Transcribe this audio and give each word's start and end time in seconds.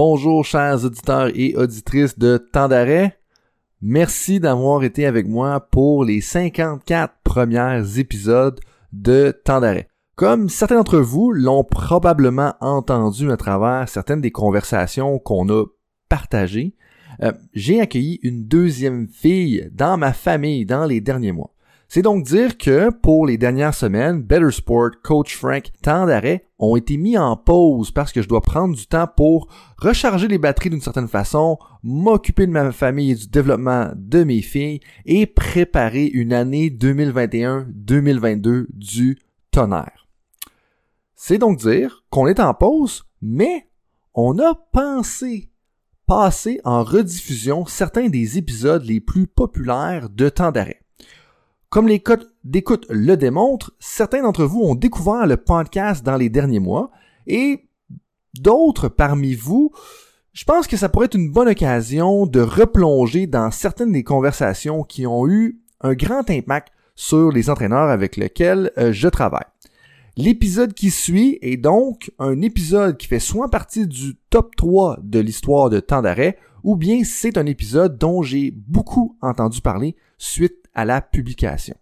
Bonjour 0.00 0.44
chers 0.44 0.84
auditeurs 0.84 1.28
et 1.34 1.56
auditrices 1.56 2.16
de 2.20 2.36
Temps 2.36 2.68
d'arrêt. 2.68 3.18
Merci 3.82 4.38
d'avoir 4.38 4.84
été 4.84 5.06
avec 5.06 5.26
moi 5.26 5.58
pour 5.58 6.04
les 6.04 6.20
54 6.20 7.14
premiers 7.24 7.98
épisodes 7.98 8.60
de 8.92 9.36
Temps 9.44 9.58
d'arrêt. 9.58 9.88
Comme 10.14 10.48
certains 10.50 10.76
d'entre 10.76 11.00
vous 11.00 11.32
l'ont 11.32 11.64
probablement 11.64 12.54
entendu 12.60 13.32
à 13.32 13.36
travers 13.36 13.88
certaines 13.88 14.20
des 14.20 14.30
conversations 14.30 15.18
qu'on 15.18 15.48
a 15.48 15.64
partagées, 16.08 16.76
euh, 17.24 17.32
j'ai 17.52 17.80
accueilli 17.80 18.20
une 18.22 18.46
deuxième 18.46 19.08
fille 19.08 19.68
dans 19.72 19.96
ma 19.96 20.12
famille 20.12 20.64
dans 20.64 20.86
les 20.86 21.00
derniers 21.00 21.32
mois. 21.32 21.52
C'est 21.90 22.02
donc 22.02 22.24
dire 22.24 22.58
que 22.58 22.90
pour 22.90 23.26
les 23.26 23.38
dernières 23.38 23.72
semaines, 23.72 24.20
Better 24.20 24.50
Sport, 24.50 24.90
Coach 25.02 25.34
Frank, 25.34 25.70
temps 25.82 26.04
d'arrêt 26.04 26.44
ont 26.58 26.76
été 26.76 26.98
mis 26.98 27.16
en 27.16 27.34
pause 27.34 27.92
parce 27.92 28.12
que 28.12 28.20
je 28.20 28.28
dois 28.28 28.42
prendre 28.42 28.76
du 28.76 28.86
temps 28.86 29.06
pour 29.16 29.48
recharger 29.78 30.28
les 30.28 30.36
batteries 30.36 30.68
d'une 30.68 30.82
certaine 30.82 31.08
façon, 31.08 31.56
m'occuper 31.82 32.46
de 32.46 32.52
ma 32.52 32.72
famille 32.72 33.12
et 33.12 33.14
du 33.14 33.28
développement 33.28 33.90
de 33.96 34.22
mes 34.22 34.42
filles 34.42 34.80
et 35.06 35.24
préparer 35.24 36.04
une 36.04 36.34
année 36.34 36.68
2021-2022 36.68 38.66
du 38.68 39.18
tonnerre. 39.50 40.08
C'est 41.14 41.38
donc 41.38 41.56
dire 41.58 42.04
qu'on 42.10 42.26
est 42.26 42.38
en 42.38 42.52
pause, 42.52 43.04
mais 43.22 43.66
on 44.12 44.38
a 44.38 44.54
pensé 44.54 45.48
passer 46.06 46.60
en 46.64 46.84
rediffusion 46.84 47.64
certains 47.64 48.10
des 48.10 48.36
épisodes 48.36 48.84
les 48.84 49.00
plus 49.00 49.26
populaires 49.26 50.10
de 50.10 50.28
temps 50.28 50.52
d'arrêt. 50.52 50.82
Comme 51.70 51.86
les 51.86 52.00
codes 52.00 52.26
d'écoute 52.44 52.86
le 52.88 53.16
démontrent, 53.16 53.74
certains 53.78 54.22
d'entre 54.22 54.44
vous 54.44 54.62
ont 54.62 54.74
découvert 54.74 55.26
le 55.26 55.36
podcast 55.36 56.02
dans 56.02 56.16
les 56.16 56.30
derniers 56.30 56.60
mois 56.60 56.90
et 57.26 57.68
d'autres 58.40 58.88
parmi 58.88 59.34
vous, 59.34 59.70
je 60.32 60.44
pense 60.44 60.66
que 60.66 60.78
ça 60.78 60.88
pourrait 60.88 61.06
être 61.06 61.14
une 61.16 61.30
bonne 61.30 61.48
occasion 61.48 62.24
de 62.24 62.40
replonger 62.40 63.26
dans 63.26 63.50
certaines 63.50 63.92
des 63.92 64.02
conversations 64.02 64.82
qui 64.82 65.06
ont 65.06 65.28
eu 65.28 65.60
un 65.82 65.92
grand 65.92 66.30
impact 66.30 66.72
sur 66.94 67.30
les 67.30 67.50
entraîneurs 67.50 67.90
avec 67.90 68.16
lesquels 68.16 68.72
euh, 68.78 68.90
je 68.94 69.08
travaille. 69.08 69.44
L'épisode 70.16 70.72
qui 70.72 70.90
suit 70.90 71.38
est 71.42 71.58
donc 71.58 72.10
un 72.18 72.40
épisode 72.40 72.96
qui 72.96 73.08
fait 73.08 73.20
soit 73.20 73.50
partie 73.50 73.86
du 73.86 74.16
top 74.30 74.56
3 74.56 75.00
de 75.02 75.20
l'histoire 75.20 75.68
de 75.68 75.80
temps 75.80 76.00
d'arrêt, 76.00 76.38
ou 76.64 76.76
bien 76.76 77.04
c'est 77.04 77.36
un 77.36 77.46
épisode 77.46 77.98
dont 77.98 78.22
j'ai 78.22 78.52
beaucoup 78.52 79.18
entendu 79.20 79.60
parler 79.60 79.96
suite 80.16 80.67
à 80.74 80.84
la 80.84 81.00
publication. 81.00 81.76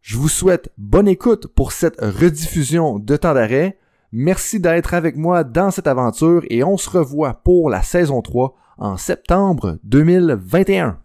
Je 0.00 0.16
vous 0.16 0.28
souhaite 0.28 0.70
bonne 0.78 1.08
écoute 1.08 1.48
pour 1.48 1.72
cette 1.72 2.00
rediffusion 2.00 2.98
de 2.98 3.16
temps 3.16 3.34
d'arrêt. 3.34 3.78
Merci 4.10 4.58
d'être 4.58 4.94
avec 4.94 5.16
moi 5.16 5.44
dans 5.44 5.70
cette 5.70 5.86
aventure 5.86 6.42
et 6.48 6.64
on 6.64 6.78
se 6.78 6.88
revoit 6.88 7.34
pour 7.44 7.68
la 7.68 7.82
saison 7.82 8.22
3 8.22 8.54
en 8.78 8.96
septembre 8.96 9.78
2021. 9.84 10.98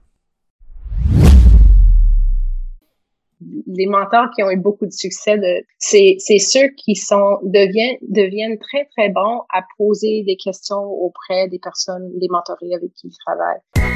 Les 3.67 3.87
mentors 3.87 4.29
qui 4.33 4.43
ont 4.43 4.51
eu 4.51 4.57
beaucoup 4.57 4.85
de 4.85 4.91
succès, 4.91 5.37
c'est, 5.79 6.17
ceux 6.39 6.69
qui 6.77 6.95
sont 6.95 7.39
deviennent, 7.43 7.97
deviennent 8.03 8.57
très 8.59 8.85
très 8.95 9.09
bons 9.09 9.41
à 9.53 9.63
poser 9.77 10.23
des 10.25 10.37
questions 10.37 10.83
auprès 10.83 11.49
des 11.49 11.59
personnes, 11.59 12.09
des 12.19 12.27
mentorés 12.29 12.73
avec 12.73 12.93
qui 12.93 13.07
ils 13.07 13.17
travaillent. 13.25 13.93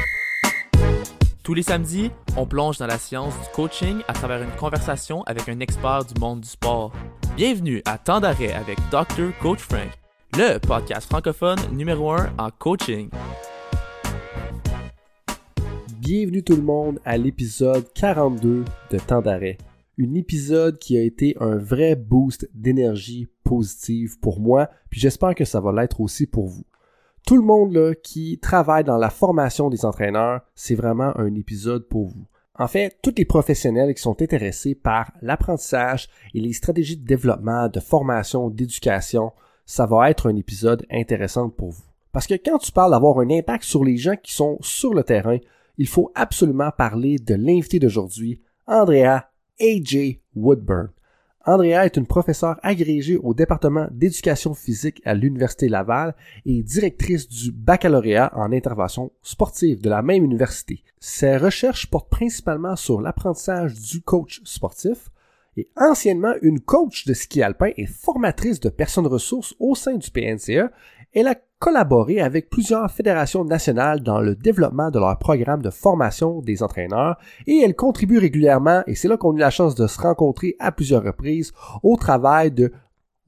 Tous 1.48 1.54
les 1.54 1.62
samedis, 1.62 2.10
on 2.36 2.44
plonge 2.44 2.76
dans 2.76 2.86
la 2.86 2.98
science 2.98 3.32
du 3.32 3.48
coaching 3.54 4.02
à 4.06 4.12
travers 4.12 4.42
une 4.42 4.54
conversation 4.56 5.22
avec 5.22 5.48
un 5.48 5.60
expert 5.60 6.04
du 6.04 6.20
monde 6.20 6.42
du 6.42 6.48
sport. 6.48 6.92
Bienvenue 7.38 7.80
à 7.86 7.96
Temps 7.96 8.20
d'arrêt 8.20 8.52
avec 8.52 8.76
Dr. 8.90 9.32
Coach 9.40 9.60
Frank, 9.60 9.88
le 10.36 10.58
podcast 10.58 11.08
francophone 11.08 11.58
numéro 11.72 12.10
1 12.10 12.34
en 12.36 12.50
coaching. 12.50 13.08
Bienvenue 15.98 16.44
tout 16.44 16.54
le 16.56 16.60
monde 16.60 17.00
à 17.06 17.16
l'épisode 17.16 17.90
42 17.94 18.66
de 18.90 18.98
Temps 18.98 19.22
d'arrêt. 19.22 19.56
Un 19.98 20.12
épisode 20.16 20.78
qui 20.78 20.98
a 20.98 21.02
été 21.02 21.34
un 21.40 21.56
vrai 21.56 21.96
boost 21.96 22.46
d'énergie 22.52 23.26
positive 23.42 24.18
pour 24.20 24.38
moi, 24.38 24.68
puis 24.90 25.00
j'espère 25.00 25.34
que 25.34 25.46
ça 25.46 25.62
va 25.62 25.72
l'être 25.72 26.02
aussi 26.02 26.26
pour 26.26 26.46
vous 26.46 26.66
tout 27.28 27.36
le 27.36 27.42
monde 27.42 27.74
là, 27.74 27.94
qui 27.94 28.38
travaille 28.38 28.84
dans 28.84 28.96
la 28.96 29.10
formation 29.10 29.68
des 29.68 29.84
entraîneurs, 29.84 30.40
c'est 30.54 30.74
vraiment 30.74 31.14
un 31.18 31.34
épisode 31.34 31.86
pour 31.86 32.06
vous. 32.06 32.24
En 32.58 32.68
fait, 32.68 32.96
tous 33.02 33.12
les 33.18 33.26
professionnels 33.26 33.94
qui 33.94 34.00
sont 34.00 34.22
intéressés 34.22 34.74
par 34.74 35.12
l'apprentissage 35.20 36.08
et 36.32 36.40
les 36.40 36.54
stratégies 36.54 36.96
de 36.96 37.04
développement, 37.04 37.68
de 37.68 37.80
formation, 37.80 38.48
d'éducation, 38.48 39.32
ça 39.66 39.84
va 39.84 40.08
être 40.08 40.30
un 40.30 40.36
épisode 40.36 40.86
intéressant 40.90 41.50
pour 41.50 41.68
vous. 41.68 41.82
Parce 42.12 42.26
que 42.26 42.32
quand 42.32 42.56
tu 42.56 42.72
parles 42.72 42.92
d'avoir 42.92 43.18
un 43.18 43.28
impact 43.28 43.64
sur 43.64 43.84
les 43.84 43.98
gens 43.98 44.16
qui 44.16 44.32
sont 44.32 44.56
sur 44.62 44.94
le 44.94 45.04
terrain, 45.04 45.36
il 45.76 45.86
faut 45.86 46.10
absolument 46.14 46.70
parler 46.70 47.18
de 47.18 47.34
l'invité 47.34 47.78
d'aujourd'hui, 47.78 48.40
Andrea 48.66 49.28
A.J. 49.60 50.22
Woodburn. 50.34 50.88
Andrea 51.48 51.86
est 51.86 51.96
une 51.96 52.06
professeure 52.06 52.60
agrégée 52.62 53.16
au 53.16 53.32
département 53.32 53.88
d'éducation 53.90 54.52
physique 54.52 55.00
à 55.06 55.14
l'Université 55.14 55.66
Laval 55.70 56.14
et 56.44 56.62
directrice 56.62 57.26
du 57.26 57.52
baccalauréat 57.52 58.30
en 58.34 58.52
intervention 58.52 59.12
sportive 59.22 59.80
de 59.80 59.88
la 59.88 60.02
même 60.02 60.22
université. 60.22 60.84
Ses 61.00 61.38
recherches 61.38 61.86
portent 61.86 62.10
principalement 62.10 62.76
sur 62.76 63.00
l'apprentissage 63.00 63.80
du 63.80 64.02
coach 64.02 64.42
sportif, 64.44 65.08
et 65.56 65.70
anciennement 65.74 66.34
une 66.42 66.60
coach 66.60 67.06
de 67.06 67.14
ski 67.14 67.42
alpin 67.42 67.70
et 67.78 67.86
formatrice 67.86 68.60
de 68.60 68.68
personnes 68.68 69.06
ressources 69.06 69.54
au 69.58 69.74
sein 69.74 69.96
du 69.96 70.10
PNCE, 70.10 70.70
elle 71.14 71.28
a 71.28 71.34
collaboré 71.58 72.20
avec 72.20 72.50
plusieurs 72.50 72.90
fédérations 72.90 73.44
nationales 73.44 74.00
dans 74.00 74.20
le 74.20 74.34
développement 74.34 74.90
de 74.90 74.98
leur 74.98 75.18
programme 75.18 75.62
de 75.62 75.70
formation 75.70 76.40
des 76.40 76.62
entraîneurs 76.62 77.18
et 77.46 77.58
elle 77.58 77.74
contribue 77.74 78.18
régulièrement, 78.18 78.82
et 78.86 78.94
c'est 78.94 79.08
là 79.08 79.16
qu'on 79.16 79.32
a 79.32 79.36
eu 79.36 79.40
la 79.40 79.50
chance 79.50 79.74
de 79.74 79.86
se 79.86 80.00
rencontrer 80.00 80.56
à 80.60 80.70
plusieurs 80.70 81.02
reprises, 81.02 81.52
au 81.82 81.96
travail 81.96 82.52
de 82.52 82.72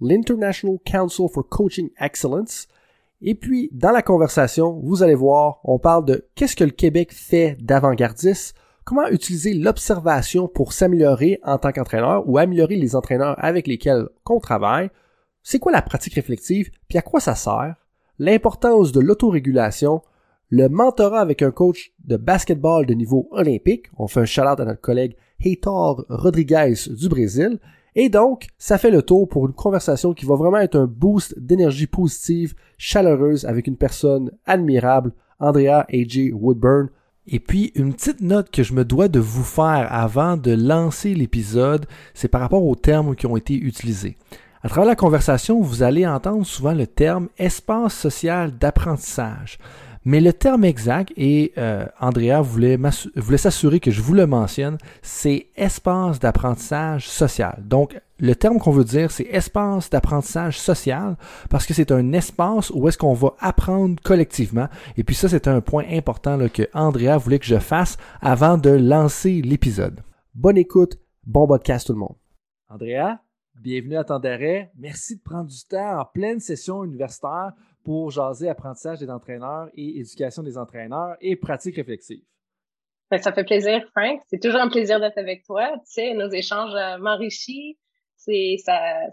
l'International 0.00 0.78
Council 0.84 1.26
for 1.32 1.48
Coaching 1.48 1.90
Excellence. 2.00 2.68
Et 3.20 3.34
puis, 3.34 3.68
dans 3.72 3.90
la 3.90 4.02
conversation, 4.02 4.80
vous 4.82 5.02
allez 5.02 5.14
voir, 5.14 5.60
on 5.64 5.78
parle 5.78 6.04
de 6.04 6.28
qu'est-ce 6.34 6.56
que 6.56 6.64
le 6.64 6.70
Québec 6.70 7.12
fait 7.12 7.56
d'avant-gardiste, 7.60 8.54
comment 8.84 9.08
utiliser 9.08 9.54
l'observation 9.54 10.48
pour 10.48 10.72
s'améliorer 10.72 11.38
en 11.44 11.58
tant 11.58 11.72
qu'entraîneur 11.72 12.26
ou 12.26 12.38
améliorer 12.38 12.76
les 12.76 12.96
entraîneurs 12.96 13.34
avec 13.38 13.66
lesquels 13.66 14.08
on 14.28 14.40
travaille, 14.40 14.88
c'est 15.42 15.58
quoi 15.58 15.72
la 15.72 15.82
pratique 15.82 16.14
réflexive, 16.14 16.70
puis 16.88 16.98
à 16.98 17.02
quoi 17.02 17.20
ça 17.20 17.34
sert, 17.34 17.74
l'importance 18.20 18.92
de 18.92 19.00
l'autorégulation, 19.00 20.02
le 20.50 20.68
mentorat 20.68 21.20
avec 21.20 21.40
un 21.40 21.50
coach 21.50 21.92
de 22.04 22.18
basketball 22.18 22.84
de 22.84 22.92
niveau 22.92 23.28
olympique, 23.30 23.86
on 23.96 24.08
fait 24.08 24.20
un 24.20 24.24
shout-out 24.26 24.60
à 24.60 24.64
notre 24.66 24.82
collègue 24.82 25.16
Heitor 25.42 26.04
Rodriguez 26.10 26.74
du 26.90 27.08
Brésil, 27.08 27.58
et 27.96 28.10
donc, 28.10 28.48
ça 28.58 28.76
fait 28.76 28.90
le 28.90 29.02
tour 29.02 29.26
pour 29.26 29.46
une 29.46 29.54
conversation 29.54 30.12
qui 30.12 30.26
va 30.26 30.36
vraiment 30.36 30.58
être 30.58 30.76
un 30.76 30.86
boost 30.86 31.36
d'énergie 31.38 31.86
positive, 31.86 32.54
chaleureuse 32.76 33.46
avec 33.46 33.66
une 33.66 33.76
personne 33.76 34.30
admirable, 34.44 35.12
Andrea 35.40 35.86
A.J. 35.90 36.32
Woodburn. 36.32 36.90
Et 37.26 37.40
puis, 37.40 37.72
une 37.74 37.94
petite 37.94 38.20
note 38.20 38.50
que 38.50 38.62
je 38.62 38.74
me 38.74 38.84
dois 38.84 39.08
de 39.08 39.18
vous 39.18 39.42
faire 39.42 39.88
avant 39.90 40.36
de 40.36 40.52
lancer 40.52 41.14
l'épisode, 41.14 41.86
c'est 42.12 42.28
par 42.28 42.42
rapport 42.42 42.64
aux 42.64 42.76
termes 42.76 43.16
qui 43.16 43.26
ont 43.26 43.36
été 43.36 43.54
utilisés. 43.54 44.16
À 44.62 44.68
travers 44.68 44.88
la 44.88 44.94
conversation, 44.94 45.62
vous 45.62 45.82
allez 45.82 46.06
entendre 46.06 46.44
souvent 46.44 46.74
le 46.74 46.86
terme 46.86 47.28
espace 47.38 47.94
social 47.94 48.58
d'apprentissage. 48.58 49.58
Mais 50.04 50.20
le 50.20 50.34
terme 50.34 50.64
exact, 50.64 51.14
et 51.16 51.54
euh, 51.56 51.86
Andrea 51.98 52.42
voulait, 52.42 52.78
voulait 53.16 53.38
s'assurer 53.38 53.80
que 53.80 53.90
je 53.90 54.02
vous 54.02 54.12
le 54.12 54.26
mentionne, 54.26 54.76
c'est 55.00 55.46
espace 55.56 56.20
d'apprentissage 56.20 57.08
social. 57.08 57.62
Donc, 57.64 57.98
le 58.18 58.34
terme 58.34 58.58
qu'on 58.58 58.70
veut 58.70 58.84
dire, 58.84 59.10
c'est 59.10 59.28
espace 59.30 59.88
d'apprentissage 59.88 60.58
social 60.58 61.16
parce 61.48 61.64
que 61.64 61.72
c'est 61.72 61.90
un 61.90 62.12
espace 62.12 62.68
où 62.68 62.86
est-ce 62.86 62.98
qu'on 62.98 63.14
va 63.14 63.32
apprendre 63.40 63.98
collectivement. 64.02 64.68
Et 64.98 65.04
puis 65.04 65.14
ça, 65.14 65.30
c'est 65.30 65.48
un 65.48 65.62
point 65.62 65.84
important 65.90 66.36
là, 66.36 66.50
que 66.50 66.68
Andrea 66.74 67.16
voulait 67.16 67.38
que 67.38 67.46
je 67.46 67.58
fasse 67.58 67.96
avant 68.20 68.58
de 68.58 68.68
lancer 68.68 69.40
l'épisode. 69.40 70.00
Bonne 70.34 70.58
écoute, 70.58 70.98
bon 71.26 71.46
podcast 71.46 71.86
tout 71.86 71.94
le 71.94 71.98
monde. 71.98 72.16
Andrea, 72.68 73.16
Bienvenue 73.62 73.98
à 73.98 74.04
d'arrêt. 74.04 74.70
Merci 74.78 75.18
de 75.18 75.22
prendre 75.22 75.50
du 75.50 75.64
temps 75.68 76.00
en 76.00 76.06
pleine 76.06 76.40
session 76.40 76.82
universitaire 76.82 77.52
pour 77.84 78.10
jaser 78.10 78.48
apprentissage 78.48 79.00
des 79.00 79.10
entraîneurs 79.10 79.68
et 79.74 79.98
éducation 79.98 80.42
des 80.42 80.56
entraîneurs 80.56 81.14
et 81.20 81.36
pratique 81.36 81.76
réflexive. 81.76 82.24
Ben, 83.10 83.20
ça 83.20 83.34
fait 83.34 83.44
plaisir, 83.44 83.86
Frank. 83.94 84.22
C'est 84.28 84.40
toujours 84.40 84.62
un 84.62 84.70
plaisir 84.70 84.98
d'être 84.98 85.18
avec 85.18 85.44
toi. 85.44 85.72
Tu 85.80 85.92
sais, 85.92 86.14
nos 86.14 86.30
échanges 86.30 86.74
euh, 86.74 86.96
m'enrichissent. 86.96 87.76
Ça, 88.16 89.10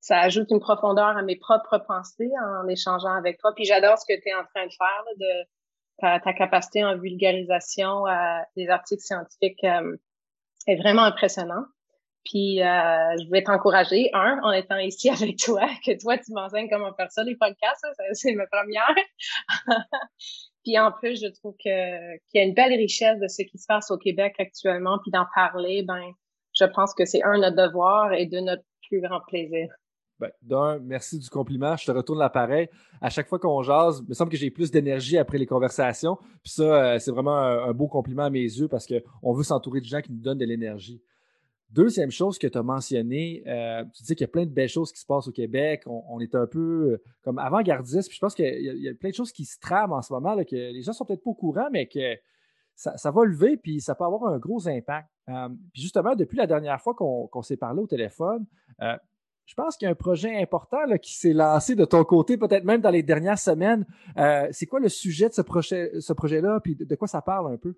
ça, 0.00 0.18
ajoute 0.18 0.50
une 0.50 0.58
profondeur 0.58 1.16
à 1.16 1.22
mes 1.22 1.36
propres 1.36 1.78
pensées 1.86 2.32
en 2.44 2.66
échangeant 2.66 3.14
avec 3.14 3.38
toi. 3.38 3.52
Puis 3.54 3.64
j'adore 3.64 3.96
ce 3.96 4.06
que 4.12 4.20
tu 4.20 4.28
es 4.28 4.34
en 4.34 4.44
train 4.44 4.66
de 4.66 4.72
faire, 6.00 6.20
ta, 6.20 6.32
capacité 6.32 6.84
en 6.84 6.98
vulgarisation 6.98 8.08
euh, 8.08 8.40
des 8.56 8.68
articles 8.70 9.02
scientifiques 9.02 9.62
euh, 9.62 9.96
est 10.66 10.76
vraiment 10.76 11.02
impressionnant. 11.04 11.62
Puis 12.26 12.60
euh, 12.60 12.66
je 13.20 13.26
voulais 13.28 13.44
t'encourager, 13.44 14.10
un, 14.12 14.40
en 14.42 14.52
étant 14.52 14.78
ici 14.78 15.08
avec 15.10 15.38
toi, 15.38 15.66
que 15.84 15.98
toi, 15.98 16.18
tu 16.18 16.32
m'enseignes 16.32 16.68
comment 16.68 16.92
faire 16.94 17.10
ça, 17.10 17.22
les 17.22 17.36
podcasts, 17.36 17.86
c'est 18.12 18.34
ma 18.34 18.46
première. 18.46 18.94
puis 20.64 20.78
en 20.78 20.92
plus, 20.92 21.20
je 21.22 21.28
trouve 21.28 21.54
qu'il 21.56 21.70
y 22.34 22.38
a 22.38 22.42
une 22.42 22.54
belle 22.54 22.74
richesse 22.74 23.18
de 23.20 23.28
ce 23.28 23.42
qui 23.42 23.58
se 23.58 23.66
passe 23.66 23.90
au 23.90 23.96
Québec 23.96 24.34
actuellement, 24.38 24.98
puis 25.02 25.12
d'en 25.12 25.26
parler, 25.34 25.84
ben, 25.86 26.02
je 26.52 26.64
pense 26.64 26.94
que 26.94 27.04
c'est 27.04 27.22
un 27.22 27.38
notre 27.38 27.56
devoir 27.56 28.12
et 28.12 28.26
de 28.26 28.40
notre 28.40 28.64
plus 28.88 29.00
grand 29.00 29.20
plaisir. 29.28 29.68
Ben, 30.18 30.30
d'un, 30.40 30.78
merci 30.78 31.18
du 31.18 31.28
compliment. 31.28 31.76
Je 31.76 31.84
te 31.84 31.90
retourne 31.90 32.18
l'appareil. 32.18 32.68
À 33.02 33.10
chaque 33.10 33.28
fois 33.28 33.38
qu'on 33.38 33.62
jase, 33.62 34.00
il 34.02 34.08
me 34.08 34.14
semble 34.14 34.30
que 34.30 34.36
j'ai 34.38 34.50
plus 34.50 34.70
d'énergie 34.70 35.18
après 35.18 35.36
les 35.36 35.44
conversations. 35.44 36.16
Puis 36.42 36.52
ça, 36.52 36.62
euh, 36.62 36.98
c'est 36.98 37.10
vraiment 37.10 37.36
un, 37.36 37.72
beau 37.74 37.86
compliment 37.86 38.24
à 38.24 38.30
mes 38.30 38.40
yeux 38.40 38.66
parce 38.66 38.86
qu'on 38.86 39.34
veut 39.34 39.42
s'entourer 39.42 39.80
de 39.80 39.84
gens 39.84 40.00
qui 40.00 40.12
nous 40.12 40.20
donnent 40.22 40.38
de 40.38 40.46
l'énergie. 40.46 41.02
Deuxième 41.70 42.10
chose 42.10 42.38
que 42.38 42.46
tu 42.46 42.56
as 42.56 42.62
mentionné, 42.62 43.42
euh, 43.46 43.84
tu 43.94 44.02
dis 44.04 44.14
qu'il 44.14 44.22
y 44.22 44.24
a 44.24 44.32
plein 44.32 44.46
de 44.46 44.50
belles 44.50 44.68
choses 44.68 44.92
qui 44.92 45.00
se 45.00 45.06
passent 45.06 45.28
au 45.28 45.32
Québec. 45.32 45.82
On, 45.86 46.20
est 46.20 46.34
un 46.34 46.46
peu 46.46 46.92
euh, 46.92 47.02
comme 47.22 47.38
avant-gardiste. 47.38 48.08
Puis 48.08 48.16
je 48.16 48.20
pense 48.20 48.34
qu'il 48.34 48.46
y, 48.46 48.88
a 48.88 48.94
plein 48.94 49.10
de 49.10 49.14
choses 49.14 49.32
qui 49.32 49.44
se 49.44 49.58
trament 49.58 49.92
en 49.92 50.02
ce 50.02 50.12
moment, 50.12 50.36
que 50.44 50.54
les 50.54 50.82
gens 50.82 50.92
sont 50.92 51.04
peut-être 51.04 51.24
pas 51.24 51.30
au 51.30 51.34
courant, 51.34 51.68
mais 51.72 51.86
que 51.86 52.16
ça, 52.74 53.10
va 53.10 53.24
lever, 53.24 53.56
puis 53.56 53.80
ça 53.80 53.94
peut 53.94 54.04
avoir 54.04 54.32
un 54.32 54.38
gros 54.38 54.68
impact. 54.68 55.08
puis 55.72 55.82
justement, 55.82 56.14
depuis 56.14 56.36
la 56.36 56.46
dernière 56.46 56.80
fois 56.80 56.94
qu'on 56.94 57.42
s'est 57.42 57.56
parlé 57.56 57.80
au 57.80 57.86
téléphone, 57.86 58.46
je 59.46 59.54
pense 59.54 59.76
qu'il 59.76 59.86
y 59.86 59.88
a 59.88 59.92
un 59.92 59.96
projet 59.96 60.40
important 60.42 60.78
qui 61.00 61.16
s'est 61.16 61.32
lancé 61.32 61.76
de 61.76 61.84
ton 61.84 62.04
côté, 62.04 62.36
peut-être 62.36 62.64
même 62.64 62.80
dans 62.80 62.90
les 62.90 63.04
dernières 63.04 63.38
semaines. 63.38 63.86
Euh, 64.18 64.48
c'est 64.50 64.66
quoi 64.66 64.80
le 64.80 64.88
sujet 64.88 65.28
de 65.28 65.34
ce 65.34 66.12
projet-là, 66.12 66.60
puis 66.60 66.74
de, 66.74 66.94
quoi 66.96 67.06
ça 67.06 67.22
parle 67.22 67.52
un 67.52 67.56
peu? 67.56 67.74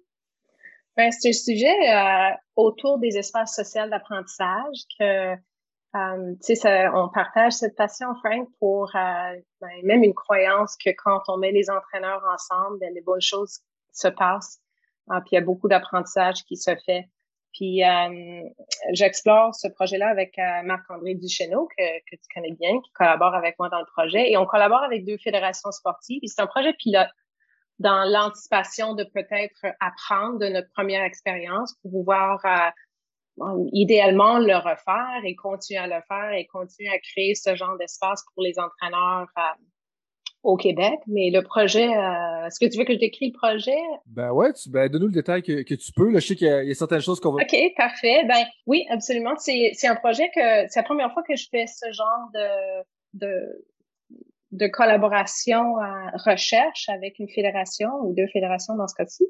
Ben, 0.99 1.13
c'est 1.13 1.29
un 1.29 1.33
sujet 1.33 1.95
euh, 1.95 2.35
autour 2.57 2.99
des 2.99 3.17
espaces 3.17 3.55
sociaux 3.55 3.89
d'apprentissage 3.89 4.77
que, 4.99 5.33
euh, 5.33 6.35
tu 6.45 6.57
sais, 6.57 6.89
on 6.89 7.09
partage 7.09 7.53
cette 7.53 7.77
passion, 7.77 8.09
Frank, 8.17 8.49
pour 8.59 8.91
ben, 8.93 9.41
même 9.85 10.03
une 10.03 10.13
croyance 10.13 10.77
que 10.77 10.91
quand 10.91 11.23
on 11.29 11.37
met 11.39 11.53
les 11.53 11.71
entraîneurs 11.71 12.23
ensemble, 12.29 12.81
ben, 12.81 12.93
les 12.93 13.01
bonnes 13.01 13.23
choses 13.23 13.61
se 13.93 14.09
passent. 14.09 14.59
Ah, 15.09 15.21
puis 15.21 15.31
il 15.33 15.35
y 15.37 15.39
a 15.39 15.43
beaucoup 15.43 15.69
d'apprentissage 15.69 16.45
qui 16.45 16.57
se 16.57 16.75
fait. 16.85 17.09
Puis 17.53 17.85
euh, 17.85 18.43
j'explore 18.93 19.55
ce 19.55 19.69
projet-là 19.69 20.09
avec 20.09 20.39
euh, 20.39 20.63
Marc-André 20.65 21.15
Duchesneau, 21.15 21.69
que, 21.77 21.99
que, 22.11 22.17
tu 22.17 22.29
connais 22.35 22.53
bien, 22.53 22.81
qui 22.81 22.91
collabore 22.93 23.35
avec 23.35 23.59
moi 23.59 23.69
dans 23.69 23.81
le 23.81 23.87
projet. 23.87 24.31
Et 24.31 24.37
on 24.37 24.47
collabore 24.47 24.83
avec 24.83 25.05
deux 25.05 25.19
fédérations 25.19 25.73
sportives. 25.73 26.21
C'est 26.25 26.43
un 26.43 26.47
projet 26.47 26.73
pilote 26.75 27.09
dans 27.79 28.05
l'anticipation 28.05 28.95
de 28.95 29.05
peut-être 29.05 29.67
apprendre 29.81 30.39
de 30.39 30.47
notre 30.49 30.71
première 30.73 31.05
expérience 31.05 31.75
pour 31.83 31.93
pouvoir 31.93 32.45
euh, 32.45 33.65
idéalement 33.73 34.39
le 34.39 34.57
refaire 34.57 35.21
et 35.25 35.35
continuer 35.37 35.81
à 35.81 35.87
le 35.87 36.03
faire 36.09 36.33
et 36.33 36.47
continuer 36.47 36.91
à 36.91 36.99
créer 36.99 37.35
ce 37.35 37.55
genre 37.55 37.77
d'espace 37.79 38.25
pour 38.35 38.43
les 38.43 38.59
entraîneurs 38.59 39.29
au 40.43 40.57
Québec, 40.57 41.01
mais 41.07 41.31
le 41.31 41.43
projet, 41.43 41.89
euh, 41.89 42.47
est-ce 42.47 42.61
que 42.61 42.71
tu 42.71 42.79
veux 42.79 42.85
que 42.85 42.95
je 42.95 42.99
décris 42.99 43.33
le 43.33 43.37
projet? 43.37 43.79
Ben 44.07 44.31
ouais, 44.33 44.51
ben 44.69 44.89
donne-nous 44.89 45.09
le 45.09 45.13
détail 45.13 45.43
que, 45.43 45.75
tu 45.75 45.93
peux. 45.93 46.11
Là, 46.11 46.21
je 46.21 46.27
sais 46.29 46.37
qu'il 46.37 46.47
y, 46.47 46.71
a 46.71 46.75
certaines 46.75 47.01
choses 47.01 47.21
qu'on 47.21 47.33
va. 47.33 47.43
OK, 47.43 47.57
parfait. 47.77 48.25
Ben 48.27 48.45
oui, 48.67 48.87
absolument. 48.89 49.35
C'est, 49.37 49.73
un 49.85 49.97
projet 49.97 50.29
que 50.35 50.69
c'est 50.69 50.77
la 50.81 50.85
première 50.85 51.13
fois 51.13 51.23
que 51.23 51.35
je 51.35 51.49
fais 51.51 51.67
ce 51.67 51.91
genre 51.93 52.31
de, 52.35 52.85
de, 53.15 53.67
de 54.53 54.67
collaboration 54.67 55.77
à 55.79 56.11
recherche 56.25 56.89
avec 56.89 57.19
une 57.19 57.29
fédération 57.29 57.91
ou 58.03 58.15
deux 58.15 58.27
fédérations 58.29 58.75
dans 58.77 58.89
ce 58.89 58.95
cas-ci. 58.95 59.25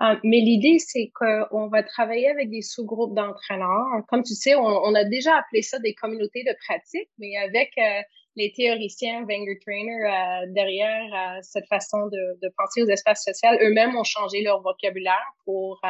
Euh, 0.00 0.16
mais 0.24 0.38
l'idée, 0.38 0.78
c'est 0.78 1.12
qu'on 1.14 1.68
va 1.68 1.82
travailler 1.82 2.28
avec 2.28 2.50
des 2.50 2.62
sous-groupes 2.62 3.14
d'entraîneurs. 3.14 3.86
Comme 4.08 4.22
tu 4.22 4.34
sais, 4.34 4.54
on, 4.54 4.94
a 4.94 5.04
déjà 5.04 5.36
appelé 5.36 5.62
ça 5.62 5.78
des 5.78 5.94
communautés 5.94 6.42
de 6.44 6.56
pratique, 6.66 7.08
mais 7.18 7.36
avec 7.36 7.70
euh, 7.78 8.02
les 8.36 8.52
théoriciens 8.52 9.24
Wenger 9.24 9.58
Trainer 9.60 10.04
euh, 10.04 10.52
derrière 10.52 11.04
euh, 11.04 11.38
cette 11.42 11.66
façon 11.66 12.06
de, 12.06 12.38
de, 12.42 12.52
penser 12.56 12.82
aux 12.82 12.88
espaces 12.88 13.24
sociaux, 13.24 13.50
eux-mêmes 13.60 13.96
ont 13.96 14.04
changé 14.04 14.42
leur 14.42 14.62
vocabulaire 14.62 15.34
pour, 15.44 15.80
euh, 15.84 15.88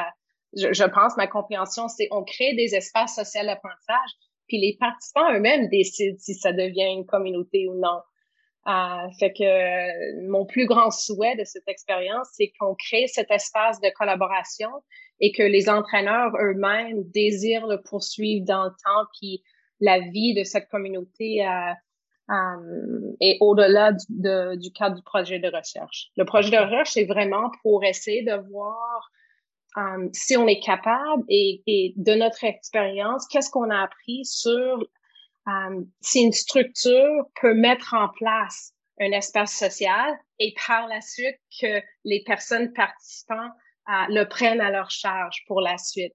je, 0.56 0.72
je, 0.72 0.84
pense, 0.84 1.16
ma 1.16 1.26
compréhension, 1.26 1.88
c'est 1.88 2.08
on 2.10 2.24
crée 2.24 2.54
des 2.54 2.74
espaces 2.74 3.14
sociaux 3.14 3.46
d'apprentissage, 3.46 4.10
puis 4.48 4.58
les 4.58 4.76
participants 4.78 5.32
eux-mêmes 5.32 5.68
décident 5.68 6.16
si 6.18 6.34
ça 6.34 6.52
devient 6.52 6.92
une 6.92 7.06
communauté 7.06 7.68
ou 7.68 7.74
non. 7.74 8.00
Euh, 8.68 9.10
fait 9.18 9.32
que 9.32 10.28
mon 10.28 10.46
plus 10.46 10.66
grand 10.66 10.90
souhait 10.90 11.36
de 11.36 11.44
cette 11.44 11.66
expérience, 11.66 12.28
c'est 12.32 12.52
qu'on 12.58 12.74
crée 12.76 13.08
cet 13.08 13.30
espace 13.30 13.80
de 13.80 13.88
collaboration 13.90 14.70
et 15.18 15.32
que 15.32 15.42
les 15.42 15.68
entraîneurs 15.68 16.32
eux-mêmes 16.40 17.02
désirent 17.10 17.66
le 17.66 17.80
poursuivre 17.82 18.44
dans 18.46 18.64
le 18.64 18.70
temps, 18.70 19.06
puis 19.20 19.42
la 19.80 19.98
vie 19.98 20.34
de 20.34 20.44
cette 20.44 20.68
communauté 20.68 21.44
euh, 21.44 21.72
euh, 22.30 23.16
et 23.20 23.36
au-delà 23.40 23.92
du, 23.92 24.58
du 24.58 24.72
cadre 24.72 24.96
du 24.96 25.02
projet 25.02 25.40
de 25.40 25.48
recherche. 25.48 26.10
Le 26.16 26.24
projet 26.24 26.50
de 26.50 26.56
recherche, 26.56 26.90
c'est 26.92 27.04
vraiment 27.04 27.50
pour 27.62 27.84
essayer 27.84 28.22
de 28.22 28.34
voir 28.48 29.10
euh, 29.76 30.08
si 30.12 30.36
on 30.36 30.46
est 30.46 30.60
capable 30.60 31.24
et, 31.28 31.62
et 31.66 31.94
de 31.96 32.14
notre 32.14 32.44
expérience, 32.44 33.26
qu'est-ce 33.26 33.50
qu'on 33.50 33.70
a 33.70 33.82
appris 33.82 34.24
sur 34.24 34.86
euh, 35.48 35.82
si 36.00 36.22
une 36.22 36.32
structure 36.32 37.26
peut 37.40 37.54
mettre 37.54 37.94
en 37.94 38.08
place 38.08 38.72
un 39.00 39.12
espace 39.12 39.56
social 39.56 40.14
et 40.38 40.54
par 40.66 40.86
la 40.86 41.00
suite 41.00 41.38
que 41.60 41.82
les 42.04 42.22
personnes 42.24 42.72
participantes 42.72 43.52
le 44.08 44.24
prennent 44.24 44.60
à 44.60 44.70
leur 44.70 44.90
charge 44.90 45.42
pour 45.46 45.60
la 45.60 45.76
suite. 45.76 46.14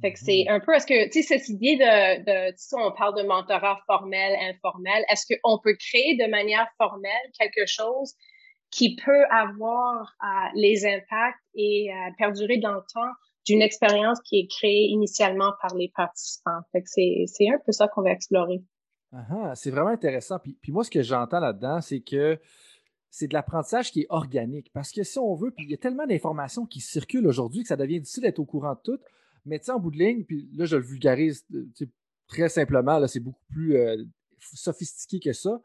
Fait 0.00 0.12
que 0.12 0.18
c'est 0.18 0.44
mm-hmm. 0.44 0.50
un 0.50 0.60
peu, 0.60 0.74
est-ce 0.74 0.86
que, 0.86 1.04
tu 1.10 1.22
sais, 1.22 1.38
cette 1.38 1.48
idée 1.48 1.76
de, 1.76 2.20
de 2.20 2.50
tu 2.52 2.56
sais, 2.56 2.76
on 2.78 2.92
parle 2.92 3.16
de 3.16 3.26
mentorat 3.26 3.78
formel, 3.86 4.34
informel, 4.40 5.04
est-ce 5.10 5.26
qu'on 5.26 5.58
peut 5.58 5.76
créer 5.78 6.16
de 6.16 6.30
manière 6.30 6.66
formelle 6.78 7.30
quelque 7.38 7.66
chose 7.66 8.14
qui 8.70 8.96
peut 8.96 9.24
avoir 9.30 10.14
euh, 10.22 10.48
les 10.54 10.86
impacts 10.86 11.38
et 11.54 11.92
euh, 11.92 12.10
perdurer 12.16 12.56
dans 12.56 12.72
le 12.72 12.80
temps 12.92 13.12
d'une 13.46 13.62
expérience 13.62 14.20
qui 14.24 14.38
est 14.38 14.46
créée 14.46 14.88
initialement 14.88 15.52
par 15.60 15.74
les 15.74 15.92
participants. 15.94 16.60
Fait 16.72 16.82
que 16.82 16.88
c'est, 16.88 17.48
un 17.48 17.58
peu 17.64 17.72
ça 17.72 17.88
qu'on 17.88 18.02
va 18.02 18.10
explorer. 18.10 18.62
Uh 19.12 19.52
c'est 19.54 19.70
vraiment 19.70 19.90
intéressant. 19.90 20.38
Puis, 20.38 20.72
moi, 20.72 20.84
ce 20.84 20.90
que 20.90 21.02
j'entends 21.02 21.40
là-dedans, 21.40 21.80
c'est 21.80 22.00
que 22.00 22.38
c'est 23.10 23.28
de 23.28 23.34
l'apprentissage 23.34 23.92
qui 23.92 24.02
est 24.02 24.06
organique. 24.08 24.70
Parce 24.72 24.90
que 24.90 25.02
si 25.02 25.18
on 25.18 25.34
veut, 25.34 25.50
puis 25.50 25.66
il 25.66 25.70
y 25.70 25.74
a 25.74 25.78
tellement 25.78 26.06
d'informations 26.06 26.64
qui 26.64 26.80
circulent 26.80 27.26
aujourd'hui 27.26 27.62
que 27.62 27.68
ça 27.68 27.76
devient 27.76 28.00
difficile 28.00 28.22
d'être 28.22 28.38
au 28.38 28.46
courant 28.46 28.74
de 28.74 28.80
tout. 28.82 28.98
Mais 29.44 29.58
tu 29.58 29.70
en 29.70 29.78
bout 29.78 29.90
de 29.90 29.98
ligne, 29.98 30.24
puis 30.24 30.48
là, 30.54 30.64
je 30.64 30.76
le 30.76 30.82
vulgarise 30.82 31.44
euh, 31.52 31.66
très 32.28 32.48
simplement, 32.48 33.06
c'est 33.06 33.20
beaucoup 33.20 33.44
plus 33.50 33.76
euh, 33.76 34.02
sophistiqué 34.38 35.20
que 35.20 35.32
ça. 35.32 35.60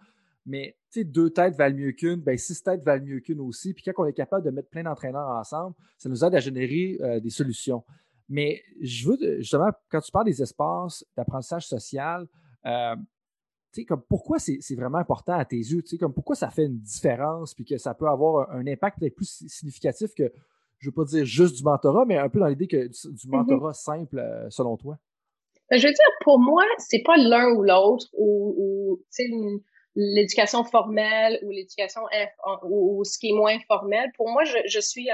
Mais 0.48 0.76
deux 0.96 1.30
têtes 1.30 1.56
valent 1.56 1.76
mieux 1.76 1.92
qu'une, 1.92 2.22
ben 2.22 2.38
six 2.38 2.64
têtes 2.64 2.84
valent 2.84 3.06
mieux 3.06 3.20
qu'une 3.20 3.42
aussi. 3.42 3.74
Puis 3.74 3.84
quand 3.84 3.92
on 3.98 4.06
est 4.06 4.14
capable 4.14 4.44
de 4.46 4.50
mettre 4.50 4.70
plein 4.70 4.84
d'entraîneurs 4.84 5.28
ensemble, 5.28 5.76
ça 5.98 6.10
nous 6.10 6.24
aide 6.24 6.34
à 6.34 6.40
générer 6.40 6.98
euh, 7.02 7.20
des 7.20 7.30
solutions. 7.30 7.84
Mais 8.30 8.64
je 8.82 9.08
veux 9.08 9.18
justement, 9.40 9.70
quand 9.90 10.02
tu 10.02 10.12
parles 10.12 10.26
des 10.26 10.42
espaces 10.42 11.06
d'apprentissage 11.16 11.68
social, 11.68 12.28
euh, 12.66 12.96
comme 13.88 14.02
pourquoi 14.10 14.40
c'est 14.40 14.76
vraiment 14.76 14.98
important 14.98 15.34
à 15.34 15.46
tes 15.46 15.58
yeux? 15.58 15.84
Comme 16.00 16.14
pourquoi 16.14 16.36
ça 16.36 16.50
fait 16.50 16.66
une 16.66 16.80
différence 16.80 17.54
puis 17.54 17.64
que 17.64 17.78
ça 17.78 17.94
peut 17.94 18.08
avoir 18.08 18.50
un, 18.50 18.62
un 18.62 18.68
impact 18.68 19.00
peut-être 19.00 19.16
plus 19.16 19.46
significatif 19.48 20.16
que 20.16 20.32
je 20.80 20.88
ne 20.88 20.92
veux 20.92 20.96
pas 20.96 21.06
dire 21.06 21.26
juste 21.26 21.56
du 21.58 21.64
mentorat, 21.64 22.06
mais 22.06 22.18
un 22.18 22.30
peu 22.30 22.40
dans 22.40 22.48
l'idée 22.48 22.68
que 22.68 22.88
du, 22.88 22.90
mm-hmm. 22.90 23.30
mentorat 23.30 23.74
simple, 23.74 24.20
euh, 24.20 24.50
selon 24.50 24.78
toi? 24.78 24.98
Ben, 25.70 25.80
je 25.80 25.88
veux 25.88 25.94
dire, 25.94 26.12
pour 26.24 26.40
moi, 26.40 26.64
c'est 26.78 27.04
pas 27.04 27.18
l'un 27.18 27.54
ou 27.56 27.64
l'autre, 27.64 28.08
ou, 28.14 29.02
l'éducation 30.00 30.64
formelle 30.64 31.40
ou 31.44 31.50
l'éducation 31.50 32.02
ou, 32.64 33.04
ce 33.04 33.18
qui 33.18 33.30
est 33.30 33.34
moins 33.34 33.58
formel. 33.68 34.12
Pour 34.16 34.30
moi, 34.30 34.44
je, 34.44 34.80
suis 34.80 35.10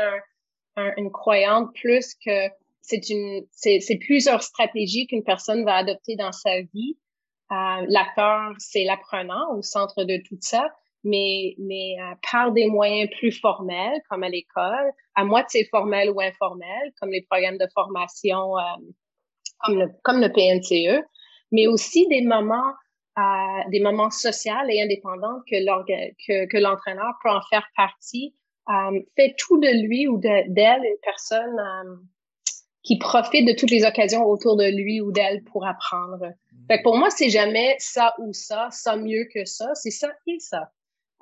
une 0.75 1.11
croyante 1.11 1.73
plus 1.73 2.15
que 2.15 2.49
c'est 2.81 3.09
une 3.09 3.45
c'est 3.51 3.97
plusieurs 4.01 4.43
stratégies 4.43 5.07
qu'une 5.07 5.23
personne 5.23 5.63
va 5.63 5.75
adopter 5.75 6.15
dans 6.15 6.33
sa 6.33 6.61
vie. 6.73 6.97
Euh, 7.51 7.85
L'acteur, 7.87 8.53
c'est 8.57 8.83
l'apprenant 8.83 9.55
au 9.55 9.61
centre 9.61 10.03
de 10.03 10.17
tout 10.27 10.37
ça 10.41 10.69
mais, 11.03 11.55
mais 11.57 11.95
euh, 11.99 12.15
par 12.31 12.51
des 12.51 12.67
moyens 12.67 13.09
plus 13.17 13.31
formels, 13.31 14.01
comme 14.09 14.23
à 14.23 14.29
l'école, 14.29 14.91
à 15.15 15.25
moitié 15.25 15.65
formels 15.65 16.09
ou 16.09 16.21
informels, 16.21 16.93
comme 16.99 17.09
les 17.09 17.25
programmes 17.29 17.57
de 17.57 17.67
formation, 17.73 18.57
euh, 18.57 18.61
comme, 19.59 19.79
le, 19.79 19.87
comme 20.03 20.21
le 20.21 20.31
PNCE, 20.31 21.03
mais 21.51 21.67
aussi 21.67 22.07
des 22.07 22.21
moments, 22.21 22.73
euh, 23.17 23.70
des 23.70 23.79
moments 23.79 24.10
sociaux 24.10 24.53
et 24.70 24.82
indépendants 24.82 25.41
que 25.50 25.55
que, 26.25 26.46
que 26.46 26.58
l'entraîneur 26.58 27.13
peut 27.24 27.29
en 27.29 27.41
faire 27.50 27.67
partie, 27.75 28.36
euh, 28.70 29.00
fait 29.15 29.36
tout 29.38 29.60
de 29.60 29.86
lui 29.86 30.08
ou 30.08 30.17
d'elle 30.17 30.84
une 30.84 31.00
personne 31.03 32.01
qui 32.84 32.98
profite 32.98 33.48
de 33.48 33.53
toutes 33.53 33.72
les 33.72 33.86
occasions 33.86 34.25
autour 34.25 34.58
de 34.58 34.65
lui 34.65 35.01
ou 35.01 35.12
d'elle 35.12 35.43
pour 35.46 35.65
apprendre. 35.65 36.34
Fait 36.67 36.79
que 36.79 36.84
pour 36.84 36.98
moi, 36.98 37.10
c'est 37.10 37.29
jamais 37.29 37.75
ça 37.79 38.13
ou 38.20 38.34
ça, 38.34 38.67
ça 38.72 38.98
mieux 38.98 39.25
que 39.34 39.46
ça, 39.46 39.74
c'est 39.74 39.91
ça 39.91 40.10
et 40.27 40.39
ça. 40.39 40.72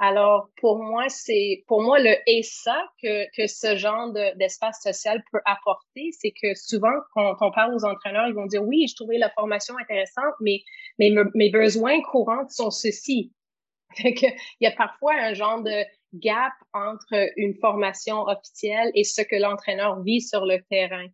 Alors, 0.04 0.50
pour 0.60 0.80
moi, 0.84 1.10
c'est 1.10 1.64
pour 1.68 1.84
moi 1.84 2.00
le 2.00 2.16
et 2.26 2.42
ça 2.42 2.88
que, 3.04 3.26
que 3.38 3.46
ce 3.46 3.76
genre 3.76 4.12
d'espace 4.36 4.82
social 4.82 5.24
peut 5.32 5.42
apporter, 5.46 6.10
c'est 6.20 6.32
que 6.32 6.56
souvent, 6.56 6.90
quand 7.14 7.36
on 7.40 7.52
parle 7.52 7.76
aux 7.76 7.86
entraîneurs, 7.86 8.28
ils 8.28 8.34
vont 8.34 8.48
dire 8.48 8.64
oui, 8.64 8.88
je 8.90 8.96
trouvais 8.96 9.20
la 9.20 9.30
formation 9.30 9.76
intéressante, 9.78 10.34
mais, 10.42 10.62
mais 10.98 11.12
mes 11.36 11.52
besoins 11.52 12.02
courants 12.02 12.50
sont 12.50 12.72
ceux-ci. 12.72 13.32
il 14.00 14.34
y 14.60 14.66
a 14.66 14.72
parfois 14.72 15.14
un 15.14 15.36
genre 15.36 15.62
de 15.62 15.86
gap 16.16 16.54
entre 16.74 17.30
une 17.38 17.54
formation 17.62 18.24
officielle 18.24 18.92
et 18.96 19.04
ce 19.04 19.22
que 19.22 19.36
l'entraîneur 19.36 20.02
vit 20.02 20.22
sur 20.22 20.48
le 20.48 20.64
terrain. 20.64 21.06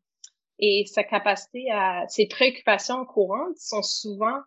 Et 0.59 0.85
sa 0.85 1.03
capacité 1.03 1.69
à, 1.73 2.07
ses 2.07 2.29
préoccupations 2.29 3.03
courantes 3.03 3.57
sont 3.57 3.83
souvent 3.83 4.37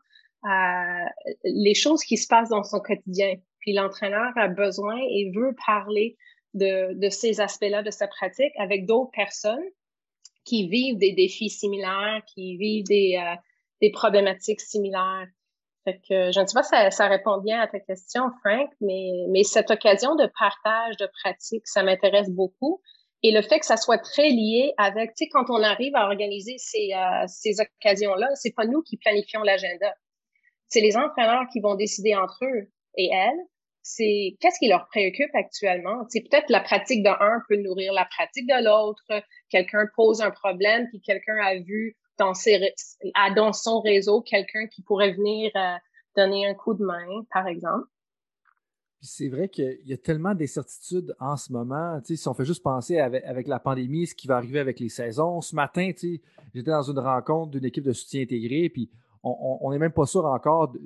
euh, 0.45 1.05
les 1.45 1.75
choses 1.75 2.03
qui 2.05 2.17
se 2.17 2.27
passent 2.27 2.49
dans 2.49 2.65
son 2.65 2.81
quotidien. 2.81 3.35
Puis 3.61 3.73
l'entraîneur 3.73 4.33
a 4.37 4.49
besoin 4.49 4.99
et 4.99 5.31
veut 5.35 5.55
parler 5.67 6.17
de, 6.55 6.95
de 6.95 7.09
ces 7.11 7.41
aspects-là 7.41 7.83
de 7.83 7.91
sa 7.91 8.09
pratique 8.09 8.53
avec 8.59 8.87
d'autres 8.87 9.13
personnes 9.13 9.65
qui 10.45 10.69
vivent 10.69 10.99
des 10.99 11.13
défis 11.13 11.51
similaires, 11.51 12.23
qui 12.35 12.57
vivent 12.57 12.85
des, 12.85 13.21
euh, 13.23 13.37
des 13.81 13.91
problématiques 13.91 14.61
similaires. 14.61 15.27
Fait 15.85 15.99
que, 16.09 16.33
je 16.33 16.41
ne 16.41 16.47
sais 16.47 16.55
pas 16.55 16.63
si 16.63 16.71
ça, 16.71 16.91
ça, 16.91 17.09
répond 17.09 17.39
bien 17.39 17.61
à 17.61 17.67
ta 17.67 17.81
question, 17.81 18.25
Frank, 18.41 18.71
mais, 18.81 19.11
mais 19.29 19.45
cette 19.45 19.71
occasion 19.71 20.15
de 20.15 20.31
partage 20.39 20.97
de 20.97 21.09
pratique, 21.23 21.67
ça 21.67 21.83
m'intéresse 21.83 22.29
beaucoup. 22.31 22.83
Et 23.23 23.33
le 23.33 23.43
fait 23.43 23.61
que 23.61 23.67
ça 23.67 23.77
soit 23.77 23.99
très 23.99 24.31
lié 24.31 24.73
avec, 24.79 25.15
tu 25.15 25.25
sais, 25.25 25.29
quand 25.29 25.45
on 25.51 25.63
arrive 25.63 25.95
à 25.95 26.07
organiser 26.07 26.57
ces, 26.59 26.91
euh, 26.95 27.27
ces 27.27 27.61
occasions-là, 27.61 28.29
c'est 28.35 28.55
pas 28.55 28.67
nous 28.67 28.83
qui 28.83 28.97
planifions 28.97 29.43
l'agenda. 29.43 29.95
C'est 30.69 30.81
les 30.81 30.97
entraîneurs 30.97 31.45
qui 31.53 31.61
vont 31.61 31.75
décider 31.75 32.15
entre 32.15 32.45
eux 32.45 32.71
et 32.97 33.11
elles 33.13 33.47
c'est 33.83 34.37
qu'est-ce 34.41 34.59
qui 34.59 34.69
leur 34.69 34.87
préoccupe 34.89 35.35
actuellement? 35.35 36.05
C'est 36.09 36.21
peut-être 36.21 36.51
la 36.51 36.61
pratique 36.61 37.03
d'un 37.03 37.17
peut 37.49 37.57
nourrir 37.57 37.93
la 37.93 38.05
pratique 38.05 38.47
de 38.47 38.65
l'autre. 38.65 39.03
Quelqu'un 39.49 39.87
pose 39.97 40.21
un 40.21 40.31
problème, 40.31 40.87
puis 40.89 41.01
quelqu'un 41.01 41.37
a 41.43 41.57
vu 41.59 41.97
dans, 42.19 42.35
ses, 42.35 42.75
dans 43.35 43.53
son 43.53 43.81
réseau 43.81 44.21
quelqu'un 44.21 44.67
qui 44.67 44.83
pourrait 44.83 45.13
venir 45.13 45.51
euh, 45.57 45.77
donner 46.17 46.47
un 46.47 46.55
coup 46.55 46.75
de 46.75 46.85
main, 46.85 47.25
par 47.33 47.47
exemple. 47.47 47.87
C'est 49.03 49.29
vrai 49.29 49.49
qu'il 49.49 49.81
y 49.87 49.95
a 49.95 49.97
tellement 49.97 50.35
d'incertitudes 50.35 51.17
en 51.19 51.39
ce 51.39 51.51
moment. 51.51 51.99
Si 52.05 52.29
on 52.29 52.35
fait 52.35 52.45
juste 52.45 52.63
penser 52.63 52.99
avec, 52.99 53.49
la 53.49 53.59
pandémie, 53.59 54.07
ce 54.07 54.15
qui 54.15 54.29
va 54.29 54.37
arriver 54.37 54.59
avec 54.59 54.79
les 54.79 54.91
saisons. 54.91 55.41
Ce 55.41 55.57
matin, 55.57 55.91
j'étais 56.55 56.71
dans 56.71 56.83
une 56.83 56.99
rencontre 56.99 57.53
d'une 57.53 57.65
équipe 57.65 57.85
de 57.85 57.95
soutien 57.95 58.21
intégré, 58.21 58.69
puis 58.69 58.91
on 59.23 59.71
n'est 59.71 59.79
même 59.79 59.93
pas 59.93 60.05
sûr 60.05 60.27
encore 60.27 60.69
de 60.69 60.83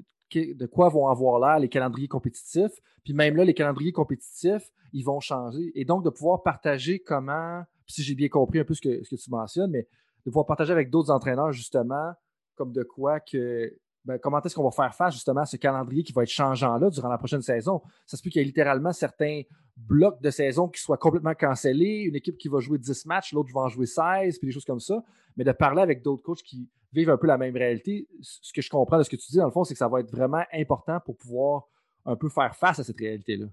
quoi 0.73 0.89
vont 0.89 1.09
avoir 1.09 1.39
l'air 1.41 1.59
les 1.59 1.69
calendriers 1.69 2.09
compétitifs. 2.09 2.81
Puis 3.05 3.13
même 3.13 3.37
là, 3.37 3.45
les 3.45 3.55
calendriers 3.55 3.93
compétitifs, 3.93 4.71
ils 4.93 5.05
vont 5.05 5.21
changer. 5.21 5.73
Et 5.75 5.85
donc, 5.85 6.05
de 6.05 6.11
pouvoir 6.11 6.43
partager 6.43 7.01
comment, 7.01 7.63
si 7.87 8.03
j'ai 8.03 8.15
bien 8.15 8.29
compris 8.29 8.61
un 8.61 8.65
peu 8.65 8.75
ce 8.75 8.81
que, 8.81 9.03
ce 9.05 9.15
que 9.15 9.21
tu 9.21 9.31
mentionnes, 9.31 9.71
mais 9.71 9.87
de 10.25 10.31
pouvoir 10.31 10.47
partager 10.47 10.73
avec 10.73 10.91
d'autres 10.91 11.11
entraîneurs, 11.11 11.53
justement, 11.53 12.13
comme 12.55 12.73
de 12.73 12.83
quoi 12.83 13.21
que. 13.21 13.77
Ben, 14.05 14.19
comment 14.19 14.41
est-ce 14.43 14.55
qu'on 14.55 14.65
va 14.65 14.71
faire 14.71 14.95
face 14.95 15.15
justement 15.15 15.41
à 15.41 15.47
ce 15.47 15.57
calendrier 15.57 16.03
qui 16.03 16.13
va 16.13 16.23
être 16.23 16.29
changeant-là 16.29 16.91
durant 16.91 17.09
la 17.09 17.19
prochaine 17.19 17.43
saison? 17.43 17.81
Ça 18.07 18.17
se 18.17 18.23
peut 18.23 18.31
qu'il 18.31 18.41
y 18.41 18.43
ait 18.43 18.47
littéralement 18.47 18.93
certains 18.93 19.43
blocs 19.77 20.21
de 20.21 20.31
saison 20.31 20.69
qui 20.69 20.81
soient 20.81 20.99
complètement 20.99 21.35
cancellés, 21.35 22.03
une 22.07 22.15
équipe 22.15 22.37
qui 22.37 22.49
va 22.49 22.61
jouer 22.61 22.79
10 22.79 23.07
matchs, 23.07 23.33
l'autre 23.33 23.51
va 23.55 23.63
en 23.63 23.69
jouer 23.69 23.87
16, 23.87 24.39
puis 24.39 24.47
des 24.47 24.53
choses 24.53 24.65
comme 24.65 24.81
ça. 24.81 25.03
Mais 25.37 25.45
de 25.45 25.53
parler 25.53 25.83
avec 25.83 26.03
d'autres 26.03 26.23
coachs 26.23 26.43
qui 26.43 26.69
vivent 26.93 27.11
un 27.11 27.17
peu 27.17 27.27
la 27.27 27.39
même 27.39 27.57
réalité. 27.57 28.07
Ce 28.21 28.53
que 28.53 28.63
je 28.63 28.71
comprends 28.71 28.99
de 28.99 29.03
ce 29.03 29.11
que 29.11 29.17
tu 29.17 29.31
dis, 29.31 29.39
dans 29.39 29.47
le 29.47 29.51
fond, 29.51 29.65
c'est 29.65 29.75
que 29.75 29.79
ça 29.79 29.89
va 29.89 30.01
être 30.01 30.11
vraiment 30.11 30.45
important 30.53 31.01
pour 31.05 31.17
pouvoir 31.17 31.65
un 32.05 32.17
peu 32.17 32.29
faire 32.29 32.55
face 32.55 32.79
à 32.79 32.85
cette 32.85 32.99
réalité-là. 32.99 33.47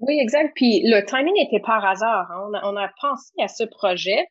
Oui, 0.00 0.18
exact. 0.20 0.52
Puis 0.54 0.82
le 0.84 1.04
timing 1.04 1.34
n'était 1.34 1.60
par 1.60 1.84
hasard. 1.84 2.30
Hein. 2.30 2.60
On, 2.64 2.76
a, 2.76 2.90
pensé 3.00 3.32
à 3.40 3.48
ce 3.48 3.64
projet. 3.64 4.26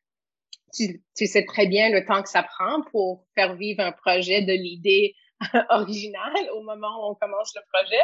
Tu, 0.73 1.01
sais 1.25 1.45
très 1.45 1.67
bien 1.67 1.89
le 1.89 2.05
temps 2.05 2.21
que 2.21 2.29
ça 2.29 2.43
prend 2.43 2.83
pour 2.91 3.25
faire 3.35 3.55
vivre 3.55 3.81
un 3.81 3.91
projet 3.91 4.41
de 4.43 4.53
l'idée 4.53 5.15
originale 5.69 6.49
au 6.53 6.61
moment 6.61 7.01
où 7.01 7.11
on 7.11 7.15
commence 7.15 7.53
le 7.55 7.61
projet. 7.71 8.03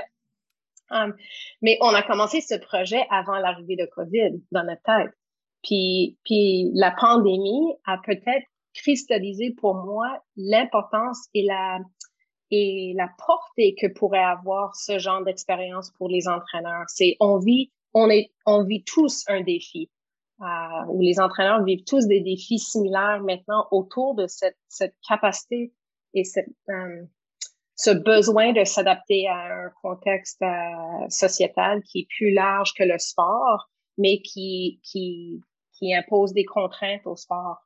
Um, 0.92 1.16
mais 1.62 1.78
on 1.82 1.94
a 1.94 2.04
commencé 2.04 2.42
ce 2.42 2.56
projet 2.56 3.06
avant 3.10 3.38
l'arrivée 3.38 3.76
de 3.76 3.86
COVID 3.86 4.42
dans 4.52 4.64
notre 4.64 4.84
tête. 4.84 5.12
Puis, 5.64 6.18
puis 6.26 6.72
la 6.74 6.92
pandémie 6.92 7.74
a 7.86 7.98
peut-être 7.98 8.46
cristalliser 8.74 9.52
pour 9.52 9.76
moi 9.76 10.22
l'importance 10.36 11.28
et 11.34 11.44
la 11.44 11.80
et 12.52 12.94
la 12.96 13.10
portée 13.26 13.76
que 13.80 13.88
pourrait 13.88 14.24
avoir 14.24 14.76
ce 14.76 15.00
genre 15.00 15.24
d'expérience 15.24 15.92
pour 15.98 16.10
les 16.10 16.28
entraîneurs. 16.28 16.84
C'est 16.88 17.16
on 17.20 17.40
vit 17.40 17.72
on 17.94 18.10
est 18.10 18.32
on 18.46 18.64
vit 18.64 18.84
tous 18.84 19.24
un 19.28 19.42
défi. 19.42 19.90
Euh, 20.42 20.86
où 20.90 21.02
les 21.02 21.20
entraîneurs 21.22 21.64
vivent 21.64 21.86
tous 21.86 22.06
des 22.08 22.20
défis 22.20 22.60
similaires 22.60 23.22
maintenant 23.24 23.68
autour 23.72 24.16
de 24.16 24.28
cette, 24.28 24.58
cette 24.68 24.96
capacité 25.08 25.72
et 26.14 26.24
cette, 26.26 26.50
euh, 26.70 27.04
ce 27.76 27.90
besoin 27.92 28.54
de 28.54 28.64
s'adapter 28.64 29.28
à 29.28 29.66
un 29.66 29.70
contexte 29.82 30.42
euh, 30.42 31.10
sociétal 31.10 31.82
qui 31.84 32.02
est 32.02 32.08
plus 32.18 32.32
large 32.32 32.74
que 32.78 32.84
le 32.84 32.98
sport, 33.00 33.70
mais 33.98 34.22
qui, 34.22 34.80
qui, 34.84 35.42
qui 35.74 35.94
impose 35.94 36.34
des 36.34 36.46
contraintes 36.46 37.06
au 37.06 37.16
sport. 37.16 37.58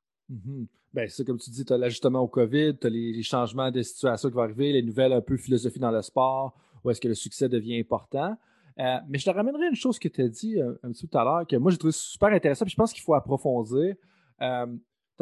Ben, 0.93 1.07
c'est 1.09 1.25
comme 1.25 1.37
tu 1.37 1.49
dis, 1.49 1.65
tu 1.65 1.73
as 1.73 1.77
l'ajustement 1.77 2.21
au 2.21 2.27
COVID, 2.27 2.77
tu 2.79 2.87
as 2.87 2.89
les, 2.89 3.21
changements 3.23 3.69
de 3.69 3.81
situation 3.81 4.29
qui 4.29 4.35
vont 4.35 4.43
arriver, 4.43 4.71
les 4.71 4.81
nouvelles 4.81 5.13
un 5.13 5.21
peu 5.21 5.37
philosophie 5.37 5.79
dans 5.79 5.91
le 5.91 6.01
sport, 6.01 6.55
où 6.83 6.89
est-ce 6.89 7.01
que 7.01 7.07
le 7.07 7.13
succès 7.13 7.49
devient 7.49 7.79
important. 7.79 8.35
Euh, 8.79 8.97
mais 9.09 9.17
je 9.17 9.25
te 9.25 9.29
ramènerai 9.29 9.67
une 9.67 9.75
chose 9.75 9.99
que 9.99 10.07
tu 10.07 10.21
as 10.21 10.27
dit 10.27 10.61
euh, 10.61 10.73
un, 10.83 10.91
petit 10.91 11.05
peu 11.05 11.11
tout 11.11 11.17
à 11.17 11.23
l'heure, 11.23 11.47
que 11.47 11.55
moi 11.55 11.71
j'ai 11.71 11.77
trouvé 11.77 11.91
super 11.91 12.29
intéressant, 12.29 12.63
puis 12.63 12.71
je 12.71 12.77
pense 12.77 12.93
qu'il 12.93 13.03
faut 13.03 13.13
approfondir. 13.13 13.95
Tu 14.39 14.43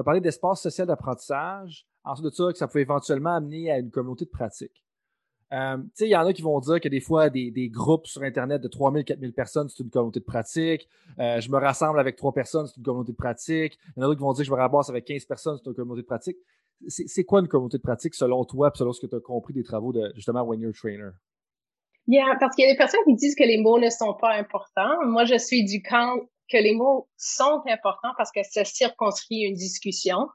as 0.02 0.04
parlé 0.04 0.20
d'espace 0.20 0.62
social 0.62 0.88
d'apprentissage, 0.88 1.88
ensuite 2.06 2.26
de 2.26 2.32
ça, 2.32 2.52
que 2.52 2.58
ça 2.58 2.68
pouvait 2.68 2.82
éventuellement 2.82 3.36
amener 3.36 3.72
à 3.72 3.80
une 3.80 3.92
communauté 3.92 4.26
de 4.26 4.30
pratique. 4.30 4.84
Euh, 5.54 5.78
il 6.00 6.08
y 6.08 6.16
en 6.16 6.26
a 6.26 6.34
qui 6.34 6.42
vont 6.42 6.60
dire 6.60 6.80
que 6.82 6.90
des 6.90 7.00
fois, 7.00 7.30
des, 7.30 7.70
groupes 7.70 8.08
sur 8.08 8.24
Internet 8.24 8.62
de 8.62 8.68
3000, 8.68 9.06
4000 9.06 9.34
personnes, 9.34 9.70
c'est 9.70 9.84
une 9.84 9.90
communauté 9.90 10.20
de 10.20 10.26
pratique. 10.26 10.90
Euh, 11.20 11.40
je 11.40 11.50
me 11.50 11.58
rassemble 11.58 12.00
avec 12.00 12.16
trois 12.16 12.34
personnes, 12.34 12.68
c'est 12.68 12.78
une 12.78 12.84
communauté 12.84 13.12
de 13.12 13.18
pratique. 13.18 13.78
Il 13.96 14.00
y 14.00 14.04
en 14.04 14.04
a 14.04 14.06
d'autres 14.08 14.20
qui 14.20 14.24
vont 14.24 14.34
dire 14.34 14.42
que 14.42 14.48
je 14.48 14.52
me 14.52 14.58
ramasse 14.58 14.90
avec 14.90 15.06
15 15.06 15.26
personnes, 15.26 15.58
c'est 15.58 15.70
une 15.70 15.76
communauté 15.76 16.02
de 16.02 16.08
pratique. 16.08 16.38
C'est 16.88 17.24
quoi 17.24 17.40
une 17.40 17.48
communauté 17.48 17.78
de 17.78 17.84
pratique 17.84 18.16
selon 18.16 18.44
toi, 18.44 18.72
selon 18.76 18.92
ce 18.92 19.00
que 19.00 19.08
tu 19.08 19.16
as 19.16 19.20
compris 19.22 19.54
des 19.54 19.64
travaux 19.64 19.94
de 19.94 20.12
justement 20.16 20.42
When 20.42 20.60
You're 20.60 20.74
Trainer? 20.74 21.12
Yeah, 22.08 22.36
parce 22.40 22.56
qu'il 22.56 22.66
y 22.66 22.70
a 22.70 22.72
des 22.72 22.78
personnes 22.78 23.00
qui 23.06 23.16
disent 23.16 23.36
que 23.36 23.44
les 23.44 23.60
mots 23.60 23.80
ne 23.80 23.90
sont 23.90 24.14
pas 24.14 24.34
importants. 24.34 25.04
Moi, 25.06 25.26
je 25.26 25.38
suis 25.38 25.64
du 25.64 25.82
camp 25.82 26.20
que 26.52 26.58
les 26.58 26.74
mots 26.76 27.08
sont 27.18 27.64
importants 27.68 28.12
parce 28.18 28.32
que 28.32 28.42
ça 28.44 28.66
circonscrit 28.66 29.42
une 29.44 29.56
discussion. 29.56 30.28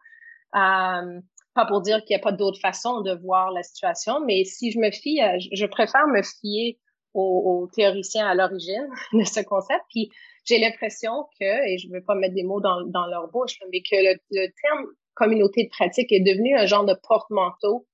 Euh, 0.56 1.20
pas 1.54 1.66
pour 1.66 1.80
dire 1.80 2.04
qu'il 2.04 2.16
n'y 2.16 2.21
a 2.21 2.23
pas 2.23 2.33
d'autre 2.33 2.61
façon 2.61 3.00
de 3.00 3.12
voir 3.12 3.50
la 3.50 3.62
situation, 3.62 4.21
mais 4.25 4.45
si 4.45 4.71
je 4.71 4.78
me 4.78 4.90
fie, 4.90 5.21
je 5.52 5.66
préfère 5.66 6.07
me 6.07 6.23
fier 6.23 6.78
aux, 7.14 7.69
théoriciens 7.75 8.26
à 8.26 8.35
l'origine 8.35 8.88
de 9.12 9.25
ce 9.25 9.40
concept. 9.40 9.83
Puis 9.90 10.11
j'ai 10.45 10.59
l'impression 10.59 11.26
que, 11.38 11.69
et 11.69 11.78
je 11.78 11.88
ne 11.88 11.95
veux 11.95 12.04
pas 12.04 12.14
mettre 12.14 12.35
des 12.35 12.45
mots 12.45 12.61
dans, 12.61 12.83
dans 12.87 13.07
leur 13.07 13.28
bouche, 13.30 13.59
mais 13.73 13.83
que 13.83 13.97
le, 13.97 14.47
terme 14.62 14.87
communauté 15.14 15.64
de 15.64 15.69
pratique 15.69 16.12
est 16.12 16.21
devenu 16.21 16.57
un 16.57 16.66
genre 16.66 16.85
de 16.85 16.95
porte-manteau 17.07 17.87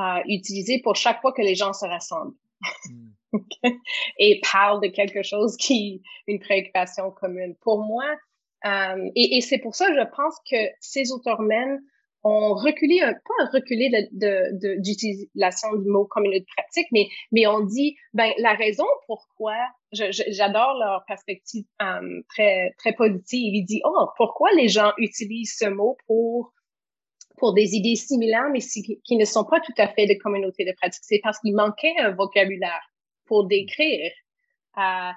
euh, 0.00 0.20
utilisé 0.26 0.80
pour 0.82 0.96
chaque 0.96 1.20
fois 1.20 1.32
que 1.32 1.42
les 1.42 1.54
gens 1.54 1.72
se 1.72 1.86
rassemblent. 1.86 2.34
Hmm. 2.90 3.10
et 4.18 4.40
parlent 4.52 4.80
de 4.80 4.88
quelque 4.88 5.22
chose 5.22 5.56
qui 5.56 6.02
une 6.26 6.40
préoccupation 6.40 7.10
commune. 7.10 7.56
Pour 7.62 7.84
moi, 7.84 8.04
euh, 8.64 9.10
et, 9.14 9.36
et 9.36 9.40
c'est 9.40 9.58
pour 9.58 9.74
ça, 9.74 9.86
je 9.88 10.16
pense 10.16 10.36
que 10.50 10.56
ces 10.80 11.12
auteurs 11.12 11.40
mènent 11.40 11.80
on 12.24 12.54
reculé 12.54 13.00
un 13.00 13.12
pas 13.12 13.44
reculé 13.52 13.90
de, 14.12 14.80
d'utilisation 14.80 15.76
du 15.76 15.88
mot 15.88 16.06
communauté 16.06 16.46
pratique, 16.56 16.86
mais 16.90 17.08
mais 17.30 17.46
on 17.46 17.60
dit 17.60 17.96
ben 18.14 18.32
la 18.38 18.54
raison 18.54 18.86
pourquoi 19.06 19.56
j'adore 19.92 20.78
leur 20.78 21.04
perspective 21.06 21.66
euh, 21.82 22.22
très 22.28 22.72
très 22.78 22.94
positive. 22.94 23.54
Il 23.54 23.64
dit 23.64 23.82
oh 23.84 24.08
pourquoi 24.16 24.50
les 24.56 24.68
gens 24.68 24.92
utilisent 24.96 25.56
ce 25.58 25.66
mot 25.66 25.98
pour 26.06 26.52
pour 27.36 27.52
des 27.52 27.74
idées 27.74 27.96
similaires 27.96 28.48
mais 28.50 28.60
qui 28.60 29.16
ne 29.16 29.24
sont 29.24 29.44
pas 29.44 29.60
tout 29.60 29.74
à 29.76 29.88
fait 29.88 30.06
de 30.06 30.14
communauté 30.14 30.64
de 30.64 30.72
pratique? 30.72 31.04
C'est 31.04 31.20
parce 31.22 31.38
qu'il 31.40 31.54
manquait 31.54 31.94
un 31.98 32.12
vocabulaire 32.12 32.90
pour 33.26 33.46
décrire 33.46 34.10
euh, 34.78 35.10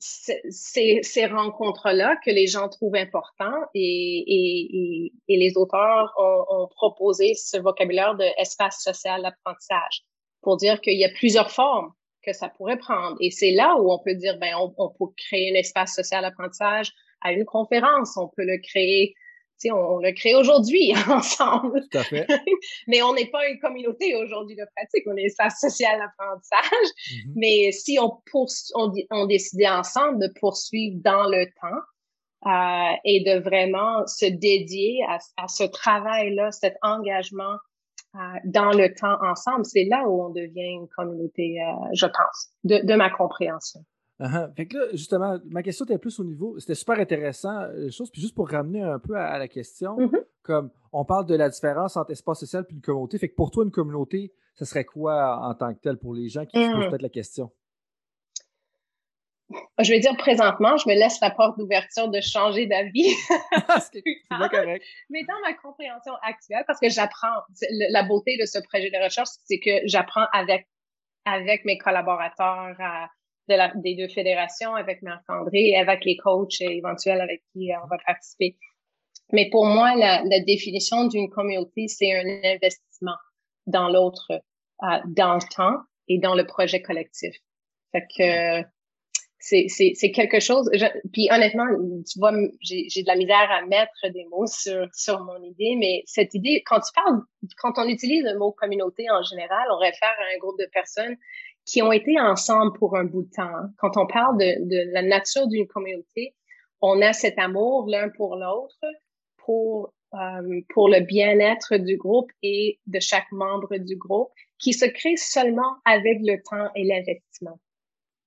ces, 0.00 1.02
ces 1.02 1.26
rencontres-là 1.26 2.16
que 2.24 2.30
les 2.30 2.46
gens 2.46 2.68
trouvent 2.68 2.96
importants 2.96 3.60
et, 3.74 4.24
et, 4.26 5.12
et, 5.28 5.36
les 5.36 5.56
auteurs 5.56 6.14
ont, 6.18 6.44
ont, 6.48 6.68
proposé 6.68 7.34
ce 7.34 7.58
vocabulaire 7.58 8.14
de 8.14 8.24
espace 8.40 8.82
social 8.82 9.22
d'apprentissage 9.22 10.02
pour 10.40 10.56
dire 10.56 10.80
qu'il 10.80 10.98
y 10.98 11.04
a 11.04 11.10
plusieurs 11.10 11.50
formes 11.50 11.92
que 12.22 12.32
ça 12.32 12.48
pourrait 12.48 12.78
prendre. 12.78 13.16
Et 13.20 13.30
c'est 13.30 13.50
là 13.50 13.76
où 13.78 13.92
on 13.92 13.98
peut 13.98 14.14
dire, 14.14 14.38
ben, 14.38 14.54
on, 14.58 14.74
on 14.78 14.88
peut 14.88 15.12
créer 15.16 15.52
un 15.54 15.58
espace 15.58 15.94
social 15.94 16.22
d'apprentissage 16.22 16.92
à 17.20 17.32
une 17.32 17.44
conférence, 17.44 18.16
on 18.16 18.28
peut 18.28 18.44
le 18.44 18.58
créer 18.58 19.14
on, 19.70 19.96
on 19.96 19.98
le 19.98 20.12
crée 20.12 20.34
aujourd'hui 20.34 20.94
ensemble. 21.08 21.82
Tout 21.90 21.98
à 21.98 22.04
fait. 22.04 22.26
mais 22.86 23.02
on 23.02 23.14
n'est 23.14 23.30
pas 23.30 23.48
une 23.48 23.58
communauté 23.58 24.16
aujourd'hui 24.16 24.56
de 24.56 24.64
pratique, 24.76 25.04
on 25.06 25.16
est 25.16 25.24
espace 25.24 25.60
social 25.60 25.98
d'apprentissage. 25.98 26.88
Mm-hmm. 27.10 27.32
Mais 27.36 27.72
si 27.72 27.98
on, 28.00 28.20
on, 28.74 28.92
on 29.10 29.26
décidait 29.26 29.68
ensemble 29.68 30.20
de 30.20 30.32
poursuivre 30.40 30.96
dans 31.02 31.28
le 31.28 31.46
temps, 31.60 31.80
euh, 32.46 32.96
et 33.04 33.22
de 33.22 33.38
vraiment 33.38 34.06
se 34.06 34.24
dédier 34.24 35.04
à, 35.06 35.18
à 35.36 35.46
ce 35.46 35.64
travail-là, 35.64 36.50
cet 36.52 36.74
engagement 36.80 37.56
euh, 38.14 38.18
dans 38.44 38.72
le 38.72 38.94
temps 38.94 39.18
ensemble, 39.22 39.66
c'est 39.66 39.84
là 39.84 40.08
où 40.08 40.24
on 40.24 40.30
devient 40.30 40.70
une 40.70 40.88
communauté, 40.88 41.60
euh, 41.60 41.88
je 41.92 42.06
pense, 42.06 42.48
de, 42.64 42.78
de 42.78 42.94
ma 42.94 43.10
compréhension. 43.10 43.84
Uh 44.20 44.52
Fait 44.54 44.66
que 44.66 44.76
là, 44.76 44.84
justement, 44.92 45.38
ma 45.46 45.62
question 45.62 45.86
était 45.86 45.98
plus 45.98 46.20
au 46.20 46.24
niveau, 46.24 46.58
c'était 46.58 46.74
super 46.74 46.98
intéressant, 46.98 47.62
euh, 47.62 47.90
chose, 47.90 48.10
puis 48.10 48.20
juste 48.20 48.34
pour 48.34 48.50
ramener 48.50 48.82
un 48.82 48.98
peu 48.98 49.14
à, 49.16 49.38
la 49.38 49.48
question, 49.48 49.96
mm-hmm. 49.96 50.24
comme 50.42 50.70
on 50.92 51.06
parle 51.06 51.24
de 51.24 51.34
la 51.34 51.48
différence 51.48 51.96
entre 51.96 52.10
espace 52.10 52.40
social 52.40 52.66
et 52.68 52.72
une 52.72 52.82
communauté, 52.82 53.18
fait 53.18 53.30
que 53.30 53.34
pour 53.34 53.50
toi, 53.50 53.64
une 53.64 53.70
communauté, 53.70 54.32
ce 54.56 54.66
serait 54.66 54.84
quoi 54.84 55.40
en 55.42 55.54
tant 55.54 55.72
que 55.72 55.80
tel 55.80 55.96
pour 55.96 56.14
les 56.14 56.28
gens 56.28 56.44
qui 56.44 56.62
se 56.62 56.70
posent 56.70 56.86
mm. 56.86 56.90
peut-être 56.90 57.02
la 57.02 57.08
question? 57.08 57.50
je 59.80 59.90
vais 59.90 60.00
dire 60.00 60.16
présentement, 60.16 60.76
je 60.76 60.88
me 60.88 60.94
laisse 60.94 61.20
la 61.20 61.30
porte 61.30 61.58
d'ouverture 61.58 62.08
de 62.08 62.20
changer 62.20 62.66
d'avis. 62.66 63.14
c'est 63.92 64.02
correct. 64.50 64.84
Mais 65.08 65.24
dans 65.24 65.40
ma 65.42 65.54
compréhension 65.54 66.12
actuelle, 66.22 66.64
parce 66.66 66.78
que 66.78 66.88
j'apprends, 66.88 67.42
la 67.90 68.02
beauté 68.02 68.36
de 68.38 68.46
ce 68.46 68.58
projet 68.60 68.90
de 68.90 69.02
recherche, 69.02 69.28
c'est 69.44 69.58
que 69.58 69.86
j'apprends 69.86 70.26
avec, 70.32 70.68
avec 71.24 71.64
mes 71.64 71.78
collaborateurs 71.78 72.76
de 73.48 73.54
la, 73.54 73.72
des 73.74 73.94
deux 73.96 74.08
fédérations, 74.08 74.74
avec 74.74 75.02
Marc-André 75.02 75.70
et 75.70 75.76
avec 75.76 76.04
les 76.04 76.16
coachs 76.16 76.60
éventuels 76.60 77.20
avec 77.20 77.42
qui 77.52 77.70
on 77.82 77.86
va 77.88 77.96
participer. 78.06 78.56
Mais 79.32 79.48
pour 79.50 79.66
moi, 79.66 79.94
la, 79.96 80.22
la 80.24 80.40
définition 80.40 81.06
d'une 81.06 81.30
communauté, 81.30 81.88
c'est 81.88 82.12
un 82.12 82.26
investissement 82.44 83.16
dans 83.66 83.88
l'autre, 83.88 84.32
euh, 84.32 84.98
dans 85.06 85.34
le 85.34 85.54
temps 85.54 85.78
et 86.08 86.18
dans 86.18 86.34
le 86.34 86.44
projet 86.46 86.82
collectif. 86.82 87.34
Fait 87.92 88.06
que 88.16 88.62
c'est 89.40 90.12
quelque 90.12 90.38
chose. 90.40 90.70
puis 91.12 91.28
honnêtement, 91.30 91.66
tu 92.08 92.18
vois, 92.18 92.32
j'ai 92.60 93.02
de 93.02 93.06
la 93.06 93.16
misère 93.16 93.50
à 93.50 93.64
mettre 93.66 94.12
des 94.12 94.24
mots 94.26 94.46
sur, 94.46 94.86
sur 94.92 95.20
mon 95.20 95.42
idée, 95.42 95.76
mais 95.78 96.02
cette 96.06 96.34
idée, 96.34 96.62
quand 96.66 96.80
tu 96.80 96.92
parles, 96.94 97.22
quand 97.58 97.72
on 97.78 97.88
utilise 97.88 98.22
le 98.24 98.38
mot 98.38 98.52
communauté 98.52 99.10
en 99.10 99.22
général, 99.22 99.66
on 99.72 99.78
réfère 99.78 100.08
à 100.08 100.34
un 100.34 100.38
groupe 100.38 100.58
de 100.58 100.68
personnes 100.72 101.16
qui 101.64 101.82
ont 101.82 101.92
été 101.92 102.20
ensemble 102.20 102.72
pour 102.78 102.96
un 102.96 103.04
bout 103.04 103.22
de 103.22 103.30
temps. 103.30 103.50
Quand 103.78 103.96
on 103.96 104.06
parle 104.06 104.38
de, 104.38 104.68
de 104.68 104.92
la 104.92 105.02
nature 105.02 105.46
d'une 105.48 105.66
communauté, 105.66 106.34
on 106.82 107.00
a 107.02 107.12
cet 107.12 107.38
amour 107.38 107.86
l'un 107.88 108.08
pour 108.10 108.36
l'autre, 108.36 108.80
pour 109.38 109.92
euh, 110.12 110.60
pour 110.70 110.88
le 110.88 111.00
bien-être 111.00 111.76
du 111.76 111.96
groupe 111.96 112.32
et 112.42 112.80
de 112.88 112.98
chaque 112.98 113.30
membre 113.30 113.76
du 113.76 113.94
groupe, 113.94 114.30
qui 114.58 114.72
se 114.72 114.84
crée 114.84 115.16
seulement 115.16 115.76
avec 115.84 116.18
le 116.22 116.42
temps 116.42 116.68
et 116.74 116.82
l'investissement 116.82 117.60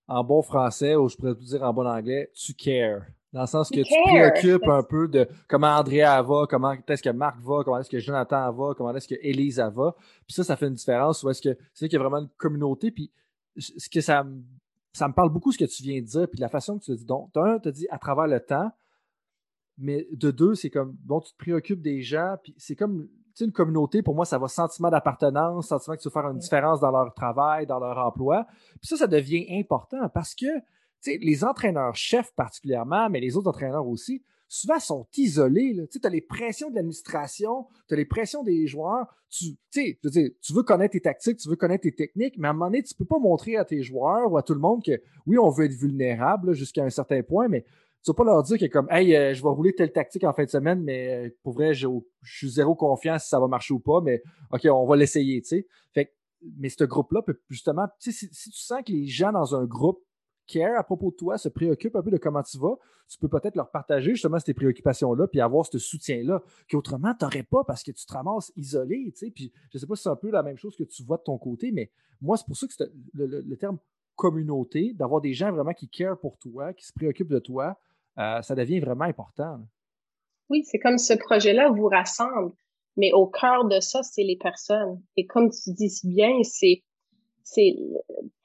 en 0.08 0.24
bon 0.24 0.42
français, 0.42 0.96
ou 0.96 1.08
je 1.08 1.16
pourrais 1.16 1.36
dire 1.36 1.64
en 1.64 1.74
bon 1.74 1.88
anglais, 1.88 2.32
tu 2.36 2.54
cares. 2.54 3.04
Dans 3.32 3.42
le 3.42 3.48
sens 3.48 3.70
que 3.70 3.78
tu 3.78 3.84
te 3.84 4.10
préoccupes 4.10 4.68
un 4.68 4.84
peu 4.84 5.08
de 5.08 5.28
comment 5.48 5.76
Andrea 5.76 6.22
va, 6.22 6.46
comment 6.48 6.76
est-ce 6.88 7.02
que 7.02 7.10
Marc 7.10 7.40
va, 7.42 7.64
comment 7.64 7.80
est-ce 7.80 7.90
que 7.90 8.00
Jonathan 8.00 8.52
va, 8.52 8.74
comment 8.78 8.96
est-ce 8.96 9.08
que 9.08 9.16
Elisa 9.22 9.70
va. 9.72 9.96
Puis 10.28 10.36
ça, 10.36 10.44
ça 10.44 10.56
fait 10.56 10.68
une 10.68 10.76
différence. 10.76 11.24
Ou 11.24 11.32
est-ce 11.32 11.42
que 11.42 11.58
c'est 11.74 11.90
qu'il 11.90 11.98
y 11.98 12.00
a 12.00 12.08
vraiment 12.08 12.20
une 12.20 12.30
communauté. 12.38 12.92
Puis 12.92 13.12
ce 13.58 13.90
que 13.90 14.02
ça, 14.02 14.24
ça 14.94 15.08
me 15.08 15.14
parle 15.14 15.32
beaucoup 15.32 15.52
ce 15.52 15.58
que 15.58 15.66
tu 15.66 15.82
viens 15.82 16.00
de 16.00 16.06
dire, 16.06 16.28
puis 16.30 16.40
la 16.40 16.50
façon 16.50 16.78
que 16.78 16.84
tu 16.84 16.92
le 16.92 16.98
dis. 16.98 17.06
Donc, 17.06 17.32
un, 17.36 17.58
tu 17.58 17.70
as 17.70 17.72
dit 17.72 17.88
à 17.90 17.98
travers 17.98 18.28
le 18.28 18.40
temps, 18.40 18.72
mais 19.80 20.08
de 20.12 20.30
deux, 20.30 20.54
c'est 20.54 20.70
comme 20.70 20.96
bon, 21.04 21.20
tu 21.20 21.32
te 21.32 21.38
préoccupes 21.38 21.82
des 21.82 22.04
gens, 22.04 22.36
puis 22.44 22.54
c'est 22.58 22.76
comme 22.76 23.10
une 23.42 23.52
communauté, 23.52 24.02
pour 24.02 24.16
moi, 24.16 24.26
ça 24.26 24.38
va 24.38 24.48
sentiment 24.48 24.90
d'appartenance, 24.90 25.68
sentiment 25.68 25.96
que 25.96 26.02
tu 26.02 26.10
vas 26.10 26.22
faire 26.22 26.30
une 26.30 26.38
différence 26.38 26.80
dans 26.80 26.92
leur 26.92 27.14
travail, 27.14 27.66
dans 27.66 27.80
leur 27.80 27.98
emploi. 27.98 28.46
Puis 28.80 28.88
ça, 28.88 28.98
ça 28.98 29.08
devient 29.08 29.46
important 29.52 30.10
parce 30.10 30.36
que 30.36 30.48
les 31.06 31.44
entraîneurs-chefs 31.44 32.34
particulièrement, 32.36 33.10
mais 33.10 33.20
les 33.20 33.36
autres 33.36 33.50
entraîneurs 33.50 33.88
aussi, 33.88 34.24
souvent 34.48 34.80
sont 34.80 35.08
isolés. 35.18 35.76
Tu 35.92 36.00
as 36.04 36.10
les 36.10 36.22
pressions 36.22 36.70
de 36.70 36.76
l'administration, 36.76 37.66
tu 37.88 37.96
as 37.96 37.98
les 37.98 38.06
pressions 38.06 38.44
des 38.44 38.68
joueurs. 38.68 39.08
Tu, 39.30 39.58
tu 39.72 40.54
veux 40.54 40.62
connaître 40.62 40.92
tes 40.92 41.02
tactiques, 41.02 41.38
tu 41.38 41.50
veux 41.50 41.56
connaître 41.56 41.82
tes 41.82 41.96
techniques, 41.96 42.36
mais 42.38 42.48
à 42.48 42.52
un 42.52 42.54
moment 42.54 42.68
donné, 42.68 42.84
tu 42.84 42.94
ne 42.94 42.98
peux 43.00 43.06
pas 43.06 43.18
montrer 43.18 43.58
à 43.58 43.66
tes 43.66 43.82
joueurs 43.82 44.32
ou 44.32 44.38
à 44.38 44.44
tout 44.44 44.54
le 44.54 44.60
monde 44.60 44.84
que 44.84 45.02
oui, 45.26 45.40
on 45.40 45.50
veut 45.50 45.66
être 45.66 45.74
vulnérable 45.74 46.54
jusqu'à 46.54 46.84
un 46.84 46.92
certain 46.92 47.24
point, 47.24 47.48
mais 47.48 47.66
tu 48.04 48.12
vas 48.12 48.16
pas 48.16 48.24
leur 48.26 48.44
dire 48.44 48.58
que 48.58 48.66
comme 48.66 48.88
Hey, 48.90 49.16
euh, 49.16 49.34
je 49.34 49.42
vais 49.42 49.50
rouler 49.50 49.74
telle 49.74 49.92
tactique 49.92 50.24
en 50.24 50.34
fin 50.34 50.44
de 50.44 50.50
semaine, 50.50 50.82
mais 50.84 51.28
euh, 51.28 51.30
pour 51.42 51.54
vrai, 51.54 51.74
je 51.74 51.88
suis 52.24 52.50
zéro 52.50 52.76
confiant 52.76 53.18
si 53.18 53.30
ça 53.30 53.40
va 53.40 53.48
marcher 53.48 53.74
ou 53.74 53.80
pas, 53.80 54.02
mais 54.02 54.22
OK, 54.52 54.68
on 54.70 54.86
va 54.86 54.96
l'essayer, 54.96 55.42
tu 55.42 55.48
sais. 55.48 55.68
Fait 55.94 56.14
mais 56.58 56.68
ce 56.68 56.84
groupe-là 56.84 57.22
peut 57.22 57.40
justement, 57.50 57.88
si, 58.00 58.12
si, 58.12 58.28
tu 58.28 58.60
sens 58.60 58.82
que 58.86 58.92
les 58.92 59.08
gens 59.08 59.32
dans 59.32 59.56
un 59.56 59.64
groupe 59.64 60.04
care 60.46 60.78
à 60.78 60.84
propos 60.84 61.12
de 61.12 61.16
toi, 61.16 61.38
se 61.38 61.48
préoccupent 61.48 61.96
un 61.96 62.02
peu 62.02 62.12
de 62.12 62.18
comment 62.18 62.44
tu 62.44 62.58
vas, 62.58 62.76
tu 63.08 63.18
peux 63.18 63.30
peut-être 63.30 63.56
leur 63.56 63.72
partager 63.72 64.12
justement 64.12 64.40
ces 64.40 64.54
préoccupations-là, 64.54 65.28
puis 65.28 65.40
avoir 65.40 65.66
ce 65.66 65.80
soutien-là, 65.80 66.44
qu'autrement, 66.70 67.14
tu 67.18 67.24
n'aurais 67.24 67.44
pas 67.44 67.64
parce 67.64 67.82
que 67.82 67.92
tu 67.92 68.06
te 68.06 68.12
ramasses 68.12 68.52
isolé, 68.58 69.14
tu 69.14 69.26
sais. 69.26 69.32
Puis 69.32 69.54
je 69.72 69.78
sais 69.78 69.88
pas 69.88 69.96
si 69.96 70.04
c'est 70.04 70.10
un 70.10 70.18
peu 70.18 70.30
la 70.30 70.44
même 70.44 70.58
chose 70.58 70.76
que 70.76 70.84
tu 70.84 71.04
vois 71.04 71.18
de 71.18 71.24
ton 71.24 71.38
côté, 71.38 71.72
mais 71.72 71.92
moi, 72.22 72.36
c'est 72.36 72.46
pour 72.46 72.58
ça 72.58 72.68
que 72.68 72.74
le, 73.14 73.42
le, 73.42 73.58
terme 73.58 73.78
communauté, 74.16 74.94
d'avoir 74.94 75.22
des 75.22 75.34
gens 75.34 75.52
vraiment 75.52 75.74
qui 75.74 75.88
care 75.88 76.20
pour 76.20 76.38
toi, 76.38 76.74
qui 76.74 76.86
se 76.86 76.94
préoccupent 76.94 77.32
de 77.32 77.40
toi, 77.40 77.80
euh, 78.20 78.42
ça 78.42 78.56
devient 78.56 78.80
vraiment 78.80 79.06
important. 79.06 79.60
Oui, 80.50 80.64
c'est 80.66 80.80
comme 80.80 80.98
ce 80.98 81.14
projet-là 81.14 81.70
vous 81.70 81.88
rassemble, 81.88 82.54
mais 82.98 83.12
au 83.14 83.28
cœur 83.28 83.66
de 83.66 83.80
ça, 83.80 84.04
c'est 84.04 84.24
les 84.24 84.38
personnes. 84.38 85.02
Et 85.18 85.26
comme 85.26 85.50
tu 85.50 85.72
dis 85.74 86.00
bien, 86.04 86.44
c'est 86.44 86.84
c'est 87.46 87.76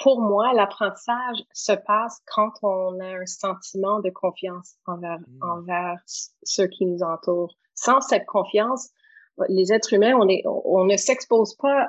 pour 0.01 0.21
moi 0.21 0.53
l'apprentissage 0.55 1.45
se 1.53 1.73
passe 1.73 2.21
quand 2.27 2.51
on 2.63 2.99
a 2.99 3.21
un 3.21 3.27
sentiment 3.27 4.01
de 4.01 4.11
confiance 4.11 4.75
envers 4.87 5.21
mmh. 5.21 5.39
envers 5.43 6.01
ceux 6.43 6.67
qui 6.67 6.85
nous 6.85 7.03
entourent. 7.03 7.55
Sans 7.75 8.01
cette 8.01 8.27
confiance, 8.27 8.91
les 9.49 9.73
êtres 9.73 9.93
humains, 9.93 10.15
on, 10.19 10.29
est, 10.29 10.43
on 10.47 10.85
ne 10.85 10.97
s'expose 10.97 11.55
pas 11.55 11.89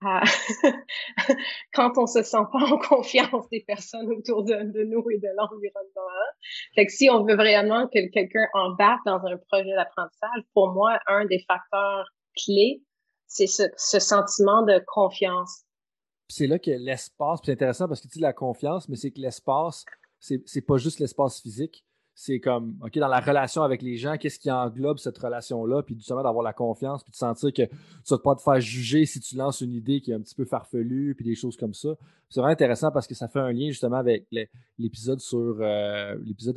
quand 1.74 1.92
on 1.96 2.06
se 2.06 2.22
sent 2.22 2.44
pas 2.52 2.64
en 2.72 2.78
confiance 2.78 3.48
des 3.50 3.64
personnes 3.66 4.08
autour 4.12 4.44
de, 4.44 4.54
nous 4.84 5.10
et 5.10 5.18
de 5.18 5.28
l'environnement. 5.36 6.08
Fait 6.74 6.86
que 6.86 6.92
si 6.92 7.10
on 7.10 7.24
veut 7.24 7.34
vraiment 7.34 7.88
que 7.88 8.08
quelqu'un 8.10 8.46
embarque 8.54 9.04
dans 9.06 9.24
un 9.24 9.36
projet 9.48 9.74
d'apprentissage, 9.74 10.42
pour 10.54 10.72
moi, 10.72 10.98
un 11.06 11.24
des 11.26 11.44
facteurs 11.46 12.08
clés, 12.36 12.82
c'est 13.26 13.46
ce, 13.46 13.64
ce, 13.76 13.98
sentiment 13.98 14.62
de 14.62 14.82
confiance. 14.86 15.64
C'est 16.28 16.46
là 16.46 16.58
que 16.58 16.70
l'espace, 16.70 17.40
c'est 17.44 17.52
intéressant 17.52 17.88
parce 17.88 18.00
que 18.00 18.08
tu 18.08 18.18
dis 18.18 18.20
la 18.20 18.32
confiance, 18.32 18.88
mais 18.88 18.96
c'est 18.96 19.10
que 19.10 19.20
l'espace, 19.20 19.84
c'est 20.20 20.66
pas 20.66 20.76
juste 20.76 21.00
l'espace 21.00 21.40
physique, 21.40 21.84
c'est 22.20 22.40
comme, 22.40 22.76
OK, 22.84 22.98
dans 22.98 23.06
la 23.06 23.20
relation 23.20 23.62
avec 23.62 23.80
les 23.80 23.96
gens, 23.96 24.16
qu'est-ce 24.16 24.40
qui 24.40 24.50
englobe 24.50 24.98
cette 24.98 25.16
relation-là, 25.16 25.84
puis 25.84 25.94
justement 25.94 26.24
d'avoir 26.24 26.42
la 26.42 26.52
confiance, 26.52 27.04
puis 27.04 27.12
de 27.12 27.16
sentir 27.16 27.52
que 27.52 27.62
tu 27.62 28.10
vas 28.10 28.18
pas 28.18 28.34
te 28.34 28.42
faire 28.42 28.60
juger 28.60 29.06
si 29.06 29.20
tu 29.20 29.36
lances 29.36 29.60
une 29.60 29.72
idée 29.72 30.00
qui 30.00 30.10
est 30.10 30.14
un 30.14 30.20
petit 30.20 30.34
peu 30.34 30.44
farfelue, 30.44 31.14
puis 31.14 31.24
des 31.24 31.36
choses 31.36 31.56
comme 31.56 31.74
ça. 31.74 31.90
C'est 32.28 32.40
vraiment 32.40 32.52
intéressant 32.52 32.90
parce 32.90 33.06
que 33.06 33.14
ça 33.14 33.28
fait 33.28 33.38
un 33.38 33.52
lien 33.52 33.68
justement 33.68 33.98
avec 33.98 34.26
l'épisode 34.78 35.20
sur 35.20 35.58
euh, 35.60 36.16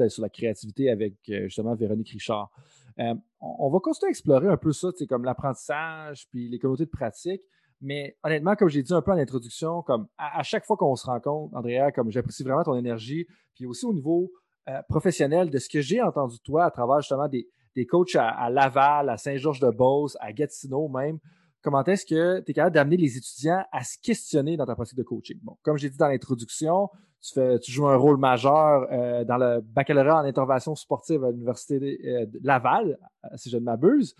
sur 0.10 0.24
la 0.24 0.30
créativité 0.30 0.90
avec 0.90 1.14
euh, 1.30 1.44
justement 1.44 1.76
Véronique 1.76 2.10
Richard. 2.10 2.50
Euh, 2.98 3.14
on, 3.40 3.70
va 3.70 3.78
continuer 3.82 4.08
à 4.08 4.10
explorer 4.10 4.48
un 4.48 4.58
peu 4.58 4.72
ça, 4.72 4.90
comme 5.08 5.26
l'apprentissage, 5.26 6.28
puis 6.32 6.50
les 6.50 6.58
communautés 6.58 6.86
de 6.86 6.90
pratique. 6.90 7.44
Mais 7.82 8.18
honnêtement, 8.24 8.56
comme 8.56 8.70
j'ai 8.70 8.82
dit 8.82 8.94
un 8.96 9.02
peu 9.04 9.12
en 9.12 9.18
introduction, 9.18 9.84
comme 9.84 10.08
à, 10.18 10.40
à 10.40 10.44
chaque 10.44 10.66
fois 10.66 10.76
qu'on 10.76 10.96
se 10.96 11.06
rencontre, 11.06 11.56
Andrea, 11.56 11.92
comme 11.94 12.10
j'apprécie 12.10 12.42
vraiment 12.42 12.64
ton 12.64 12.76
énergie, 12.76 13.28
puis 13.54 13.68
aussi 13.68 13.86
au 13.86 13.94
niveau 13.94 14.32
euh, 14.70 14.82
professionnel 14.88 15.50
de 15.50 15.58
ce 15.58 15.70
que 15.70 15.82
j'ai 15.82 16.02
entendu 16.02 16.38
de 16.38 16.42
toi 16.42 16.66
à 16.66 16.72
travers 16.72 17.02
justement 17.02 17.28
des, 17.28 17.48
des 17.76 17.86
coachs 17.86 18.16
à, 18.16 18.50
Laval, 18.50 19.10
à 19.10 19.18
Saint-Georges-de-Beauce, 19.18 20.18
à 20.20 20.32
Gatineau 20.34 20.88
même. 20.88 21.20
Comment 21.62 21.84
est-ce 21.84 22.06
que 22.06 22.40
tu 22.42 22.52
es 22.52 22.54
capable 22.54 22.74
d'amener 22.74 22.98
les 22.98 23.18
étudiants 23.18 23.64
à 23.72 23.84
se 23.84 23.98
questionner 24.02 24.58
dans 24.58 24.66
ta 24.66 24.76
pratique 24.76 24.98
de 24.98 25.04
coaching? 25.04 25.40
Bon, 25.44 25.58
comme 25.62 25.78
j'ai 25.78 25.90
dit 25.90 25.98
dans 25.98 26.08
l'introduction, 26.08 26.90
tu, 27.22 27.34
fais, 27.34 27.60
tu 27.60 27.72
joues 27.72 27.88
un 27.88 27.96
rôle 27.96 28.18
majeur 28.18 28.88
euh, 28.92 29.24
dans 29.24 29.38
le 29.38 29.62
baccalauréat 29.62 30.18
en 30.18 30.26
intervention 30.26 30.76
sportive 30.76 31.24
à 31.24 31.32
l'Université 31.32 32.00
euh, 32.06 32.26
de 32.26 32.40
Laval, 32.44 32.98
si 33.36 33.50
je 33.50 33.58
ne 33.58 33.64
m'abuse. 33.64 34.16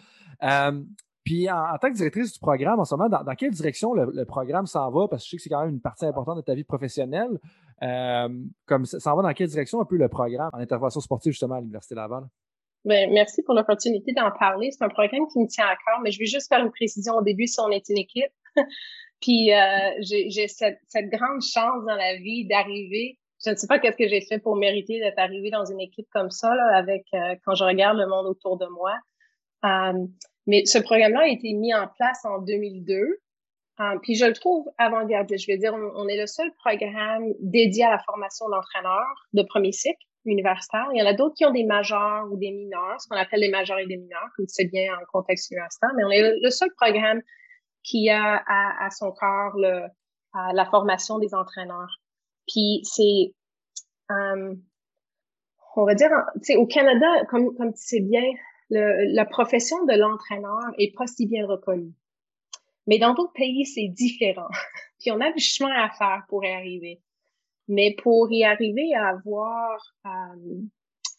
Puis 1.24 1.50
en, 1.50 1.78
tant 1.80 1.90
que 1.90 1.96
directrice 1.96 2.34
du 2.34 2.40
programme, 2.40 2.80
en 2.80 2.86
ce 2.86 2.96
moment, 2.96 3.10
dans, 3.10 3.36
quelle 3.36 3.52
direction 3.52 3.94
le, 3.94 4.26
programme 4.26 4.66
s'en 4.66 4.90
va? 4.90 5.08
Parce 5.08 5.24
que 5.24 5.26
je 5.26 5.30
sais 5.30 5.38
que 5.38 5.44
c'est 5.44 5.50
quand 5.50 5.62
même 5.62 5.76
une 5.76 5.82
partie 5.82 6.06
importante 6.06 6.38
de 6.38 6.42
ta 6.42 6.56
vie 6.56 6.64
professionnelle. 6.64 7.40
Euh, 7.84 8.30
comme 8.66 8.86
ça 8.86 9.00
s'en 9.00 9.16
va 9.16 9.24
dans 9.24 9.34
quelle 9.34 9.48
direction 9.48 9.82
un 9.82 9.86
peu 9.86 9.98
le 9.98 10.08
programme 10.08 10.50
en 10.54 10.60
intervention 10.60 11.00
sportive 11.00 11.32
justement 11.32 11.56
à 11.56 11.60
l'Université 11.60 11.96
Laval? 11.96 12.24
Bien, 12.86 13.08
merci 13.12 13.44
pour 13.44 13.54
l'opportunité 13.54 14.14
d'en 14.14 14.32
parler. 14.32 14.72
C'est 14.72 14.84
un 14.84 14.90
programme 14.90 15.28
qui 15.32 15.40
me 15.40 15.48
tient 15.48 15.66
à 15.66 15.76
cœur, 15.76 16.02
mais 16.04 16.12
je 16.12 16.18
vais 16.18 16.26
juste 16.26 16.48
faire 16.48 16.64
une 16.64 16.72
précision 16.72 17.16
au 17.16 17.22
début 17.22 17.46
si 17.46 17.60
on 17.60 17.70
est 17.70 17.88
une 17.90 17.98
équipe. 17.98 18.32
Puis 19.22 19.54
euh, 19.54 19.92
j'ai 20.02 20.48
cette, 20.48 20.80
grande 20.96 21.42
chance 21.44 21.86
dans 21.86 21.96
la 21.96 22.16
vie 22.16 22.48
d'arriver. 22.48 23.20
Je 23.46 23.52
ne 23.52 23.56
sais 23.56 23.68
pas 23.68 23.78
qu'est-ce 23.78 23.98
que 23.98 24.08
j'ai 24.08 24.22
fait 24.22 24.40
pour 24.40 24.56
mériter 24.56 25.00
d'être 25.00 25.20
arrivé 25.20 25.52
dans 25.52 25.66
une 25.66 25.80
équipe 25.80 26.08
comme 26.12 26.32
ça, 26.32 26.56
là, 26.56 26.76
avec 26.76 27.06
euh, 27.14 27.36
quand 27.46 27.54
je 27.54 27.64
regarde 27.64 27.98
le 27.98 28.08
monde 28.08 28.26
autour 28.26 28.58
de 28.58 28.66
moi 28.66 28.94
mais 30.52 30.66
ce 30.66 30.80
programme-là 30.80 31.22
a 31.22 31.28
été 31.28 31.54
mis 31.54 31.74
en 31.74 31.88
place 31.88 32.26
en 32.26 32.40
2002. 32.40 33.22
puis 34.02 34.16
je 34.16 34.26
le 34.26 34.34
trouve 34.34 34.70
avant-gardiste. 34.78 35.46
Je 35.48 35.52
veux 35.54 35.58
dire, 35.58 35.74
on, 35.74 36.08
est 36.10 36.18
le 36.18 36.28
seul 36.28 36.52
programme 36.60 37.24
dédié 37.40 37.86
à 37.86 37.92
la 37.92 38.00
formation 38.00 38.50
d'entraîneurs 38.50 39.28
de 39.32 39.44
premier 39.44 39.72
cycle 39.72 40.06
universitaire. 40.26 40.88
Il 40.94 41.00
y 41.00 41.02
en 41.02 41.06
a 41.06 41.14
d'autres 41.14 41.36
qui 41.36 41.46
ont 41.46 41.54
des 41.54 41.64
majeurs 41.64 42.30
ou 42.30 42.38
des 42.38 42.52
mineurs, 42.52 43.00
ce 43.00 43.08
qu'on 43.08 43.16
appelle 43.16 43.40
les 43.40 43.50
majeurs 43.50 43.80
et 43.80 43.88
des 43.88 43.96
mineurs, 43.96 44.28
comme 44.36 44.46
tu 44.46 44.54
sais 44.54 44.66
bien 44.66 44.94
en 44.94 45.06
contexte 45.14 45.50
universitaire, 45.52 45.92
mais 45.96 46.04
on 46.04 46.12
est 46.12 46.38
le, 46.42 46.50
seul 46.50 46.70
programme 46.76 47.22
qui 47.82 48.10
a 48.10 48.44
à, 48.46 48.90
son 48.90 49.14
le, 49.56 49.88
la 50.54 50.66
formation 50.66 51.18
des 51.18 51.34
entraîneurs. 51.34 52.02
Puis 52.46 52.82
c'est, 52.84 53.34
euh, 54.12 54.54
on 55.78 55.86
va 55.86 55.96
dire, 55.96 56.10
tu 56.36 56.44
sais, 56.44 56.56
au 56.58 56.68
Canada, 56.68 57.08
comme, 57.30 57.56
comme 57.56 57.72
tu 57.72 57.82
sais 57.82 58.02
bien, 58.02 58.22
le, 58.72 59.14
la 59.14 59.26
profession 59.26 59.86
de 59.86 59.94
l'entraîneur 59.94 60.74
est 60.80 60.96
pas 60.96 61.06
si 61.06 61.28
bien 61.28 61.46
reconnue. 61.46 61.94
Mais 62.88 62.98
dans 62.98 63.14
d'autres 63.14 63.34
pays, 63.34 63.66
c'est 63.66 63.90
différent. 63.90 64.50
Puis 65.00 65.12
on 65.12 65.22
a 65.22 65.32
du 65.32 65.40
chemin 65.40 65.72
à 65.72 65.90
faire 65.90 66.24
pour 66.30 66.44
y 66.44 66.52
arriver. 66.52 67.02
Mais 67.68 67.96
pour 68.02 68.32
y 68.32 68.44
arriver 68.44 68.94
à 68.96 69.10
avoir 69.10 69.80
euh, 70.06 70.62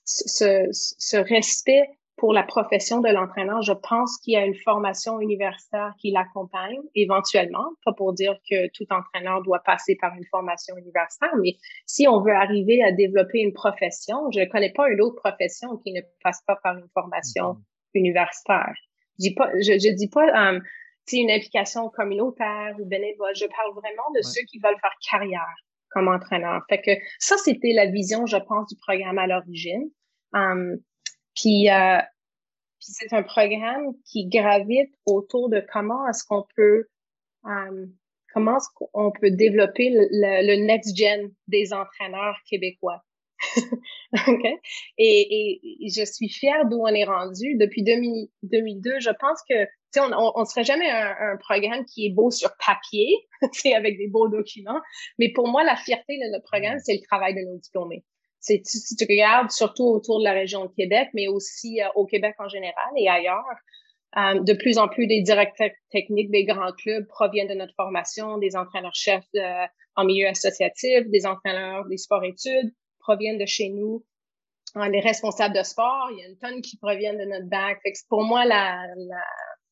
ce, 0.05 0.69
ce, 0.73 1.17
respect 1.17 1.89
pour 2.23 2.33
la 2.33 2.45
profession 2.45 3.01
de 3.01 3.09
l'entraîneur, 3.09 3.63
je 3.63 3.73
pense 3.73 4.17
qu'il 4.19 4.35
y 4.35 4.37
a 4.37 4.47
une 4.47 4.55
formation 4.55 5.21
universitaire 5.21 5.93
qui 5.99 6.13
l'accompagne 6.13 6.79
éventuellement, 6.95 7.65
pas 7.85 7.93
pour 7.95 8.13
dire 8.13 8.39
que 8.49 8.69
tout 8.69 8.87
entraîneur 8.91 9.43
doit 9.43 9.59
passer 9.59 9.97
par 10.01 10.15
une 10.15 10.25
formation 10.27 10.77
universitaire, 10.77 11.33
mais 11.43 11.57
si 11.85 12.07
on 12.07 12.23
veut 12.23 12.33
arriver 12.33 12.81
à 12.81 12.93
développer 12.93 13.41
une 13.41 13.53
profession, 13.53 14.31
je 14.31 14.39
ne 14.39 14.45
connais 14.45 14.73
pas 14.73 14.89
une 14.89 15.01
autre 15.01 15.17
profession 15.17 15.77
qui 15.79 15.93
ne 15.93 16.01
passe 16.23 16.41
pas 16.47 16.55
par 16.63 16.79
une 16.79 16.87
formation 16.95 17.57
universitaire. 17.93 18.73
Je 19.19 19.23
dis 19.25 19.35
pas, 19.35 19.51
je, 19.57 19.73
je 19.73 19.93
dis 19.93 20.09
pas 20.09 20.53
um, 20.53 20.63
une 21.13 21.31
implication 21.33 21.89
communautaire 21.89 22.77
ou 22.79 22.85
bénévole, 22.85 23.35
je 23.35 23.47
parle 23.47 23.73
vraiment 23.75 24.09
de 24.15 24.23
ceux 24.23 24.45
qui 24.49 24.61
veulent 24.61 24.79
faire 24.81 24.95
carrière 25.11 25.57
comme 25.91 26.07
entraîneur. 26.07 26.63
Fait 26.69 26.81
que 26.81 26.93
ça, 27.19 27.37
c'était 27.37 27.73
la 27.73 27.87
vision, 27.87 28.27
je 28.27 28.37
pense, 28.37 28.69
du 28.69 28.77
programme 28.77 29.19
à 29.19 29.27
l'origine. 29.27 29.91
Um, 30.35 30.79
puis, 31.35 31.71
euh, 31.71 31.99
puis 32.83 32.93
c'est 32.93 33.15
un 33.15 33.23
programme 33.23 33.95
qui 34.05 34.27
gravite 34.27 34.93
autour 35.07 35.49
de 35.49 35.65
comment 35.73 36.09
est-ce 36.09 36.25
qu'on 36.25 36.45
peut 36.57 36.87
um, 37.45 37.93
comment 38.35 38.57
est-ce 38.57 38.69
qu'on 38.75 39.13
peut 39.13 39.31
développer 39.31 39.91
le, 39.91 40.09
le, 40.11 40.67
next 40.67 40.97
gen 40.97 41.31
des 41.47 41.73
entraîneurs 41.73 42.37
québécois. 42.49 43.03
okay? 44.29 44.57
et, 44.99 45.61
et, 45.85 45.89
je 45.89 46.05
suis 46.05 46.29
fière 46.29 46.67
d'où 46.69 46.81
on 46.81 46.89
est 46.89 47.05
rendu. 47.05 47.57
Depuis 47.57 47.83
2002, 47.83 49.01
je 49.01 49.11
pense 49.19 49.41
que 49.49 49.67
on, 49.99 50.13
on, 50.13 50.33
on 50.37 50.45
serait 50.45 50.65
jamais 50.65 50.89
un, 50.91 51.15
un, 51.33 51.37
programme 51.37 51.85
qui 51.85 52.07
est 52.07 52.11
beau 52.11 52.31
sur 52.31 52.51
papier, 52.65 53.09
c'est 53.53 53.75
avec 53.75 53.99
des 53.99 54.09
beaux 54.09 54.29
documents. 54.29 54.81
Mais 55.19 55.31
pour 55.33 55.49
moi, 55.49 55.63
la 55.65 55.77
fierté 55.77 56.17
de 56.19 56.33
notre 56.33 56.45
programme, 56.45 56.79
c'est 56.83 56.95
le 56.95 57.03
travail 57.07 57.35
de 57.35 57.41
nos 57.41 57.59
diplômés. 57.59 58.05
C'est 58.43 58.61
si 58.65 58.97
tu 58.97 59.05
regardes 59.09 59.53
surtout 59.53 59.85
autour 59.85 60.19
de 60.19 60.25
la 60.25 60.33
région 60.33 60.67
de 60.67 60.73
Québec, 60.73 61.09
mais 61.15 61.29
aussi 61.29 61.81
euh, 61.81 61.87
au 61.95 62.07
Québec 62.07 62.35
en 62.39 62.49
général 62.49 62.91
et 62.97 63.09
ailleurs, 63.09 63.45
euh, 64.17 64.41
de 64.41 64.53
plus 64.53 64.79
en 64.79 64.89
plus 64.89 65.07
des 65.07 65.23
directeurs 65.23 65.71
techniques 65.91 66.31
des 66.31 66.45
grands 66.45 66.73
clubs 66.73 67.07
proviennent 67.07 67.49
de 67.49 67.55
notre 67.55 67.75
formation, 67.77 68.39
des 68.39 68.57
entraîneurs-chefs 68.57 69.25
euh, 69.37 69.65
en 69.95 70.05
milieu 70.05 70.27
associatif, 70.27 71.09
des 71.09 71.25
entraîneurs 71.25 71.87
des 71.87 71.97
sports-études 71.97 72.75
proviennent 72.99 73.39
de 73.39 73.47
chez 73.47 73.69
nous. 73.69 74.05
les 74.77 75.01
responsables 75.01 75.57
de 75.57 75.63
sport, 75.63 76.09
il 76.13 76.19
y 76.19 76.25
a 76.25 76.29
une 76.29 76.39
tonne 76.39 76.63
qui 76.63 76.77
proviennent 76.79 77.19
de 77.19 77.25
notre 77.25 77.49
bac. 77.49 77.79
pour 78.09 78.25
moi, 78.25 78.45
la, 78.45 78.85
la 78.97 79.25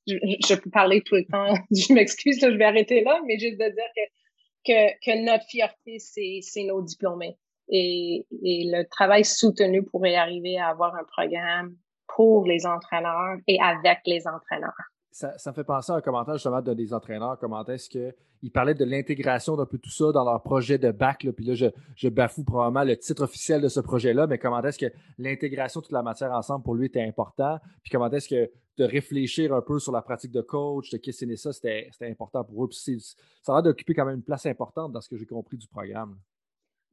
je, 0.07 0.55
peux 0.55 0.71
parler 0.71 1.03
tout 1.03 1.17
le 1.17 1.25
temps. 1.25 1.55
je 1.71 1.93
m'excuse, 1.93 2.39
je 2.41 2.47
vais 2.47 2.65
arrêter 2.65 3.03
là, 3.03 3.21
mais 3.27 3.39
juste 3.39 3.59
de 3.59 3.69
dire 3.69 3.91
que, 3.97 4.73
que, 4.73 4.93
que 5.05 5.25
notre 5.25 5.45
fierté, 5.47 5.99
c'est 5.99 6.65
nos 6.65 6.83
diplômés. 6.83 7.37
Et, 7.71 8.27
le 8.33 8.83
travail 8.85 9.25
soutenu 9.25 9.85
pour 9.85 10.07
y 10.07 10.15
arriver 10.17 10.59
à 10.59 10.69
avoir 10.69 10.95
un 10.95 11.05
programme 11.05 11.77
pour 12.09 12.45
les 12.45 12.67
entraîneurs 12.67 13.37
et 13.47 13.59
avec 13.61 14.01
les 14.07 14.27
entraîneurs 14.27 14.75
ça, 15.13 15.51
me 15.51 15.53
fait 15.53 15.65
penser 15.65 15.93
à 15.93 15.97
un 15.97 16.01
commentaire 16.01 16.35
justement 16.35 16.63
de 16.63 16.75
des 16.75 16.95
entraîneurs. 16.95 17.39
Comment 17.39 17.65
est-ce 17.67 17.91
qu'ils 17.91 18.53
parlaient 18.53 18.75
de 18.75 18.85
l'intégration 18.85 19.57
d'un 19.57 19.67
peu 19.67 19.79
tout 19.79 19.91
ça 19.91 20.13
dans 20.13 20.25
leur 20.25 20.43
projet 20.43 20.79
de 20.79 20.91
bac. 20.91 21.27
puis 21.37 21.45
là, 21.45 21.55
je, 21.97 22.09
bafoue 22.09 22.45
probablement 22.45 22.85
le 22.85 22.97
titre 22.97 23.25
officiel 23.25 23.61
de 23.61 23.69
ce 23.69 23.81
projet-là, 23.81 24.27
mais 24.27 24.39
comment 24.39 24.63
est-ce 24.63 24.79
que 24.79 24.93
l'intégration 25.19 25.81
de 25.81 25.87
toute 25.87 25.93
la 25.93 26.03
matière 26.03 26.33
ensemble 26.33 26.63
pour 26.63 26.75
lui 26.75 26.87
était 26.87 27.03
important? 27.03 27.59
Puis 27.83 27.91
comment 27.91 28.11
est-ce 28.11 28.29
que 28.29 28.51
de 28.79 28.85
réfléchir 28.85 29.53
un 29.53 29.61
peu 29.61 29.79
sur 29.79 29.93
la 29.93 30.01
pratique 30.01 30.33
de 30.33 30.41
coach, 30.41 30.91
de 30.91 30.97
questionner 30.97 31.37
ça, 31.37 31.53
c'était 31.53 31.91
important 32.03 32.45
pour 32.45 32.65
eux. 32.65 32.69
Puis 32.69 33.01
ça 33.43 33.53
a 33.53 33.57
l'air 33.57 33.63
d'occuper 33.65 33.95
quand 33.95 34.07
même 34.07 34.17
une 34.17 34.23
place 34.23 34.47
importante 34.47 34.93
dans 34.93 35.01
ce 35.01 35.09
que 35.09 35.17
j'ai 35.17 35.27
compris 35.27 35.59
du 35.59 35.67
programme. 35.67 36.17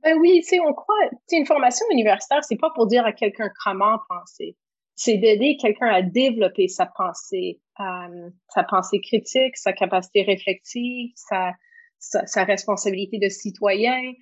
Ben 0.08 0.18
oui, 0.20 0.40
tu 0.42 0.50
sais, 0.50 0.60
on 0.62 0.74
croit, 0.74 1.10
tu 1.28 1.36
une 1.36 1.46
formation 1.46 1.86
universitaire, 1.92 2.44
c'est 2.44 2.56
pas 2.58 2.70
pour 2.74 2.88
dire 2.88 3.06
à 3.06 3.12
quelqu'un 3.12 3.50
comment 3.64 3.98
penser 4.08 4.56
c'est 4.98 5.18
d'aider 5.18 5.58
quelqu'un 5.62 5.88
à 5.88 6.02
développer 6.02 6.68
sa 6.68 6.88
pensée, 6.88 7.62
euh, 7.80 8.30
sa 8.50 8.64
pensée 8.64 9.00
critique, 9.00 9.56
sa 9.56 9.72
capacité 9.72 10.24
réflexive, 10.24 11.12
sa, 11.16 11.54
sa, 12.00 12.44
responsabilité 12.44 13.20
de 13.20 13.30
citoyen. 13.30 14.14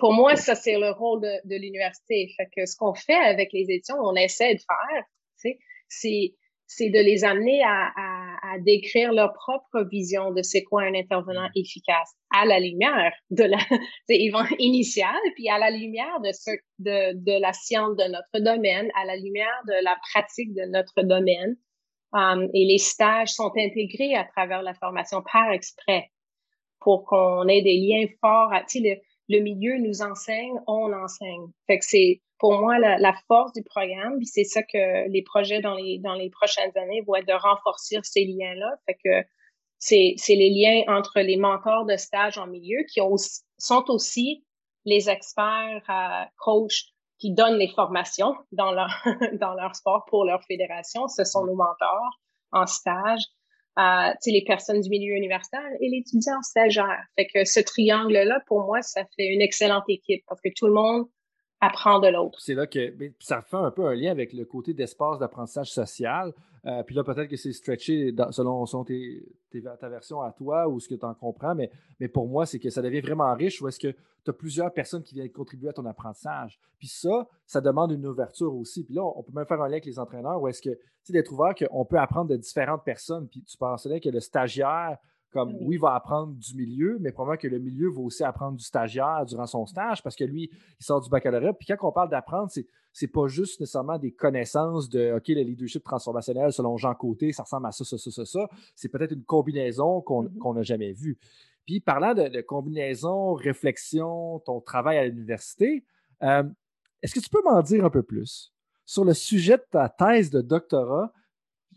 Pour 0.00 0.12
moi, 0.12 0.34
ça, 0.34 0.56
c'est 0.56 0.78
le 0.78 0.90
rôle 0.90 1.20
de, 1.20 1.48
de 1.48 1.54
l'université. 1.54 2.28
Fait 2.36 2.48
que 2.54 2.66
ce 2.66 2.76
qu'on 2.76 2.94
fait 2.94 3.14
avec 3.14 3.52
les 3.52 3.66
étudiants, 3.70 4.02
on 4.02 4.16
essaie 4.16 4.54
de 4.54 4.60
faire, 4.60 5.04
c'est 5.88 6.34
c'est 6.66 6.90
de 6.90 6.98
les 6.98 7.24
amener 7.24 7.62
à, 7.62 7.92
à, 7.96 8.54
à, 8.54 8.58
décrire 8.58 9.12
leur 9.12 9.32
propre 9.32 9.82
vision 9.88 10.32
de 10.32 10.42
c'est 10.42 10.62
quoi 10.62 10.82
un 10.82 10.94
intervenant 10.94 11.48
mm. 11.48 11.52
efficace 11.60 12.14
à 12.34 12.44
la 12.44 12.58
lumière 12.58 13.12
de 13.30 13.44
la 13.44 13.58
initiale, 14.58 15.20
puis 15.34 15.48
à 15.48 15.58
la 15.58 15.70
lumière 15.70 16.20
de, 16.20 16.32
ce, 16.32 16.50
de, 16.78 17.14
de 17.14 17.40
la 17.40 17.52
science 17.52 17.96
de 17.96 18.04
notre 18.10 18.44
domaine, 18.44 18.90
à 19.00 19.04
la 19.04 19.16
lumière 19.16 19.62
de 19.68 19.84
la 19.84 19.96
pratique 20.12 20.54
de 20.54 20.64
notre 20.70 21.02
domaine. 21.02 21.56
Um, 22.12 22.48
et 22.54 22.64
les 22.64 22.78
stages 22.78 23.30
sont 23.30 23.52
intégrés 23.56 24.14
à 24.14 24.24
travers 24.24 24.62
la 24.62 24.74
formation 24.74 25.22
par 25.30 25.50
exprès 25.50 26.10
pour 26.80 27.04
qu'on 27.04 27.46
ait 27.48 27.62
des 27.62 27.78
liens 27.78 28.06
forts. 28.20 28.52
À, 28.52 28.62
le, 28.74 28.96
le 29.28 29.40
milieu 29.40 29.78
nous 29.78 30.02
enseigne, 30.02 30.54
on 30.66 30.92
enseigne. 30.92 31.48
Fait 31.66 31.78
que 31.78 31.84
c'est 31.84 32.22
pour 32.38 32.60
moi 32.60 32.78
la, 32.78 32.98
la, 32.98 33.14
force 33.26 33.52
du 33.52 33.62
programme, 33.62 34.18
puis 34.18 34.26
c'est 34.26 34.44
ça 34.44 34.62
que 34.62 35.08
les 35.08 35.22
projets 35.22 35.60
dans 35.60 35.74
les 35.74 35.98
dans 35.98 36.14
les 36.14 36.30
prochaines 36.30 36.76
années 36.76 37.02
vont 37.06 37.16
être 37.16 37.28
de 37.28 37.32
renforcer 37.32 37.98
ces 38.02 38.24
liens-là. 38.24 38.76
Fait 38.86 38.98
que 39.04 39.28
c'est 39.78 40.14
c'est 40.16 40.34
les 40.34 40.50
liens 40.50 40.84
entre 40.94 41.20
les 41.20 41.36
mentors 41.36 41.86
de 41.86 41.96
stage 41.96 42.38
en 42.38 42.46
milieu 42.46 42.82
qui 42.92 43.00
ont, 43.00 43.16
sont 43.58 43.84
aussi 43.88 44.44
les 44.84 45.08
experts 45.10 45.82
euh, 45.88 46.24
coachs 46.38 46.92
qui 47.18 47.32
donnent 47.32 47.58
les 47.58 47.68
formations 47.68 48.34
dans 48.52 48.72
leur 48.72 48.90
dans 49.40 49.54
leur 49.54 49.74
sport 49.74 50.04
pour 50.08 50.24
leur 50.24 50.42
fédération. 50.44 51.08
Ce 51.08 51.24
sont 51.24 51.44
nos 51.46 51.56
mentors 51.56 52.20
en 52.52 52.66
stage. 52.66 53.22
Euh, 53.78 54.14
les 54.24 54.42
personnes 54.46 54.80
du 54.80 54.88
milieu 54.88 55.16
universitaire 55.16 55.68
et 55.82 55.90
l'étudiant 55.90 56.40
stagiaire. 56.40 57.04
Fait 57.14 57.26
que 57.26 57.44
ce 57.44 57.60
triangle-là, 57.60 58.40
pour 58.46 58.62
moi, 58.62 58.80
ça 58.80 59.04
fait 59.16 59.26
une 59.26 59.42
excellente 59.42 59.84
équipe 59.88 60.24
parce 60.26 60.40
que 60.40 60.48
tout 60.56 60.66
le 60.66 60.72
monde 60.72 61.06
apprend 61.66 61.98
de 61.98 62.08
l'autre. 62.08 62.40
C'est 62.40 62.54
là 62.54 62.66
que 62.66 62.94
ça 63.20 63.42
fait 63.42 63.56
un 63.56 63.70
peu 63.70 63.86
un 63.86 63.94
lien 63.94 64.10
avec 64.10 64.32
le 64.32 64.44
côté 64.44 64.74
d'espace 64.74 65.18
d'apprentissage 65.18 65.70
social. 65.70 66.32
Euh, 66.66 66.82
puis 66.82 66.94
là, 66.94 67.04
peut-être 67.04 67.28
que 67.28 67.36
c'est 67.36 67.52
stretché 67.52 68.14
selon, 68.30 68.64
ta 68.64 69.88
version 69.88 70.20
à 70.20 70.32
toi 70.32 70.68
ou 70.68 70.80
ce 70.80 70.88
que 70.88 70.94
tu 70.94 71.04
en 71.04 71.14
comprends, 71.14 71.54
mais, 71.54 71.70
mais 72.00 72.08
pour 72.08 72.26
moi, 72.26 72.44
c'est 72.44 72.58
que 72.58 72.70
ça 72.70 72.82
devient 72.82 73.00
vraiment 73.00 73.32
riche 73.34 73.62
où 73.62 73.68
est-ce 73.68 73.78
que 73.78 73.94
tu 74.24 74.30
as 74.30 74.32
plusieurs 74.32 74.72
personnes 74.72 75.02
qui 75.02 75.14
viennent 75.14 75.30
contribuer 75.30 75.68
à 75.68 75.72
ton 75.72 75.86
apprentissage. 75.86 76.58
Puis 76.78 76.88
ça, 76.88 77.28
ça 77.46 77.60
demande 77.60 77.92
une 77.92 78.06
ouverture 78.06 78.52
aussi. 78.54 78.84
Puis 78.84 78.94
là, 78.94 79.02
on 79.04 79.22
peut 79.22 79.32
même 79.32 79.46
faire 79.46 79.62
un 79.62 79.66
lien 79.66 79.74
avec 79.74 79.86
les 79.86 79.98
entraîneurs 79.98 80.42
où 80.42 80.48
est-ce 80.48 80.60
que, 80.60 80.70
tu 80.70 80.78
sais, 81.04 81.12
d'être 81.12 81.32
ouvert 81.32 81.54
qu'on 81.54 81.84
peut 81.84 81.98
apprendre 81.98 82.30
de 82.30 82.36
différentes 82.36 82.84
personnes. 82.84 83.28
Puis 83.28 83.42
tu 83.42 83.56
pensais 83.56 84.00
que 84.00 84.08
le 84.08 84.20
stagiaire, 84.20 84.98
comme 85.36 85.54
oui, 85.60 85.76
il 85.76 85.80
va 85.80 85.94
apprendre 85.94 86.34
du 86.34 86.54
milieu, 86.54 86.98
mais 87.00 87.12
probablement 87.12 87.40
que 87.40 87.48
le 87.48 87.58
milieu 87.58 87.90
va 87.90 88.00
aussi 88.00 88.24
apprendre 88.24 88.56
du 88.56 88.64
stagiaire 88.64 89.24
durant 89.26 89.46
son 89.46 89.66
stage 89.66 90.02
parce 90.02 90.16
que 90.16 90.24
lui, 90.24 90.50
il 90.80 90.84
sort 90.84 91.00
du 91.00 91.10
baccalauréat. 91.10 91.52
Puis 91.52 91.66
quand 91.68 91.76
on 91.86 91.92
parle 91.92 92.08
d'apprendre, 92.08 92.50
c'est 92.50 92.66
c'est 92.92 93.08
pas 93.08 93.26
juste 93.26 93.60
nécessairement 93.60 93.98
des 93.98 94.12
connaissances 94.12 94.88
de 94.88 95.12
OK, 95.14 95.28
le 95.28 95.42
leadership 95.42 95.84
transformationnel 95.84 96.50
selon 96.50 96.78
Jean 96.78 96.94
Côté, 96.94 97.30
ça 97.30 97.42
ressemble 97.42 97.66
à 97.66 97.72
ça, 97.72 97.84
ça, 97.84 97.98
ça, 97.98 98.10
ça, 98.10 98.24
ça. 98.24 98.48
C'est 98.74 98.88
peut-être 98.88 99.12
une 99.12 99.24
combinaison 99.24 100.00
qu'on 100.00 100.24
mm-hmm. 100.24 100.54
n'a 100.54 100.62
jamais 100.62 100.92
vue. 100.92 101.18
Puis 101.66 101.80
parlant 101.80 102.14
de, 102.14 102.40
combinaison, 102.40 103.34
réflexion, 103.34 104.38
ton 104.46 104.62
travail 104.62 104.96
à 104.96 105.04
l'université, 105.04 105.84
euh, 106.22 106.44
est-ce 107.02 107.14
que 107.14 107.20
tu 107.20 107.28
peux 107.28 107.42
m'en 107.44 107.60
dire 107.60 107.84
un 107.84 107.90
peu 107.90 108.02
plus 108.02 108.54
sur 108.86 109.04
le 109.04 109.12
sujet 109.12 109.58
de 109.58 109.66
ta 109.70 109.90
thèse 109.90 110.30
de 110.30 110.40
doctorat? 110.40 111.12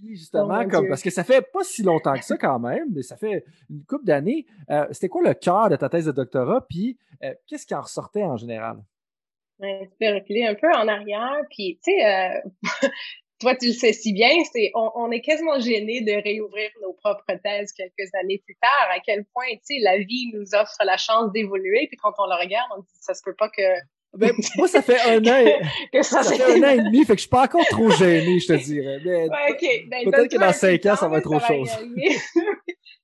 Justement, 0.08 0.62
oh 0.66 0.70
comme, 0.70 0.88
parce 0.88 1.02
que 1.02 1.10
ça 1.10 1.24
fait 1.24 1.42
pas 1.42 1.64
si 1.64 1.84
longtemps 1.84 2.14
que 2.14 2.26
ça 2.26 2.38
quand 2.38 2.60
même, 2.60 2.88
mais 2.94 3.02
ça 3.02 3.18
fait 3.18 3.44
une 3.70 3.84
couple 3.86 4.06
d'années. 4.06 4.46
Euh, 4.70 4.88
c'était 4.92 5.10
quoi 5.10 5.22
le 5.24 5.34
cœur 5.34 5.70
de 5.70 5.76
ta 5.76 5.90
thèse 5.90 6.06
de 6.06 6.12
doctorat? 6.12 6.66
Puis 6.70 6.98
euh, 7.24 7.34
qu'est-ce 7.48 7.66
qui 7.66 7.76
en 7.76 7.82
ressortait 7.82 8.24
en 8.24 8.38
général? 8.38 8.78
tu 9.62 9.90
peux 10.00 10.14
reculer 10.14 10.46
un 10.46 10.56
peu 10.56 10.72
en 10.72 10.88
arrière, 10.88 11.42
puis 11.50 11.80
tu 11.84 11.92
sais, 11.92 12.06
euh, 12.06 12.40
toi, 13.42 13.56
tu 13.56 13.68
le 13.68 13.74
sais 13.74 13.94
si 13.94 14.14
bien, 14.14 14.30
c'est 14.54 14.72
on, 14.74 15.12
est 15.12 15.22
quasiment 15.22 15.60
gêné 15.60 16.02
de 16.02 16.12
réouvrir 16.12 16.70
nos 16.82 16.94
propres 16.94 17.34
thèses 17.44 17.74
quelques 17.74 18.14
années 18.22 18.42
plus 18.46 18.56
tard. 18.62 18.88
À 18.90 19.00
quel 19.00 19.26
point, 19.34 19.48
tu 19.52 19.60
sais, 19.64 19.80
la 19.82 19.98
vie 19.98 20.32
nous 20.34 20.56
offre 20.56 20.76
la 20.86 20.98
chance 20.98 21.32
d'évoluer, 21.34 21.88
puis 21.88 21.98
quand 21.98 22.14
on 22.20 22.26
le 22.26 22.42
regarde, 22.42 22.70
on 22.78 22.82
dit 22.82 22.88
ça 23.02 23.14
se 23.14 23.22
peut 23.24 23.36
pas 23.36 23.50
que. 23.50 23.62
Ben, 24.14 24.32
moi, 24.58 24.68
ça 24.68 24.82
fait 24.82 25.00
un 25.02 25.20
an, 25.26 25.60
que 25.94 26.02
ça, 26.02 26.24
fait 26.24 26.42
un 26.44 26.64
an 26.64 26.70
et 26.70 26.78
demi, 26.84 27.06
fait 27.06 27.14
que 27.14 27.18
je 27.18 27.22
suis 27.22 27.30
pas 27.30 27.44
encore 27.44 27.66
trop 27.70 27.90
gêné, 27.92 28.40
je 28.40 28.48
te 28.48 28.54
dirais. 28.54 29.00
Ben, 29.04 30.12
peut-être 30.12 30.32
que 30.32 30.40
dans 30.40 30.54
cinq 30.54 30.86
ans, 30.88 30.96
ça 30.96 31.08
va 31.08 31.20
être 31.20 31.32
autre 31.32 31.46
chose. 31.46 31.70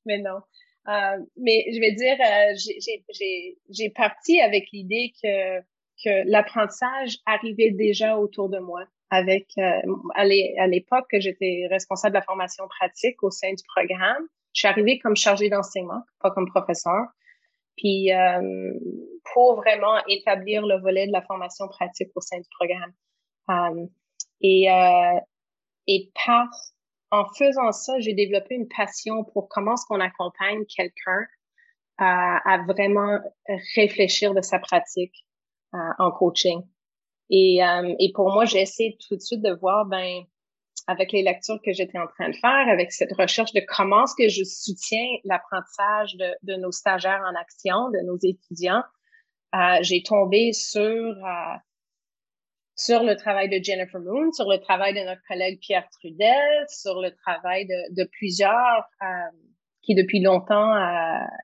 mais 0.06 0.20
non. 0.20 0.40
Euh, 0.88 1.18
mais 1.38 1.66
je 1.74 1.80
vais 1.80 1.94
dire, 1.94 2.16
euh, 2.20 3.56
j'ai 3.70 3.90
parti 3.90 4.40
avec 4.40 4.66
l'idée 4.72 5.14
que, 5.22 5.60
que 6.04 6.30
l'apprentissage 6.30 7.18
arrivait 7.26 7.72
déjà 7.72 8.18
autour 8.18 8.50
de 8.50 8.60
moi. 8.60 8.84
Avec 9.12 9.48
euh, 9.60 9.82
à 10.16 10.26
l'époque 10.26 11.06
que 11.12 11.20
j'étais 11.20 11.68
responsable 11.70 12.14
de 12.14 12.20
la 12.20 12.24
formation 12.24 12.68
pratique 12.68 13.22
au 13.22 13.30
sein 13.30 13.54
du 13.54 13.64
programme, 13.76 14.28
je 14.54 14.62
suis 14.62 14.68
arrivée 14.68 14.98
comme 15.00 15.16
chargée 15.16 15.48
d'enseignement, 15.50 16.02
pas 16.20 16.32
comme 16.32 16.50
professeur. 16.50 17.06
Puis 17.78 18.12
euh, 18.14 18.74
pour 19.34 19.56
vraiment 19.56 19.98
établir 20.08 20.66
le 20.66 20.80
volet 20.80 21.08
de 21.08 21.12
la 21.12 21.22
formation 21.22 21.68
pratique 21.68 22.10
au 22.16 22.22
sein 22.22 22.38
du 22.38 22.48
programme. 22.58 22.94
Euh, 23.50 23.86
et, 24.42 24.72
euh, 24.72 25.20
et 25.88 26.12
par 26.26 26.48
en 27.12 27.26
faisant 27.34 27.72
ça, 27.72 28.00
j'ai 28.00 28.14
développé 28.14 28.56
une 28.56 28.68
passion 28.68 29.24
pour 29.24 29.48
comment 29.48 29.74
est-ce 29.74 29.86
qu'on 29.88 30.00
accompagne 30.00 30.66
quelqu'un 30.66 31.26
à, 31.98 32.54
à, 32.54 32.64
vraiment 32.66 33.20
réfléchir 33.76 34.34
de 34.34 34.42
sa 34.42 34.60
pratique 34.60 35.26
euh, 35.74 35.78
en 36.00 36.12
coaching. 36.12 36.62
Et, 37.30 37.64
euh, 37.64 37.96
et 38.00 38.12
pour 38.14 38.32
moi, 38.32 38.46
j'ai 38.46 38.62
essayé 38.62 38.98
tout 39.08 39.16
de 39.16 39.22
suite 39.22 39.42
de 39.42 39.54
voir, 39.54 39.86
ben, 39.86 40.24
avec 40.88 41.12
les 41.12 41.24
lectures 41.24 41.60
que 41.66 41.74
j'étais 41.74 41.98
en 41.98 42.08
train 42.08 42.30
de 42.30 42.36
faire, 42.36 42.68
avec 42.70 42.92
cette 42.92 43.14
recherche 43.14 43.54
de 43.54 43.62
comment 43.68 44.04
est-ce 44.04 44.16
que 44.16 44.30
je 44.30 44.44
soutiens 44.44 45.08
l'apprentissage 45.24 46.16
de, 46.16 46.56
nos 46.56 46.72
stagiaires 46.72 47.24
en 47.28 47.36
action, 47.40 47.90
de 47.90 48.06
nos 48.06 48.18
étudiants, 48.18 48.84
euh, 49.56 49.78
j'ai 49.82 50.04
tombé 50.04 50.54
sur 50.54 50.82
euh, 50.82 51.56
sur 52.78 53.04
le 53.04 53.16
travail 53.16 53.48
de 53.48 53.64
Jennifer 53.64 54.02
Moon, 54.02 54.34
sur 54.34 54.50
le 54.50 54.60
travail 54.60 54.94
de 54.94 55.00
notre 55.00 55.22
collègue 55.30 55.60
Pierre 55.62 55.88
Trudel, 55.92 56.66
sur 56.68 57.02
le 57.02 57.16
travail 57.16 57.66
de, 57.66 58.04
plusieurs 58.12 58.84
euh, 59.02 59.38
qui 59.82 59.96
depuis 59.96 60.20
longtemps 60.20 60.74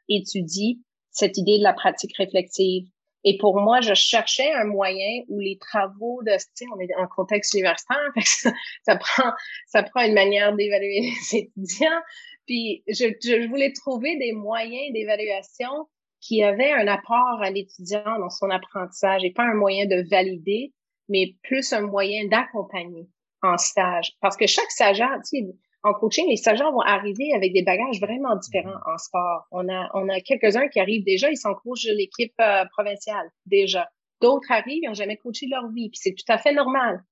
étudient 0.09 0.75
cette 1.09 1.37
idée 1.37 1.57
de 1.57 1.63
la 1.63 1.71
pratique 1.73 2.17
réflexive. 2.17 2.85
Et 3.23 3.37
pour 3.37 3.59
moi, 3.59 3.81
je 3.81 3.93
cherchais 3.93 4.51
un 4.53 4.65
moyen 4.65 5.21
où 5.27 5.39
les 5.39 5.57
travaux 5.57 6.21
de, 6.23 6.31
tu 6.31 6.45
sais, 6.55 6.65
on 6.75 6.79
est 6.79 6.93
en 6.95 7.07
contexte 7.07 7.53
universitaire, 7.53 8.11
ça, 8.23 8.51
ça 8.83 8.95
prend, 8.95 9.31
ça 9.67 9.83
prend 9.83 10.01
une 10.01 10.13
manière 10.13 10.55
d'évaluer 10.55 11.01
les 11.31 11.39
étudiants. 11.39 12.01
Puis 12.47 12.83
je, 12.87 13.13
je 13.23 13.47
voulais 13.47 13.71
trouver 13.73 14.17
des 14.17 14.31
moyens 14.31 14.93
d'évaluation 14.93 15.87
qui 16.19 16.43
avaient 16.43 16.71
un 16.71 16.87
apport 16.87 17.41
à 17.41 17.49
l'étudiant 17.49 18.19
dans 18.19 18.29
son 18.29 18.49
apprentissage 18.49 19.23
et 19.23 19.31
pas 19.31 19.43
un 19.43 19.55
moyen 19.55 19.85
de 19.85 20.07
valider, 20.09 20.73
mais 21.09 21.35
plus 21.43 21.73
un 21.73 21.81
moyen 21.81 22.27
d'accompagner 22.27 23.07
en 23.41 23.57
stage. 23.57 24.13
Parce 24.21 24.37
que 24.37 24.47
chaque 24.47 24.69
stagiaire, 24.71 25.17
tu 25.27 25.39
sais, 25.39 25.45
en 25.83 25.93
coaching, 25.93 26.27
les 26.29 26.37
stagiaires 26.37 26.71
vont 26.71 26.81
arriver 26.81 27.33
avec 27.33 27.53
des 27.53 27.63
bagages 27.63 27.99
vraiment 27.99 28.35
différents 28.35 28.79
en 28.85 28.97
sport. 28.97 29.47
On 29.51 29.67
a, 29.67 29.89
on 29.93 30.09
a 30.09 30.19
quelques-uns 30.21 30.67
qui 30.67 30.79
arrivent 30.79 31.03
déjà, 31.03 31.29
ils 31.29 31.37
sont 31.37 31.53
coachs 31.55 31.85
de 31.85 31.93
l'équipe 31.93 32.33
euh, 32.39 32.65
provinciale, 32.71 33.29
déjà. 33.45 33.89
D'autres 34.21 34.51
arrivent, 34.51 34.83
ils 34.83 34.87
n'ont 34.87 34.93
jamais 34.93 35.17
coaché 35.17 35.47
leur 35.47 35.67
vie, 35.69 35.89
puis 35.89 35.99
c'est 36.01 36.13
tout 36.13 36.31
à 36.31 36.37
fait 36.37 36.53
normal. 36.53 37.03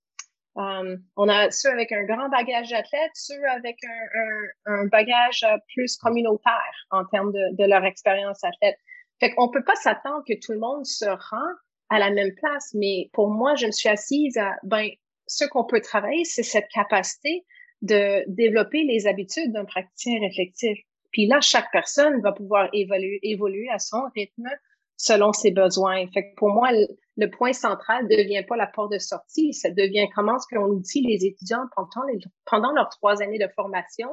Um, 0.56 0.98
on 1.16 1.30
a 1.30 1.50
ceux 1.52 1.70
avec 1.70 1.92
un 1.92 2.04
grand 2.04 2.30
bagage 2.30 2.70
d'athlète, 2.70 3.12
ceux 3.14 3.42
avec 3.56 3.78
un, 3.84 4.72
un, 4.72 4.82
un, 4.82 4.86
bagage 4.88 5.44
euh, 5.44 5.58
plus 5.74 5.96
communautaire 5.98 6.86
en 6.92 7.06
termes 7.06 7.32
de, 7.32 7.56
de 7.56 7.70
leur 7.70 7.86
expérience 7.86 8.44
athlète. 8.44 8.78
Fait 9.20 9.34
qu'on 9.34 9.50
peut 9.50 9.64
pas 9.64 9.76
s'attendre 9.76 10.24
que 10.28 10.34
tout 10.34 10.52
le 10.52 10.60
monde 10.60 10.86
se 10.86 11.06
rend 11.06 11.54
à 11.90 12.00
la 12.00 12.12
même 12.12 12.34
place, 12.36 12.72
mais 12.74 13.10
pour 13.14 13.30
moi, 13.30 13.56
je 13.56 13.68
me 13.68 13.72
suis 13.72 13.90
assise 13.90 14.38
à, 14.38 14.56
ben, 14.64 14.90
ce 15.28 15.46
qu'on 15.46 15.66
peut 15.66 15.82
travailler, 15.82 16.24
c'est 16.26 16.44
cette 16.44 16.68
capacité 16.74 17.46
de 17.82 18.24
développer 18.28 18.84
les 18.84 19.08
habitudes 19.08 19.54
d'un 19.54 19.66
praticien 19.66 20.20
réflectif. 20.20 20.78
Puis 21.12 21.28
là, 21.28 21.40
chaque 21.42 21.72
personne 21.72 22.22
va 22.22 22.32
pouvoir 22.32 22.70
évoluer, 22.74 23.20
évoluer 23.24 23.70
à 23.70 23.80
son 23.80 24.02
rythme 24.16 24.50
selon 24.98 25.32
ses 25.32 25.52
besoins. 25.52 26.06
Fait 26.14 26.24
que 26.24 26.36
pour 26.36 26.50
moi, 26.50 26.72
le, 26.72 27.30
point 27.32 27.54
central 27.54 28.04
ne 28.04 28.10
devient 28.10 28.44
pas 28.48 28.58
la 28.58 28.68
porte 28.68 28.92
de 28.92 29.00
sortie, 29.00 29.54
ça 29.54 29.70
devient 29.70 30.08
comment 30.14 30.36
est-ce 30.36 30.56
qu'on 30.56 30.70
outille 30.70 31.06
les 31.06 31.26
étudiants 31.26 31.66
pendant, 31.76 32.06
les, 32.08 32.20
pendant 32.46 32.72
leurs 32.74 32.90
trois 32.90 33.22
années 33.22 33.40
de 33.40 33.48
formation 33.56 34.10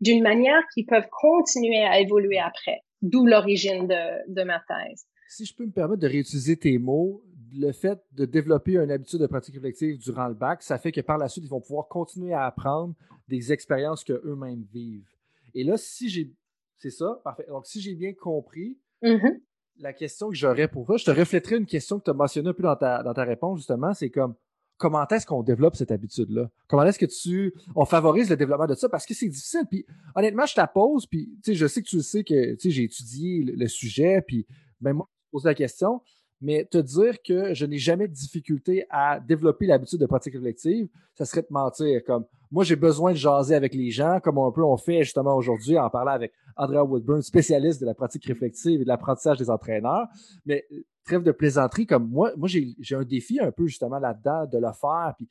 d'une 0.00 0.22
manière 0.22 0.62
qu'ils 0.72 0.86
peuvent 0.86 1.08
continuer 1.10 1.84
à 1.84 2.00
évoluer 2.00 2.38
après, 2.38 2.80
d'où 3.02 3.26
l'origine 3.26 3.86
de, 3.86 4.32
de 4.32 4.42
ma 4.42 4.60
thèse. 4.60 5.06
Si 5.28 5.44
je 5.44 5.54
peux 5.54 5.64
me 5.64 5.72
permettre 5.72 6.00
de 6.00 6.08
réutiliser 6.08 6.56
tes 6.56 6.78
mots, 6.78 7.22
le 7.54 7.72
fait 7.72 8.00
de 8.12 8.24
développer 8.24 8.76
une 8.76 8.90
habitude 8.90 9.20
de 9.20 9.26
pratique 9.26 9.54
réflexive 9.54 9.98
durant 9.98 10.28
le 10.28 10.34
bac, 10.34 10.62
ça 10.62 10.78
fait 10.78 10.92
que 10.92 11.00
par 11.00 11.18
la 11.18 11.28
suite, 11.28 11.44
ils 11.44 11.50
vont 11.50 11.60
pouvoir 11.60 11.88
continuer 11.88 12.32
à 12.32 12.46
apprendre 12.46 12.94
des 13.28 13.52
expériences 13.52 14.04
qu'eux-mêmes 14.04 14.64
vivent. 14.72 15.08
Et 15.54 15.64
là, 15.64 15.76
si 15.76 16.08
j'ai. 16.08 16.32
C'est 16.78 16.90
ça, 16.90 17.20
parfait. 17.22 17.46
Donc, 17.48 17.66
si 17.66 17.80
j'ai 17.80 17.94
bien 17.94 18.12
compris, 18.12 18.76
mm-hmm. 19.02 19.40
la 19.78 19.92
question 19.92 20.30
que 20.30 20.34
j'aurais 20.34 20.66
pour 20.66 20.84
toi, 20.84 20.96
je 20.96 21.04
te 21.04 21.12
reflèterai 21.12 21.56
une 21.56 21.66
question 21.66 22.00
que 22.00 22.04
tu 22.04 22.10
as 22.10 22.14
mentionnée 22.14 22.48
un 22.48 22.54
peu 22.54 22.64
dans 22.64 22.74
ta, 22.74 23.04
dans 23.04 23.14
ta 23.14 23.22
réponse, 23.22 23.58
justement, 23.58 23.94
c'est 23.94 24.10
comme 24.10 24.34
comment 24.78 25.06
est-ce 25.06 25.26
qu'on 25.26 25.44
développe 25.44 25.76
cette 25.76 25.92
habitude-là? 25.92 26.50
Comment 26.66 26.82
est-ce 26.84 26.98
que 26.98 27.06
tu. 27.06 27.54
On 27.76 27.84
favorise 27.84 28.28
le 28.28 28.36
développement 28.36 28.66
de 28.66 28.74
ça? 28.74 28.88
Parce 28.88 29.06
que 29.06 29.14
c'est 29.14 29.28
difficile. 29.28 29.62
Puis 29.70 29.86
honnêtement, 30.16 30.44
je 30.44 30.54
t'appose, 30.54 31.06
puis 31.06 31.38
je 31.46 31.66
sais 31.68 31.82
que 31.82 31.88
tu 31.88 32.02
sais 32.02 32.24
que 32.24 32.56
j'ai 32.58 32.82
étudié 32.82 33.44
le, 33.44 33.68
sujet, 33.68 34.22
puis 34.26 34.44
même 34.80 34.96
moi, 34.96 35.08
je 35.26 35.30
pose 35.30 35.44
la 35.44 35.54
question 35.54 36.00
mais 36.42 36.64
te 36.64 36.78
dire 36.78 37.22
que 37.22 37.54
je 37.54 37.64
n'ai 37.64 37.78
jamais 37.78 38.08
de 38.08 38.12
difficulté 38.12 38.84
à 38.90 39.20
développer 39.20 39.66
l'habitude 39.66 40.00
de 40.00 40.06
pratique 40.06 40.34
réflexive, 40.34 40.88
ça 41.14 41.24
serait 41.24 41.42
de 41.42 41.46
mentir. 41.50 42.02
Comme 42.04 42.24
moi, 42.50 42.64
j'ai 42.64 42.74
besoin 42.74 43.12
de 43.12 43.16
jaser 43.16 43.54
avec 43.54 43.74
les 43.74 43.90
gens, 43.90 44.18
comme 44.20 44.38
un 44.38 44.50
peu 44.50 44.62
on 44.62 44.76
fait 44.76 45.04
justement 45.04 45.36
aujourd'hui 45.36 45.78
en 45.78 45.88
parlant 45.88 46.10
avec 46.10 46.32
Andrea 46.56 46.84
Woodburn, 46.84 47.22
spécialiste 47.22 47.80
de 47.80 47.86
la 47.86 47.94
pratique 47.94 48.24
réflexive 48.26 48.80
et 48.80 48.84
de 48.84 48.88
l'apprentissage 48.88 49.38
des 49.38 49.48
entraîneurs. 49.48 50.08
Mais 50.44 50.66
euh, 50.72 50.84
trêve 51.04 51.22
de 51.22 51.32
plaisanterie, 51.32 51.86
comme 51.86 52.08
moi, 52.08 52.32
moi 52.36 52.48
j'ai 52.48 52.94
un 52.94 53.04
défi 53.04 53.38
un 53.40 53.52
peu 53.52 53.66
justement 53.68 54.00
là-dedans 54.00 54.46
de 54.46 54.58
le 54.58 54.72
faire. 54.72 55.14
Puis, 55.16 55.28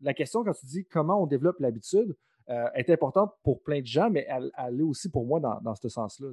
la 0.00 0.12
question 0.12 0.42
quand 0.42 0.54
tu 0.54 0.66
dis 0.66 0.84
comment 0.84 1.22
on 1.22 1.26
développe 1.26 1.60
l'habitude 1.60 2.16
euh, 2.50 2.66
est 2.74 2.90
importante 2.90 3.32
pour 3.44 3.62
plein 3.62 3.80
de 3.80 3.86
gens, 3.86 4.10
mais 4.10 4.26
elle, 4.28 4.50
est 4.78 4.82
aussi 4.82 5.08
pour 5.08 5.24
moi 5.24 5.38
dans, 5.38 5.60
dans 5.60 5.74
ce 5.76 5.88
sens-là. 5.88 6.28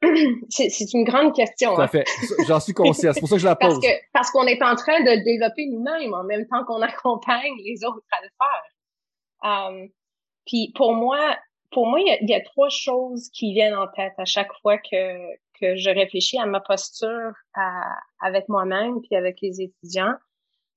c'est 0.48 0.92
une 0.94 1.04
grande 1.04 1.34
question. 1.34 1.74
Tout 1.74 1.80
à 1.80 1.84
hein. 1.84 1.88
fait. 1.88 2.04
J'en 2.46 2.60
suis 2.60 2.72
conscient. 2.72 3.12
C'est 3.12 3.20
pour 3.20 3.28
ça 3.28 3.36
que 3.36 3.42
je 3.42 3.46
la 3.46 3.56
pose. 3.56 3.74
Parce 3.74 3.80
que 3.80 4.00
parce 4.12 4.30
qu'on 4.30 4.46
est 4.46 4.62
en 4.62 4.76
train 4.76 5.00
de 5.00 5.10
le 5.10 5.24
développer 5.24 5.66
nous-mêmes 5.66 6.14
en 6.14 6.24
même 6.24 6.46
temps 6.46 6.64
qu'on 6.64 6.80
accompagne 6.82 7.54
les 7.64 7.84
autres 7.84 8.06
à 8.12 8.22
le 8.22 8.28
faire. 8.38 9.70
Um, 9.80 9.88
puis 10.46 10.72
pour 10.76 10.94
moi, 10.94 11.36
pour 11.70 11.86
moi, 11.86 12.00
il 12.00 12.28
y, 12.28 12.34
a, 12.34 12.40
trois 12.40 12.70
choses 12.70 13.28
qui 13.30 13.52
viennent 13.52 13.76
en 13.76 13.88
tête 13.88 14.14
à 14.18 14.24
chaque 14.24 14.52
fois 14.62 14.78
que 14.78 15.36
que 15.60 15.76
je 15.76 15.90
réfléchis 15.90 16.38
à 16.38 16.46
ma 16.46 16.60
posture 16.60 17.32
à, 17.54 17.82
avec 18.20 18.48
moi-même 18.48 19.00
puis 19.00 19.16
avec 19.16 19.38
les 19.42 19.60
étudiants. 19.60 20.14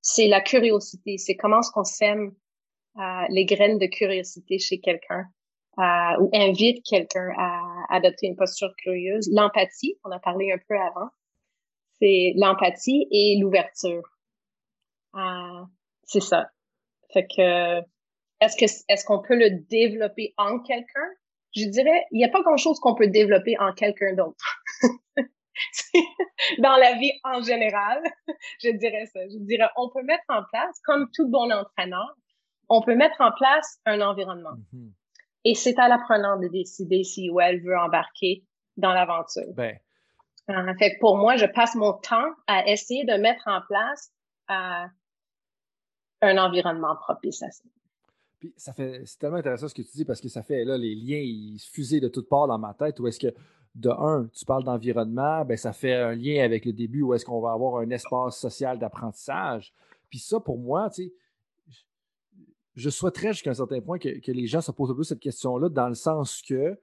C'est 0.01 0.27
la 0.27 0.41
curiosité. 0.41 1.17
C'est 1.17 1.35
comment 1.35 1.59
est-ce 1.59 1.71
qu'on 1.71 1.83
sème 1.83 2.33
euh, 2.97 3.01
les 3.29 3.45
graines 3.45 3.77
de 3.77 3.85
curiosité 3.85 4.57
chez 4.57 4.79
quelqu'un 4.79 5.25
ou 5.77 6.29
invite 6.33 6.83
quelqu'un 6.85 7.29
à 7.37 7.61
adopter 7.89 8.27
une 8.27 8.35
posture 8.35 8.73
curieuse. 8.77 9.29
L'empathie, 9.31 9.97
on 10.03 10.11
a 10.11 10.19
parlé 10.19 10.51
un 10.51 10.59
peu 10.67 10.77
avant, 10.77 11.09
c'est 11.99 12.33
l'empathie 12.35 13.07
et 13.11 13.37
l'ouverture. 13.39 14.03
Euh, 15.15 15.63
c'est 16.03 16.21
ça. 16.21 16.49
Fait 17.13 17.27
que 17.27 17.79
est-ce 18.41 18.57
que 18.57 18.65
est-ce 18.65 19.05
qu'on 19.05 19.21
peut 19.21 19.35
le 19.35 19.61
développer 19.69 20.33
en 20.37 20.59
quelqu'un? 20.59 21.09
Je 21.55 21.65
dirais, 21.65 22.05
il 22.11 22.17
n'y 22.17 22.25
a 22.25 22.29
pas 22.29 22.41
grand-chose 22.41 22.79
qu'on 22.79 22.95
peut 22.95 23.07
développer 23.07 23.57
en 23.59 23.73
quelqu'un 23.73 24.13
d'autre. 24.13 24.61
Dans 26.59 26.77
la 26.77 26.93
vie 26.93 27.11
en 27.23 27.41
général, 27.41 28.01
je 28.63 28.69
dirais 28.69 29.05
ça. 29.07 29.19
Je 29.27 29.37
dirais, 29.39 29.67
on 29.75 29.89
peut 29.89 30.03
mettre 30.03 30.23
en 30.29 30.43
place, 30.49 30.79
comme 30.85 31.09
tout 31.13 31.29
bon 31.29 31.51
entraîneur, 31.51 32.15
on 32.69 32.81
peut 32.81 32.95
mettre 32.95 33.19
en 33.19 33.31
place 33.31 33.79
un 33.85 34.01
environnement. 34.01 34.55
Mm-hmm. 34.73 34.91
Et 35.43 35.55
c'est 35.55 35.77
à 35.79 35.87
l'apprenant 35.87 36.37
de 36.37 36.47
décider 36.47 37.03
si 37.03 37.29
ou 37.29 37.39
elle 37.39 37.61
veut 37.61 37.77
embarquer 37.77 38.45
dans 38.77 38.93
l'aventure. 38.93 39.53
Ben. 39.55 39.77
En 40.47 40.75
fait, 40.77 40.97
pour 40.99 41.17
moi, 41.17 41.37
je 41.37 41.45
passe 41.45 41.75
mon 41.75 41.93
temps 41.93 42.29
à 42.47 42.67
essayer 42.67 43.05
de 43.05 43.13
mettre 43.13 43.47
en 43.47 43.61
place 43.61 44.11
euh, 44.49 44.87
un 46.21 46.37
environnement 46.37 46.95
propice 46.95 47.41
à 47.41 47.51
ça. 47.51 47.63
Puis 48.39 48.53
ça 48.57 48.73
fait, 48.73 49.03
c'est 49.05 49.19
tellement 49.19 49.37
intéressant 49.37 49.67
ce 49.67 49.75
que 49.75 49.83
tu 49.83 49.91
dis 49.93 50.05
parce 50.05 50.19
que 50.19 50.27
ça 50.27 50.41
fait 50.41 50.65
là 50.65 50.75
les 50.75 50.95
liens 50.95 51.19
ils 51.19 51.59
fusent 51.59 51.91
de 51.91 52.07
toutes 52.07 52.27
parts 52.27 52.47
dans 52.47 52.57
ma 52.57 52.73
tête. 52.73 52.99
Où 52.99 53.07
est-ce 53.07 53.19
que 53.19 53.33
de 53.75 53.89
un, 53.89 54.27
tu 54.27 54.45
parles 54.45 54.63
d'environnement, 54.63 55.45
ben 55.45 55.57
ça 55.57 55.73
fait 55.73 55.93
un 55.93 56.15
lien 56.15 56.43
avec 56.43 56.65
le 56.65 56.73
début 56.73 57.03
où 57.03 57.13
est-ce 57.13 57.23
qu'on 57.23 57.39
va 57.39 57.51
avoir 57.51 57.77
un 57.77 57.89
espace 57.89 58.37
social 58.37 58.79
d'apprentissage. 58.79 59.73
Puis 60.09 60.19
ça, 60.19 60.39
pour 60.39 60.57
moi, 60.57 60.89
tu 60.89 61.03
sais, 61.03 61.13
je 62.75 62.89
souhaiterais 62.89 63.33
jusqu'à 63.33 63.51
un 63.51 63.55
certain 63.55 63.81
point 63.81 63.99
que, 63.99 64.31
les 64.31 64.47
gens 64.47 64.61
se 64.61 64.71
posent 64.71 64.91
un 64.91 64.95
peu 64.95 65.03
cette 65.03 65.19
question-là, 65.19 65.69
dans 65.69 65.87
le 65.87 65.95
sens 65.95 66.41
que 66.41 66.77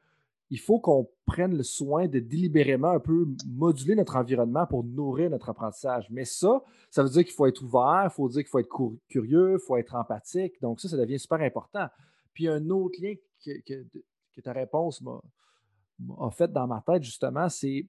il 0.51 0.59
faut 0.59 0.81
qu'on 0.81 1.11
prenne 1.27 1.55
le 1.55 1.63
soin 1.63 2.09
de 2.09 2.21
délibérément 2.21 2.93
un 2.93 3.01
peu 3.01 3.27
moduler 3.47 3.95
notre 3.95 4.17
environnement 4.17 4.67
pour 4.67 4.83
nourrir 4.83 5.29
notre 5.29 5.51
apprentissage. 5.51 6.09
Mais 6.11 6.25
ça, 6.25 6.63
ça 6.91 7.03
veut 7.03 7.11
dire 7.11 7.25
qu'il 7.25 7.35
faut 7.35 7.45
être 7.47 7.63
ouvert, 7.63 8.05
il 8.05 8.11
faut 8.11 8.29
dire 8.31 8.43
qu'il 8.43 8.49
faut 8.49 8.59
être 8.59 8.75
curieux, 9.09 9.59
il 9.61 9.67
faut 9.67 9.77
être 9.77 9.95
empathique. 9.95 10.59
Donc 10.63 10.81
ça, 10.81 10.89
ça 10.89 10.97
devient 10.97 11.19
super 11.19 11.41
important. 11.43 11.87
Puis 12.33 12.49
un 12.49 12.71
autre 12.71 12.99
lien 13.01 13.15
que, 13.45 14.41
ta 14.43 14.53
réponse 14.53 15.03
m'a 15.03 16.31
fait 16.31 16.51
dans 16.51 16.67
ma 16.67 16.81
tête, 16.81 17.03
justement, 17.03 17.49
c'est 17.51 17.87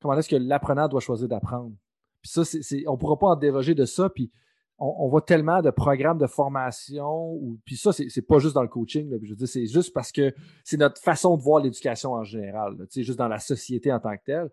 comment 0.00 0.14
est-ce 0.14 0.28
que 0.28 0.36
l'apprenant 0.36 0.88
doit 0.88 1.00
choisir 1.00 1.28
d'apprendre? 1.28 1.74
Puis 2.22 2.30
ça, 2.30 2.42
on 2.86 2.92
ne 2.92 2.96
pourra 2.96 3.18
pas 3.18 3.26
en 3.28 3.36
déroger 3.36 3.74
de 3.74 3.84
ça. 3.84 4.08
Puis 4.08 4.30
on, 4.78 5.08
voit 5.08 5.22
tellement 5.22 5.60
de 5.60 5.70
programmes 5.70 6.18
de 6.18 6.26
formation, 6.26 7.32
ou, 7.32 7.58
puis 7.64 7.76
ça, 7.76 7.92
c'est 7.92 8.22
pas 8.22 8.38
juste 8.38 8.54
dans 8.54 8.62
le 8.62 8.68
coaching, 8.68 9.10
je 9.22 9.30
veux 9.30 9.36
dire, 9.36 9.48
c'est 9.48 9.66
juste 9.66 9.92
parce 9.92 10.12
que 10.12 10.32
c'est 10.62 10.76
notre 10.76 11.00
façon 11.00 11.36
de 11.36 11.42
voir 11.42 11.62
l'éducation 11.62 12.12
en 12.12 12.22
général, 12.22 12.76
sais, 12.90 13.02
juste 13.02 13.18
dans 13.18 13.28
la 13.28 13.40
société 13.40 13.92
en 13.92 13.98
tant 13.98 14.16
que 14.16 14.22
telle. 14.24 14.50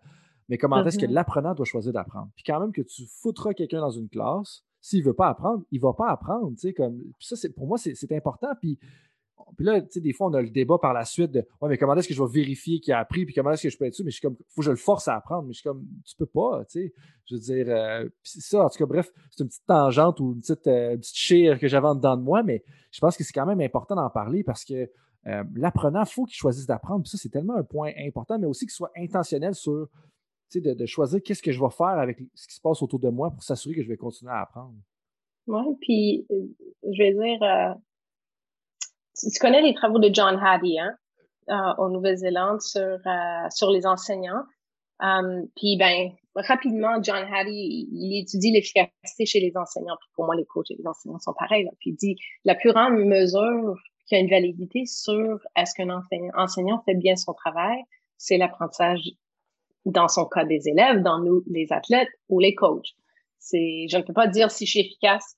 Mais 0.49 0.57
comment 0.57 0.83
est-ce 0.83 0.97
que 0.97 1.05
mm-hmm. 1.05 1.11
l'apprenant 1.11 1.53
doit 1.55 1.65
choisir 1.65 1.93
d'apprendre? 1.93 2.29
Puis 2.35 2.43
quand 2.43 2.59
même 2.59 2.71
que 2.71 2.81
tu 2.81 3.05
foutras 3.07 3.53
quelqu'un 3.53 3.81
dans 3.81 3.91
une 3.91 4.09
classe, 4.09 4.63
s'il 4.79 4.99
ne 4.99 5.05
veut 5.05 5.13
pas 5.13 5.29
apprendre, 5.29 5.63
il 5.71 5.79
ne 5.79 5.81
va 5.81 5.93
pas 5.93 6.11
apprendre. 6.11 6.51
Comme, 6.77 7.01
ça, 7.19 7.35
pour 7.55 7.65
moi, 7.65 7.77
c'est 7.79 8.11
important. 8.11 8.49
Puis 8.61 8.77
puis 9.55 9.65
là, 9.65 9.81
tu 9.81 9.87
sais, 9.91 10.01
des 10.01 10.13
fois, 10.13 10.27
on 10.27 10.33
a 10.33 10.41
le 10.41 10.49
débat 10.49 10.77
par 10.77 10.93
la 10.93 11.05
suite 11.05 11.31
de 11.31 11.39
Ouais, 11.61 11.69
mais 11.69 11.77
comment 11.77 11.95
est-ce 11.95 12.07
que 12.07 12.13
je 12.13 12.21
vais 12.21 12.29
vérifier 12.29 12.79
qu'il 12.79 12.93
a 12.93 12.99
appris, 12.99 13.25
puis 13.25 13.33
comment 13.33 13.51
est-ce 13.51 13.63
que 13.63 13.69
je 13.69 13.77
peux 13.77 13.85
être 13.85 13.93
sûr? 13.93 14.03
Mais 14.03 14.11
je 14.11 14.17
suis 14.17 14.21
comme, 14.21 14.35
faut 14.49 14.61
que 14.61 14.65
je 14.65 14.71
le 14.71 14.77
force 14.77 15.07
à 15.07 15.15
apprendre. 15.15 15.47
Mais 15.47 15.53
je 15.53 15.59
suis 15.59 15.67
comme, 15.69 15.85
tu 16.05 16.15
peux 16.15 16.25
pas, 16.25 16.65
tu 16.65 16.81
sais. 16.81 16.93
Je 17.25 17.35
veux 17.35 17.41
dire, 17.41 17.65
euh, 17.69 18.09
ça, 18.23 18.65
en 18.65 18.69
tout 18.69 18.77
cas, 18.77 18.85
bref, 18.85 19.11
c'est 19.31 19.43
une 19.43 19.49
petite 19.49 19.65
tangente 19.65 20.19
ou 20.19 20.33
une 20.33 20.41
petite, 20.41 20.67
euh, 20.67 20.97
chire 21.01 21.59
que 21.59 21.67
j'avais 21.67 21.87
en 21.87 21.95
dedans 21.95 22.17
de 22.17 22.21
moi, 22.21 22.43
mais 22.43 22.63
je 22.91 22.99
pense 22.99 23.17
que 23.17 23.23
c'est 23.23 23.33
quand 23.33 23.45
même 23.45 23.61
important 23.61 23.95
d'en 23.95 24.09
parler 24.09 24.43
parce 24.43 24.63
que 24.63 24.89
euh, 25.27 25.43
l'apprenant, 25.55 26.03
il 26.03 26.09
faut 26.09 26.25
qu'il 26.25 26.35
choisisse 26.35 26.67
d'apprendre. 26.67 27.03
Puis 27.03 27.11
ça, 27.11 27.17
c'est 27.17 27.29
tellement 27.29 27.55
un 27.55 27.63
point 27.63 27.91
important, 27.97 28.37
mais 28.37 28.47
aussi 28.47 28.65
qu'il 28.65 28.73
soit 28.73 28.91
intentionnel 28.95 29.55
sur, 29.55 29.87
tu 30.51 30.61
sais, 30.61 30.75
de, 30.75 30.85
choisir 30.85 31.21
qu'est-ce 31.23 31.41
que 31.41 31.51
je 31.51 31.59
vais 31.59 31.71
faire 31.71 31.87
avec 31.87 32.19
ce 32.35 32.47
qui 32.47 32.55
se 32.55 32.61
passe 32.61 32.81
autour 32.81 32.99
de 32.99 33.09
moi 33.09 33.31
pour 33.31 33.41
s'assurer 33.41 33.75
que 33.75 33.83
je 33.83 33.87
vais 33.87 33.97
continuer 33.97 34.31
à 34.31 34.41
apprendre. 34.41 34.75
Oui, 35.47 35.63
puis 35.79 36.25
je 36.29 36.97
vais 36.97 37.13
dire, 37.13 37.75
tu, 39.17 39.39
connais 39.39 39.61
les 39.61 39.73
travaux 39.73 39.99
de 39.99 40.13
John 40.13 40.39
Hattie, 40.43 40.79
hein, 40.79 40.95
euh, 41.49 41.73
en 41.77 41.89
Nouvelle-Zélande 41.89 42.61
sur, 42.61 42.81
euh, 42.81 43.49
sur 43.49 43.71
les 43.71 43.85
enseignants. 43.85 44.43
Um, 44.99 45.47
puis, 45.55 45.77
ben, 45.77 46.11
rapidement, 46.35 47.01
John 47.01 47.23
Hattie, 47.31 47.87
il, 47.91 48.21
étudie 48.21 48.51
l'efficacité 48.51 49.25
chez 49.25 49.39
les 49.39 49.55
enseignants. 49.55 49.97
Pour 50.15 50.25
moi, 50.25 50.35
les 50.35 50.45
coachs 50.45 50.71
et 50.71 50.75
les 50.77 50.87
enseignants 50.87 51.19
sont 51.19 51.33
pareils. 51.37 51.67
Puis 51.79 51.91
il 51.91 51.95
dit, 51.95 52.15
la 52.45 52.55
plus 52.55 52.71
grande 52.71 52.93
mesure 52.95 53.75
qui 54.07 54.15
a 54.15 54.19
une 54.19 54.29
validité 54.29 54.85
sur 54.85 55.39
est-ce 55.55 55.73
qu'un 55.75 55.89
enseignant, 55.89 56.31
enseignant 56.35 56.81
fait 56.85 56.95
bien 56.95 57.15
son 57.15 57.33
travail, 57.33 57.81
c'est 58.17 58.37
l'apprentissage 58.37 59.01
dans 59.85 60.07
son 60.07 60.25
cas 60.25 60.45
des 60.45 60.67
élèves, 60.67 61.01
dans 61.01 61.19
nous, 61.19 61.43
les 61.47 61.71
athlètes 61.71 62.09
ou 62.29 62.39
les 62.39 62.55
coachs. 62.55 62.95
C'est, 63.39 63.87
je 63.89 63.97
ne 63.97 64.03
peux 64.03 64.13
pas 64.13 64.27
dire 64.27 64.49
si 64.49 64.65
je 64.65 64.71
suis 64.71 64.79
efficace 64.79 65.35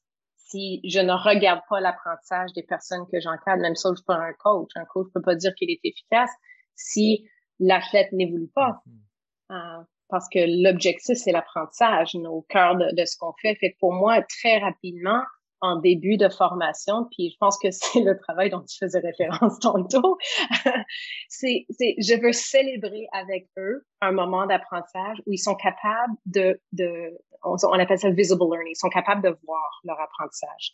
si 0.49 0.81
je 0.83 0.99
ne 0.99 1.13
regarde 1.13 1.61
pas 1.69 1.79
l'apprentissage 1.79 2.53
des 2.53 2.63
personnes 2.63 3.05
que 3.11 3.19
j'encadre, 3.19 3.61
même 3.61 3.75
si 3.75 3.87
je 3.89 3.95
suis 3.95 4.05
pas 4.05 4.15
un 4.15 4.33
coach. 4.33 4.69
Un 4.75 4.85
coach 4.85 5.07
peut 5.13 5.21
pas 5.21 5.35
dire 5.35 5.53
qu'il 5.55 5.69
est 5.69 5.79
efficace 5.83 6.31
si 6.75 7.27
l'athlète 7.59 8.11
n'évolue 8.11 8.51
pas. 8.53 8.81
Mm-hmm. 8.87 9.79
Euh, 9.79 9.83
parce 10.09 10.27
que 10.29 10.39
l'objectif, 10.63 11.17
c'est 11.17 11.31
l'apprentissage, 11.31 12.15
au 12.15 12.41
cœur 12.47 12.77
de, 12.77 12.95
de 12.95 13.05
ce 13.05 13.17
qu'on 13.17 13.33
fait. 13.41 13.55
Fait 13.55 13.71
que 13.71 13.77
pour 13.79 13.93
moi, 13.93 14.21
très 14.21 14.57
rapidement, 14.59 15.21
en 15.61 15.79
début 15.79 16.17
de 16.17 16.29
formation, 16.29 17.07
puis 17.11 17.31
je 17.31 17.37
pense 17.39 17.57
que 17.57 17.69
c'est 17.71 18.01
le 18.01 18.17
travail 18.17 18.49
dont 18.49 18.61
tu 18.61 18.77
faisais 18.77 18.99
référence 18.99 19.59
tantôt. 19.59 20.17
c'est, 21.29 21.65
je 21.69 22.21
veux 22.21 22.33
célébrer 22.33 23.07
avec 23.11 23.47
eux 23.57 23.85
un 24.01 24.11
moment 24.11 24.45
d'apprentissage 24.45 25.17
où 25.25 25.33
ils 25.33 25.39
sont 25.39 25.55
capables 25.55 26.13
de, 26.25 26.59
de 26.73 27.17
on, 27.43 27.55
appelle 27.79 27.99
ça 27.99 28.09
visible 28.09 28.43
learning, 28.49 28.73
ils 28.73 28.79
sont 28.79 28.89
capables 28.89 29.23
de 29.23 29.35
voir 29.45 29.81
leur 29.83 29.99
apprentissage. 29.99 30.73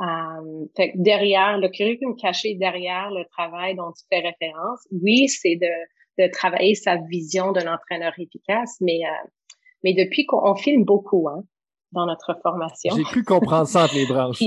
Euh, 0.00 0.66
fait 0.76 0.92
derrière 0.94 1.58
le 1.58 1.68
curriculum 1.68 2.14
caché, 2.16 2.54
derrière 2.54 3.10
le 3.10 3.24
travail 3.32 3.74
dont 3.74 3.90
tu 3.92 4.04
fais 4.08 4.20
référence, 4.20 4.86
oui, 4.92 5.28
c'est 5.28 5.56
de, 5.56 6.22
de 6.22 6.30
travailler 6.30 6.76
sa 6.76 6.96
vision 6.96 7.50
d'un 7.50 7.72
entraîneur 7.72 8.12
efficace, 8.18 8.76
mais 8.80 9.00
euh, 9.04 9.28
mais 9.84 9.94
depuis 9.94 10.26
qu'on 10.26 10.54
filme 10.54 10.84
beaucoup, 10.84 11.28
hein, 11.28 11.44
dans 11.92 12.06
notre 12.06 12.38
formation. 12.42 12.94
J'ai 12.96 13.04
cru 13.04 13.24
comprendre 13.24 13.66
ça 13.66 13.84
entre 13.84 13.94
les 13.94 14.06
branches. 14.08 14.42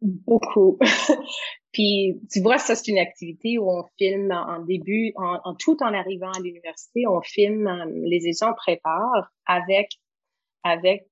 beaucoup. 0.00 0.78
Puis 1.72 2.20
tu 2.30 2.40
vois, 2.40 2.58
ça 2.58 2.74
c'est 2.74 2.90
une 2.90 2.98
activité 2.98 3.58
où 3.58 3.70
on 3.70 3.84
filme 3.96 4.32
en 4.32 4.60
début, 4.64 5.12
en, 5.16 5.54
tout 5.54 5.76
en 5.82 5.94
arrivant 5.94 6.32
à 6.32 6.40
l'université, 6.40 7.06
on 7.06 7.20
filme 7.20 7.66
euh, 7.66 7.84
les 8.04 8.26
étudiants 8.26 8.54
préparent 8.54 9.30
avec 9.46 9.88
avec 10.64 11.06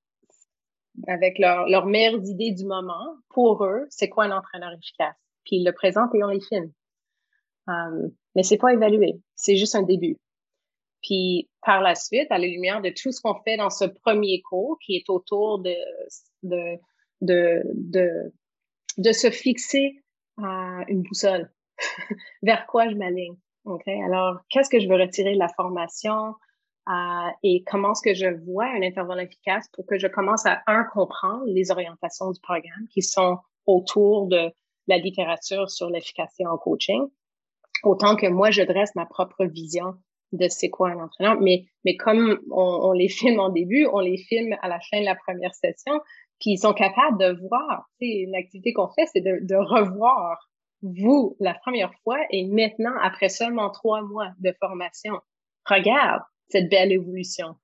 avec 1.07 1.39
leurs 1.39 1.67
leur 1.67 1.85
meilleures 1.85 2.25
idées 2.25 2.51
du 2.51 2.65
moment 2.65 3.15
pour 3.29 3.63
eux, 3.63 3.85
c'est 3.89 4.09
quoi 4.09 4.25
un 4.25 4.37
entraîneur 4.37 4.71
efficace? 4.73 5.15
Puis 5.45 5.57
ils 5.57 5.65
le 5.65 5.71
présentent 5.71 6.13
et 6.13 6.23
on 6.23 6.27
les 6.27 6.41
filme. 6.41 6.71
Um, 7.67 8.11
mais 8.35 8.43
c'est 8.43 8.57
pas 8.57 8.73
évalué, 8.73 9.21
c'est 9.35 9.55
juste 9.55 9.75
un 9.75 9.83
début. 9.83 10.17
Puis 11.01 11.48
par 11.61 11.81
la 11.81 11.95
suite, 11.95 12.27
à 12.31 12.37
la 12.37 12.47
lumière 12.47 12.81
de 12.81 12.89
tout 12.89 13.11
ce 13.11 13.21
qu'on 13.21 13.35
fait 13.43 13.57
dans 13.57 13.69
ce 13.69 13.85
premier 13.85 14.41
cours, 14.41 14.77
qui 14.85 14.95
est 14.95 15.09
autour 15.09 15.59
de 15.59 15.75
de 16.43 16.77
de 17.21 17.61
de, 17.73 18.33
de 18.97 19.11
se 19.11 19.29
fixer 19.29 20.01
à 20.37 20.83
une 20.87 21.01
boussole, 21.01 21.51
vers 22.43 22.65
quoi 22.67 22.89
je 22.89 22.95
m'aligne. 22.95 23.35
Ok, 23.65 23.87
alors 23.87 24.39
qu'est-ce 24.49 24.69
que 24.69 24.79
je 24.79 24.87
veux 24.87 24.95
retirer 24.95 25.33
de 25.33 25.39
la 25.39 25.49
formation 25.49 26.35
euh, 26.89 27.29
et 27.43 27.63
comment 27.65 27.91
est-ce 27.91 28.01
que 28.01 28.15
je 28.15 28.27
vois 28.45 28.65
un 28.65 28.81
intervenant 28.81 29.21
efficace 29.21 29.67
pour 29.73 29.85
que 29.85 29.99
je 29.99 30.07
commence 30.07 30.45
à 30.47 30.63
un 30.65 30.85
comprendre 30.85 31.43
les 31.45 31.69
orientations 31.69 32.31
du 32.31 32.39
programme 32.39 32.87
qui 32.91 33.03
sont 33.03 33.37
autour 33.67 34.27
de 34.27 34.51
la 34.87 34.97
littérature 34.97 35.69
sur 35.69 35.89
l'efficacité 35.89 36.47
en 36.47 36.57
coaching, 36.57 37.07
autant 37.83 38.15
que 38.15 38.25
moi 38.25 38.49
je 38.49 38.63
dresse 38.63 38.95
ma 38.95 39.05
propre 39.05 39.45
vision 39.45 39.93
de 40.31 40.47
c'est 40.47 40.69
quoi 40.69 40.89
un 40.89 40.99
entraîneur. 40.99 41.39
Mais, 41.41 41.65
mais 41.85 41.95
comme 41.95 42.39
on, 42.51 42.91
les 42.91 43.09
filme 43.19 43.39
en 43.39 43.49
début, 43.49 43.87
on 43.91 43.99
les 43.99 44.17
filme 44.17 44.55
à 44.61 44.67
la 44.67 44.79
fin 44.89 44.99
de 44.99 45.05
la 45.05 45.15
première 45.15 45.53
session, 45.53 45.99
puis 46.39 46.51
ils 46.51 46.59
sont 46.59 46.73
capables 46.73 47.19
de 47.19 47.39
voir. 47.47 47.89
Une 47.99 48.35
activité 48.35 48.73
qu'on 48.73 48.89
fait, 48.89 49.05
c'est 49.13 49.21
de, 49.21 49.39
de 49.41 49.55
revoir 49.55 50.49
vous 50.81 51.35
la 51.39 51.53
première 51.53 51.93
fois 52.03 52.19
et 52.31 52.45
maintenant, 52.45 52.93
après 53.01 53.29
seulement 53.29 53.69
trois 53.69 54.01
mois 54.01 54.31
de 54.39 54.53
formation, 54.59 55.19
regarde 55.65 56.21
cette 56.47 56.69
belle 56.69 56.91
évolution. 56.91 57.55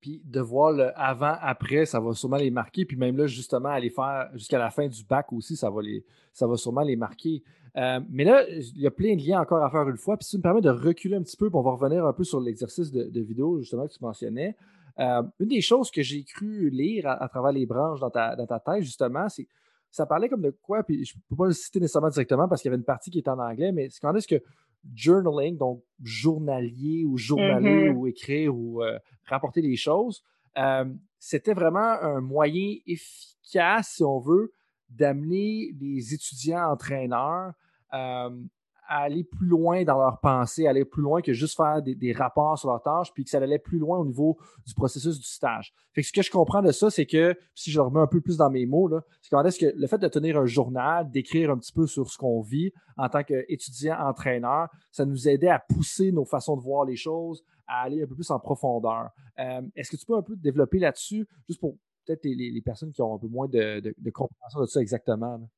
Puis 0.00 0.22
de 0.24 0.40
voir 0.40 0.72
le 0.72 0.90
avant-après, 0.98 1.84
ça 1.84 2.00
va 2.00 2.12
sûrement 2.14 2.36
les 2.36 2.50
marquer. 2.50 2.84
Puis 2.84 2.96
même 2.96 3.16
là, 3.16 3.26
justement, 3.26 3.68
aller 3.68 3.90
faire 3.90 4.30
jusqu'à 4.34 4.58
la 4.58 4.70
fin 4.70 4.88
du 4.88 5.04
bac 5.04 5.32
aussi, 5.32 5.56
ça 5.56 5.70
va, 5.70 5.82
les, 5.82 6.04
ça 6.32 6.46
va 6.46 6.56
sûrement 6.56 6.82
les 6.82 6.96
marquer. 6.96 7.42
Euh, 7.76 8.00
mais 8.10 8.24
là, 8.24 8.44
il 8.48 8.80
y 8.80 8.86
a 8.86 8.90
plein 8.90 9.14
de 9.14 9.22
liens 9.22 9.40
encore 9.40 9.62
à 9.62 9.70
faire 9.70 9.88
une 9.88 9.96
fois. 9.96 10.16
Puis 10.16 10.24
si 10.24 10.30
tu 10.32 10.36
me 10.38 10.42
permets 10.42 10.60
de 10.60 10.70
reculer 10.70 11.16
un 11.16 11.22
petit 11.22 11.36
peu, 11.36 11.50
puis 11.50 11.56
on 11.56 11.62
va 11.62 11.72
revenir 11.72 12.06
un 12.06 12.12
peu 12.12 12.24
sur 12.24 12.40
l'exercice 12.40 12.90
de, 12.90 13.20
vidéo, 13.20 13.58
justement, 13.60 13.86
que 13.86 13.92
tu 13.92 14.02
mentionnais. 14.02 14.56
Euh, 14.98 15.22
une 15.38 15.48
des 15.48 15.60
choses 15.60 15.90
que 15.90 16.02
j'ai 16.02 16.24
cru 16.24 16.68
lire 16.70 17.06
à, 17.06 17.28
travers 17.28 17.52
les 17.52 17.66
branches 17.66 18.00
dans 18.00 18.10
ta, 18.10 18.36
dans 18.36 18.46
ta 18.46 18.58
tête, 18.58 18.82
justement, 18.82 19.28
c'est 19.28 19.46
ça 19.90 20.06
parlait 20.06 20.28
comme 20.28 20.42
de 20.42 20.54
quoi, 20.62 20.82
puis 20.82 21.04
je 21.04 21.16
ne 21.16 21.20
peux 21.28 21.36
pas 21.36 21.46
le 21.46 21.52
citer 21.52 21.80
nécessairement 21.80 22.10
directement 22.10 22.48
parce 22.48 22.62
qu'il 22.62 22.68
y 22.68 22.72
avait 22.72 22.78
une 22.78 22.84
partie 22.84 23.10
qui 23.10 23.18
est 23.18 23.28
en 23.28 23.38
anglais, 23.38 23.72
mais 23.72 23.88
c'est 23.90 24.00
quand 24.00 24.14
est-ce 24.14 24.28
que 24.28 24.40
journaling, 24.94 25.56
donc 25.56 25.82
journalier 26.02 27.04
ou 27.04 27.16
journaler 27.16 27.88
mm-hmm. 27.88 27.96
ou 27.96 28.06
écrire 28.06 28.56
ou 28.56 28.82
euh, 28.82 28.98
rapporter 29.26 29.62
des 29.62 29.76
choses, 29.76 30.22
c'était 31.18 31.52
vraiment 31.52 32.00
un 32.02 32.20
moyen 32.20 32.76
efficace, 32.86 33.94
si 33.96 34.04
on 34.04 34.18
veut, 34.18 34.52
d'amener 34.88 35.72
les 35.80 36.14
étudiants 36.14 36.72
entraîneurs 36.72 37.52
euh, 37.94 38.30
à 38.90 39.02
aller 39.02 39.22
plus 39.22 39.46
loin 39.46 39.84
dans 39.84 39.96
leur 39.98 40.18
pensée, 40.18 40.66
aller 40.66 40.84
plus 40.84 41.00
loin 41.00 41.22
que 41.22 41.32
juste 41.32 41.56
faire 41.56 41.80
des, 41.80 42.12
rapports 42.12 42.58
sur 42.58 42.70
leurs 42.70 42.82
tâches, 42.82 43.12
puis 43.14 43.22
que 43.22 43.30
ça 43.30 43.38
allait 43.38 43.60
plus 43.60 43.78
loin 43.78 43.98
au 43.98 44.04
niveau 44.04 44.36
du 44.66 44.74
processus 44.74 45.16
du 45.16 45.26
stage. 45.26 45.72
Fait 45.94 46.02
ce 46.02 46.12
que 46.12 46.22
je 46.22 46.30
comprends 46.30 46.60
de 46.60 46.72
ça, 46.72 46.90
c'est 46.90 47.06
que, 47.06 47.38
si 47.54 47.70
je 47.70 47.78
remets 47.78 48.00
un 48.00 48.08
peu 48.08 48.20
plus 48.20 48.36
dans 48.36 48.50
mes 48.50 48.66
mots, 48.66 48.90
c'est 49.22 49.30
quand 49.30 49.44
est-ce 49.44 49.60
que 49.60 49.72
le 49.76 49.86
fait 49.86 49.98
de 49.98 50.08
tenir 50.08 50.36
un 50.38 50.44
journal, 50.44 51.08
d'écrire 51.08 51.52
un 51.52 51.56
petit 51.56 51.72
peu 51.72 51.86
sur 51.86 52.10
ce 52.10 52.18
qu'on 52.18 52.40
vit 52.40 52.72
en 52.96 53.08
tant 53.08 53.22
qu'étudiant 53.22 53.96
entraîneur, 54.00 54.68
ça 54.90 55.06
nous 55.06 55.28
aidait 55.28 55.50
à 55.50 55.60
pousser 55.60 56.10
nos 56.10 56.24
façons 56.24 56.56
de 56.56 56.62
voir 56.62 56.84
les 56.84 56.96
choses, 56.96 57.44
à 57.68 57.82
aller 57.82 58.02
un 58.02 58.06
peu 58.08 58.16
plus 58.16 58.30
en 58.32 58.40
profondeur. 58.40 59.10
Euh, 59.38 59.62
est-ce 59.76 59.92
que 59.92 59.96
tu 59.96 60.04
peux 60.04 60.16
un 60.16 60.22
peu 60.22 60.34
développer 60.34 60.80
là-dessus, 60.80 61.28
juste 61.48 61.60
pour 61.60 61.76
peut-être 62.06 62.24
les, 62.24 62.60
personnes 62.62 62.90
qui 62.90 63.02
ont 63.02 63.14
un 63.14 63.18
peu 63.18 63.28
moins 63.28 63.46
de, 63.46 63.78
de, 63.80 64.10
compréhension 64.10 64.60
de 64.62 64.66
ça 64.66 64.80
exactement. 64.80 65.48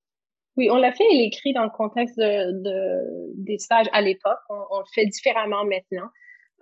Oui, 0.56 0.68
on 0.70 0.76
l'a 0.76 0.92
fait 0.92 1.04
et 1.10 1.16
l'écrit 1.16 1.52
dans 1.52 1.64
le 1.64 1.70
contexte 1.70 2.18
de, 2.18 3.34
des 3.36 3.58
stages 3.58 3.88
à 3.92 4.02
l'époque. 4.02 4.38
On, 4.50 4.78
le 4.78 4.84
fait 4.94 5.06
différemment 5.06 5.64
maintenant. 5.64 6.08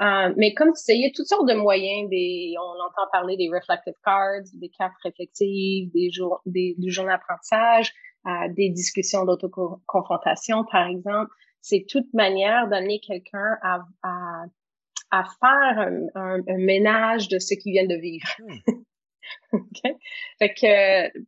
Euh, 0.01 0.33
mais 0.37 0.55
comme 0.55 0.69
tu 0.69 0.81
sais, 0.81 0.95
il 0.95 1.03
y 1.03 1.07
a 1.07 1.11
toutes 1.15 1.27
sortes 1.27 1.49
de 1.49 1.55
moyens. 1.55 2.09
Des, 2.09 2.55
on 2.57 2.85
entend 2.85 3.11
parler 3.13 3.37
des 3.37 3.49
reflective 3.49 3.95
cards, 4.05 4.45
des 4.55 4.71
cartes 4.71 4.95
réflexives, 5.03 5.91
des 5.93 6.11
jours, 6.11 6.41
des, 6.47 6.75
du 6.79 6.91
journal 6.91 7.19
d'apprentissage. 7.19 7.93
des 8.57 8.71
discussions 8.71 9.25
d'autoconfrontation, 9.25 10.65
par 10.71 10.87
exemple. 10.87 11.31
C'est 11.61 11.85
toute 11.89 12.13
manière 12.15 12.69
d'amener 12.69 13.01
quelqu'un 13.01 13.57
à, 13.63 13.81
à, 14.03 14.45
à, 15.11 15.25
faire 15.25 15.89
un, 16.15 16.41
un, 16.47 16.59
ménage 16.59 17.29
de 17.29 17.39
ce 17.39 17.55
qu'il 17.55 17.73
vient 17.73 17.87
de 17.87 17.97
vivre. 17.97 18.27
Hmm. 18.39 18.83
okay? 19.53 19.97
Fait 20.39 20.55
que 20.55 21.19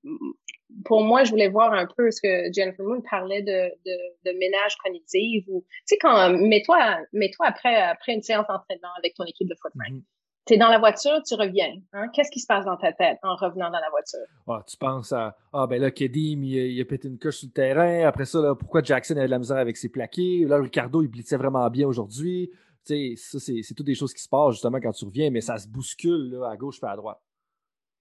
pour 0.85 1.03
moi, 1.03 1.25
je 1.25 1.31
voulais 1.31 1.49
voir 1.49 1.73
un 1.73 1.87
peu 1.87 2.11
ce 2.11 2.21
que 2.21 2.53
Jennifer 2.53 2.85
Moon 2.85 3.03
parlait 3.11 3.43
de, 3.43 3.71
de, 3.85 4.31
de 4.31 4.39
ménage 4.39 4.77
cognitif 4.83 5.45
ou 5.49 5.65
tu 5.69 5.83
sais 5.87 5.99
quand 5.99 6.31
mets-toi 6.31 6.99
mets-toi 7.13 7.47
après 7.47 7.75
après 7.75 8.15
une 8.15 8.23
séance 8.23 8.47
d'entraînement 8.49 8.89
avec 8.99 9.15
ton 9.15 9.25
équipe 9.25 9.49
de 9.49 9.57
football. 9.61 10.03
Tu 10.45 10.55
es 10.55 10.57
dans 10.57 10.71
la 10.71 10.79
voiture, 10.79 11.23
tu 11.25 11.35
reviens. 11.35 11.73
Hein? 11.93 12.09
Qu'est-ce 12.13 12.31
qui 12.33 12.41
se 12.41 12.49
passe 12.49 12.65
dans 12.65 12.77
ta 12.77 12.93
tête 12.93 13.19
en 13.23 13.37
revenant 13.37 13.71
dans 13.71 13.79
la 13.79 13.91
voiture? 13.91 14.27
Ah, 14.49 14.65
tu 14.67 14.77
penses 14.77 15.13
à 15.13 15.37
Ah 15.53 15.69
ben 15.69 15.81
là, 15.81 15.93
Kedim, 15.93 16.43
il, 16.43 16.57
il, 16.57 16.81
a 16.81 16.85
pété 16.85 17.07
une 17.07 17.19
couche 17.19 17.37
sur 17.37 17.47
le 17.47 17.53
terrain. 17.53 18.05
Après 18.09 18.25
ça, 18.25 18.41
là, 18.41 18.57
pourquoi 18.57 18.83
Jackson 18.83 19.17
avait 19.17 19.27
de 19.27 19.31
la 19.31 19.39
misère 19.39 19.59
avec 19.59 19.77
ses 19.77 19.89
plaqués? 19.89 20.45
Là, 20.45 20.59
Ricardo, 20.59 21.01
il 21.03 21.09
blitzait 21.09 21.37
vraiment 21.37 21.69
bien 21.71 21.87
aujourd'hui. 21.87 22.51
Tu 22.85 23.15
sais, 23.17 23.39
ça, 23.39 23.39
c'est 23.39 23.75
toutes 23.75 23.87
des 23.87 23.95
choses 23.95 24.13
qui 24.13 24.23
se 24.23 24.29
passent 24.29 24.55
justement 24.55 24.81
quand 24.81 24.91
tu 24.91 25.05
reviens, 25.05 25.31
mais 25.31 25.41
ça 25.41 25.59
se 25.59 25.69
bouscule 25.69 26.33
là, 26.33 26.51
à 26.51 26.57
gauche 26.57 26.81
et 26.83 26.87
à 26.87 26.97
droite. 26.97 27.21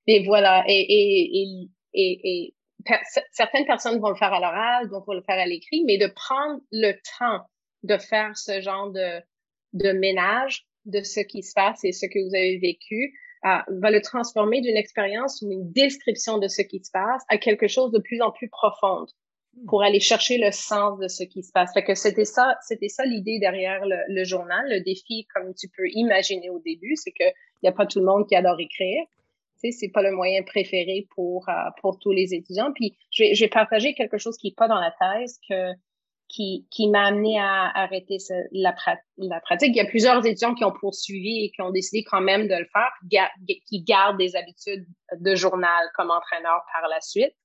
Et 0.07 0.25
voilà. 0.25 0.63
Et, 0.67 0.81
et, 0.81 1.69
et, 1.93 2.21
et, 2.23 2.53
certaines 3.31 3.65
personnes 3.65 3.99
vont 3.99 4.09
le 4.09 4.15
faire 4.15 4.33
à 4.33 4.39
l'oral, 4.39 4.89
d'autres 4.89 5.05
vont 5.05 5.13
le 5.13 5.21
faire 5.21 5.39
à 5.39 5.45
l'écrit, 5.45 5.83
mais 5.85 5.97
de 5.97 6.07
prendre 6.07 6.61
le 6.71 6.93
temps 7.17 7.45
de 7.83 7.97
faire 7.97 8.37
ce 8.37 8.61
genre 8.61 8.91
de, 8.91 9.21
de 9.73 9.91
ménage 9.91 10.65
de 10.85 11.01
ce 11.01 11.19
qui 11.19 11.43
se 11.43 11.53
passe 11.53 11.83
et 11.83 11.91
ce 11.91 12.05
que 12.05 12.19
vous 12.19 12.35
avez 12.35 12.57
vécu, 12.57 13.13
euh, 13.45 13.57
va 13.81 13.91
le 13.91 14.01
transformer 14.01 14.61
d'une 14.61 14.77
expérience 14.77 15.41
ou 15.41 15.51
une 15.51 15.71
description 15.71 16.37
de 16.37 16.47
ce 16.47 16.61
qui 16.61 16.83
se 16.83 16.91
passe 16.91 17.23
à 17.27 17.37
quelque 17.37 17.67
chose 17.67 17.91
de 17.91 17.99
plus 17.99 18.21
en 18.21 18.31
plus 18.31 18.49
profonde 18.49 19.09
hmm. 19.55 19.65
pour 19.65 19.83
aller 19.83 19.99
chercher 19.99 20.37
le 20.37 20.51
sens 20.51 20.99
de 20.99 21.07
ce 21.07 21.23
qui 21.23 21.43
se 21.43 21.51
passe. 21.51 21.73
Fait 21.73 21.83
que 21.83 21.95
c'était 21.95 22.25
ça, 22.25 22.55
c'était 22.67 22.89
ça 22.89 23.03
l'idée 23.03 23.39
derrière 23.39 23.85
le, 23.85 23.97
le, 24.09 24.23
journal. 24.23 24.63
Le 24.69 24.81
défi, 24.81 25.25
comme 25.33 25.53
tu 25.55 25.67
peux 25.69 25.87
imaginer 25.89 26.49
au 26.49 26.59
début, 26.59 26.95
c'est 26.95 27.11
que 27.11 27.25
il 27.25 27.65
n'y 27.65 27.69
a 27.69 27.73
pas 27.73 27.85
tout 27.85 27.99
le 27.99 28.05
monde 28.05 28.27
qui 28.27 28.35
adore 28.35 28.59
écrire 28.59 29.05
c'est 29.69 29.89
pas 29.89 30.01
le 30.01 30.11
moyen 30.11 30.41
préféré 30.41 31.07
pour 31.13 31.47
euh, 31.49 31.53
pour 31.79 31.99
tous 31.99 32.11
les 32.11 32.33
étudiants. 32.33 32.71
Puis 32.73 32.97
je 33.11 33.23
vais, 33.23 33.35
je 33.35 33.45
partager 33.45 33.93
quelque 33.93 34.17
chose 34.17 34.37
qui 34.37 34.47
est 34.47 34.57
pas 34.57 34.67
dans 34.67 34.79
la 34.79 34.91
thèse 34.99 35.39
que 35.47 35.73
qui, 36.31 36.65
qui 36.71 36.89
m'a 36.89 37.07
amené 37.07 37.37
à 37.39 37.69
arrêter 37.75 38.17
la, 38.51 38.71
pratique. 38.71 39.69
Il 39.69 39.75
y 39.75 39.81
a 39.81 39.85
plusieurs 39.85 40.25
étudiants 40.25 40.55
qui 40.55 40.63
ont 40.63 40.71
poursuivi 40.71 41.45
et 41.45 41.51
qui 41.51 41.61
ont 41.61 41.71
décidé 41.71 42.03
quand 42.03 42.21
même 42.21 42.47
de 42.47 42.55
le 42.55 42.65
faire, 42.71 42.89
qui 43.67 43.83
gardent 43.83 44.17
des 44.17 44.35
habitudes 44.35 44.85
de 45.19 45.35
journal 45.35 45.89
comme 45.95 46.09
entraîneur 46.09 46.63
par 46.73 46.87
la 46.89 47.01
suite. 47.01 47.35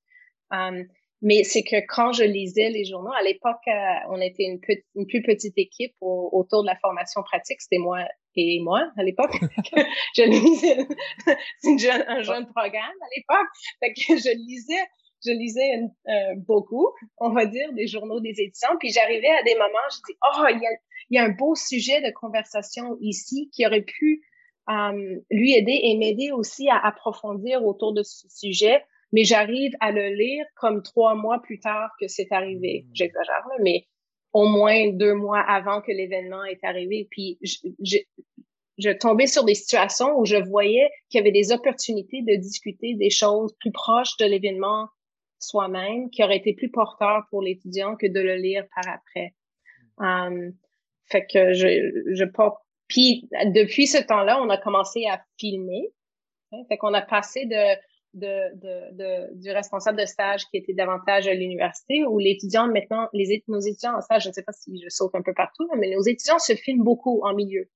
Um, 0.50 0.86
mais 1.22 1.42
c'est 1.42 1.64
que 1.64 1.84
quand 1.88 2.12
je 2.12 2.22
lisais 2.22 2.68
les 2.68 2.84
journaux, 2.84 3.12
à 3.12 3.22
l'époque, 3.22 3.56
euh, 3.66 3.72
on 4.10 4.20
était 4.20 4.44
une, 4.44 4.60
une, 4.94 5.06
plus 5.06 5.22
petite 5.22 5.56
équipe 5.56 5.94
autour 6.00 6.62
de 6.62 6.68
la 6.68 6.76
formation 6.76 7.22
pratique. 7.22 7.60
C'était 7.60 7.78
moi 7.78 7.98
et 8.36 8.60
moi 8.60 8.90
à 8.96 9.02
l'époque. 9.02 9.32
je 10.16 10.22
lisais, 10.22 10.86
c'est 11.60 11.90
un 11.90 12.22
jeune 12.22 12.46
programme 12.46 12.96
à 13.00 13.08
l'époque. 13.16 13.48
Fait 13.80 13.92
que 13.92 14.18
je 14.18 14.36
lisais, 14.36 14.84
je 15.24 15.30
lisais 15.32 15.80
euh, 16.08 16.34
beaucoup, 16.46 16.88
on 17.18 17.30
va 17.30 17.46
dire, 17.46 17.72
des 17.72 17.86
journaux 17.86 18.20
des 18.20 18.34
éditions. 18.40 18.76
Puis 18.78 18.90
j'arrivais 18.90 19.30
à 19.30 19.42
des 19.42 19.54
moments, 19.54 19.88
je 19.90 19.96
dis, 20.08 20.18
oh, 20.22 20.44
il 20.50 20.60
y 20.60 20.66
a, 20.66 20.70
y 21.10 21.18
a 21.18 21.24
un 21.24 21.34
beau 21.34 21.54
sujet 21.54 22.00
de 22.00 22.12
conversation 22.12 22.96
ici 23.00 23.50
qui 23.52 23.66
aurait 23.66 23.82
pu 23.82 24.22
euh, 24.68 25.20
lui 25.30 25.54
aider 25.54 25.78
et 25.82 25.96
m'aider 25.96 26.32
aussi 26.32 26.68
à 26.68 26.78
approfondir 26.78 27.64
autour 27.64 27.94
de 27.94 28.02
ce 28.02 28.28
sujet 28.28 28.82
mais 29.12 29.24
j'arrive 29.24 29.72
à 29.80 29.92
le 29.92 30.14
lire 30.14 30.44
comme 30.56 30.82
trois 30.82 31.14
mois 31.14 31.40
plus 31.40 31.60
tard 31.60 31.90
que 32.00 32.08
c'est 32.08 32.30
arrivé. 32.32 32.84
Hmm. 32.86 32.90
J'exagère, 32.94 33.46
mais 33.62 33.86
au 34.32 34.46
moins 34.46 34.90
deux 34.92 35.14
mois 35.14 35.40
avant 35.40 35.80
que 35.80 35.92
l'événement 35.92 36.44
est 36.44 36.62
arrivé. 36.62 37.08
Puis 37.10 37.38
je, 38.78 38.90
tombais 38.90 39.26
sur 39.26 39.44
des 39.44 39.54
situations 39.54 40.18
où 40.18 40.24
je 40.24 40.36
voyais 40.36 40.88
qu'il 41.08 41.18
y 41.18 41.20
avait 41.20 41.32
des 41.32 41.52
opportunités 41.52 42.22
de 42.22 42.36
discuter 42.36 42.94
des 42.94 43.10
choses 43.10 43.54
plus 43.60 43.72
proches 43.72 44.16
de 44.18 44.26
l'événement 44.26 44.88
soi-même, 45.38 46.10
qui 46.10 46.24
auraient 46.24 46.38
été 46.38 46.54
plus 46.54 46.70
porteurs 46.70 47.24
pour 47.30 47.42
l'étudiant 47.42 47.96
que 47.96 48.06
de 48.06 48.20
le 48.20 48.36
lire 48.36 48.64
par 48.74 48.92
après. 48.92 49.34
Um, 49.98 50.52
fait 51.06 51.26
que 51.26 51.52
je, 51.52 52.14
je. 52.14 52.24
Puis 52.88 53.28
depuis 53.54 53.86
ce 53.86 53.98
temps-là, 53.98 54.40
on 54.42 54.48
a 54.48 54.58
commencé 54.58 55.06
à 55.06 55.22
filmer. 55.38 55.92
Fait 56.68 56.76
qu'on 56.78 56.94
a 56.94 57.02
passé 57.02 57.44
de, 57.44 57.76
de, 58.16 59.34
du 59.34 59.50
responsable 59.50 59.98
de 60.00 60.06
stage 60.06 60.44
qui 60.46 60.56
était 60.56 60.72
davantage 60.72 61.28
à 61.28 61.34
l'université, 61.34 62.04
où 62.06 62.18
l'étudiant 62.18 62.66
maintenant, 62.68 63.08
les, 63.12 63.42
nos 63.48 63.60
étudiants 63.60 63.96
en 63.96 64.00
stage, 64.00 64.24
je 64.24 64.28
ne 64.28 64.32
sais 64.32 64.42
pas 64.42 64.52
si 64.52 64.80
je 64.82 64.88
saute 64.88 65.14
un 65.14 65.22
peu 65.22 65.34
partout, 65.34 65.68
mais 65.76 65.90
nos 65.90 66.02
étudiants 66.02 66.38
se 66.38 66.54
filment 66.54 66.84
beaucoup 66.84 67.22
en 67.24 67.34
milieu. 67.34 67.68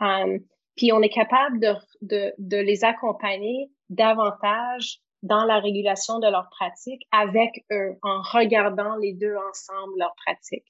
Um, 0.00 0.40
puis 0.76 0.92
on 0.92 1.00
est 1.02 1.12
capable 1.12 1.58
de, 1.60 1.72
de, 2.02 2.34
de 2.38 2.56
les 2.58 2.84
accompagner 2.84 3.70
davantage 3.88 5.00
dans 5.22 5.44
la 5.44 5.58
régulation 5.58 6.18
de 6.18 6.28
leur 6.28 6.48
pratique 6.50 7.02
avec 7.10 7.64
eux, 7.72 7.96
en 8.02 8.20
regardant 8.22 8.96
les 8.96 9.14
deux 9.14 9.34
ensemble 9.48 9.98
leur 9.98 10.14
pratique. 10.24 10.66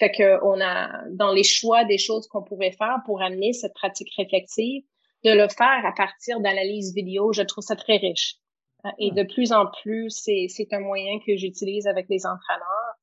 Fait 0.00 0.10
que 0.10 0.42
on 0.42 0.60
a 0.60 0.90
dans 1.10 1.32
les 1.32 1.44
choix 1.44 1.84
des 1.84 1.98
choses 1.98 2.26
qu'on 2.26 2.42
pourrait 2.42 2.72
faire 2.72 2.98
pour 3.06 3.22
amener 3.22 3.52
cette 3.52 3.74
pratique 3.74 4.12
réflexive, 4.16 4.82
de 5.24 5.30
le 5.30 5.48
faire 5.48 5.86
à 5.86 5.92
partir 5.92 6.40
d'analyse 6.40 6.94
vidéo, 6.94 7.32
je 7.32 7.42
trouve 7.42 7.64
ça 7.64 7.76
très 7.76 7.96
riche. 7.96 8.36
Euh, 8.84 8.90
et 8.98 9.10
de 9.10 9.22
plus 9.22 9.52
en 9.52 9.66
plus, 9.82 10.10
c'est 10.10 10.72
un 10.72 10.80
moyen 10.80 11.18
que 11.26 11.36
j'utilise 11.36 11.86
avec 11.86 12.06
les 12.08 12.26
entraîneurs 12.26 12.94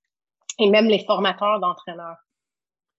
et 0.60 0.70
même 0.70 0.86
les 0.86 1.04
formateurs 1.06 1.60
d'entraîneurs. 1.60 2.18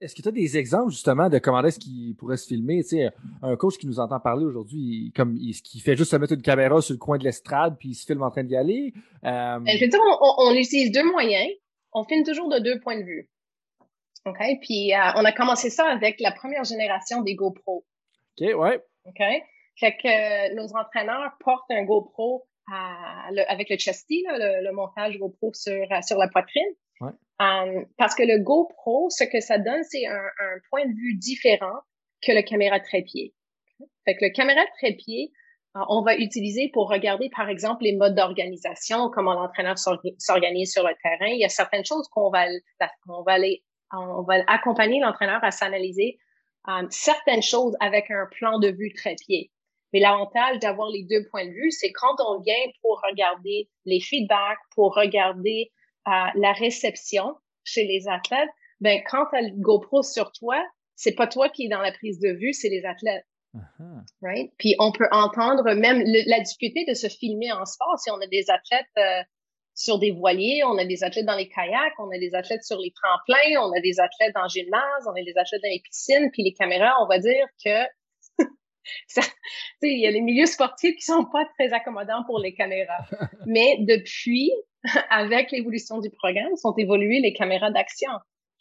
Est-ce 0.02 0.16
que 0.16 0.22
tu 0.22 0.28
as 0.28 0.32
des 0.32 0.58
exemples 0.58 0.90
justement 0.90 1.28
de 1.28 1.38
comment 1.38 1.62
est-ce 1.62 1.78
qu'il 1.78 2.16
pourrait 2.16 2.36
se 2.36 2.48
filmer? 2.48 2.82
Tu 2.82 2.96
sais, 2.96 3.10
un 3.40 3.54
coach 3.56 3.78
qui 3.78 3.86
nous 3.86 4.00
entend 4.00 4.18
parler 4.18 4.44
aujourd'hui, 4.44 5.12
comme 5.14 5.36
il, 5.36 5.54
qui 5.54 5.78
fait 5.78 5.96
juste 5.96 6.10
se 6.10 6.16
mettre 6.16 6.32
une 6.32 6.42
caméra 6.42 6.80
sur 6.82 6.94
le 6.94 6.98
coin 6.98 7.18
de 7.18 7.24
l'estrade 7.24 7.76
puis 7.78 7.90
il 7.90 7.94
se 7.94 8.04
filme 8.04 8.22
en 8.22 8.30
train 8.30 8.42
d'y 8.42 8.56
aller. 8.56 8.92
Euh... 9.24 9.60
Je 9.64 9.84
veux 9.84 9.88
dire, 9.88 10.00
on, 10.20 10.34
on, 10.38 10.54
utilise 10.54 10.90
deux 10.90 11.08
moyens. 11.08 11.48
On 11.92 12.02
filme 12.02 12.24
toujours 12.24 12.48
de 12.48 12.58
deux 12.58 12.80
points 12.80 12.98
de 12.98 13.04
vue. 13.04 13.30
OK? 14.26 14.38
Puis 14.60 14.92
euh, 14.92 14.98
on 15.16 15.24
a 15.24 15.32
commencé 15.32 15.70
ça 15.70 15.86
avec 15.86 16.20
la 16.20 16.32
première 16.32 16.64
génération 16.64 17.22
des 17.22 17.36
GoPro. 17.36 17.84
OK, 18.40 18.54
ouais. 18.56 18.82
OK? 19.06 19.22
Fait 19.76 19.96
que 19.96 20.08
euh, 20.08 20.54
nos 20.56 20.68
entraîneurs 20.76 21.32
portent 21.40 21.70
un 21.70 21.84
GoPro 21.84 22.44
avec 23.48 23.68
le 23.68 23.76
chesty, 23.76 24.24
le, 24.28 24.72
montage 24.72 25.18
GoPro 25.18 25.52
sur, 25.52 25.86
sur 26.02 26.16
la 26.16 26.28
poitrine. 26.28 26.74
Um, 27.40 27.86
parce 27.98 28.14
que 28.14 28.22
le 28.22 28.38
GoPro, 28.38 29.10
ce 29.10 29.24
que 29.24 29.40
ça 29.40 29.58
donne, 29.58 29.82
c'est 29.84 30.06
un, 30.06 30.20
point 30.70 30.86
de 30.86 30.94
vue 30.94 31.14
différent 31.14 31.80
que 32.24 32.32
le 32.32 32.42
caméra 32.42 32.78
trépied. 32.78 33.34
Fait 34.04 34.14
que 34.14 34.24
le 34.24 34.30
caméra 34.30 34.60
trépied, 34.78 35.32
euh, 35.76 35.80
on 35.88 36.02
va 36.02 36.16
utiliser 36.16 36.70
pour 36.72 36.88
regarder, 36.88 37.30
par 37.34 37.48
exemple, 37.48 37.82
les 37.82 37.96
modes 37.96 38.14
d'organisation, 38.14 39.10
comment 39.10 39.34
l'entraîneur 39.34 39.76
s'organise 39.78 40.72
sur 40.72 40.84
le 40.84 40.94
terrain. 41.02 41.32
Il 41.32 41.40
y 41.40 41.44
a 41.44 41.48
certaines 41.48 41.84
choses 41.84 42.06
qu'on 42.08 42.30
va, 42.30 42.46
on 43.08 43.22
va 43.22 43.32
aller, 43.32 43.64
on 43.92 44.22
va 44.22 44.34
accompagner 44.46 45.00
l'entraîneur 45.00 45.42
à 45.42 45.50
s'analyser 45.50 46.18
Um, 46.68 46.86
certaines 46.90 47.42
choses 47.42 47.76
avec 47.80 48.08
un 48.10 48.26
plan 48.30 48.60
de 48.60 48.68
vue 48.68 48.92
très 48.92 49.16
pied. 49.16 49.50
Mais 49.92 49.98
l'avantage 49.98 50.60
d'avoir 50.60 50.88
les 50.90 51.02
deux 51.02 51.26
points 51.28 51.44
de 51.44 51.50
vue, 51.50 51.72
c'est 51.72 51.90
quand 51.90 52.14
on 52.20 52.40
vient 52.40 52.54
pour 52.80 53.00
regarder 53.10 53.68
les 53.84 54.00
feedbacks, 54.00 54.60
pour 54.74 54.94
regarder 54.94 55.72
euh, 56.08 56.10
la 56.34 56.52
réception 56.52 57.36
chez 57.64 57.84
les 57.84 58.08
athlètes, 58.08 58.50
ben 58.80 59.00
quand 59.08 59.26
tu 59.30 59.36
as 59.36 59.42
le 59.42 59.52
GoPro 59.60 60.02
sur 60.02 60.32
toi, 60.32 60.62
c'est 60.96 61.14
pas 61.14 61.26
toi 61.26 61.48
qui 61.48 61.66
est 61.66 61.68
dans 61.68 61.80
la 61.80 61.92
prise 61.92 62.18
de 62.20 62.30
vue, 62.30 62.52
c'est 62.52 62.68
les 62.68 62.84
athlètes. 62.84 63.24
Uh-huh. 63.54 64.02
Right? 64.22 64.50
Puis 64.58 64.74
on 64.78 64.92
peut 64.92 65.08
entendre 65.10 65.74
même 65.74 66.02
la 66.04 66.40
difficulté 66.40 66.86
de 66.88 66.94
se 66.94 67.08
filmer 67.08 67.52
en 67.52 67.66
sport 67.66 67.98
si 67.98 68.10
on 68.10 68.20
a 68.20 68.26
des 68.26 68.46
athlètes 68.48 68.86
euh, 68.96 69.22
sur 69.74 69.98
des 69.98 70.10
voiliers, 70.10 70.62
on 70.64 70.78
a 70.78 70.84
des 70.84 71.04
athlètes 71.04 71.26
dans 71.26 71.36
les 71.36 71.48
kayaks, 71.48 71.94
on 71.98 72.10
a 72.10 72.18
des 72.18 72.34
athlètes 72.34 72.64
sur 72.64 72.78
les 72.78 72.92
tremplins, 72.92 73.60
on 73.60 73.72
a 73.72 73.80
des 73.80 74.00
athlètes 74.00 74.34
dans 74.34 74.42
le 74.42 74.48
gymnase, 74.48 75.06
on 75.06 75.12
a 75.12 75.22
des 75.22 75.36
athlètes 75.36 75.62
dans 75.62 75.70
les 75.70 75.82
piscines, 75.84 76.30
puis 76.32 76.42
les 76.42 76.52
caméras, 76.52 76.94
on 77.02 77.06
va 77.06 77.18
dire 77.18 77.46
que 77.64 77.84
il 79.82 80.00
y 80.00 80.06
a 80.06 80.10
les 80.10 80.20
milieux 80.20 80.46
sportifs 80.46 80.96
qui 80.96 81.04
sont 81.04 81.24
pas 81.24 81.44
très 81.58 81.72
accommodants 81.72 82.24
pour 82.26 82.38
les 82.38 82.54
caméras. 82.54 83.04
Mais 83.46 83.78
depuis, 83.80 84.50
avec 85.10 85.50
l'évolution 85.50 85.98
du 85.98 86.10
programme, 86.10 86.56
sont 86.56 86.74
évoluées 86.76 87.20
les 87.20 87.32
caméras 87.32 87.70
d'action. 87.70 88.10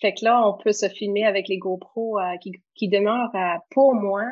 Fait 0.02 0.14
que 0.14 0.26
là, 0.26 0.48
on 0.48 0.58
peut 0.58 0.72
se 0.72 0.90
filmer 0.90 1.26
avec 1.26 1.48
les 1.48 1.58
GoPro 1.58 2.20
euh, 2.20 2.36
qui, 2.76 2.90
demeurent, 2.90 3.36
euh, 3.36 3.60
pour 3.70 3.94
moi, 3.94 4.24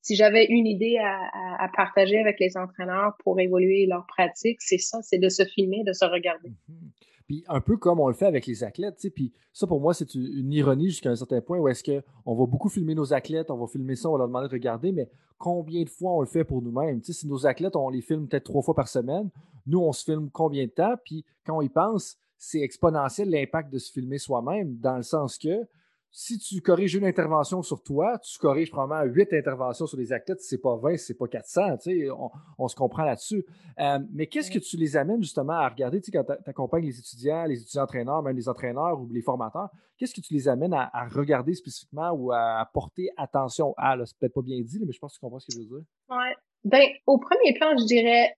si 0.00 0.16
j'avais 0.16 0.46
une 0.46 0.66
idée 0.66 0.96
à, 0.98 1.64
à, 1.64 1.68
partager 1.68 2.18
avec 2.18 2.40
les 2.40 2.56
entraîneurs 2.56 3.12
pour 3.22 3.38
évoluer 3.38 3.86
leur 3.86 4.06
pratique, 4.06 4.62
c'est 4.62 4.78
ça, 4.78 5.00
c'est 5.02 5.18
de 5.18 5.28
se 5.28 5.44
filmer, 5.44 5.84
de 5.84 5.92
se 5.92 6.06
regarder. 6.06 6.50
Mhm. 6.68 6.90
Puis 7.28 7.44
un 7.46 7.60
peu 7.60 7.76
comme 7.76 8.00
on 8.00 8.08
le 8.08 8.14
fait 8.14 8.26
avec 8.26 8.46
les 8.46 8.64
athlètes, 8.64 8.96
tu 8.96 9.02
sais, 9.02 9.10
puis 9.10 9.32
ça 9.52 9.66
pour 9.66 9.80
moi 9.80 9.92
c'est 9.92 10.14
une 10.14 10.50
ironie 10.50 10.88
jusqu'à 10.88 11.10
un 11.10 11.14
certain 11.14 11.42
point 11.42 11.58
où 11.58 11.68
est-ce 11.68 11.84
qu'on 11.84 12.34
va 12.34 12.46
beaucoup 12.46 12.70
filmer 12.70 12.94
nos 12.94 13.12
athlètes, 13.12 13.50
on 13.50 13.58
va 13.58 13.66
filmer 13.66 13.96
ça, 13.96 14.08
on 14.08 14.12
va 14.12 14.18
leur 14.18 14.28
demander 14.28 14.48
de 14.48 14.52
regarder, 14.54 14.92
mais 14.92 15.10
combien 15.36 15.84
de 15.84 15.90
fois 15.90 16.12
on 16.12 16.20
le 16.20 16.26
fait 16.26 16.42
pour 16.42 16.62
nous-mêmes? 16.62 17.00
Tu 17.00 17.12
sais, 17.12 17.20
si 17.20 17.28
nos 17.28 17.46
athlètes, 17.46 17.76
on 17.76 17.90
les 17.90 18.00
filme 18.00 18.26
peut-être 18.26 18.44
trois 18.44 18.62
fois 18.62 18.74
par 18.74 18.88
semaine, 18.88 19.28
nous 19.66 19.78
on 19.78 19.92
se 19.92 20.04
filme 20.04 20.30
combien 20.30 20.64
de 20.64 20.70
temps? 20.70 20.94
Puis 21.04 21.22
quand 21.44 21.58
on 21.58 21.62
y 21.62 21.68
pense, 21.68 22.16
c'est 22.38 22.60
exponentiel 22.60 23.28
l'impact 23.28 23.70
de 23.70 23.78
se 23.78 23.92
filmer 23.92 24.16
soi-même, 24.16 24.78
dans 24.78 24.96
le 24.96 25.02
sens 25.02 25.36
que 25.36 25.66
si 26.10 26.38
tu 26.38 26.60
corriges 26.60 26.94
une 26.94 27.04
intervention 27.04 27.62
sur 27.62 27.82
toi, 27.82 28.18
tu 28.18 28.38
corriges 28.38 28.70
probablement 28.70 29.12
huit 29.12 29.32
interventions 29.32 29.86
sur 29.86 29.98
les 29.98 30.12
athlètes, 30.12 30.40
c'est 30.40 30.60
pas 30.60 30.76
20, 30.76 30.96
c'est 30.96 31.14
pas 31.14 31.28
400, 31.28 31.76
on, 32.16 32.30
on 32.58 32.68
se 32.68 32.74
comprend 32.74 33.04
là-dessus. 33.04 33.44
Euh, 33.78 33.98
mais 34.12 34.26
qu'est-ce 34.26 34.50
que 34.50 34.58
tu 34.58 34.76
les 34.76 34.96
amènes 34.96 35.22
justement 35.22 35.54
à 35.54 35.68
regarder, 35.68 36.00
quand 36.12 36.24
tu 36.24 36.50
accompagnes 36.50 36.86
les 36.86 36.98
étudiants, 36.98 37.44
les 37.44 37.60
étudiants-entraîneurs, 37.60 38.22
même 38.22 38.36
les 38.36 38.48
entraîneurs 38.48 39.00
ou 39.00 39.08
les 39.12 39.22
formateurs, 39.22 39.68
qu'est-ce 39.98 40.14
que 40.14 40.20
tu 40.20 40.32
les 40.32 40.48
amènes 40.48 40.74
à, 40.74 41.08
regarder 41.10 41.54
spécifiquement 41.54 42.10
ou 42.12 42.32
à 42.32 42.68
porter 42.72 43.10
attention 43.16 43.74
à? 43.76 43.96
C'est 44.04 44.16
peut-être 44.18 44.34
pas 44.34 44.42
bien 44.42 44.60
dit, 44.60 44.78
mais 44.84 44.92
je 44.92 44.98
pense 44.98 45.12
que 45.12 45.18
tu 45.18 45.20
comprends 45.20 45.40
ce 45.40 45.46
que 45.46 45.52
je 45.52 45.58
veux 45.58 45.66
dire. 45.66 45.84
Ouais. 46.08 46.34
Ben, 46.64 46.88
au 47.06 47.18
premier 47.18 47.54
plan, 47.54 47.76
je 47.78 47.84
dirais, 47.84 48.34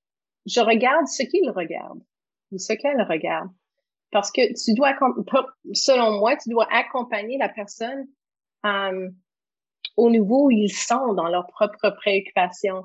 je 0.47 0.61
regarde 0.61 1.07
ce 1.07 1.23
qu'ils 1.23 1.51
regardent 1.51 2.03
ou 2.51 2.59
ce 2.59 2.73
qu'elle 2.73 3.01
regarde. 3.03 3.49
Parce 4.11 4.33
que 4.33 4.41
tu 4.53 4.75
dois, 4.75 4.95
selon 5.73 6.19
moi, 6.19 6.37
tu 6.37 6.51
dois 6.51 6.67
accompagner 6.71 7.39
la 7.39 7.49
personne 7.49 8.07
euh, 8.67 9.09
au 9.97 10.11
niveau 10.11 10.47
où 10.47 10.51
ils 10.51 10.73
sont 10.73 11.15
dans 11.15 11.29
leurs 11.29 11.47
propres 11.47 11.91
préoccupations. 11.91 12.85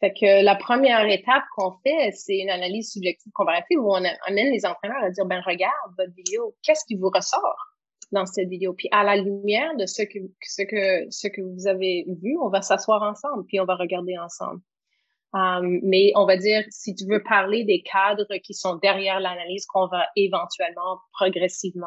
Fait 0.00 0.12
que 0.12 0.44
la 0.44 0.56
première 0.56 1.06
étape 1.06 1.44
qu'on 1.56 1.72
fait, 1.84 2.10
c'est 2.12 2.38
une 2.38 2.50
analyse 2.50 2.92
subjective 2.92 3.32
comparative 3.32 3.78
où 3.78 3.90
on 3.90 4.02
amène 4.26 4.52
les 4.52 4.66
entraîneurs 4.66 5.02
à 5.02 5.10
dire, 5.10 5.24
ben 5.24 5.40
regarde 5.46 5.94
votre 5.96 6.12
vidéo, 6.12 6.54
qu'est-ce 6.62 6.84
qui 6.86 6.96
vous 6.96 7.10
ressort 7.14 7.76
dans 8.12 8.26
cette 8.26 8.48
vidéo? 8.48 8.74
Puis 8.74 8.88
à 8.90 9.04
la 9.04 9.16
lumière 9.16 9.76
de 9.76 9.86
ce 9.86 10.02
que, 10.02 10.18
ce 10.42 10.62
que, 10.62 11.10
ce 11.10 11.28
que 11.28 11.40
vous 11.40 11.68
avez 11.68 12.04
vu, 12.22 12.36
on 12.42 12.48
va 12.48 12.60
s'asseoir 12.60 13.02
ensemble, 13.02 13.44
puis 13.46 13.60
on 13.60 13.64
va 13.64 13.76
regarder 13.76 14.18
ensemble. 14.18 14.60
Um, 15.34 15.80
mais 15.82 16.12
on 16.14 16.26
va 16.26 16.36
dire, 16.36 16.62
si 16.70 16.94
tu 16.94 17.06
veux 17.06 17.20
parler 17.20 17.64
des 17.64 17.82
cadres 17.82 18.36
qui 18.44 18.54
sont 18.54 18.76
derrière 18.76 19.18
l'analyse 19.18 19.66
qu'on 19.66 19.88
va 19.88 20.06
éventuellement 20.14 21.00
progressivement 21.12 21.86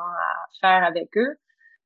faire 0.60 0.84
avec 0.84 1.16
eux, 1.16 1.38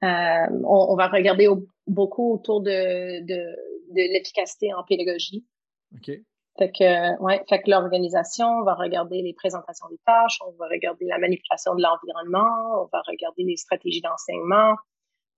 euh, 0.04 0.48
on, 0.66 0.96
va 0.96 1.08
regarder 1.08 1.48
beaucoup 1.86 2.34
autour 2.34 2.62
de, 2.62 3.24
de, 3.24 3.56
de 3.94 4.14
l'efficacité 4.14 4.74
en 4.74 4.84
pédagogie. 4.84 5.46
OK. 5.94 6.12
Fait 6.58 6.72
que, 6.72 7.22
ouais, 7.22 7.44
fait 7.48 7.62
que 7.62 7.70
l'organisation, 7.70 8.48
on 8.48 8.64
va 8.64 8.74
regarder 8.74 9.22
les 9.22 9.34
présentations 9.34 9.88
des 9.90 10.00
tâches, 10.06 10.40
on 10.46 10.52
va 10.58 10.68
regarder 10.68 11.06
la 11.06 11.20
manipulation 11.20 11.76
de 11.76 11.82
l'environnement, 11.82 12.82
on 12.82 12.90
va 12.92 13.02
regarder 13.08 13.44
les 13.44 13.56
stratégies 13.56 14.02
d'enseignement. 14.02 14.76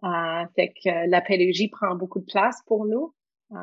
Euh, 0.06 0.46
fait 0.56 0.70
que 0.70 1.10
la 1.10 1.22
pédagogie 1.22 1.70
prend 1.70 1.96
beaucoup 1.96 2.20
de 2.20 2.26
place 2.26 2.62
pour 2.66 2.86
nous. 2.86 3.14
Euh, 3.52 3.58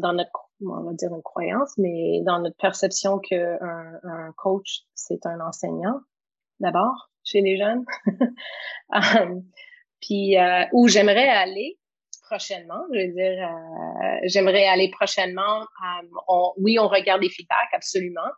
dans 0.00 0.12
notre, 0.12 0.43
on 0.68 0.82
va 0.82 0.92
dire 0.92 1.14
une 1.14 1.22
croyance, 1.22 1.76
mais 1.78 2.22
dans 2.24 2.40
notre 2.40 2.56
perception 2.56 3.18
que 3.18 3.62
un, 3.62 4.32
coach, 4.36 4.80
c'est 4.94 5.24
un 5.26 5.40
enseignant, 5.40 6.00
d'abord, 6.60 7.10
chez 7.24 7.40
les 7.40 7.56
jeunes. 7.56 7.84
Euh, 8.94 9.40
puis, 10.00 10.38
euh, 10.38 10.66
où 10.72 10.86
j'aimerais 10.88 11.26
aller 11.26 11.78
prochainement, 12.28 12.84
je 12.92 12.98
veux 13.00 13.12
dire, 13.12 13.48
j'aimerais 14.24 14.66
aller 14.66 14.90
prochainement. 14.90 15.66
oui, 16.58 16.78
on 16.78 16.86
regarde 16.86 17.22
les 17.22 17.30
feedbacks, 17.30 17.72
absolument. 17.72 18.30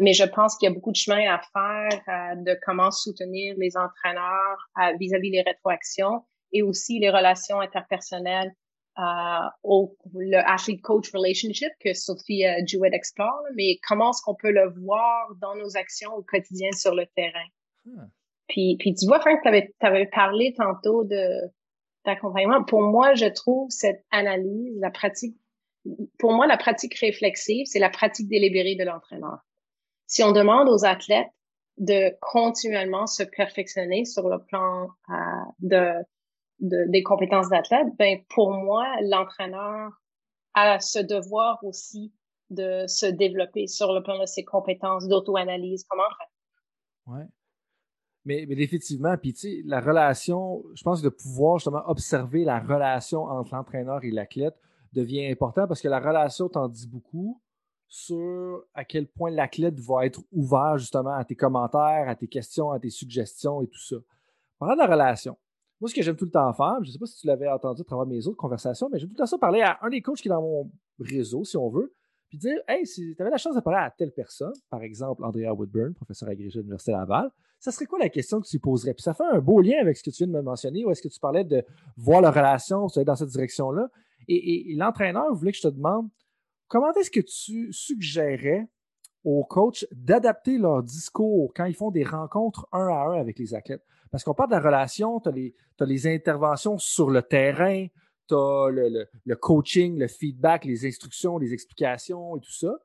mais 0.00 0.12
je 0.12 0.24
pense 0.24 0.58
qu'il 0.58 0.68
y 0.68 0.72
a 0.72 0.74
beaucoup 0.74 0.90
de 0.90 0.96
chemin 0.96 1.32
à 1.32 1.40
faire 1.52 2.36
de 2.36 2.58
comment 2.66 2.90
soutenir 2.90 3.54
les 3.56 3.76
entraîneurs 3.76 4.58
vis-à-vis 4.98 5.30
-vis 5.30 5.32
des 5.32 5.42
rétroactions 5.42 6.24
et 6.52 6.62
aussi 6.62 6.98
les 6.98 7.10
relations 7.10 7.60
interpersonnelles 7.60 8.52
euh, 8.98 9.48
au 9.62 9.96
le 10.14 10.38
athlete 10.48 10.82
coach 10.82 11.10
relationship 11.12 11.70
que 11.80 11.94
Sophie 11.94 12.46
euh, 12.46 12.62
Jewett 12.64 12.94
explore, 12.94 13.42
mais 13.56 13.78
comment 13.86 14.10
est-ce 14.10 14.22
qu'on 14.22 14.34
peut 14.34 14.52
le 14.52 14.72
voir 14.84 15.34
dans 15.40 15.56
nos 15.56 15.76
actions 15.76 16.12
au 16.14 16.22
quotidien 16.22 16.70
sur 16.72 16.94
le 16.94 17.06
terrain? 17.16 17.46
Hmm. 17.84 18.06
Puis, 18.48 18.76
puis 18.78 18.94
tu 18.94 19.06
vois, 19.06 19.20
Frank, 19.20 19.40
tu 19.42 19.48
avais, 19.48 19.74
avais, 19.80 20.06
parlé 20.06 20.54
tantôt 20.56 21.04
de 21.04 21.28
d'accompagnement. 22.04 22.62
Pour 22.62 22.82
moi, 22.82 23.14
je 23.14 23.24
trouve 23.24 23.70
cette 23.70 24.04
analyse, 24.10 24.78
la 24.78 24.90
pratique, 24.90 25.36
pour 26.18 26.32
moi, 26.34 26.46
la 26.46 26.58
pratique 26.58 26.94
réflexive, 26.98 27.66
c'est 27.66 27.78
la 27.78 27.88
pratique 27.88 28.28
délibérée 28.28 28.76
de 28.76 28.84
l'entraîneur. 28.84 29.38
Si 30.06 30.22
on 30.22 30.32
demande 30.32 30.68
aux 30.68 30.84
athlètes 30.84 31.30
de 31.78 32.14
continuellement 32.20 33.06
se 33.06 33.22
perfectionner 33.22 34.04
sur 34.04 34.28
le 34.28 34.38
plan 34.38 34.88
euh, 35.08 35.14
de 35.60 35.92
des 36.64 37.02
compétences 37.02 37.48
d'athlète, 37.48 37.88
ben 37.98 38.20
pour 38.28 38.52
moi, 38.52 38.86
l'entraîneur 39.02 39.90
a 40.54 40.78
ce 40.80 40.98
devoir 40.98 41.58
aussi 41.64 42.12
de 42.50 42.84
se 42.86 43.06
développer 43.06 43.66
sur 43.66 43.92
le 43.92 44.02
plan 44.02 44.18
de 44.20 44.26
ses 44.26 44.44
compétences 44.44 45.08
d'auto-analyse 45.08 45.84
comme 45.84 46.00
entraîneur. 46.00 46.30
Oui. 47.06 47.30
Mais, 48.24 48.46
mais 48.48 48.54
définitivement, 48.54 49.16
puis 49.18 49.34
tu 49.34 49.40
sais, 49.40 49.62
la 49.66 49.80
relation, 49.80 50.64
je 50.74 50.82
pense 50.82 51.00
que 51.00 51.06
de 51.06 51.10
pouvoir 51.10 51.58
justement 51.58 51.82
observer 51.86 52.44
la 52.44 52.58
relation 52.58 53.24
entre 53.24 53.54
l'entraîneur 53.54 54.02
et 54.02 54.10
l'athlète 54.10 54.54
devient 54.94 55.26
important 55.26 55.66
parce 55.66 55.82
que 55.82 55.88
la 55.88 56.00
relation 56.00 56.48
t'en 56.48 56.68
dit 56.68 56.86
beaucoup 56.86 57.42
sur 57.88 58.64
à 58.72 58.84
quel 58.84 59.06
point 59.06 59.30
l'athlète 59.30 59.78
va 59.78 60.06
être 60.06 60.20
ouvert 60.32 60.78
justement 60.78 61.14
à 61.14 61.24
tes 61.24 61.36
commentaires, 61.36 62.08
à 62.08 62.14
tes 62.14 62.28
questions, 62.28 62.70
à 62.70 62.80
tes 62.80 62.90
suggestions 62.90 63.60
et 63.60 63.66
tout 63.66 63.80
ça. 63.80 63.96
Parlant 64.58 64.74
de 64.74 64.80
la 64.80 64.86
relation, 64.86 65.36
moi, 65.80 65.88
ce 65.88 65.94
que 65.94 66.02
j'aime 66.02 66.16
tout 66.16 66.24
le 66.24 66.30
temps 66.30 66.52
faire, 66.52 66.76
je 66.82 66.88
ne 66.88 66.92
sais 66.92 66.98
pas 66.98 67.06
si 67.06 67.18
tu 67.18 67.26
l'avais 67.26 67.48
entendu 67.48 67.82
à 67.82 67.84
travers 67.84 68.06
mes 68.06 68.26
autres 68.26 68.36
conversations, 68.36 68.88
mais 68.92 68.98
j'aime 68.98 69.08
tout 69.08 69.14
le 69.14 69.18
temps 69.18 69.26
ça 69.26 69.38
parler 69.38 69.60
à 69.60 69.78
un 69.82 69.90
des 69.90 70.00
coachs 70.00 70.18
qui 70.18 70.28
est 70.28 70.30
dans 70.30 70.42
mon 70.42 70.70
réseau, 70.98 71.44
si 71.44 71.56
on 71.56 71.68
veut, 71.68 71.92
puis 72.28 72.38
dire 72.38 72.58
Hey, 72.68 72.86
si 72.86 73.14
tu 73.14 73.22
avais 73.22 73.30
la 73.30 73.36
chance 73.36 73.54
de 73.54 73.60
parler 73.60 73.80
à 73.80 73.90
telle 73.90 74.12
personne, 74.12 74.52
par 74.70 74.82
exemple 74.82 75.24
Andrea 75.24 75.52
Woodburn, 75.52 75.94
professeur 75.94 76.28
agrégé 76.28 76.58
de 76.58 76.62
l'Université 76.62 76.92
Laval, 76.92 77.30
ça 77.58 77.72
serait 77.72 77.86
quoi 77.86 77.98
la 77.98 78.10
question 78.10 78.40
que 78.40 78.46
tu 78.46 78.58
poserais? 78.60 78.92
Puis 78.92 79.02
ça 79.02 79.14
fait 79.14 79.24
un 79.24 79.40
beau 79.40 79.60
lien 79.60 79.78
avec 79.80 79.96
ce 79.96 80.02
que 80.02 80.10
tu 80.10 80.18
viens 80.18 80.26
de 80.26 80.32
me 80.32 80.42
mentionner, 80.42 80.84
où 80.84 80.90
est-ce 80.90 81.00
que 81.00 81.08
tu 81.08 81.18
parlais 81.18 81.44
de 81.44 81.64
voir 81.96 82.20
la 82.20 82.30
relation, 82.30 82.86
tu 82.88 83.02
dans 83.04 83.16
cette 83.16 83.30
direction-là. 83.30 83.88
Et, 84.28 84.74
l'entraîneur 84.76 85.34
voulait 85.34 85.52
que 85.52 85.58
je 85.58 85.68
te 85.68 85.74
demande 85.74 86.08
comment 86.68 86.92
est-ce 86.92 87.10
que 87.10 87.20
tu 87.20 87.72
suggérais 87.72 88.68
aux 89.22 89.44
coachs 89.44 89.86
d'adapter 89.92 90.58
leur 90.58 90.82
discours 90.82 91.52
quand 91.54 91.64
ils 91.64 91.74
font 91.74 91.90
des 91.90 92.04
rencontres 92.04 92.66
un 92.72 92.86
à 92.86 93.06
un 93.06 93.20
avec 93.20 93.38
les 93.38 93.54
athlètes? 93.54 93.84
Parce 94.14 94.22
qu'on 94.22 94.32
parle 94.32 94.50
de 94.50 94.54
la 94.54 94.60
relation, 94.60 95.18
tu 95.18 95.28
as, 95.28 95.84
les 95.84 96.06
interventions 96.06 96.78
sur 96.78 97.10
le 97.10 97.20
terrain, 97.20 97.88
tu 98.28 98.34
as 98.36 98.68
le, 98.70 99.34
coaching, 99.34 99.98
le 99.98 100.06
feedback, 100.06 100.64
les 100.64 100.86
instructions, 100.86 101.36
les 101.36 101.52
explications 101.52 102.36
et 102.36 102.40
tout 102.40 102.52
ça. 102.52 102.78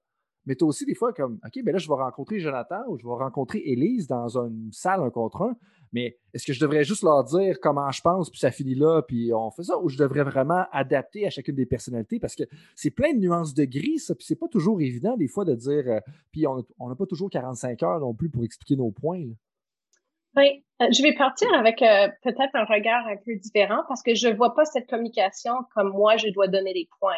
Mais 0.48 0.56
tu 0.56 0.64
as 0.64 0.68
aussi 0.68 0.88
des 0.88 0.96
fois 0.96 1.14
comme, 1.14 1.40
OK, 1.46 1.64
ben 1.64 1.72
là, 1.74 1.78
je 1.78 1.88
vais 1.88 1.94
rencontrer 1.94 2.40
Jonathan 2.40 2.82
ou 2.88 2.98
je 2.98 3.06
vais 3.06 3.14
rencontrer 3.14 3.60
Élise 3.60 4.08
dans 4.08 4.40
une 4.40 4.72
salle 4.72 5.02
un 5.02 5.12
contre 5.12 5.44
un. 5.44 5.56
Mais 5.94 6.18
est-ce 6.34 6.48
que 6.48 6.54
je 6.54 6.60
devrais 6.60 6.84
juste 6.84 7.04
leur 7.04 7.24
dire 7.24 7.60
comment 7.62 7.92
je 7.92 8.02
pense, 8.02 8.32
puis 8.32 8.40
ça 8.40 8.50
finit 8.50 8.74
là, 8.74 9.04
puis 9.04 9.32
on 9.32 9.52
fait 9.52 9.66
ça, 9.66 9.78
ou 9.78 9.88
je 9.88 10.00
devrais 10.00 10.24
vraiment 10.24 10.66
adapter 10.72 11.28
à 11.28 11.30
chacune 11.30 11.54
des 11.54 11.68
personnalités? 11.68 12.20
Parce 12.20 12.36
que 12.36 12.46
c'est 12.76 12.90
plein 12.90 13.14
de 13.14 13.20
nuances 13.20 13.54
de 13.54 13.66
gris, 13.66 14.00
ça, 14.00 14.16
puis 14.16 14.26
c'est 14.26 14.36
pas 14.36 14.48
toujours 14.48 14.82
évident 14.82 15.16
des 15.16 15.28
fois 15.28 15.46
de 15.46 15.54
dire, 15.54 15.84
euh, 15.90 16.00
puis 16.32 16.48
on 16.48 16.90
n'a 16.90 16.96
pas 16.96 17.06
toujours 17.06 17.30
45 17.30 17.84
heures 17.84 18.00
non 18.00 18.16
plus 18.16 18.32
pour 18.32 18.44
expliquer 18.44 18.78
nos 18.78 18.90
points. 18.90 19.28
Oui, 20.36 20.64
euh, 20.82 20.88
je 20.92 21.02
vais 21.02 21.14
partir 21.14 21.52
avec 21.54 21.82
euh, 21.82 22.08
peut-être 22.24 22.56
un 22.56 22.66
regard 22.66 23.06
un 23.08 23.18
peu 23.18 23.36
différent 23.36 23.82
parce 23.88 24.04
que 24.04 24.14
je 24.14 24.28
ne 24.28 24.36
vois 24.36 24.54
pas 24.54 24.66
cette 24.66 24.88
communication 24.88 25.54
comme 25.74 25.92
moi, 25.92 26.18
je 26.18 26.30
dois 26.30 26.48
donner 26.48 26.74
des 26.74 26.88
points 27.00 27.18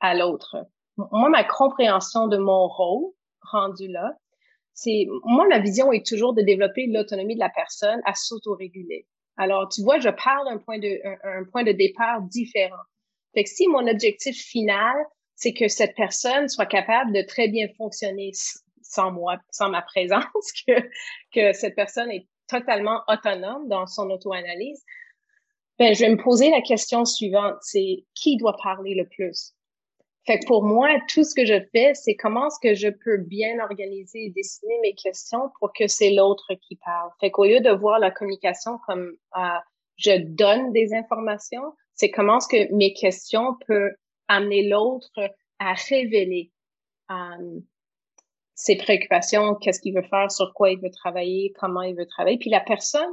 à 0.00 0.14
l'autre. 0.14 0.56
Moi, 0.96 1.28
ma 1.30 1.44
compréhension 1.44 2.28
de 2.28 2.36
mon 2.36 2.68
rôle 2.68 3.12
rendu 3.50 3.88
là, 3.88 4.12
c'est 4.74 5.06
moi, 5.24 5.46
ma 5.48 5.58
vision 5.58 5.92
est 5.92 6.06
toujours 6.06 6.34
de 6.34 6.42
développer 6.42 6.86
l'autonomie 6.86 7.34
de 7.34 7.40
la 7.40 7.50
personne 7.50 8.00
à 8.04 8.14
s'autoréguler. 8.14 9.06
Alors, 9.36 9.68
tu 9.68 9.82
vois, 9.82 9.98
je 9.98 10.10
parle 10.10 10.46
d'un 10.48 10.58
point 10.58 10.78
de 10.78 11.00
un, 11.24 11.44
point 11.44 11.64
de 11.64 11.72
départ 11.72 12.20
différent. 12.22 12.82
Fait 13.34 13.44
que 13.44 13.50
si 13.50 13.68
mon 13.68 13.86
objectif 13.86 14.36
final, 14.36 14.96
c'est 15.34 15.54
que 15.54 15.68
cette 15.68 15.96
personne 15.96 16.48
soit 16.48 16.66
capable 16.66 17.12
de 17.12 17.22
très 17.22 17.48
bien 17.48 17.66
fonctionner 17.78 18.32
sans 18.82 19.10
moi, 19.10 19.38
sans 19.50 19.70
ma 19.70 19.82
présence, 19.82 20.24
que, 20.66 20.72
que 21.34 21.52
cette 21.52 21.74
personne 21.74 22.10
est 22.10 22.26
totalement 22.50 23.02
autonome 23.08 23.68
dans 23.68 23.86
son 23.86 24.10
auto-analyse, 24.10 24.84
ben, 25.78 25.94
je 25.94 26.00
vais 26.00 26.10
me 26.10 26.22
poser 26.22 26.50
la 26.50 26.60
question 26.60 27.04
suivante, 27.04 27.56
c'est 27.62 28.04
qui 28.14 28.36
doit 28.36 28.56
parler 28.62 28.94
le 28.94 29.06
plus? 29.08 29.54
Fait 30.26 30.38
que 30.38 30.46
pour 30.46 30.62
moi, 30.62 30.88
tout 31.08 31.24
ce 31.24 31.34
que 31.34 31.46
je 31.46 31.60
fais, 31.72 31.94
c'est 31.94 32.14
comment 32.14 32.48
est-ce 32.48 32.60
que 32.62 32.74
je 32.74 32.88
peux 32.88 33.16
bien 33.16 33.58
organiser 33.60 34.26
et 34.26 34.30
dessiner 34.30 34.78
mes 34.82 34.94
questions 34.94 35.50
pour 35.58 35.72
que 35.72 35.86
c'est 35.86 36.10
l'autre 36.10 36.52
qui 36.60 36.76
parle. 36.76 37.10
Fait 37.20 37.30
qu'au 37.30 37.46
lieu 37.46 37.60
de 37.60 37.70
voir 37.70 37.98
la 37.98 38.10
communication 38.10 38.78
comme 38.86 39.16
euh, 39.38 39.40
je 39.96 40.18
donne 40.18 40.72
des 40.72 40.92
informations, 40.92 41.72
c'est 41.94 42.10
comment 42.10 42.38
est-ce 42.38 42.48
que 42.48 42.74
mes 42.74 42.92
questions 42.92 43.56
peuvent 43.66 43.94
amener 44.28 44.68
l'autre 44.68 45.18
à 45.58 45.72
révéler 45.72 46.52
euh, 47.10 47.60
ses 48.60 48.76
préoccupations, 48.76 49.54
qu'est-ce 49.54 49.80
qu'il 49.80 49.94
veut 49.94 50.06
faire, 50.10 50.30
sur 50.30 50.52
quoi 50.52 50.70
il 50.70 50.78
veut 50.80 50.90
travailler, 50.90 51.54
comment 51.58 51.80
il 51.80 51.96
veut 51.96 52.04
travailler. 52.04 52.36
Puis 52.36 52.50
la 52.50 52.60
personne, 52.60 53.08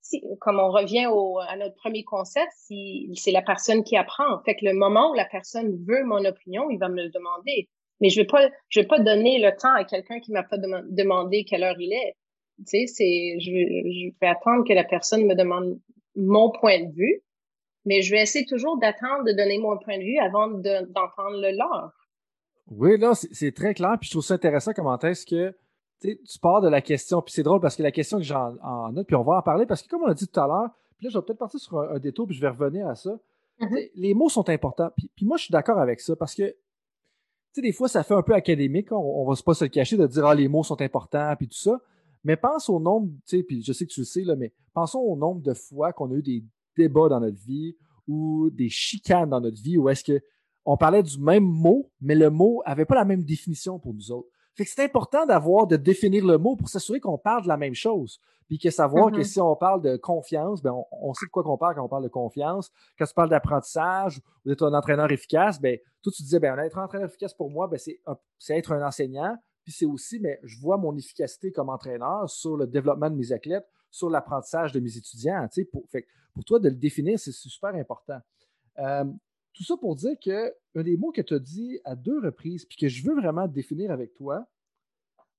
si, 0.00 0.22
comme 0.40 0.58
on 0.58 0.70
revient 0.70 1.08
au, 1.12 1.38
à 1.40 1.56
notre 1.58 1.74
premier 1.74 2.04
concept, 2.04 2.50
si, 2.56 3.10
c'est 3.14 3.30
la 3.30 3.42
personne 3.42 3.84
qui 3.84 3.98
apprend. 3.98 4.42
Fait 4.46 4.54
que 4.54 4.64
le 4.64 4.72
moment 4.72 5.10
où 5.10 5.14
la 5.14 5.26
personne 5.26 5.76
veut 5.86 6.04
mon 6.04 6.24
opinion, 6.24 6.70
il 6.70 6.78
va 6.78 6.88
me 6.88 7.02
le 7.02 7.10
demander. 7.10 7.68
Mais 8.00 8.08
je 8.08 8.18
vais 8.18 8.26
pas, 8.26 8.48
je 8.70 8.80
vais 8.80 8.86
pas 8.86 8.98
donner 8.98 9.38
le 9.38 9.54
temps 9.54 9.74
à 9.74 9.84
quelqu'un 9.84 10.20
qui 10.20 10.32
m'a 10.32 10.42
pas 10.42 10.56
demandé 10.56 11.44
quelle 11.44 11.64
heure 11.64 11.78
il 11.78 11.92
est. 11.92 12.14
Tu 12.60 12.64
sais, 12.64 12.86
c'est, 12.86 13.36
je, 13.40 13.50
je 13.50 14.08
vais 14.22 14.26
attendre 14.26 14.64
que 14.66 14.72
la 14.72 14.84
personne 14.84 15.26
me 15.26 15.34
demande 15.34 15.78
mon 16.16 16.50
point 16.50 16.82
de 16.82 16.94
vue, 16.94 17.20
mais 17.84 18.00
je 18.00 18.10
vais 18.10 18.22
essayer 18.22 18.46
toujours 18.46 18.78
d'attendre 18.78 19.24
de 19.24 19.32
donner 19.32 19.58
mon 19.58 19.76
point 19.76 19.98
de 19.98 20.04
vue 20.04 20.18
avant 20.18 20.48
d'entendre 20.48 21.42
le 21.42 21.54
leur. 21.58 21.92
Oui, 22.70 22.98
là, 22.98 23.12
c'est 23.14 23.52
très 23.52 23.74
clair. 23.74 23.96
Puis 24.00 24.08
je 24.08 24.14
trouve 24.14 24.24
ça 24.24 24.34
intéressant 24.34 24.72
comment 24.74 24.98
est-ce 24.98 25.26
que 25.26 25.54
tu 26.00 26.38
pars 26.40 26.60
de 26.60 26.68
la 26.68 26.80
question. 26.80 27.22
Puis 27.22 27.32
c'est 27.32 27.42
drôle 27.42 27.60
parce 27.60 27.76
que 27.76 27.82
la 27.82 27.92
question 27.92 28.18
que 28.18 28.24
j'ai 28.24 28.34
en, 28.34 28.92
note, 28.92 29.06
puis 29.06 29.16
on 29.16 29.24
va 29.24 29.38
en 29.38 29.42
parler 29.42 29.66
parce 29.66 29.82
que 29.82 29.88
comme 29.88 30.02
on 30.02 30.08
a 30.08 30.14
dit 30.14 30.26
tout 30.26 30.40
à 30.40 30.46
l'heure, 30.46 30.70
puis 30.98 31.06
là, 31.06 31.10
je 31.10 31.18
vais 31.18 31.24
peut-être 31.24 31.38
partir 31.38 31.60
sur 31.60 31.78
un, 31.78 31.98
détour, 31.98 32.26
puis 32.26 32.36
je 32.36 32.40
vais 32.40 32.48
revenir 32.48 32.86
à 32.88 32.94
ça. 32.94 33.18
Mm-hmm. 33.60 33.90
Les 33.94 34.14
mots 34.14 34.28
sont 34.28 34.48
importants. 34.48 34.90
Puis, 34.96 35.24
moi, 35.24 35.36
je 35.36 35.44
suis 35.44 35.52
d'accord 35.52 35.78
avec 35.78 36.00
ça 36.00 36.16
parce 36.16 36.34
que, 36.34 36.42
tu 36.42 36.56
sais, 37.52 37.62
des 37.62 37.72
fois, 37.72 37.88
ça 37.88 38.02
fait 38.02 38.14
un 38.14 38.22
peu 38.22 38.34
académique. 38.34 38.90
On, 38.90 39.24
ne 39.24 39.34
va 39.34 39.40
pas 39.44 39.54
se 39.54 39.64
le 39.64 39.70
cacher 39.70 39.96
de 39.96 40.06
dire, 40.06 40.26
ah, 40.26 40.34
les 40.34 40.48
mots 40.48 40.64
sont 40.64 40.80
importants, 40.80 41.34
puis 41.36 41.48
tout 41.48 41.56
ça. 41.56 41.80
Mais 42.24 42.36
pense 42.36 42.68
au 42.68 42.80
nombre, 42.80 43.12
tu 43.26 43.38
sais, 43.38 43.42
puis 43.44 43.62
je 43.62 43.72
sais 43.72 43.86
que 43.86 43.92
tu 43.92 44.00
le 44.00 44.06
sais, 44.06 44.22
là, 44.22 44.34
mais 44.34 44.52
pensons 44.74 44.98
au 44.98 45.16
nombre 45.16 45.40
de 45.40 45.54
fois 45.54 45.92
qu'on 45.92 46.10
a 46.10 46.14
eu 46.14 46.22
des 46.22 46.44
débats 46.76 47.08
dans 47.08 47.20
notre 47.20 47.38
vie 47.38 47.76
ou 48.08 48.50
des 48.50 48.68
chicanes 48.68 49.30
dans 49.30 49.40
notre 49.40 49.62
vie 49.62 49.78
où 49.78 49.88
est-ce 49.88 50.02
que 50.02 50.20
on 50.70 50.76
parlait 50.76 51.02
du 51.02 51.18
même 51.18 51.44
mot, 51.44 51.90
mais 51.98 52.14
le 52.14 52.28
mot 52.28 52.60
avait 52.66 52.84
pas 52.84 52.94
la 52.94 53.06
même 53.06 53.24
définition 53.24 53.78
pour 53.78 53.94
nous 53.94 54.12
autres. 54.12 54.28
Fait 54.54 54.66
que 54.66 54.70
c'est 54.70 54.84
important 54.84 55.24
d'avoir, 55.24 55.66
de 55.66 55.76
définir 55.76 56.26
le 56.26 56.36
mot 56.36 56.56
pour 56.56 56.68
s'assurer 56.68 57.00
qu'on 57.00 57.16
parle 57.16 57.44
de 57.44 57.48
la 57.48 57.56
même 57.56 57.74
chose. 57.74 58.20
Puis 58.48 58.58
que 58.58 58.68
savoir 58.68 59.10
que 59.10 59.16
mm-hmm. 59.16 59.24
si 59.24 59.40
on 59.40 59.56
parle 59.56 59.80
de 59.80 59.96
confiance, 59.96 60.60
ben 60.60 60.74
on, 60.92 61.14
sait 61.14 61.24
de 61.24 61.30
quoi 61.30 61.42
qu'on 61.42 61.56
parle 61.56 61.74
quand 61.74 61.84
on 61.84 61.88
parle 61.88 62.02
de 62.02 62.08
confiance. 62.08 62.70
Quand 62.98 63.06
tu 63.06 63.14
parles 63.14 63.30
d'apprentissage 63.30 64.18
ou 64.44 64.50
d'être 64.50 64.62
un 64.62 64.74
entraîneur 64.74 65.10
efficace, 65.10 65.58
ben 65.58 65.78
toi 66.02 66.12
tu 66.14 66.22
disais, 66.22 66.38
ben 66.38 66.58
être 66.58 66.76
un 66.76 66.84
entraîneur 66.84 67.08
efficace 67.08 67.32
pour 67.32 67.48
moi, 67.50 67.66
ben 67.66 67.78
c'est, 67.78 67.98
être 68.50 68.72
un 68.72 68.86
enseignant. 68.86 69.38
Puis 69.64 69.72
c'est 69.72 69.86
aussi, 69.86 70.20
mais 70.20 70.38
je 70.42 70.60
vois 70.60 70.76
mon 70.76 70.94
efficacité 70.98 71.50
comme 71.50 71.70
entraîneur 71.70 72.28
sur 72.28 72.58
le 72.58 72.66
développement 72.66 73.08
de 73.08 73.16
mes 73.16 73.32
athlètes, 73.32 73.66
sur 73.90 74.10
l'apprentissage 74.10 74.72
de 74.72 74.80
mes 74.80 74.98
étudiants. 74.98 75.48
Pour, 75.72 75.88
fait, 75.88 76.06
pour 76.34 76.44
toi, 76.44 76.58
de 76.58 76.68
le 76.68 76.76
définir, 76.76 77.18
c'est 77.18 77.32
super 77.32 77.74
important. 77.74 78.18
Euh, 78.80 79.04
tout 79.58 79.64
ça 79.64 79.76
pour 79.76 79.96
dire 79.96 80.16
que 80.24 80.54
un 80.76 80.82
des 80.84 80.96
mots 80.96 81.10
que 81.10 81.20
tu 81.20 81.34
as 81.34 81.40
dit 81.40 81.80
à 81.84 81.96
deux 81.96 82.20
reprises, 82.20 82.64
puis 82.64 82.78
que 82.78 82.88
je 82.88 83.04
veux 83.04 83.16
vraiment 83.16 83.48
définir 83.48 83.90
avec 83.90 84.14
toi, 84.14 84.46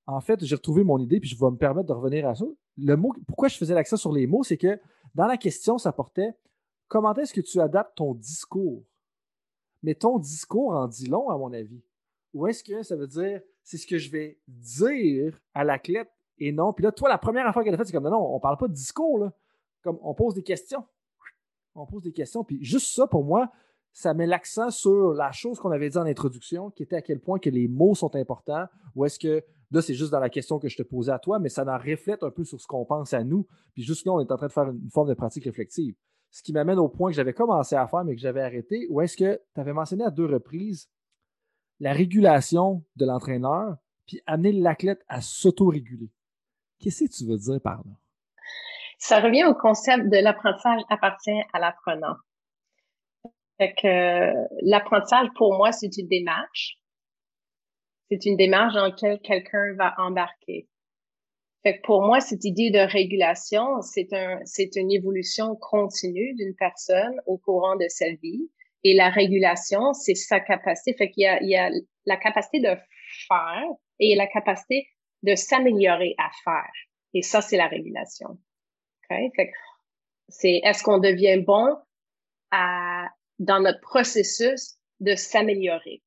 en 0.05 0.19
fait, 0.19 0.43
j'ai 0.43 0.55
retrouvé 0.55 0.83
mon 0.83 0.99
idée, 0.99 1.21
puis 1.21 1.29
je 1.29 1.39
vais 1.39 1.49
me 1.49 1.55
permettre 1.55 1.87
de 1.87 1.93
revenir 1.93 2.27
à 2.27 2.35
ça. 2.35 2.45
Le 2.77 2.95
mot, 2.97 3.13
pourquoi 3.27 3.47
je 3.47 3.57
faisais 3.57 3.73
l'accent 3.73 3.95
sur 3.95 4.11
les 4.11 4.27
mots, 4.27 4.43
c'est 4.43 4.57
que 4.57 4.77
dans 5.15 5.25
la 5.25 5.37
question, 5.37 5.77
ça 5.77 5.93
portait 5.93 6.33
comment 6.89 7.13
est-ce 7.13 7.33
que 7.33 7.39
tu 7.39 7.61
adaptes 7.61 7.95
ton 7.95 8.13
discours? 8.13 8.83
Mais 9.83 9.95
ton 9.95 10.19
discours 10.19 10.71
en 10.71 10.87
dit 10.87 11.07
long, 11.07 11.29
à 11.29 11.37
mon 11.37 11.53
avis. 11.53 11.81
Ou 12.33 12.47
est-ce 12.47 12.61
que 12.61 12.83
ça 12.83 12.97
veut 12.97 13.07
dire 13.07 13.41
c'est 13.63 13.77
ce 13.77 13.87
que 13.87 13.97
je 13.97 14.11
vais 14.11 14.37
dire 14.47 15.39
à 15.53 15.63
l'athlète 15.63 16.11
et 16.39 16.51
non? 16.51 16.73
Puis 16.73 16.83
là, 16.83 16.91
toi, 16.91 17.07
la 17.07 17.17
première 17.17 17.47
affaire 17.47 17.63
qu'elle 17.63 17.73
a 17.73 17.77
faite, 17.77 17.87
c'est 17.87 17.93
comme 17.93 18.03
non, 18.03 18.11
non, 18.11 18.35
on 18.35 18.39
parle 18.41 18.57
pas 18.57 18.67
de 18.67 18.73
discours, 18.73 19.19
là. 19.19 19.33
Comme 19.81 19.97
on 20.01 20.13
pose 20.13 20.33
des 20.33 20.43
questions. 20.43 20.83
On 21.73 21.85
pose 21.85 22.03
des 22.03 22.11
questions. 22.11 22.43
Puis 22.43 22.61
juste 22.61 22.93
ça, 22.93 23.07
pour 23.07 23.23
moi, 23.23 23.49
ça 23.93 24.13
met 24.13 24.27
l'accent 24.27 24.69
sur 24.69 25.13
la 25.13 25.31
chose 25.31 25.59
qu'on 25.59 25.71
avait 25.71 25.89
dit 25.89 25.97
en 25.97 26.05
introduction, 26.05 26.69
qui 26.71 26.83
était 26.83 26.97
à 26.97 27.01
quel 27.01 27.19
point 27.19 27.39
que 27.39 27.49
les 27.49 27.67
mots 27.67 27.95
sont 27.95 28.15
importants, 28.15 28.65
ou 28.95 29.05
est-ce 29.05 29.19
que 29.19 29.43
là, 29.71 29.81
c'est 29.81 29.93
juste 29.93 30.11
dans 30.11 30.19
la 30.19 30.29
question 30.29 30.59
que 30.59 30.69
je 30.69 30.77
te 30.77 30.83
posais 30.83 31.11
à 31.11 31.19
toi, 31.19 31.39
mais 31.39 31.49
ça 31.49 31.63
en 31.65 31.77
reflète 31.77 32.23
un 32.23 32.31
peu 32.31 32.43
sur 32.43 32.59
ce 32.59 32.67
qu'on 32.67 32.85
pense 32.85 33.13
à 33.13 33.23
nous. 33.23 33.47
Puis 33.73 33.83
juste 33.83 34.05
là, 34.05 34.13
on 34.13 34.19
est 34.19 34.31
en 34.31 34.37
train 34.37 34.47
de 34.47 34.51
faire 34.51 34.69
une 34.69 34.89
forme 34.89 35.09
de 35.09 35.13
pratique 35.13 35.45
réflexive. 35.45 35.95
Ce 36.31 36.43
qui 36.43 36.53
m'amène 36.53 36.79
au 36.79 36.89
point 36.89 37.09
que 37.09 37.15
j'avais 37.15 37.33
commencé 37.33 37.75
à 37.75 37.87
faire, 37.87 38.03
mais 38.03 38.15
que 38.15 38.21
j'avais 38.21 38.41
arrêté, 38.41 38.87
ou 38.89 39.01
est-ce 39.01 39.17
que 39.17 39.41
tu 39.53 39.61
avais 39.61 39.73
mentionné 39.73 40.03
à 40.03 40.11
deux 40.11 40.27
reprises 40.27 40.89
la 41.79 41.93
régulation 41.93 42.83
de 42.97 43.05
l'entraîneur, 43.05 43.77
puis 44.05 44.21
amener 44.25 44.51
l'athlète 44.51 45.03
à 45.07 45.21
s'auto-réguler. 45.21 46.11
Qu'est-ce 46.79 47.05
que 47.05 47.09
tu 47.09 47.25
veux 47.25 47.37
dire 47.37 47.61
par 47.61 47.77
là? 47.77 47.93
Ça 48.97 49.21
revient 49.21 49.45
au 49.45 49.53
concept 49.53 50.09
de 50.09 50.21
l'apprentissage 50.21 50.81
appartient 50.89 51.41
à 51.53 51.59
l'apprenant. 51.59 52.15
Fait 53.59 53.73
que 53.73 54.31
l'apprentissage, 54.61 55.27
pour 55.35 55.55
moi, 55.55 55.71
c'est 55.71 55.97
une 55.97 56.07
démarche. 56.07 56.77
C'est 58.09 58.25
une 58.25 58.37
démarche 58.37 58.73
dans 58.73 58.85
laquelle 58.85 59.19
quelqu'un 59.19 59.75
va 59.77 59.93
embarquer. 59.97 60.67
Fait 61.63 61.77
que 61.77 61.81
pour 61.81 62.01
moi, 62.03 62.21
cette 62.21 62.45
idée 62.45 62.71
de 62.71 62.79
régulation, 62.79 63.81
c'est 63.81 64.13
un, 64.13 64.39
c'est 64.45 64.77
une 64.77 64.91
évolution 64.91 65.57
continue 65.57 66.33
d'une 66.35 66.55
personne 66.55 67.19
au 67.25 67.37
courant 67.37 67.75
de 67.75 67.85
sa 67.89 68.09
vie. 68.23 68.49
Et 68.85 68.95
la 68.95 69.09
régulation, 69.09 69.91
c'est 69.91 70.15
sa 70.15 70.39
capacité. 70.39 70.95
Fait 70.97 71.11
qu'il 71.11 71.23
y 71.23 71.27
a, 71.27 71.43
il 71.43 71.49
y 71.49 71.57
a 71.57 71.69
la 72.05 72.15
capacité 72.15 72.61
de 72.61 72.75
faire 73.27 73.67
et 73.99 74.15
la 74.15 74.27
capacité 74.27 74.87
de 75.23 75.35
s'améliorer 75.35 76.15
à 76.17 76.29
faire. 76.45 76.71
Et 77.13 77.21
ça, 77.23 77.41
c'est 77.41 77.57
la 77.57 77.67
régulation. 77.67 78.37
Okay? 79.03 79.29
Fait 79.35 79.47
que 79.47 79.53
c'est, 80.29 80.61
est-ce 80.63 80.81
qu'on 80.81 80.99
devient 80.99 81.43
bon 81.45 81.75
à 82.51 83.09
dans 83.39 83.59
notre 83.59 83.81
processus 83.81 84.75
de 84.99 85.15
s'améliorer. 85.15 86.03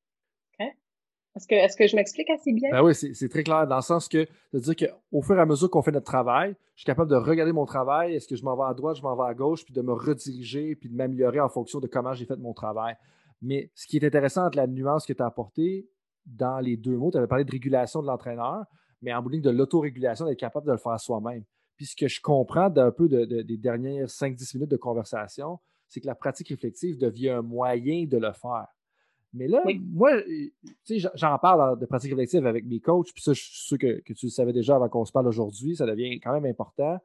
Est-ce 1.35 1.47
que, 1.47 1.55
est 1.55 1.75
que 1.75 1.87
je 1.87 1.95
m'explique 1.95 2.29
assez 2.29 2.53
bien? 2.53 2.69
Ben 2.71 2.83
oui, 2.83 2.93
c'est 2.93 3.29
très 3.29 3.43
clair 3.43 3.65
dans 3.65 3.77
le 3.77 3.81
sens 3.81 4.07
que, 4.07 4.27
de 4.53 4.59
dire 4.59 4.75
qu'au 4.75 5.21
fur 5.23 5.35
et 5.35 5.41
à 5.41 5.45
mesure 5.45 5.69
qu'on 5.69 5.81
fait 5.81 5.91
notre 5.91 6.05
travail, 6.05 6.55
je 6.75 6.81
suis 6.81 6.85
capable 6.85 7.09
de 7.09 7.15
regarder 7.15 7.51
mon 7.51 7.65
travail, 7.65 8.13
est-ce 8.13 8.27
que 8.27 8.35
je 8.35 8.43
m'en 8.43 8.55
vais 8.55 8.69
à 8.69 8.73
droite, 8.75 8.97
je 8.97 9.01
m'en 9.01 9.15
vais 9.15 9.29
à 9.29 9.33
gauche, 9.33 9.65
puis 9.65 9.73
de 9.73 9.81
me 9.81 9.93
rediriger, 9.93 10.75
puis 10.75 10.89
de 10.89 10.95
m'améliorer 10.95 11.39
en 11.39 11.49
fonction 11.49 11.79
de 11.79 11.87
comment 11.87 12.13
j'ai 12.13 12.25
fait 12.25 12.37
mon 12.37 12.53
travail. 12.53 12.95
Mais 13.41 13.71
ce 13.73 13.87
qui 13.87 13.97
est 13.97 14.05
intéressant 14.05 14.47
la 14.53 14.67
nuance 14.67 15.07
que 15.07 15.13
tu 15.13 15.23
as 15.23 15.25
apportée 15.25 15.89
dans 16.25 16.59
les 16.59 16.77
deux 16.77 16.95
mots, 16.95 17.09
tu 17.09 17.17
avais 17.17 17.27
parlé 17.27 17.45
de 17.45 17.51
régulation 17.51 18.03
de 18.03 18.07
l'entraîneur, 18.07 18.65
mais 19.01 19.11
en 19.11 19.23
bout 19.23 19.31
de 19.31 19.49
l'autorégulation, 19.49 20.25
d'être 20.25 20.39
capable 20.39 20.67
de 20.67 20.71
le 20.71 20.77
faire 20.77 20.99
soi-même. 20.99 21.43
Puis 21.77 21.87
ce 21.87 21.95
que 21.95 22.07
je 22.07 22.21
comprends 22.21 22.69
d'un 22.69 22.91
peu 22.91 23.09
des 23.09 23.57
dernières 23.57 24.07
5-10 24.07 24.55
minutes 24.55 24.71
de 24.71 24.77
conversation, 24.77 25.59
c'est 25.87 26.01
que 26.01 26.07
la 26.07 26.15
pratique 26.15 26.49
réflexive 26.49 26.97
devient 26.97 27.29
un 27.29 27.41
moyen 27.41 28.05
de 28.05 28.17
le 28.17 28.31
faire. 28.33 28.67
Mais 29.33 29.47
là, 29.47 29.63
moi, 29.91 30.11
j'en 31.15 31.39
parle 31.39 31.79
de 31.79 31.85
pratique 31.87 32.11
réflexive 32.11 32.45
avec 32.45 32.65
mes 32.65 32.79
coachs, 32.79 33.11
puis 33.13 33.23
ça, 33.23 33.33
je 33.33 33.41
suis 33.41 33.65
sûr 33.65 33.77
que, 33.79 34.01
tu 34.13 34.27
le 34.27 34.29
savais 34.29 34.53
déjà 34.53 34.75
avant 34.75 34.89
qu'on 34.89 35.05
se 35.05 35.11
parle 35.11 35.27
aujourd'hui, 35.27 35.75
ça 35.75 35.87
devient 35.87 36.19
quand 36.19 36.33
même 36.33 36.45
important. 36.45 36.99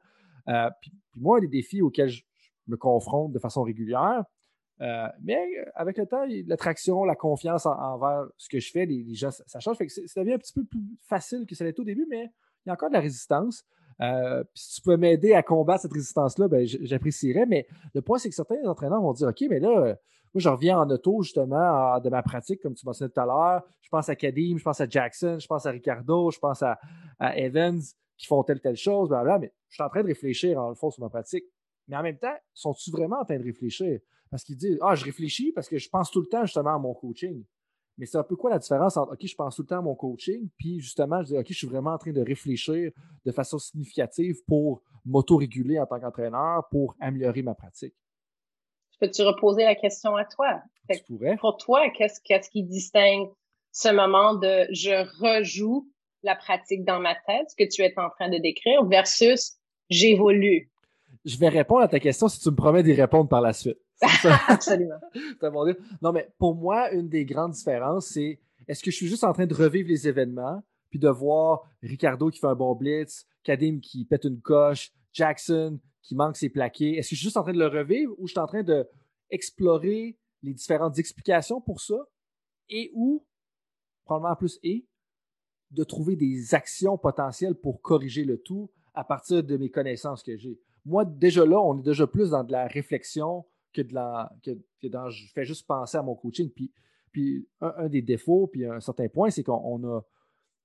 Euh, 0.47 0.69
puis, 0.79 0.93
moi, 1.15 1.39
des 1.41 1.47
défis 1.47 1.81
auxquels 1.81 2.09
je, 2.09 2.23
me 2.67 2.77
confronte 2.77 3.31
de 3.31 3.39
façon 3.39 3.63
régulière, 3.63 4.23
euh, 4.81 5.07
mais 5.23 5.43
avec 5.73 5.97
le 5.97 6.05
temps, 6.05 6.23
l'attraction, 6.45 7.03
la 7.03 7.15
confiance 7.15 7.65
envers 7.65 8.27
ce 8.37 8.47
que 8.47 8.59
je 8.59 8.71
fais, 8.71 8.85
les, 8.85 9.15
gens, 9.15 9.31
ça, 9.31 9.59
change. 9.59 9.77
Fait 9.77 9.87
que 9.87 9.91
ça 9.91 10.21
devient 10.21 10.33
un 10.33 10.37
petit 10.37 10.53
peu 10.53 10.63
plus 10.63 10.79
facile 11.07 11.47
que 11.47 11.55
ça 11.55 11.65
l'était 11.65 11.79
au 11.79 11.85
début, 11.85 12.05
mais 12.07 12.29
il 12.65 12.67
y 12.67 12.69
a 12.69 12.73
encore 12.73 12.89
de 12.89 12.93
la 12.93 13.01
résistance. 13.01 13.65
Euh, 14.01 14.43
si 14.53 14.75
tu 14.75 14.81
peux 14.81 14.97
m'aider 14.97 15.33
à 15.33 15.43
combattre 15.43 15.81
cette 15.81 15.93
résistance-là, 15.93 16.47
ben, 16.47 16.65
j'apprécierais. 16.65 17.45
Mais 17.45 17.67
le 17.93 18.01
point, 18.01 18.17
c'est 18.17 18.29
que 18.29 18.35
certains 18.35 18.63
entraîneurs 18.65 19.01
vont 19.01 19.13
dire 19.13 19.27
OK, 19.27 19.43
mais 19.49 19.59
là, 19.59 19.69
euh, 19.69 19.95
moi, 20.33 20.41
je 20.41 20.49
reviens 20.49 20.79
en 20.79 20.89
auto, 20.89 21.21
justement, 21.23 21.99
de 21.99 22.09
ma 22.09 22.21
pratique, 22.21 22.61
comme 22.61 22.75
tu 22.75 22.85
mentionnais 22.85 23.09
tout 23.09 23.19
à 23.19 23.25
l'heure. 23.25 23.63
Je 23.81 23.89
pense 23.89 24.09
à 24.09 24.15
Kadim, 24.15 24.57
je 24.57 24.63
pense 24.63 24.79
à 24.79 24.87
Jackson, 24.87 25.37
je 25.39 25.47
pense 25.47 25.65
à 25.65 25.71
Ricardo, 25.71 26.29
je 26.29 26.37
pense 26.39 26.61
à, 26.61 26.77
Evans 27.35 27.81
qui 28.17 28.27
font 28.27 28.43
telle, 28.43 28.61
telle 28.61 28.75
chose, 28.75 29.09
blablabla. 29.09 29.39
Mais 29.39 29.53
je 29.69 29.75
suis 29.75 29.83
en 29.83 29.89
train 29.89 30.01
de 30.01 30.07
réfléchir, 30.07 30.59
en 30.61 30.69
le 30.69 30.75
fond, 30.75 30.91
sur 30.91 31.03
ma 31.03 31.09
pratique. 31.09 31.45
Mais 31.87 31.97
en 31.97 32.03
même 32.03 32.17
temps, 32.17 32.35
sont-ils 32.53 32.91
vraiment 32.91 33.19
en 33.19 33.25
train 33.25 33.39
de 33.39 33.43
réfléchir? 33.43 33.99
Parce 34.29 34.43
qu'ils 34.43 34.57
disent 34.57 34.77
Ah, 34.81 34.93
je 34.93 35.03
réfléchis 35.03 35.51
parce 35.51 35.67
que 35.67 35.79
je 35.79 35.89
pense 35.89 36.11
tout 36.11 36.21
le 36.21 36.27
temps, 36.27 36.45
justement, 36.45 36.75
à 36.75 36.79
mon 36.79 36.93
coaching. 36.93 37.43
Mais 37.99 38.05
c'est 38.05 38.17
un 38.17 38.23
peu 38.23 38.37
quoi 38.37 38.49
la 38.49 38.59
différence 38.59 38.95
entre 38.95 39.11
OK, 39.11 39.27
je 39.27 39.35
pense 39.35 39.57
tout 39.57 39.63
le 39.63 39.67
temps 39.67 39.79
à 39.79 39.81
mon 39.81 39.93
coaching, 39.93 40.47
puis 40.57 40.79
justement, 40.79 41.21
je 41.21 41.27
dis 41.27 41.37
OK, 41.37 41.47
je 41.49 41.53
suis 41.53 41.67
vraiment 41.67 41.91
en 41.91 41.97
train 41.97 42.13
de 42.13 42.21
réfléchir 42.21 42.91
de 43.25 43.31
façon 43.31 43.59
significative 43.59 44.37
pour 44.47 44.81
m'auto-réguler 45.05 45.77
en 45.79 45.85
tant 45.85 45.99
qu'entraîneur, 45.99 46.63
pour 46.71 46.95
améliorer 47.01 47.41
ma 47.41 47.55
pratique. 47.55 47.93
Peux-tu 49.01 49.21
reposer 49.23 49.65
la 49.65 49.75
question 49.75 50.15
à 50.15 50.23
toi? 50.23 50.61
Tu 50.89 51.03
pourrais. 51.03 51.35
Pour 51.37 51.57
toi, 51.57 51.89
qu'est-ce, 51.89 52.21
qu'est-ce 52.23 52.49
qui 52.49 52.63
distingue 52.63 53.27
ce 53.71 53.89
moment 53.89 54.33
de 54.33 54.65
je 54.71 55.05
rejoue 55.21 55.91
la 56.23 56.37
pratique 56.37 56.85
dans 56.85 57.01
ma 57.01 57.15
tête, 57.15 57.49
ce 57.49 57.55
que 57.57 57.69
tu 57.69 57.81
es 57.81 57.93
en 57.99 58.09
train 58.09 58.29
de 58.29 58.37
décrire, 58.37 58.85
versus 58.85 59.57
j'évolue? 59.89 60.71
Je 61.25 61.37
vais 61.37 61.49
répondre 61.49 61.81
à 61.81 61.89
ta 61.89 61.99
question 61.99 62.29
si 62.29 62.39
tu 62.39 62.49
me 62.49 62.55
promets 62.55 62.83
d'y 62.83 62.93
répondre 62.93 63.27
par 63.27 63.41
la 63.41 63.51
suite. 63.51 63.77
Absolument. 64.47 64.99
non, 66.01 66.11
mais 66.11 66.29
pour 66.37 66.55
moi, 66.55 66.91
une 66.91 67.09
des 67.09 67.25
grandes 67.25 67.51
différences, 67.51 68.07
c'est 68.07 68.39
est-ce 68.67 68.83
que 68.83 68.91
je 68.91 68.95
suis 68.95 69.07
juste 69.07 69.23
en 69.23 69.33
train 69.33 69.47
de 69.47 69.53
revivre 69.53 69.89
les 69.89 70.07
événements, 70.07 70.63
puis 70.89 70.99
de 70.99 71.09
voir 71.09 71.63
Ricardo 71.81 72.29
qui 72.29 72.39
fait 72.39 72.47
un 72.47 72.55
bon 72.55 72.75
blitz, 72.75 73.25
Kadim 73.43 73.79
qui 73.81 74.05
pète 74.05 74.25
une 74.25 74.41
coche, 74.41 74.93
Jackson 75.11 75.79
qui 76.01 76.15
manque 76.15 76.37
ses 76.37 76.49
plaqués. 76.49 76.97
Est-ce 76.97 77.09
que 77.09 77.15
je 77.15 77.19
suis 77.19 77.25
juste 77.25 77.37
en 77.37 77.43
train 77.43 77.53
de 77.53 77.59
le 77.59 77.67
revivre 77.67 78.13
ou 78.17 78.27
je 78.27 78.31
suis 78.31 78.39
en 78.39 78.47
train 78.47 78.63
de 78.63 78.87
explorer 79.29 80.17
les 80.41 80.53
différentes 80.53 80.97
explications 80.97 81.61
pour 81.61 81.81
ça? 81.81 81.97
Et 82.69 82.91
ou, 82.93 83.25
probablement 84.05 84.35
plus 84.35 84.59
et, 84.63 84.87
de 85.71 85.83
trouver 85.83 86.15
des 86.15 86.55
actions 86.55 86.97
potentielles 86.97 87.55
pour 87.55 87.81
corriger 87.81 88.23
le 88.23 88.41
tout 88.41 88.71
à 88.93 89.03
partir 89.03 89.43
de 89.43 89.57
mes 89.57 89.69
connaissances 89.69 90.23
que 90.23 90.35
j'ai. 90.35 90.59
Moi, 90.85 91.05
déjà 91.05 91.45
là, 91.45 91.59
on 91.59 91.77
est 91.79 91.83
déjà 91.83 92.07
plus 92.07 92.31
dans 92.31 92.43
de 92.43 92.51
la 92.51 92.67
réflexion, 92.67 93.45
que, 93.73 93.81
de 93.81 93.93
la, 93.93 94.31
que, 94.43 94.87
dans, 94.87 95.09
je 95.09 95.31
fais 95.33 95.45
juste 95.45 95.67
penser 95.67 95.97
à 95.97 96.01
mon 96.01 96.15
coaching. 96.15 96.49
Puis, 96.49 96.71
puis 97.11 97.47
un, 97.61 97.87
des 97.89 98.01
défauts, 98.01 98.47
puis 98.47 98.65
un 98.65 98.79
certain 98.79 99.07
point, 99.09 99.29
c'est 99.29 99.43
qu'on 99.43 99.83
a, 99.83 100.01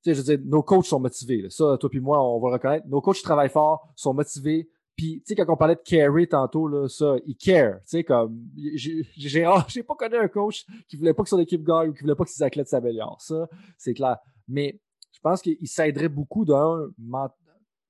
Tu 0.02 0.10
sais, 0.10 0.14
je 0.14 0.20
veux 0.20 0.36
dire, 0.36 0.46
nos 0.46 0.62
coachs 0.62 0.86
sont 0.86 1.00
motivés. 1.00 1.48
Ça, 1.50 1.76
toi 1.78 1.90
puis 1.90 2.00
moi, 2.00 2.22
on 2.22 2.40
va 2.40 2.48
le 2.48 2.54
reconnaître. 2.54 2.86
Nos 2.88 3.00
coachs 3.00 3.22
travaillent 3.22 3.50
fort, 3.50 3.88
sont 3.96 4.14
motivés. 4.14 4.68
Puis, 4.96 5.20
tu 5.20 5.22
sais, 5.26 5.34
quand 5.34 5.52
on 5.52 5.56
parlait 5.56 5.74
de 5.74 5.80
carry 5.80 6.28
tantôt, 6.28 6.68
là, 6.68 6.88
ça, 6.88 7.16
ils 7.26 7.36
care. 7.36 7.80
Tu 7.80 7.86
sais, 7.86 8.04
comme, 8.04 8.48
j'ai 8.76 9.82
pas 9.82 9.94
connu 9.96 10.16
un 10.16 10.28
coach 10.28 10.64
qui 10.88 10.96
voulait 10.96 11.14
pas 11.14 11.24
que 11.24 11.28
son 11.28 11.40
équipe 11.40 11.64
gagne 11.64 11.88
ou 11.90 11.92
qui 11.92 12.02
voulait 12.02 12.14
pas 12.14 12.24
que 12.24 12.30
ses 12.30 12.42
athlètes 12.42 12.68
s'améliorent. 12.68 13.20
Ça, 13.20 13.48
c'est 13.76 13.94
clair. 13.94 14.18
Mais 14.46 14.80
je 15.12 15.20
pense 15.20 15.42
qu'ils 15.42 15.68
s'aideraient 15.68 16.08
beaucoup 16.08 16.44
d'un, 16.44 16.88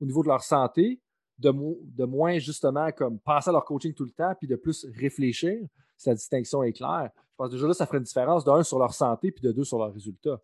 au 0.00 0.06
niveau 0.06 0.22
de 0.22 0.28
leur 0.28 0.42
santé, 0.42 1.00
de, 1.39 1.53
de 1.97 2.05
moins 2.05 2.39
justement 2.39 2.91
comme 2.93 3.18
passer 3.18 3.51
à 3.51 3.53
leur 3.53 3.64
coaching 3.64 3.93
tout 3.95 4.05
le 4.05 4.11
temps, 4.11 4.35
puis 4.39 4.49
de 4.49 4.57
plus 4.57 4.87
réfléchir. 4.97 5.59
Si 5.97 6.09
la 6.09 6.14
distinction 6.14 6.62
est 6.62 6.72
claire. 6.72 7.11
Je 7.14 7.37
pense 7.37 7.49
que 7.49 7.55
déjà 7.55 7.66
là, 7.68 7.74
ça 7.74 7.87
ferait 7.87 7.99
une 7.99 8.05
différence 8.05 8.45
d'un 8.45 8.62
sur 8.62 8.78
leur 8.78 8.93
santé, 8.93 9.30
puis 9.30 9.43
de 9.43 9.53
deux 9.53 9.64
sur 9.64 9.78
leurs 9.78 9.93
résultats. 9.93 10.41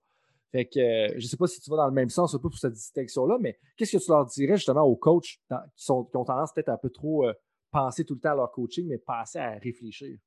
Fait 0.52 0.64
que 0.64 0.80
euh, 0.80 1.08
je 1.12 1.24
ne 1.24 1.28
sais 1.28 1.36
pas 1.36 1.46
si 1.46 1.60
tu 1.60 1.70
vas 1.70 1.76
dans 1.76 1.86
le 1.86 1.92
même 1.92 2.08
sens 2.08 2.34
un 2.34 2.38
peu 2.38 2.48
pour 2.48 2.58
cette 2.58 2.72
distinction-là, 2.72 3.38
mais 3.40 3.58
qu'est-ce 3.76 3.96
que 3.96 4.02
tu 4.02 4.10
leur 4.10 4.26
dirais 4.26 4.56
justement 4.56 4.82
aux 4.82 4.96
coachs 4.96 5.24
qui, 5.24 5.38
sont, 5.76 6.04
qui 6.04 6.16
ont 6.16 6.24
tendance 6.24 6.52
peut-être 6.52 6.70
un 6.70 6.76
peu 6.76 6.90
trop 6.90 7.26
euh, 7.26 7.32
penser 7.70 8.04
tout 8.04 8.14
le 8.14 8.20
temps 8.20 8.32
à 8.32 8.34
leur 8.34 8.50
coaching, 8.50 8.88
mais 8.88 8.98
passer 8.98 9.38
à 9.38 9.52
réfléchir? 9.52 10.18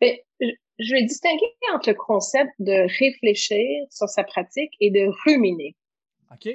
Ben, 0.00 0.16
je 0.40 0.94
vais 0.94 1.04
distinguer 1.04 1.52
entre 1.72 1.90
le 1.90 1.96
concept 1.96 2.50
de 2.58 2.86
réfléchir 2.98 3.86
sur 3.90 4.08
sa 4.08 4.22
pratique 4.22 4.72
et 4.80 4.90
de 4.90 5.10
ruminer. 5.24 5.76
OK. 6.32 6.48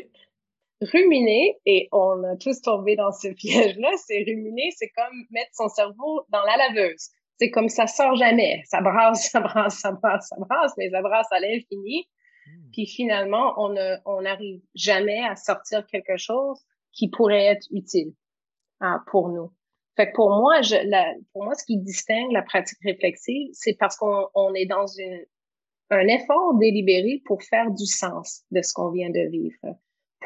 Ruminer, 0.81 1.57
et 1.65 1.89
on 1.91 2.23
a 2.23 2.37
tous 2.37 2.61
tombé 2.61 2.95
dans 2.95 3.11
ce 3.11 3.27
piège-là, 3.29 3.91
c'est 3.97 4.23
ruminer, 4.25 4.69
c'est 4.75 4.89
comme 4.89 5.25
mettre 5.29 5.51
son 5.53 5.67
cerveau 5.67 6.21
dans 6.29 6.43
la 6.43 6.55
laveuse. 6.57 7.09
C'est 7.37 7.51
comme 7.51 7.69
ça 7.69 7.87
sort 7.87 8.15
jamais. 8.15 8.61
Ça 8.65 8.81
brasse, 8.81 9.29
ça 9.31 9.39
brasse, 9.39 9.79
ça 9.79 9.91
brasse, 9.91 10.27
ça 10.29 10.35
brasse, 10.39 10.73
mais 10.77 10.89
ça 10.89 11.01
brasse 11.01 11.31
à 11.31 11.39
l'infini. 11.39 12.07
Hmm. 12.47 12.71
Puis 12.71 12.87
finalement, 12.87 13.53
on 13.57 14.21
n'arrive 14.21 14.61
jamais 14.75 15.21
à 15.23 15.35
sortir 15.35 15.85
quelque 15.87 16.17
chose 16.17 16.59
qui 16.93 17.09
pourrait 17.09 17.45
être 17.45 17.67
utile 17.71 18.13
hein, 18.79 19.03
pour 19.11 19.29
nous. 19.29 19.51
Fait 19.95 20.07
que 20.07 20.15
pour 20.15 20.29
moi, 20.29 20.61
je, 20.61 20.75
pour 21.33 21.43
moi, 21.43 21.55
ce 21.55 21.65
qui 21.65 21.77
distingue 21.77 22.31
la 22.31 22.41
pratique 22.41 22.79
réflexive, 22.83 23.49
c'est 23.51 23.75
parce 23.77 23.97
qu'on 23.97 24.53
est 24.55 24.65
dans 24.65 24.87
une, 24.87 25.25
un 25.89 26.07
effort 26.07 26.55
délibéré 26.57 27.21
pour 27.25 27.43
faire 27.43 27.69
du 27.71 27.85
sens 27.85 28.43
de 28.51 28.61
ce 28.61 28.71
qu'on 28.73 28.91
vient 28.91 29.09
de 29.09 29.29
vivre, 29.29 29.57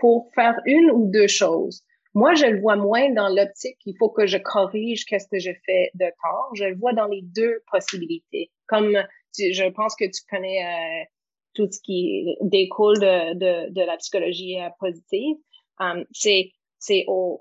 pour 0.04 0.30
faire 0.36 0.60
une 0.66 0.92
ou 0.92 1.10
deux 1.10 1.30
choses. 1.30 1.82
Moi, 2.14 2.34
je 2.34 2.46
le 2.46 2.60
vois 2.60 2.76
moins 2.76 3.10
dans 3.14 3.30
l'optique 3.30 3.78
qu'il 3.80 3.96
faut 3.98 4.10
que 4.10 4.28
je 4.28 4.38
corrige 4.38 5.06
qu'est-ce 5.06 5.30
que 5.30 5.40
je 5.40 5.52
fais 5.66 5.92
de 5.94 6.08
tort. 6.22 6.50
Je 6.56 6.66
le 6.66 6.76
vois 6.76 6.92
dans 6.92 7.08
les 7.08 7.22
deux 7.22 7.64
possibilités. 7.72 8.52
Comme 8.68 8.98
je 9.38 9.70
pense 9.70 9.96
que 9.96 10.04
tu 10.04 10.22
connais 10.30 10.60
euh, 10.62 11.06
tout 11.54 11.72
ce 11.72 11.80
qui 11.82 12.36
découle 12.42 13.00
de, 13.00 13.34
de, 13.36 13.72
de 13.72 13.82
la 13.82 13.96
psychologie 13.96 14.60
euh, 14.60 14.68
positive. 14.78 15.38
Um, 15.80 16.04
c'est, 16.12 16.52
c'est 16.80 17.06
au, 17.08 17.40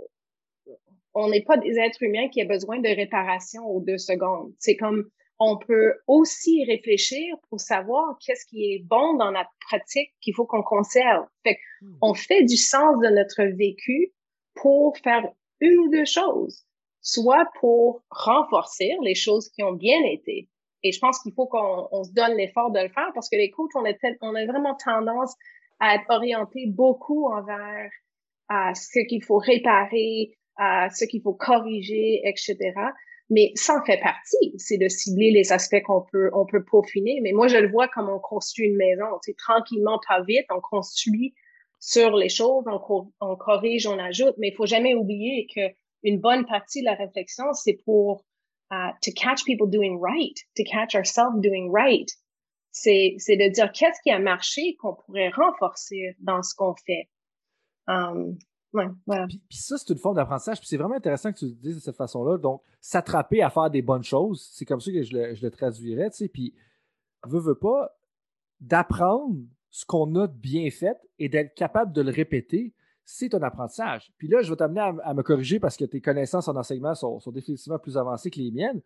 on 1.14 1.30
n'est 1.30 1.42
pas 1.42 1.56
des 1.56 1.76
êtres 1.80 2.04
humains 2.04 2.28
qui 2.28 2.44
ont 2.44 2.46
besoin 2.46 2.78
de 2.78 2.88
réparation 2.88 3.66
aux 3.66 3.80
deux 3.80 3.98
secondes. 3.98 4.52
C'est 4.60 4.76
comme 4.76 5.10
on 5.38 5.58
peut 5.58 5.94
aussi 6.06 6.64
réfléchir 6.64 7.36
pour 7.48 7.60
savoir 7.60 8.16
qu'est-ce 8.24 8.46
qui 8.46 8.72
est 8.72 8.84
bon 8.84 9.14
dans 9.14 9.32
notre 9.32 9.50
pratique 9.60 10.12
qu'il 10.20 10.34
faut 10.34 10.46
qu'on 10.46 10.62
conserve. 10.62 11.26
Fait 11.42 11.58
hmm. 11.80 11.96
on 12.02 12.14
fait 12.14 12.44
du 12.44 12.56
sens 12.56 12.98
de 13.00 13.08
notre 13.08 13.42
vécu 13.56 14.12
pour 14.54 14.96
faire 14.98 15.26
une 15.60 15.78
ou 15.78 15.90
deux 15.90 16.04
choses, 16.04 16.64
soit 17.00 17.46
pour 17.60 18.02
renforcer 18.10 18.96
les 19.02 19.14
choses 19.14 19.48
qui 19.50 19.62
ont 19.62 19.72
bien 19.72 20.02
été, 20.04 20.48
et 20.82 20.92
je 20.92 20.98
pense 20.98 21.20
qu'il 21.20 21.32
faut 21.32 21.46
qu'on 21.46 22.04
se 22.04 22.12
donne 22.12 22.36
l'effort 22.36 22.70
de 22.70 22.80
le 22.80 22.88
faire 22.88 23.10
parce 23.14 23.28
que 23.28 23.36
les 23.36 23.50
coachs, 23.50 23.74
on 23.74 23.84
a, 23.84 23.92
on 24.20 24.34
a 24.34 24.46
vraiment 24.46 24.74
tendance 24.74 25.34
à 25.78 25.94
être 25.94 26.10
orientés 26.10 26.66
beaucoup 26.66 27.28
envers 27.28 27.90
à 28.48 28.74
ce 28.74 29.00
qu'il 29.06 29.22
faut 29.22 29.38
réparer, 29.38 30.36
à 30.56 30.90
ce 30.90 31.04
qu'il 31.04 31.22
faut 31.22 31.34
corriger, 31.34 32.20
etc. 32.24 32.56
Mais 33.32 33.50
ça 33.54 33.80
en 33.80 33.84
fait 33.86 33.98
partie, 33.98 34.52
c'est 34.58 34.76
de 34.76 34.88
cibler 34.88 35.30
les 35.30 35.52
aspects 35.52 35.80
qu'on 35.86 36.02
peut, 36.02 36.28
on 36.34 36.44
peut 36.44 36.62
peaufiner. 36.62 37.18
Mais 37.22 37.32
moi, 37.32 37.48
je 37.48 37.56
le 37.56 37.70
vois 37.70 37.88
comme 37.88 38.10
on 38.10 38.18
construit 38.18 38.66
une 38.66 38.76
maison. 38.76 39.06
C'est 39.22 39.36
tranquillement, 39.38 39.98
pas 40.06 40.22
vite, 40.22 40.44
on 40.50 40.60
construit 40.60 41.32
sur 41.80 42.14
les 42.14 42.28
choses, 42.28 42.64
on, 42.66 43.36
corrige, 43.36 43.86
on 43.86 43.98
ajoute. 43.98 44.34
Mais 44.36 44.48
il 44.48 44.54
faut 44.54 44.66
jamais 44.66 44.94
oublier 44.94 45.46
que 45.54 45.62
une 46.02 46.20
bonne 46.20 46.44
partie 46.44 46.80
de 46.82 46.84
la 46.84 46.94
réflexion, 46.94 47.44
c'est 47.54 47.80
pour 47.86 48.22
uh, 48.70 48.92
to 49.00 49.10
catch 49.16 49.44
people 49.44 49.66
doing 49.66 49.98
right, 49.98 50.38
to 50.54 50.62
catch 50.64 50.94
ourselves 50.94 51.40
doing 51.40 51.70
right. 51.72 52.10
C'est 52.70 53.16
de 53.16 53.48
dire 53.50 53.72
qu'est-ce 53.72 54.00
qui 54.02 54.10
a 54.10 54.18
marché 54.18 54.76
qu'on 54.76 54.94
pourrait 54.94 55.30
renforcer 55.30 56.16
dans 56.20 56.42
ce 56.42 56.54
qu'on 56.54 56.74
fait. 56.86 57.08
Um, 57.88 58.36
ouais, 58.72 58.86
voilà. 59.06 59.26
Puis, 59.26 59.40
ça, 59.58 59.76
c'est 59.78 59.92
une 59.92 59.98
forme 59.98 60.16
d'apprentissage. 60.16 60.58
Puis 60.58 60.68
c'est 60.68 60.76
vraiment 60.76 60.96
intéressant 60.96 61.32
que 61.32 61.38
tu 61.38 61.46
le 61.46 61.52
dises 61.52 61.76
de 61.76 61.80
cette 61.80 61.96
façon-là. 61.96 62.38
Donc, 62.38 62.62
s'attraper 62.80 63.42
à 63.42 63.50
faire 63.50 63.70
des 63.70 63.82
bonnes 63.82 64.04
choses, 64.04 64.48
c'est 64.52 64.64
comme 64.64 64.80
ça 64.80 64.90
que 64.92 65.02
je 65.02 65.16
le, 65.16 65.34
je 65.34 65.42
le 65.42 65.50
traduirais. 65.50 66.10
Tu 66.10 66.16
sais. 66.16 66.28
Puis, 66.28 66.54
veut, 67.26 67.40
veut 67.40 67.54
pas, 67.54 67.96
d'apprendre 68.60 69.36
ce 69.70 69.84
qu'on 69.84 70.14
a 70.16 70.26
bien 70.26 70.70
fait 70.70 70.98
et 71.18 71.28
d'être 71.28 71.54
capable 71.54 71.92
de 71.92 72.02
le 72.02 72.10
répéter, 72.10 72.74
c'est 73.04 73.34
un 73.34 73.42
apprentissage. 73.42 74.12
Puis 74.18 74.28
là, 74.28 74.42
je 74.42 74.50
vais 74.50 74.56
t'amener 74.56 74.80
à, 74.80 75.14
me 75.14 75.22
corriger 75.22 75.58
parce 75.58 75.76
que 75.76 75.84
tes 75.84 76.00
connaissances 76.00 76.48
en 76.48 76.56
enseignement 76.56 76.94
sont, 76.94 77.18
définitivement 77.32 77.78
plus 77.78 77.96
avancées 77.96 78.30
que 78.30 78.38
les 78.38 78.50
miennes. 78.50 78.80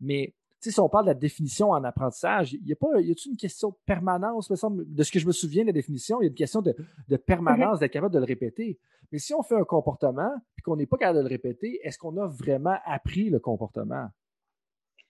Mais 0.00 0.34
si 0.70 0.80
on 0.80 0.88
parle 0.88 1.06
de 1.06 1.10
la 1.10 1.14
définition 1.14 1.70
en 1.70 1.82
apprentissage, 1.82 2.52
il 2.52 2.66
y 2.66 2.72
a 2.72 2.76
pas, 2.76 3.00
y 3.00 3.10
a-t-il 3.10 3.32
une 3.32 3.36
question 3.36 3.70
de 3.70 3.76
permanence, 3.84 4.50
me 4.50 4.56
semble, 4.56 4.84
de 4.86 5.02
ce 5.02 5.10
que 5.10 5.18
je 5.18 5.26
me 5.26 5.32
souviens 5.32 5.62
de 5.62 5.68
la 5.68 5.72
définition, 5.72 6.20
il 6.20 6.24
y 6.24 6.26
a 6.26 6.30
une 6.30 6.34
question 6.34 6.62
de, 6.62 6.74
permanence, 7.16 7.80
d'être 7.80 7.92
capable 7.92 8.14
de 8.14 8.20
le 8.20 8.24
répéter. 8.24 8.78
Mais 9.10 9.18
si 9.18 9.34
on 9.34 9.42
fait 9.42 9.56
un 9.56 9.64
comportement 9.64 10.32
et 10.58 10.62
qu'on 10.62 10.76
n'est 10.76 10.86
pas 10.86 10.96
capable 10.96 11.18
de 11.18 11.24
le 11.24 11.28
répéter, 11.28 11.80
est-ce 11.82 11.98
qu'on 11.98 12.16
a 12.16 12.26
vraiment 12.26 12.76
appris 12.84 13.28
le 13.28 13.40
comportement? 13.40 14.08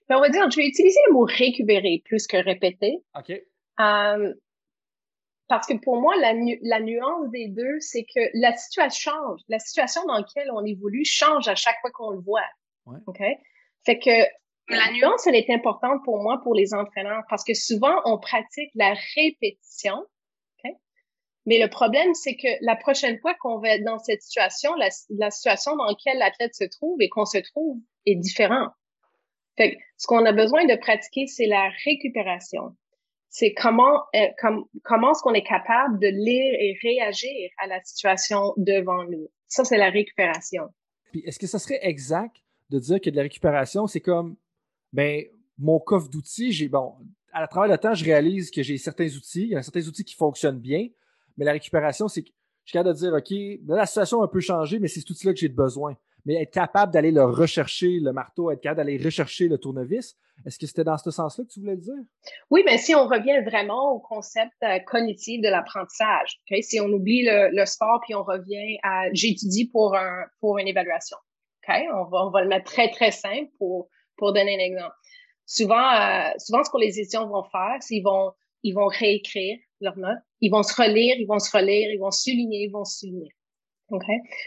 Ben, 0.09 0.17
on 0.17 0.21
va 0.21 0.29
dire, 0.29 0.49
je 0.49 0.57
vais 0.57 0.67
utiliser 0.67 0.99
le 1.07 1.13
mot 1.13 1.23
récupérer 1.23 2.01
plus 2.03 2.27
que 2.27 2.37
répéter. 2.37 3.03
OK. 3.17 3.31
Euh, 3.79 4.33
parce 5.47 5.67
que 5.67 5.77
pour 5.77 6.01
moi, 6.01 6.15
la, 6.19 6.33
la 6.61 6.79
nuance 6.81 7.29
des 7.29 7.47
deux, 7.47 7.79
c'est 7.79 8.03
que 8.03 8.21
la 8.33 8.55
situation 8.55 9.11
change. 9.11 9.41
La 9.47 9.59
situation 9.59 10.01
dans 10.07 10.17
laquelle 10.17 10.49
on 10.51 10.65
évolue 10.65 11.05
change 11.05 11.47
à 11.47 11.55
chaque 11.55 11.79
fois 11.81 11.91
qu'on 11.91 12.11
le 12.11 12.19
voit. 12.19 12.41
OK? 13.05 13.21
Fait 13.85 13.99
que 13.99 14.09
la 14.69 14.91
nuance, 14.93 15.27
elle 15.27 15.35
est 15.35 15.49
importante 15.49 16.03
pour 16.05 16.21
moi, 16.21 16.39
pour 16.43 16.55
les 16.55 16.73
entraîneurs, 16.73 17.23
parce 17.29 17.43
que 17.43 17.53
souvent, 17.53 17.95
on 18.05 18.17
pratique 18.17 18.69
la 18.75 18.95
répétition. 19.15 19.95
OK? 19.95 20.71
Mais 21.45 21.59
le 21.59 21.69
problème, 21.69 22.13
c'est 22.13 22.35
que 22.35 22.47
la 22.61 22.75
prochaine 22.75 23.19
fois 23.19 23.33
qu'on 23.35 23.59
va 23.59 23.75
être 23.75 23.83
dans 23.83 23.99
cette 23.99 24.21
situation, 24.21 24.73
la, 24.75 24.89
la 25.09 25.31
situation 25.31 25.75
dans 25.75 25.85
laquelle 25.85 26.17
l'athlète 26.17 26.55
se 26.55 26.63
trouve 26.65 27.01
et 27.01 27.09
qu'on 27.09 27.25
se 27.25 27.39
trouve 27.39 27.77
est 28.05 28.15
différent. 28.15 28.69
Fait 29.57 29.75
que 29.75 29.81
ce 29.97 30.07
qu'on 30.07 30.25
a 30.25 30.31
besoin 30.31 30.65
de 30.65 30.75
pratiquer, 30.75 31.27
c'est 31.27 31.45
la 31.45 31.69
récupération 31.85 32.75
c'est 33.33 33.51
comment 33.51 34.03
euh, 34.15 34.27
comment 34.83 35.11
est-ce 35.11 35.23
qu'on 35.23 35.33
est 35.33 35.45
capable 35.45 35.99
de 35.99 36.07
lire 36.07 36.53
et 36.59 36.77
réagir 36.83 37.49
à 37.57 37.65
la 37.65 37.83
situation 37.83 38.53
devant 38.57 39.03
nous. 39.05 39.27
Ça, 39.47 39.65
c'est 39.65 39.77
la 39.77 39.89
récupération. 39.89 40.65
Puis 41.11 41.23
est-ce 41.25 41.39
que 41.39 41.47
ça 41.47 41.57
serait 41.57 41.79
exact 41.81 42.37
de 42.69 42.77
dire 42.77 43.01
que 43.01 43.09
de 43.09 43.15
la 43.15 43.23
récupération, 43.23 43.87
c'est 43.87 44.01
comme 44.01 44.37
ben 44.93 45.23
mon 45.57 45.79
coffre 45.79 46.09
d'outils, 46.09 46.51
j'ai 46.51 46.67
bon, 46.67 46.93
à 47.31 47.47
travers 47.47 47.69
le 47.71 47.77
temps, 47.77 47.93
je 47.93 48.05
réalise 48.05 48.49
que 48.51 48.63
j'ai 48.63 48.77
certains 48.77 49.07
outils, 49.07 49.43
il 49.43 49.49
y 49.49 49.55
a 49.55 49.63
certains 49.63 49.87
outils 49.87 50.05
qui 50.05 50.15
fonctionnent 50.15 50.59
bien, 50.59 50.87
mais 51.37 51.45
la 51.45 51.51
récupération, 51.51 52.07
c'est 52.07 52.23
que 52.23 52.29
je 52.63 52.69
suis 52.69 52.73
capable 52.73 52.95
de 52.95 52.99
dire, 52.99 53.13
OK, 53.13 53.59
la 53.67 53.85
situation 53.85 54.21
a 54.21 54.25
un 54.25 54.27
peu 54.27 54.39
changé, 54.39 54.79
mais 54.79 54.87
c'est 54.87 55.01
cet 55.01 55.09
outil-là 55.09 55.33
que 55.33 55.39
j'ai 55.39 55.49
besoin 55.49 55.97
mais 56.25 56.41
être 56.41 56.51
capable 56.51 56.93
d'aller 56.93 57.11
le 57.11 57.23
rechercher, 57.23 57.99
le 57.99 58.13
marteau, 58.13 58.51
être 58.51 58.61
capable 58.61 58.77
d'aller 58.77 58.97
rechercher 58.97 59.47
le 59.47 59.57
tournevis. 59.57 60.15
Est-ce 60.45 60.57
que 60.57 60.65
c'était 60.65 60.83
dans 60.83 60.97
ce 60.97 61.11
sens-là 61.11 61.43
que 61.43 61.49
tu 61.49 61.59
voulais 61.59 61.75
le 61.75 61.81
dire? 61.81 61.93
Oui, 62.49 62.63
mais 62.65 62.77
si 62.77 62.95
on 62.95 63.07
revient 63.07 63.43
vraiment 63.45 63.91
au 63.91 63.99
concept 63.99 64.51
euh, 64.63 64.79
cognitif 64.79 65.41
de 65.41 65.49
l'apprentissage, 65.49 66.39
si 66.61 66.79
on 66.79 66.87
oublie 66.87 67.23
le, 67.25 67.65
sport 67.65 68.01
puis 68.03 68.15
on 68.15 68.23
revient 68.23 68.77
à 68.83 69.05
j'étudie 69.13 69.69
pour 69.69 69.95
un 69.95 70.25
pour 70.39 70.57
une 70.57 70.67
évaluation, 70.67 71.17
on 71.67 72.05
va 72.09 72.25
on 72.25 72.29
va 72.31 72.41
le 72.41 72.49
mettre 72.49 72.65
très 72.65 72.89
très 72.89 73.11
simple 73.11 73.51
pour 73.57 73.89
pour 74.17 74.33
donner 74.33 74.55
un 74.55 74.59
exemple. 74.59 74.95
Souvent 75.45 75.93
euh, 75.93 76.29
souvent 76.37 76.63
ce 76.63 76.69
que 76.69 76.77
les 76.79 76.99
étudiants 76.99 77.27
vont 77.27 77.43
faire, 77.43 77.77
c'est 77.81 77.95
qu'ils 77.95 78.03
vont 78.03 78.31
ils 78.63 78.73
vont 78.73 78.87
réécrire 78.87 79.57
leurs 79.81 79.97
notes, 79.97 80.23
ils 80.41 80.49
vont 80.49 80.63
se 80.63 80.73
relire, 80.81 81.15
ils 81.19 81.27
vont 81.27 81.39
se 81.39 81.55
relire, 81.55 81.89
ils 81.91 81.99
vont 81.99 82.11
souligner, 82.11 82.63
ils 82.63 82.71
vont 82.71 82.85
souligner. 82.85 83.29
OK? 83.89 84.05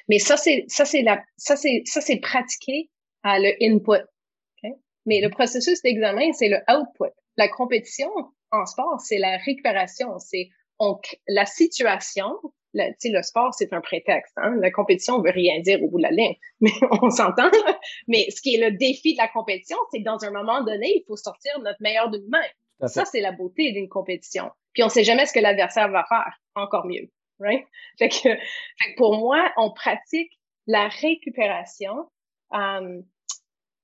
Mais 0.09 0.19
ça, 0.19 0.37
c'est, 0.37 0.64
ça, 0.69 0.85
c'est 0.85 1.03
la, 1.03 1.23
ça, 1.37 1.57
c'est, 1.57 1.83
ça, 1.85 2.01
c'est 2.01 2.17
pratiquer 2.17 2.91
à 3.23 3.39
le 3.39 3.53
input. 3.62 4.03
OK? 4.64 4.73
Mais 5.05 5.21
le 5.21 5.31
processus 5.31 5.83
d'examen, 5.83 6.33
c'est 6.33 6.49
le 6.49 6.59
output. 6.69 7.12
La 7.37 7.49
compétition 7.49 8.11
en 8.51 8.64
sport, 8.67 9.01
c'est 9.01 9.19
la 9.19 9.37
récupération. 9.39 10.19
C'est 10.19 10.49
on, 10.79 10.99
la 11.29 11.47
situation. 11.47 12.31
La, 12.77 12.89
le 12.89 13.22
sport, 13.22 13.55
c'est 13.55 13.72
un 13.72 13.81
prétexte. 13.81 14.35
Hein? 14.37 14.57
La 14.61 14.70
compétition 14.70 15.20
veut 15.22 15.31
rien 15.31 15.61
dire 15.61 15.83
au 15.83 15.89
bout 15.89 15.99
de 15.99 16.03
la 16.03 16.11
ligne. 16.11 16.37
Mais 16.61 16.70
on 17.03 17.11
s'entend. 17.11 17.51
Mais 18.07 18.29
ce 18.31 18.41
qui 18.43 18.55
est 18.55 18.70
le 18.70 18.77
défi 18.77 19.14
de 19.14 19.18
la 19.18 19.29
compétition, 19.29 19.79
c'est 19.91 20.01
que 20.01 20.05
dans 20.05 20.24
un 20.24 20.31
moment 20.31 20.62
donné, 20.62 20.93
il 20.97 21.05
faut 21.07 21.16
sortir 21.16 21.59
notre 21.61 21.81
meilleur 21.81 22.11
de 22.11 22.18
nous-mêmes. 22.18 22.89
Ça, 22.89 23.07
c'est 23.07 23.20
la 23.20 23.33
beauté 23.33 23.72
d'une 23.72 23.89
compétition. 23.89 24.51
Puis 24.74 24.83
on 24.83 24.91
sait 24.91 25.05
jamais 25.05 25.24
ce 25.24 25.33
que 25.33 25.41
l'adversaire 25.41 25.89
va 25.89 26.05
faire. 26.09 26.39
encore 26.55 26.87
mieux. 26.87 27.11
Right? 27.39 27.66
Fait 27.99 28.09
que, 28.09 28.29
pour 28.97 29.16
moi, 29.18 29.51
on 29.57 29.72
pratique 29.72 30.31
la 30.66 30.89
récupération 30.89 32.11
euh, 32.55 33.01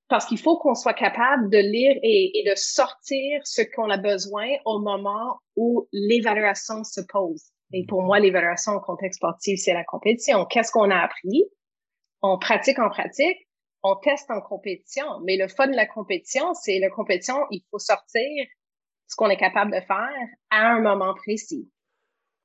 parce 0.09 0.26
qu'il 0.26 0.38
faut 0.38 0.59
qu'on 0.59 0.74
soit 0.74 0.95
capable 0.95 1.49
de 1.49 1.59
lire 1.59 1.97
et, 2.03 2.38
et 2.38 2.51
de 2.51 2.55
sortir 2.55 3.40
ce 3.45 3.62
qu'on 3.62 3.88
a 3.88 3.97
besoin 3.97 4.47
au 4.66 4.78
moment 4.78 5.40
où 5.57 5.88
l'évaluation 5.93 6.84
se 6.84 7.01
pose. 7.01 7.53
Et 7.72 7.86
pour 7.86 8.02
moi, 8.02 8.18
l'évaluation 8.18 8.72
en 8.72 8.80
contexte 8.80 9.18
sportif, 9.18 9.60
c'est 9.60 9.72
la 9.72 9.84
compétition. 9.84 10.44
Qu'est-ce 10.46 10.70
qu'on 10.70 10.90
a 10.90 10.98
appris? 10.98 11.44
On 12.20 12.38
pratique 12.38 12.78
en 12.78 12.90
pratique, 12.90 13.48
on 13.82 13.96
teste 13.96 14.30
en 14.30 14.40
compétition. 14.40 15.06
Mais 15.24 15.36
le 15.36 15.48
fun 15.48 15.68
de 15.68 15.76
la 15.76 15.86
compétition, 15.86 16.54
c'est 16.54 16.78
la 16.78 16.90
compétition, 16.90 17.46
il 17.50 17.62
faut 17.70 17.78
sortir 17.78 18.46
ce 19.08 19.16
qu'on 19.16 19.28
est 19.28 19.36
capable 19.36 19.72
de 19.72 19.80
faire 19.80 20.28
à 20.50 20.68
un 20.68 20.80
moment 20.80 21.14
précis. 21.14 21.70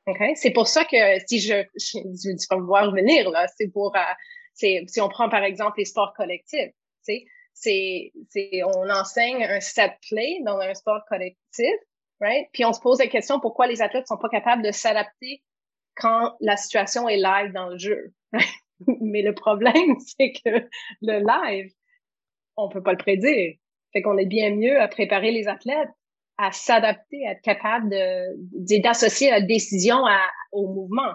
Okay? 0.08 0.36
C'est 0.36 0.52
pour 0.52 0.68
ça 0.68 0.86
que 0.86 1.20
si 1.28 1.40
je, 1.40 1.64
je, 1.76 2.56
vais 2.56 2.62
voir 2.62 2.92
venir 2.92 3.30
là, 3.30 3.46
c'est 3.58 3.68
pour, 3.68 3.96
euh, 3.96 4.00
c'est, 4.54 4.84
si 4.88 5.02
on 5.02 5.10
prend 5.10 5.30
par 5.30 5.44
exemple 5.44 5.80
les 5.80 5.86
sports 5.86 6.14
collectifs, 6.16 6.72
c'est, 7.02 7.26
c'est, 7.54 8.12
on 8.64 8.90
enseigne 8.90 9.44
un 9.44 9.60
set 9.60 9.94
play 10.10 10.40
dans 10.46 10.60
un 10.60 10.74
sport 10.74 11.02
collectif, 11.10 11.76
right? 12.22 12.48
Puis 12.54 12.66
on 12.66 12.74
se 12.74 12.80
pose 12.80 13.00
la 13.00 13.08
question 13.08 13.40
pourquoi 13.40 13.68
les 13.68 13.82
athlètes 13.82 14.08
sont 14.08 14.18
pas 14.18 14.30
capables 14.30 14.64
de 14.64 14.72
s'adapter 14.72 15.44
quand 15.96 16.36
la 16.40 16.58
situation 16.58 17.10
est 17.10 17.18
live 17.18 17.52
dans 17.54 17.70
le 17.70 17.78
jeu. 17.78 18.14
Mais 19.02 19.22
le 19.22 19.34
problème, 19.34 19.98
c'est 20.18 20.32
que 20.32 20.68
le 21.02 21.20
live, 21.20 21.72
on 22.56 22.70
peut 22.70 22.84
pas 22.84 22.92
le 22.92 22.98
prédire. 22.98 23.56
Fait 23.94 24.02
qu'on 24.02 24.18
est 24.18 24.26
bien 24.26 24.56
mieux 24.56 24.80
à 24.80 24.88
préparer 24.88 25.32
les 25.32 25.48
athlètes 25.48 25.90
à 26.38 26.52
s'adapter, 26.52 27.26
à 27.26 27.32
être 27.32 27.42
capable 27.42 27.90
d'associer 28.52 29.32
la 29.32 29.42
décision 29.42 29.98
au 30.52 30.68
mouvement. 30.68 31.14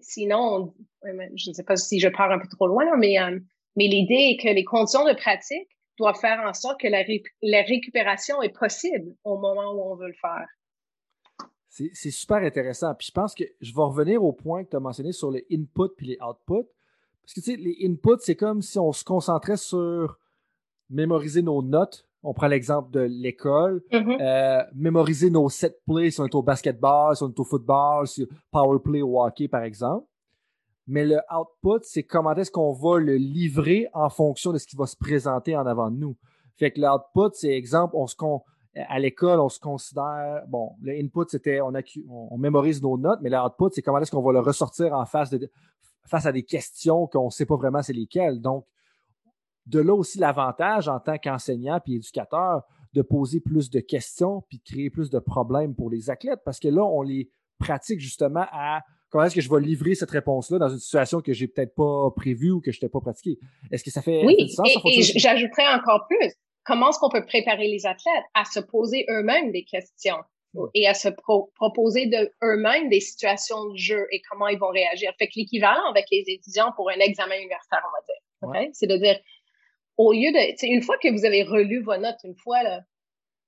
Sinon, 0.00 0.74
je 1.04 1.50
ne 1.50 1.54
sais 1.54 1.62
pas 1.62 1.76
si 1.76 2.00
je 2.00 2.08
pars 2.08 2.30
un 2.30 2.38
peu 2.38 2.48
trop 2.48 2.66
loin, 2.66 2.84
mais, 2.98 3.18
euh, 3.20 3.38
mais 3.76 3.86
l'idée 3.86 4.34
est 4.34 4.42
que 4.42 4.48
les 4.48 4.64
conditions 4.64 5.04
de 5.04 5.14
pratique 5.14 5.68
doivent 6.00 6.18
faire 6.18 6.40
en 6.46 6.52
sorte 6.52 6.80
que 6.80 6.88
la, 6.88 7.04
la 7.42 7.62
récupération 7.62 8.42
est 8.42 8.56
possible 8.56 9.14
au 9.24 9.38
moment 9.38 9.72
où 9.72 9.92
on 9.92 9.94
veut 9.94 10.08
le 10.08 10.14
faire. 10.20 10.46
C'est 11.68 12.10
super 12.10 12.38
intéressant. 12.38 12.94
Puis 12.94 13.06
je 13.08 13.12
pense 13.12 13.34
que 13.34 13.44
je 13.60 13.72
vais 13.72 13.82
revenir 13.82 14.24
au 14.24 14.32
point 14.32 14.64
que 14.64 14.70
tu 14.70 14.76
as 14.76 14.80
mentionné 14.80 15.12
sur 15.12 15.30
les 15.30 15.46
inputs 15.52 15.94
puis 15.96 16.08
les 16.08 16.18
outputs. 16.20 16.68
Parce 17.22 17.34
que 17.34 17.40
tu 17.40 17.52
sais, 17.52 17.56
les 17.56 17.78
inputs, 17.86 18.20
c'est 18.20 18.34
comme 18.34 18.60
si 18.60 18.78
on 18.78 18.92
se 18.92 19.04
concentrait 19.04 19.56
sur 19.56 20.18
mémoriser 20.90 21.42
nos 21.42 21.62
notes 21.62 22.10
on 22.22 22.34
prend 22.34 22.48
l'exemple 22.48 22.90
de 22.90 23.00
l'école. 23.00 23.82
Mm-hmm. 23.92 24.20
Euh, 24.20 24.62
mémoriser 24.74 25.30
nos 25.30 25.48
set 25.48 25.80
plays 25.86 26.10
si 26.10 26.20
on 26.20 26.26
est 26.26 26.34
au 26.34 26.42
basketball, 26.42 27.16
si 27.16 27.22
on 27.22 27.28
est 27.28 27.40
au 27.40 27.44
football, 27.44 28.06
si 28.06 28.26
power 28.50 28.78
play 28.82 29.02
au 29.02 29.22
hockey, 29.22 29.48
par 29.48 29.62
exemple. 29.62 30.06
Mais 30.90 31.04
le 31.04 31.20
output, 31.32 31.84
c'est 31.84 32.02
comment 32.02 32.34
est-ce 32.34 32.50
qu'on 32.50 32.72
va 32.72 32.98
le 32.98 33.14
livrer 33.14 33.88
en 33.92 34.08
fonction 34.08 34.52
de 34.52 34.58
ce 34.58 34.66
qui 34.66 34.74
va 34.74 34.86
se 34.86 34.96
présenter 34.96 35.56
en 35.56 35.64
avant 35.64 35.88
de 35.88 35.96
nous. 35.96 36.16
Fait 36.56 36.72
que 36.72 36.80
l'output, 36.80 37.32
c'est 37.34 37.52
exemple, 37.52 37.94
on 37.96 38.08
se 38.08 38.16
à 38.74 38.98
l'école, 38.98 39.38
on 39.38 39.48
se 39.48 39.60
considère, 39.60 40.42
bon, 40.48 40.72
le 40.82 40.92
input, 40.92 41.26
c'était 41.28 41.60
on, 41.60 41.72
on, 42.08 42.38
mémorise 42.38 42.82
nos 42.82 42.98
notes, 42.98 43.20
mais 43.22 43.30
l'output, 43.30 43.68
c'est 43.72 43.82
comment 43.82 43.98
est-ce 43.98 44.10
qu'on 44.10 44.20
va 44.20 44.32
le 44.32 44.40
ressortir 44.40 44.92
en 44.92 45.06
face, 45.06 45.30
de, 45.30 45.48
face 46.06 46.26
à 46.26 46.32
des 46.32 46.42
questions 46.42 47.06
qu'on 47.06 47.26
ne 47.26 47.30
sait 47.30 47.46
pas 47.46 47.56
vraiment 47.56 47.82
c'est 47.82 47.92
lesquelles. 47.92 48.40
Donc, 48.40 48.66
de 49.66 49.78
là 49.78 49.94
aussi 49.94 50.18
l'avantage 50.18 50.88
en 50.88 50.98
tant 50.98 51.18
qu'enseignant 51.18 51.78
puis 51.78 51.94
éducateur 51.94 52.62
de 52.94 53.02
poser 53.02 53.38
plus 53.38 53.70
de 53.70 53.78
questions 53.78 54.42
puis 54.48 54.58
de 54.58 54.64
créer 54.64 54.90
plus 54.90 55.08
de 55.08 55.20
problèmes 55.20 55.76
pour 55.76 55.88
les 55.88 56.10
athlètes 56.10 56.40
parce 56.44 56.58
que 56.58 56.66
là, 56.66 56.82
on 56.82 57.02
les 57.02 57.30
pratique 57.60 58.00
justement 58.00 58.46
à 58.50 58.82
comment 59.10 59.24
est-ce 59.24 59.34
que 59.34 59.40
je 59.40 59.50
vais 59.50 59.60
livrer 59.60 59.94
cette 59.94 60.10
réponse-là 60.10 60.58
dans 60.58 60.68
une 60.68 60.78
situation 60.78 61.20
que 61.20 61.32
j'ai 61.32 61.48
peut-être 61.48 61.74
pas 61.74 62.10
prévue 62.16 62.52
ou 62.52 62.60
que 62.60 62.72
je 62.72 62.78
n'ai 62.82 62.88
pas 62.88 63.00
pratiquée? 63.00 63.38
Est-ce 63.70 63.84
que 63.84 63.90
ça 63.90 64.02
fait, 64.02 64.24
oui, 64.24 64.48
sens? 64.48 64.68
Oui, 64.84 64.98
et, 64.98 65.02
j'ajouterais 65.18 65.66
encore 65.74 66.06
plus. 66.08 66.32
Comment 66.64 66.90
est-ce 66.90 66.98
qu'on 66.98 67.10
peut 67.10 67.26
préparer 67.26 67.68
les 67.68 67.86
athlètes 67.86 68.24
à 68.34 68.44
se 68.44 68.60
poser 68.60 69.04
eux-mêmes 69.08 69.50
des 69.50 69.64
questions 69.64 70.18
et 70.74 70.86
à 70.86 70.94
se 70.94 71.08
proposer 71.08 72.06
de 72.06 72.30
eux-mêmes 72.42 72.88
des 72.88 73.00
situations 73.00 73.70
de 73.70 73.76
jeu 73.76 74.06
et 74.10 74.20
comment 74.30 74.48
ils 74.48 74.58
vont 74.58 74.68
réagir? 74.68 75.12
Fait 75.18 75.26
que 75.26 75.34
l'équivalent 75.36 75.90
avec 75.90 76.06
les 76.10 76.24
étudiants 76.26 76.72
pour 76.76 76.90
un 76.90 76.98
examen 77.00 77.36
universitaire, 77.36 77.82
on 77.84 78.52
va 78.52 78.54
dire. 78.62 78.70
C'est 78.72 78.86
de 78.86 78.96
dire, 78.96 79.18
au 79.96 80.12
lieu 80.12 80.32
de, 80.32 80.66
une 80.66 80.82
fois 80.82 80.96
que 80.98 81.08
vous 81.08 81.24
avez 81.24 81.42
relu 81.42 81.82
vos 81.82 81.96
notes 81.96 82.18
une 82.24 82.36
fois, 82.36 82.62
là, 82.62 82.80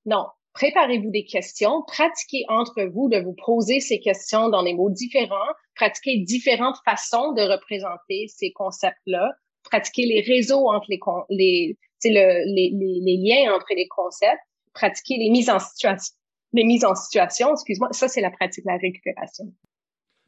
non, 0.05 0.27
préparez-vous 0.55 1.11
des 1.11 1.25
questions, 1.25 1.83
pratiquez 1.87 2.45
entre 2.49 2.83
vous 2.85 3.09
de 3.09 3.19
vous 3.19 3.35
poser 3.35 3.81
ces 3.81 4.01
questions 4.01 4.49
dans 4.49 4.63
des 4.63 4.75
mots 4.75 4.91
différents, 4.91 5.53
pratiquez 5.75 6.19
différentes 6.19 6.77
façons 6.85 7.33
de 7.33 7.43
représenter 7.43 8.27
ces 8.29 8.53
concepts-là, 8.53 9.31
pratiquez 9.65 10.07
les 10.07 10.21
réseaux 10.21 10.71
entre 10.71 10.87
les, 10.89 10.99
les, 11.31 11.77
le, 12.05 12.45
les, 12.55 13.17
liens 13.17 13.55
entre 13.55 13.69
les 13.75 13.89
concepts, 13.89 14.43
pratiquez 14.75 15.17
les 15.17 15.31
mises 15.31 15.49
en 15.49 15.59
situation, 15.59 16.15
les 16.53 16.65
mises 16.65 16.85
en 16.85 16.95
situation, 16.95 17.53
excuse-moi, 17.53 17.89
ça 17.93 18.09
c'est 18.09 18.21
la 18.21 18.31
pratique 18.31 18.65
de 18.65 18.71
la 18.71 18.79
récupération. 18.79 19.45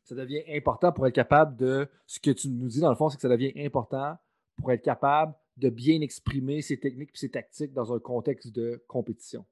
Ça 0.05 0.15
devient 0.15 0.43
important 0.49 0.93
pour 0.93 1.07
être 1.07 1.15
capable 1.15 1.57
de, 1.57 1.89
ce 2.07 2.21
que 2.21 2.31
tu 2.31 2.49
nous 2.49 2.69
dis 2.69 2.81
dans 2.81 2.91
le 2.91 2.97
fond, 2.97 3.09
c'est 3.09 3.17
que 3.17 3.23
ça 3.23 3.29
devient 3.29 3.53
important 3.57 4.17
pour 4.59 4.71
être 4.71 4.83
capable 4.83 5.35
de 5.57 5.71
bien 5.71 6.01
exprimer 6.01 6.63
ses 6.63 6.79
techniques 6.79 7.11
et 7.15 7.19
ses 7.19 7.31
tactiques 7.31 7.73
dans 7.73 7.93
un 7.93 7.99
contexte 7.99 8.53
de 8.53 8.85
compétition. 8.89 9.47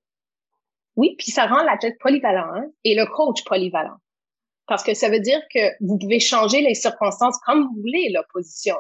Oui, 0.97 1.15
puis 1.19 1.31
ça 1.31 1.47
rend 1.47 1.63
l'athlète 1.63 1.99
polyvalent 2.01 2.55
hein, 2.55 2.67
et 2.85 2.95
le 2.95 3.07
coach 3.07 3.45
polyvalent. 3.45 3.97
Parce 4.67 4.83
que 4.83 4.95
ça 4.95 5.09
veut 5.09 5.21
dire 5.21 5.41
que 5.53 5.59
vous 5.81 5.99
pouvez 5.99 6.21
changer 6.21 6.61
les 6.61 6.75
circonstances 6.75 7.39
comme 7.45 7.65
vous 7.65 7.81
voulez, 7.81 8.11
l'opposition. 8.15 8.77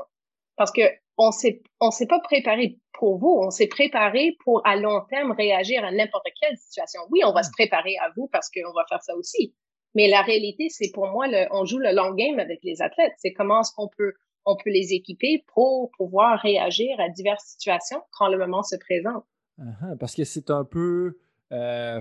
Parce 0.57 0.71
que 0.71 0.83
on 1.19 1.31
s'est, 1.31 1.63
on 1.81 1.91
s'est 1.91 2.07
pas 2.07 2.21
préparé 2.21 2.79
pour 2.93 3.19
vous, 3.19 3.41
on 3.43 3.51
s'est 3.51 3.67
préparé 3.67 4.37
pour 4.45 4.67
à 4.67 4.77
long 4.77 5.03
terme 5.11 5.33
réagir 5.33 5.85
à 5.85 5.93
n'importe 5.93 6.27
quelle 6.41 6.57
situation. 6.57 7.01
Oui, 7.11 7.21
on 7.25 7.33
va 7.33 7.43
se 7.43 7.51
préparer 7.51 7.97
à 7.99 8.11
vous 8.17 8.29
parce 8.33 8.49
qu'on 8.51 8.73
va 8.73 8.85
faire 8.89 9.03
ça 9.03 9.15
aussi. 9.17 9.55
Mais 9.95 10.09
la 10.09 10.23
réalité, 10.23 10.69
c'est 10.71 10.91
pour 10.93 11.09
moi, 11.09 11.27
le, 11.29 11.47
on 11.51 11.65
joue 11.65 11.79
le 11.79 11.93
long 11.93 12.15
game 12.15 12.39
avec 12.39 12.61
les 12.63 12.81
athlètes. 12.81 13.13
C'est 13.19 13.33
comment 13.33 13.61
est-ce 13.61 13.73
qu'on 13.75 13.89
peut 13.97 14.15
on 14.45 14.57
peut 14.57 14.71
les 14.71 14.93
équiper 14.93 15.45
pour 15.55 15.91
pouvoir 15.97 16.41
réagir 16.41 16.99
à 16.99 17.09
diverses 17.09 17.45
situations 17.45 18.03
quand 18.11 18.29
le 18.29 18.39
moment 18.39 18.63
se 18.63 18.77
présente. 18.77 19.25
Uh-huh, 19.59 19.97
parce 19.99 20.15
que 20.15 20.25
c'est 20.25 20.51
un 20.51 20.65
peu 20.65 21.19
euh, 21.53 22.01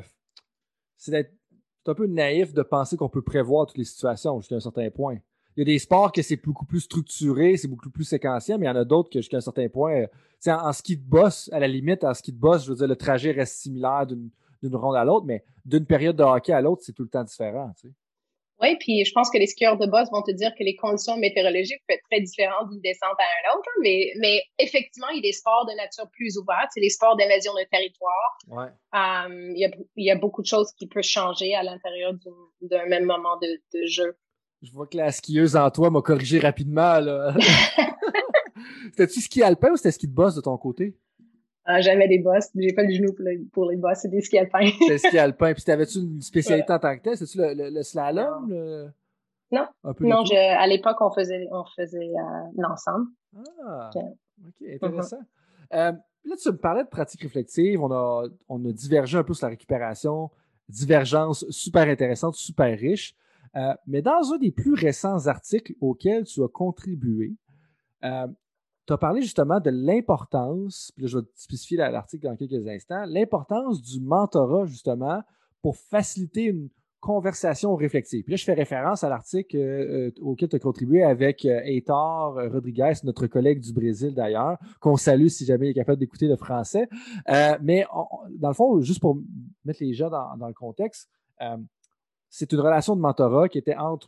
c'est 0.98 1.30
un 1.88 1.94
peu 1.94 2.08
naïf 2.08 2.54
de 2.54 2.62
penser 2.62 2.98
qu'on 2.98 3.10
peut 3.10 3.22
prévoir 3.22 3.66
toutes 3.68 3.78
les 3.78 3.86
situations 3.86 4.40
jusqu'à 4.40 4.56
un 4.56 4.60
certain 4.60 4.90
point. 4.90 5.18
Il 5.58 5.60
y 5.60 5.62
a 5.64 5.66
des 5.66 5.80
sports 5.80 6.12
que 6.12 6.22
c'est 6.22 6.38
beaucoup 6.38 6.66
plus 6.66 6.82
structuré, 6.82 7.58
c'est 7.58 7.68
beaucoup 7.68 7.90
plus 7.90 8.06
séquentiel, 8.06 8.58
mais 8.58 8.68
il 8.68 8.70
y 8.70 8.72
en 8.72 8.76
a 8.76 8.86
d'autres 8.86 9.10
que 9.10 9.20
jusqu'à 9.20 9.38
un 9.38 9.42
certain 9.42 9.68
point, 9.68 10.06
en, 10.48 10.52
en, 10.52 10.72
ski 10.72 10.96
de 10.96 11.04
boss, 11.04 11.50
à 11.52 11.60
la 11.60 11.68
limite, 11.68 12.04
en 12.04 12.14
ski 12.14 12.32
de 12.32 12.38
boss, 12.38 12.64
je 12.66 12.70
veux 12.70 12.76
dire, 12.78 12.88
le 12.88 12.96
trajet 12.96 13.32
reste 13.32 13.58
similaire 13.58 14.08
d'une 14.08 14.76
ronde 14.76 14.96
à 14.96 15.04
l'autre, 15.04 15.26
mais 15.26 15.44
d'une 15.66 15.86
période 15.86 16.16
de 16.16 16.24
hockey 16.24 16.54
à 16.54 16.62
l'autre, 16.62 16.84
c'est 16.86 16.94
tout 16.94 17.04
le 17.04 17.10
temps 17.10 17.24
différent. 17.24 17.74
Tu 17.76 17.90
sais. 17.90 17.94
Oui, 18.62 18.78
puis 18.80 19.04
je 19.06 19.12
pense 19.12 19.30
que 19.32 19.38
les 19.38 19.48
skieurs 19.48 19.78
de 19.78 19.88
boss 19.88 20.10
vont 20.12 20.22
te 20.22 20.32
dire 20.32 20.52
que 20.58 20.64
les 20.64 20.76
conditions 20.76 21.18
météorologiques 21.18 21.82
peuvent 21.88 21.98
être 21.98 22.04
très 22.10 22.22
différentes 22.22 22.70
d'une 22.70 22.82
descente 22.82 23.18
à 23.18 23.24
un 23.24 23.58
autre, 23.58 23.70
mais, 23.82 24.12
mais 24.20 24.44
effectivement, 24.60 25.10
il 25.10 25.18
y 25.18 25.20
a 25.20 25.22
des 25.24 25.34
sports 25.34 25.66
de 25.66 25.76
nature 25.76 26.08
plus 26.12 26.38
ouverte, 26.38 26.70
c'est 26.74 26.80
les 26.80 26.90
sports 26.90 27.18
d'invasion 27.18 27.54
de 27.54 27.68
territoire. 27.72 28.38
Ouais. 28.48 28.70
Um, 28.94 29.52
il, 29.56 29.62
y 29.62 29.66
a, 29.66 29.72
il, 29.96 30.06
y 30.06 30.12
a, 30.12 30.16
beaucoup 30.16 30.44
de 30.44 30.48
choses 30.48 30.72
qui 30.78 30.88
peuvent 30.88 31.04
changer 31.04 31.56
à 31.56 31.64
l'intérieur 31.64 32.14
d'un 32.62 32.86
même 32.86 33.06
moment 33.06 33.38
de, 33.42 33.60
de, 33.74 33.86
jeu. 33.88 34.16
Je 34.62 34.72
vois 34.72 34.86
que 34.86 34.98
la 34.98 35.12
skieuse 35.12 35.56
en 35.56 35.72
toi 35.72 35.90
m'a 35.90 36.02
corrigé 36.02 36.38
rapidement. 36.40 37.00
C'était-tu 38.92 39.22
ski 39.22 39.42
alpin 39.42 39.72
ou 39.72 39.78
c'était 39.78 39.92
ski 39.92 40.08
de 40.08 40.14
boss 40.14 40.36
de 40.36 40.42
ton 40.42 40.58
côté? 40.58 40.96
Ah, 41.66 41.80
jamais 41.82 42.08
des 42.08 42.20
bosses. 42.20 42.50
J'ai 42.56 42.74
pas 42.74 42.84
le 42.84 42.92
genou 42.92 43.14
pour, 43.14 43.26
pour 43.52 43.70
les 43.70 43.78
bosses. 43.78 44.00
C'est 44.02 44.10
des 44.10 44.22
skis 44.22 44.38
alpins. 44.38 44.70
c'est 44.88 44.98
ski 44.98 45.18
alpin. 45.18 45.54
Puis 45.54 45.64
t'avais-tu 45.64 46.00
une 46.00 46.22
spécialité 46.22 46.72
en 46.74 46.80
tant 46.80 46.96
que 46.98 47.04
tel? 47.04 47.18
C'est-tu 47.18 47.38
le, 47.38 47.70
le, 47.70 47.84
slalom? 47.84 48.50
Le... 48.50 48.90
Non. 49.52 49.68
non, 50.00 50.26
je, 50.26 50.36
à 50.36 50.66
l'époque, 50.66 50.98
on 51.02 51.12
faisait, 51.12 51.48
on 51.52 51.64
faisait 51.76 51.98
euh, 51.98 52.48
l'ensemble. 52.58 53.08
Ah, 53.66 53.90
OK, 53.96 54.04
intéressant. 54.68 55.20
euh, 55.74 55.92
là, 55.92 56.36
tu 56.42 56.50
me 56.50 56.58
parlais 56.58 56.84
de 56.84 56.90
pratique 56.90 57.22
réflexive. 57.22 57.82
On 57.82 57.92
a, 57.92 58.28
on 58.50 58.66
a 58.66 58.72
divergé 58.72 59.18
un 59.18 59.24
peu 59.24 59.34
sur 59.34 59.46
la 59.46 59.52
récupération. 59.52 60.32
Divergence 60.70 61.46
super 61.50 61.88
intéressante, 61.88 62.36
super 62.36 62.78
riche. 62.78 63.16
Euh, 63.56 63.74
mais 63.86 64.02
dans 64.02 64.34
un 64.34 64.38
des 64.38 64.52
plus 64.52 64.74
récents 64.74 65.28
articles 65.28 65.74
auxquels 65.82 66.24
tu 66.24 66.42
as 66.44 66.48
contribué, 66.48 67.36
euh, 68.04 68.28
tu 68.88 68.94
as 68.94 68.98
parlé 68.98 69.22
justement 69.22 69.60
de 69.60 69.70
l'importance, 69.70 70.92
puis 70.96 71.04
là, 71.04 71.08
je 71.10 71.20
vais 71.20 71.26
spécifier 71.36 71.78
l'article 71.78 72.26
dans 72.26 72.36
quelques 72.36 72.68
instants, 72.68 73.06
l'importance 73.08 73.82
du 73.82 74.02
mentorat, 74.02 74.66
justement, 74.66 75.22
pour 75.62 75.76
faciliter 75.78 76.46
une 76.46 76.70
conversation 77.00 77.76
réflexive. 77.76 78.24
Puis 78.24 78.32
là, 78.32 78.38
je 78.38 78.44
fais 78.44 78.54
référence 78.54 79.04
à 79.04 79.10
l'article 79.10 79.58
euh, 79.58 80.12
auquel 80.22 80.50
tu 80.50 80.56
as 80.56 80.60
contribué 80.60 81.04
avec 81.04 81.46
euh, 81.46 81.60
Heitor 81.64 82.36
Rodriguez, 82.52 82.94
notre 83.04 83.26
collègue 83.26 83.60
du 83.60 83.74
Brésil 83.74 84.14
d'ailleurs, 84.14 84.58
qu'on 84.80 84.96
salue 84.96 85.28
si 85.28 85.44
jamais 85.44 85.68
il 85.68 85.72
est 85.72 85.76
capable 85.76 85.98
d'écouter 85.98 86.28
le 86.28 86.36
français. 86.36 86.88
Euh, 87.30 87.58
mais 87.62 87.86
dans 88.38 88.50
le 88.50 88.54
fond, 88.54 88.80
juste 88.82 89.02
pour 89.02 89.18
mettre 89.66 89.82
les 89.82 89.94
gens 89.94 90.10
dans 90.10 90.48
le 90.48 90.54
contexte, 90.54 91.10
c'est 92.30 92.52
une 92.54 92.60
relation 92.60 92.96
de 92.96 93.02
mentorat 93.02 93.50
qui 93.50 93.58
était 93.58 93.76
entre 93.76 94.08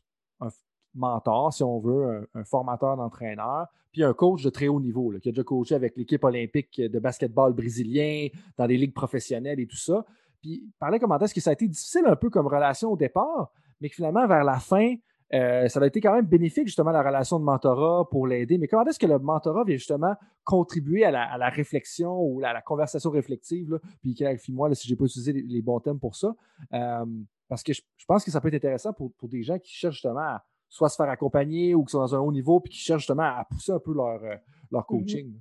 mentor, 0.95 1.53
si 1.53 1.63
on 1.63 1.79
veut, 1.79 2.27
un, 2.33 2.43
formateur 2.43 2.97
d'entraîneur, 2.97 3.67
puis 3.91 4.03
un 4.03 4.13
coach 4.13 4.43
de 4.43 4.49
très 4.49 4.67
haut 4.67 4.79
niveau, 4.79 5.13
qui 5.21 5.29
a 5.29 5.31
déjà 5.31 5.43
coaché 5.43 5.75
avec 5.75 5.95
l'équipe 5.97 6.23
olympique 6.23 6.81
de 6.81 6.99
basketball 6.99 7.53
brésilien, 7.53 8.27
dans 8.57 8.67
des 8.67 8.77
ligues 8.77 8.93
professionnelles 8.93 9.59
et 9.59 9.67
tout 9.67 9.77
ça. 9.77 10.05
Puis 10.41 10.63
parlait 10.79 10.99
comment 10.99 11.17
est-ce 11.19 11.33
que 11.33 11.41
ça 11.41 11.51
a 11.51 11.53
été 11.53 11.67
difficile 11.67 12.03
un 12.05 12.15
peu 12.15 12.29
comme 12.29 12.47
relation 12.47 12.91
au 12.91 12.97
départ, 12.97 13.51
mais 13.79 13.89
que 13.89 13.95
finalement, 13.95 14.27
vers 14.27 14.43
la 14.43 14.59
fin, 14.59 14.95
euh, 15.33 15.67
ça 15.67 15.79
a 15.79 15.87
été 15.87 15.99
quand 15.99 16.13
même 16.13 16.25
bénéfique, 16.25 16.67
justement, 16.67 16.91
la 16.91 17.01
relation 17.01 17.39
de 17.39 17.43
mentorat 17.43 18.07
pour 18.09 18.27
l'aider. 18.27 18.57
Mais 18.57 18.67
comment 18.67 18.85
est-ce 18.85 18.99
que 18.99 19.07
le 19.07 19.17
mentorat 19.17 19.63
vient 19.63 19.77
justement 19.77 20.15
contribuer 20.43 21.05
à 21.05 21.11
la, 21.11 21.49
réflexion 21.49 22.21
ou 22.21 22.43
à 22.43 22.53
la 22.53 22.61
conversation 22.61 23.09
réflexive? 23.09 23.79
Puis 24.01 24.13
clarifie-moi 24.13 24.73
si 24.75 24.87
je 24.87 24.93
n'ai 24.93 24.97
pas 24.97 25.05
utilisé 25.05 25.33
les, 25.33 25.61
bons 25.61 25.79
thèmes 25.79 25.99
pour 25.99 26.15
ça. 26.15 26.35
Euh, 26.73 27.05
parce 27.49 27.63
que 27.63 27.73
je, 27.73 27.81
pense 28.07 28.23
que 28.23 28.29
ça 28.29 28.41
peut 28.41 28.49
être 28.49 28.55
intéressant 28.55 28.93
pour, 28.93 29.11
des 29.23 29.41
gens 29.41 29.57
qui 29.57 29.71
cherchent 29.71 29.95
justement 29.95 30.19
à 30.19 30.45
soit 30.73 30.89
se 30.89 30.95
faire 30.95 31.09
accompagner 31.09 31.75
ou 31.75 31.85
qui 31.85 31.91
sont 31.91 31.99
dans 31.99 32.15
un 32.15 32.19
haut 32.19 32.31
niveau 32.31 32.59
puis 32.59 32.71
qui 32.71 32.79
cherchent 32.79 33.01
justement 33.01 33.23
à 33.23 33.45
pousser 33.49 33.71
un 33.71 33.79
peu 33.79 33.93
leur, 33.93 34.23
euh, 34.23 34.35
leur 34.71 34.81
mm-hmm. 34.81 34.85
coaching. 34.87 35.39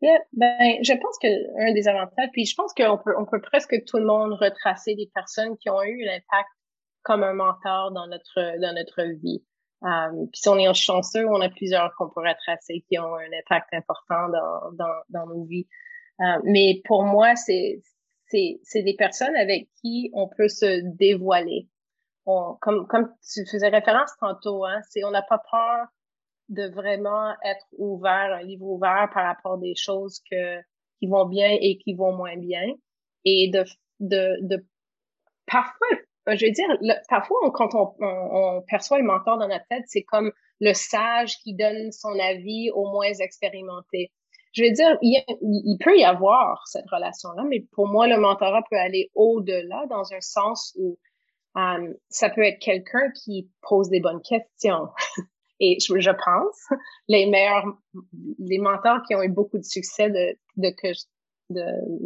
ben, 0.00 0.78
je 0.82 0.92
pense 0.94 1.18
qu'un 1.18 1.72
des 1.74 1.86
avantages, 1.86 2.30
puis 2.32 2.46
je 2.46 2.54
pense 2.54 2.72
qu'on 2.72 2.96
peut, 2.96 3.14
on 3.18 3.26
peut 3.26 3.42
presque 3.42 3.84
tout 3.84 3.98
le 3.98 4.06
monde 4.06 4.32
retracer 4.32 4.94
des 4.94 5.10
personnes 5.14 5.58
qui 5.58 5.68
ont 5.68 5.82
eu 5.82 6.02
l'impact 6.02 6.48
comme 7.02 7.22
un 7.22 7.34
mentor 7.34 7.92
dans 7.92 8.06
notre 8.06 8.58
dans 8.58 8.74
notre 8.74 9.02
vie. 9.20 9.44
Um, 9.82 10.28
puis 10.32 10.40
si 10.40 10.48
on 10.48 10.56
est 10.56 10.72
chanceux, 10.72 11.28
on 11.28 11.42
a 11.42 11.50
plusieurs 11.50 11.94
qu'on 11.96 12.08
pourrait 12.08 12.36
tracer 12.36 12.82
qui 12.88 12.98
ont 12.98 13.14
un 13.16 13.38
impact 13.38 13.74
important 13.74 14.30
dans, 14.30 14.72
dans, 14.78 14.94
dans 15.10 15.26
nos 15.26 15.44
vies. 15.44 15.66
Euh, 16.20 16.40
mais 16.44 16.80
pour 16.86 17.02
moi, 17.02 17.36
c'est 17.36 17.82
c'est 18.30 18.82
des 18.82 18.96
personnes 18.96 19.36
avec 19.36 19.68
qui 19.82 20.10
on 20.14 20.26
peut 20.26 20.48
se 20.48 20.80
dévoiler. 20.96 21.68
On, 22.26 22.56
comme 22.60 22.86
comme 22.86 23.12
tu 23.22 23.46
faisais 23.46 23.68
référence 23.68 24.12
tantôt, 24.20 24.64
hein, 24.64 24.80
c'est 24.88 25.04
on 25.04 25.10
n'a 25.10 25.22
pas 25.22 25.42
peur 25.50 25.86
de 26.48 26.68
vraiment 26.74 27.32
être 27.44 27.66
ouvert, 27.78 28.34
un 28.34 28.42
livre 28.42 28.66
ouvert 28.66 29.10
par 29.12 29.24
rapport 29.26 29.54
à 29.54 29.58
des 29.58 29.74
choses 29.76 30.20
que 30.30 30.60
qui 30.98 31.06
vont 31.08 31.26
bien 31.26 31.50
et 31.60 31.78
qui 31.78 31.94
vont 31.94 32.12
moins 32.12 32.36
bien, 32.36 32.66
et 33.24 33.50
de 33.52 33.64
de 34.00 34.38
de 34.42 34.66
parfois 35.46 35.88
je 36.26 36.46
veux 36.46 36.52
dire, 36.52 36.98
parfois, 37.08 37.36
quand 37.52 37.74
on, 37.74 37.94
on, 38.00 38.62
perçoit 38.62 38.98
le 38.98 39.04
mentor 39.04 39.38
dans 39.38 39.48
notre 39.48 39.66
tête, 39.68 39.84
c'est 39.86 40.02
comme 40.02 40.32
le 40.60 40.72
sage 40.72 41.36
qui 41.38 41.54
donne 41.54 41.92
son 41.92 42.18
avis 42.18 42.70
aux 42.70 42.90
moins 42.90 43.12
expérimentés. 43.12 44.10
Je 44.52 44.62
veux 44.64 44.70
dire, 44.70 44.96
il, 45.02 45.22
il 45.42 45.76
peut 45.78 45.98
y 45.98 46.04
avoir 46.04 46.66
cette 46.66 46.88
relation-là, 46.90 47.42
mais 47.48 47.66
pour 47.72 47.88
moi, 47.88 48.06
le 48.06 48.18
mentorat 48.18 48.62
peut 48.70 48.78
aller 48.78 49.10
au-delà 49.14 49.84
dans 49.90 50.12
un 50.12 50.20
sens 50.20 50.74
où 50.78 50.96
euh, 51.56 51.94
ça 52.08 52.30
peut 52.30 52.42
être 52.42 52.58
quelqu'un 52.58 53.10
qui 53.22 53.50
pose 53.62 53.88
des 53.88 54.00
bonnes 54.00 54.22
questions. 54.22 54.88
Et 55.60 55.78
je, 55.80 55.98
je, 55.98 56.10
pense, 56.10 56.78
les 57.06 57.26
meilleurs, 57.26 57.64
les 58.38 58.58
mentors 58.58 59.02
qui 59.06 59.14
ont 59.14 59.22
eu 59.22 59.28
beaucoup 59.28 59.58
de 59.58 59.64
succès 59.64 60.10
de, 60.10 60.36
de, 60.56 60.74
de, 61.50 61.64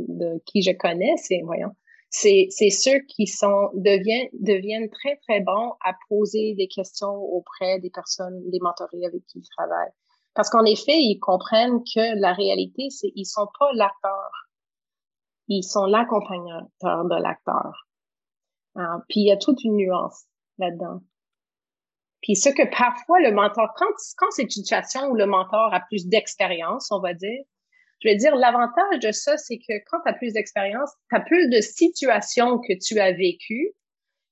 de 0.08 0.42
qui 0.44 0.62
je 0.62 0.72
connais, 0.72 1.16
c'est, 1.16 1.40
voyons, 1.44 1.74
c'est, 2.10 2.70
ceux 2.70 3.00
qui 3.00 3.26
sont 3.26 3.70
deviennent, 3.74 4.28
deviennent 4.32 4.90
très, 4.90 5.16
très 5.26 5.40
bons 5.40 5.72
à 5.84 5.94
poser 6.08 6.54
des 6.54 6.68
questions 6.68 7.14
auprès 7.14 7.78
des 7.80 7.90
personnes, 7.90 8.48
des 8.50 8.60
mentorés 8.60 9.04
avec 9.06 9.24
qui 9.26 9.38
ils 9.38 9.48
travaillent. 9.56 9.92
Parce 10.34 10.50
qu'en 10.50 10.64
effet, 10.64 10.96
ils 10.96 11.18
comprennent 11.18 11.82
que 11.82 12.20
la 12.20 12.32
réalité, 12.32 12.90
c'est 12.90 13.12
ils 13.14 13.26
sont 13.26 13.48
pas 13.58 13.72
l'acteur. 13.74 14.30
Ils 15.48 15.64
sont 15.64 15.86
l'accompagnateur 15.86 17.04
de 17.04 17.22
l'acteur. 17.22 17.87
Ah, 18.78 19.02
puis 19.08 19.20
il 19.20 19.26
y 19.26 19.32
a 19.32 19.36
toute 19.36 19.62
une 19.64 19.76
nuance 19.76 20.24
là-dedans. 20.58 21.00
Puis 22.22 22.36
ce 22.36 22.48
que 22.48 22.68
parfois 22.70 23.20
le 23.20 23.32
mentor, 23.32 23.72
quand, 23.76 23.92
quand 24.16 24.30
c'est 24.30 24.42
une 24.42 24.50
situation 24.50 25.08
où 25.08 25.16
le 25.16 25.26
mentor 25.26 25.72
a 25.74 25.80
plus 25.80 26.06
d'expérience, 26.06 26.90
on 26.90 27.00
va 27.00 27.14
dire, 27.14 27.44
je 28.00 28.08
veux 28.08 28.14
dire, 28.14 28.36
l'avantage 28.36 29.00
de 29.00 29.10
ça, 29.10 29.36
c'est 29.36 29.58
que 29.58 29.72
quand 29.90 30.00
tu 30.02 30.08
as 30.08 30.12
plus 30.12 30.32
d'expérience, 30.32 30.90
tu 31.10 31.16
as 31.16 31.20
plus 31.20 31.48
de 31.48 31.60
situations 31.60 32.58
que 32.58 32.72
tu 32.78 33.00
as 33.00 33.12
vécues. 33.12 33.72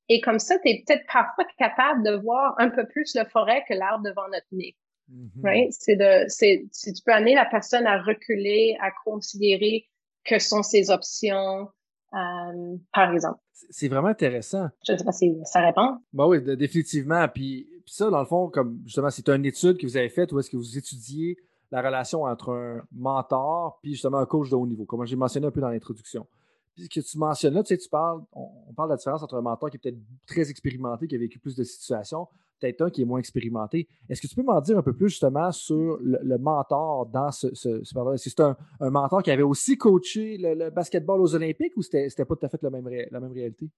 Et 0.09 0.21
comme 0.21 0.39
ça, 0.39 0.57
tu 0.61 0.71
es 0.71 0.85
peut-être 0.87 1.05
parfois 1.13 1.45
capable 1.59 2.05
de 2.05 2.13
voir 2.13 2.55
un 2.59 2.71
peu 2.71 2.87
plus 2.87 3.17
le 3.17 3.25
forêt 3.25 3.65
que 3.69 3.75
l'arbre 3.75 4.05
devant 4.05 4.29
notre 4.29 4.47
nez. 4.53 4.77
Mm-hmm. 5.11 5.43
Right? 5.43 5.73
C'est 5.73 5.97
de, 5.97 6.25
c'est, 6.29 6.65
si 6.71 6.93
tu 6.93 7.03
peux 7.05 7.13
amener 7.13 7.35
la 7.35 7.45
personne 7.45 7.87
à 7.87 8.01
reculer, 8.01 8.77
à 8.81 8.93
considérer 9.05 9.89
que 10.25 10.39
sont 10.39 10.63
ses 10.63 10.91
options, 10.91 11.69
euh, 12.17 12.77
par 12.93 13.13
exemple. 13.13 13.39
C'est 13.53 13.89
vraiment 13.89 14.09
intéressant. 14.09 14.69
Je 14.87 14.93
ne 14.93 14.99
sais 14.99 15.05
pas 15.05 15.13
si 15.13 15.37
ça 15.45 15.61
répond. 15.61 15.99
Ben 16.13 16.27
oui, 16.27 16.43
définitivement. 16.57 17.27
Puis, 17.29 17.69
puis 17.85 17.95
ça, 17.95 18.11
dans 18.11 18.21
le 18.21 18.27
fond, 18.27 18.49
comme 18.49 18.81
justement, 18.85 19.11
c'est 19.11 19.29
une 19.29 19.45
étude 19.45 19.79
que 19.79 19.87
vous 19.87 19.97
avez 19.97 20.09
faite 20.09 20.33
où 20.33 20.39
est-ce 20.39 20.51
que 20.51 20.57
vous 20.57 20.79
étudiez 20.79 21.37
la 21.71 21.83
relation 21.83 22.23
entre 22.23 22.53
un 22.53 22.83
mentor 22.93 23.79
puis 23.83 23.93
justement 23.93 24.19
un 24.19 24.27
coach 24.27 24.51
de 24.51 24.55
haut 24.55 24.67
niveau, 24.67 24.85
comme 24.85 25.05
j'ai 25.05 25.17
mentionné 25.17 25.47
un 25.47 25.51
peu 25.51 25.61
dans 25.61 25.69
l'introduction. 25.69 26.27
Puis 26.75 26.85
ce 26.85 26.89
que 26.89 27.01
tu 27.01 27.19
mentionnes 27.19 27.55
là, 27.55 27.63
tu 27.63 27.75
sais, 27.75 27.79
tu 27.79 27.89
parles, 27.89 28.21
on, 28.33 28.73
parle 28.75 28.91
de 28.91 28.93
la 28.93 28.97
différence 28.99 29.23
entre 29.23 29.37
un 29.37 29.41
mentor 29.41 29.71
qui 29.71 29.77
est 29.77 29.81
peut-être 29.81 29.99
très 30.27 30.51
expérimenté, 30.51 31.07
qui 31.09 31.15
a 31.15 31.19
vécu 31.19 31.39
plus 31.39 31.57
de 31.57 31.65
situations, 31.65 32.29
peut-être 32.61 32.83
un 32.83 32.91
qui 32.91 33.03
est 33.03 33.05
moins 33.05 33.19
expérimenté. 33.19 33.89
Est-ce 34.09 34.21
que 34.21 34.27
tu 34.27 34.35
peux 34.35 34.43
m'en 34.43 34.61
dire 34.61 34.79
un 34.79 34.83
peu 34.83 34.95
plus 34.95 35.09
justement 35.09 35.53
sur 35.53 35.99
le, 36.01 36.39
mentor 36.39 37.07
dans 37.07 37.31
ce, 37.31 37.55
ce, 37.55 37.81
Est-ce 37.81 38.25
que 38.25 38.31
c'est 38.31 38.41
un, 38.41 38.57
mentor 38.91 39.23
qui 39.23 39.31
avait 39.31 39.43
aussi 39.43 39.77
coaché 39.77 40.37
le, 40.39 40.71
basketball 40.71 41.21
aux 41.21 41.35
Olympiques 41.35 41.77
ou 41.77 41.83
c'était, 41.83 42.09
c'était 42.09 42.25
pas 42.25 42.37
tout 42.37 42.47
à 42.47 42.49
fait 42.49 42.63
la 42.63 42.71
même, 42.71 42.89
la 43.11 43.21
même 43.21 43.33
réalité? 43.33 43.69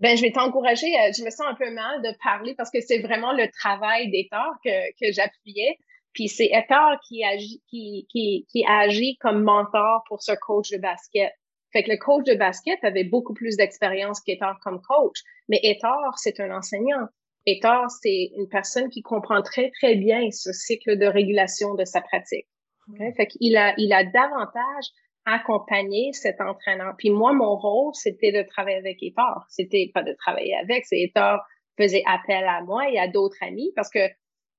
Ben, 0.00 0.16
je 0.16 0.22
vais 0.22 0.32
t'encourager. 0.32 0.86
Euh, 0.86 1.12
je 1.16 1.24
me 1.24 1.30
sens 1.30 1.46
un 1.48 1.54
peu 1.54 1.70
mal 1.72 2.02
de 2.02 2.08
parler 2.24 2.54
parce 2.56 2.70
que 2.70 2.80
c'est 2.80 2.98
vraiment 2.98 3.32
le 3.32 3.46
travail 3.60 4.10
d'État 4.10 4.48
que, 4.64 4.90
que 5.00 5.12
j'appuyais. 5.12 5.78
Puis 6.12 6.28
c'est 6.28 6.50
Etar 6.52 6.98
qui 7.06 7.24
agit, 7.24 7.62
qui, 7.68 8.06
qui, 8.10 8.44
qui 8.50 8.64
agit 8.66 9.16
comme 9.18 9.42
mentor 9.42 10.02
pour 10.08 10.22
ce 10.22 10.32
coach 10.32 10.70
de 10.70 10.78
basket. 10.78 11.32
Fait 11.72 11.84
que 11.84 11.90
le 11.90 11.96
coach 11.96 12.24
de 12.24 12.34
basket 12.34 12.82
avait 12.82 13.04
beaucoup 13.04 13.32
plus 13.32 13.56
d'expérience 13.56 14.20
qu'Etar 14.20 14.58
comme 14.60 14.82
coach. 14.82 15.22
Mais 15.48 15.60
Etar, 15.62 16.18
c'est 16.18 16.38
un 16.40 16.50
enseignant. 16.50 17.06
Etar, 17.46 17.90
c'est 17.90 18.30
une 18.36 18.48
personne 18.48 18.88
qui 18.88 19.02
comprend 19.02 19.42
très, 19.42 19.70
très 19.70 19.96
bien 19.96 20.30
ce 20.30 20.52
cycle 20.52 20.98
de 20.98 21.06
régulation 21.06 21.74
de 21.74 21.84
sa 21.84 22.00
pratique. 22.00 22.46
Okay? 22.90 23.12
Fait 23.16 23.26
qu'il 23.26 23.56
a, 23.56 23.74
il 23.78 23.92
a 23.92 24.04
davantage 24.04 24.86
accompagné 25.24 26.12
cet 26.12 26.40
entraîneur. 26.40 26.94
Puis 26.98 27.10
moi, 27.10 27.32
mon 27.32 27.56
rôle, 27.56 27.94
c'était 27.94 28.32
de 28.32 28.42
travailler 28.42 28.78
avec 28.78 29.02
Etar. 29.02 29.44
C'était 29.48 29.90
pas 29.92 30.02
de 30.02 30.14
travailler 30.14 30.54
avec, 30.56 30.84
c'est 30.86 31.00
Etar 31.00 31.40
faisait 31.78 32.02
appel 32.06 32.44
à 32.44 32.62
moi 32.62 32.90
et 32.90 32.98
à 32.98 33.08
d'autres 33.08 33.36
amis 33.40 33.72
parce 33.74 33.88
que 33.88 34.06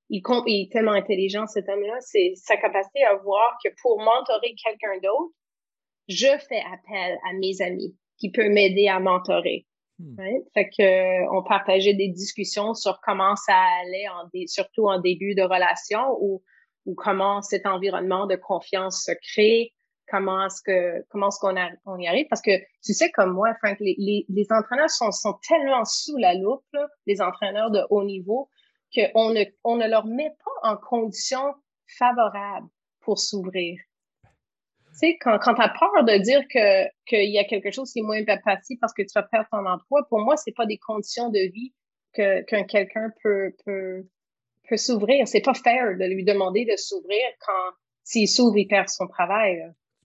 il, 0.09 0.21
il 0.47 0.63
est 0.63 0.71
tellement 0.71 0.91
intelligent, 0.91 1.47
cet 1.47 1.69
homme-là, 1.69 1.95
c'est 2.01 2.33
sa 2.35 2.57
capacité 2.57 3.03
à 3.03 3.15
voir 3.15 3.57
que 3.63 3.69
pour 3.81 3.99
mentorer 3.99 4.53
quelqu'un 4.63 4.99
d'autre, 5.01 5.33
je 6.07 6.37
fais 6.49 6.61
appel 6.71 7.17
à 7.29 7.33
mes 7.33 7.61
amis 7.61 7.95
qui 8.17 8.31
peuvent 8.31 8.49
m'aider 8.49 8.87
à 8.87 8.99
mentorer. 8.99 9.65
Hmm. 10.03 10.15
Fait 10.53 10.69
que 10.69 11.37
on 11.37 11.43
partageait 11.43 11.93
des 11.93 12.09
discussions 12.09 12.73
sur 12.73 12.99
comment 13.01 13.35
ça 13.35 13.55
allait, 13.81 14.05
surtout 14.47 14.87
en 14.87 14.99
début 14.99 15.33
de 15.33 15.43
relation, 15.43 16.17
ou, 16.19 16.43
ou 16.85 16.93
comment 16.93 17.41
cet 17.41 17.65
environnement 17.65 18.27
de 18.27 18.35
confiance 18.35 19.05
se 19.05 19.11
crée, 19.33 19.71
comment 20.09 20.45
est-ce 20.45 20.61
que 20.61 21.05
comment 21.09 21.29
est-ce 21.29 21.39
qu'on 21.39 21.55
on 21.85 21.97
y 21.97 22.07
arrive? 22.07 22.27
Parce 22.29 22.41
que 22.41 22.51
tu 22.83 22.93
sais 22.93 23.11
comme 23.11 23.33
moi 23.33 23.53
Frank 23.63 23.77
les, 23.79 23.95
les, 23.97 24.25
les 24.27 24.47
entraîneurs 24.51 24.89
sont, 24.89 25.11
sont 25.11 25.39
tellement 25.47 25.85
sous 25.85 26.17
la 26.17 26.33
loupe 26.33 26.65
les 27.07 27.21
entraîneurs 27.21 27.71
de 27.71 27.81
haut 27.89 28.03
niveau 28.03 28.49
qu'on 28.93 29.31
ne, 29.31 29.43
on 29.63 29.77
ne 29.77 29.87
leur 29.87 30.05
met 30.05 30.35
pas 30.43 30.69
en 30.69 30.77
condition 30.77 31.55
favorable 31.97 32.67
pour 32.99 33.19
s'ouvrir. 33.19 33.79
Tu 34.93 34.99
sais, 34.99 35.17
quand, 35.19 35.39
quand 35.39 35.55
tu 35.55 35.61
as 35.61 35.69
peur 35.69 36.03
de 36.03 36.17
dire 36.21 36.41
que 36.47 36.87
qu'il 37.05 37.31
y 37.31 37.39
a 37.39 37.43
quelque 37.43 37.71
chose 37.71 37.91
qui 37.91 37.99
est 37.99 38.03
moins 38.03 38.23
facile 38.43 38.77
parce 38.79 38.93
que 38.93 39.01
tu 39.01 39.09
vas 39.15 39.23
perdre 39.23 39.47
ton 39.51 39.65
emploi, 39.65 40.05
pour 40.07 40.19
moi, 40.19 40.37
c'est 40.37 40.55
pas 40.55 40.65
des 40.65 40.77
conditions 40.77 41.29
de 41.29 41.51
vie 41.51 41.73
que 42.13 42.41
qu'un 42.43 42.63
quelqu'un 42.63 43.11
peut 43.23 43.53
peut 43.65 44.07
peut 44.69 44.77
s'ouvrir. 44.77 45.27
C'est 45.27 45.41
pas 45.41 45.53
fair 45.53 45.97
de 45.97 46.05
lui 46.05 46.23
demander 46.23 46.65
de 46.65 46.75
s'ouvrir 46.77 47.23
quand 47.45 47.75
s'il 48.03 48.27
s'ouvre, 48.27 48.57
il 48.57 48.67
perd 48.67 48.89
son 48.89 49.07
travail 49.07 49.63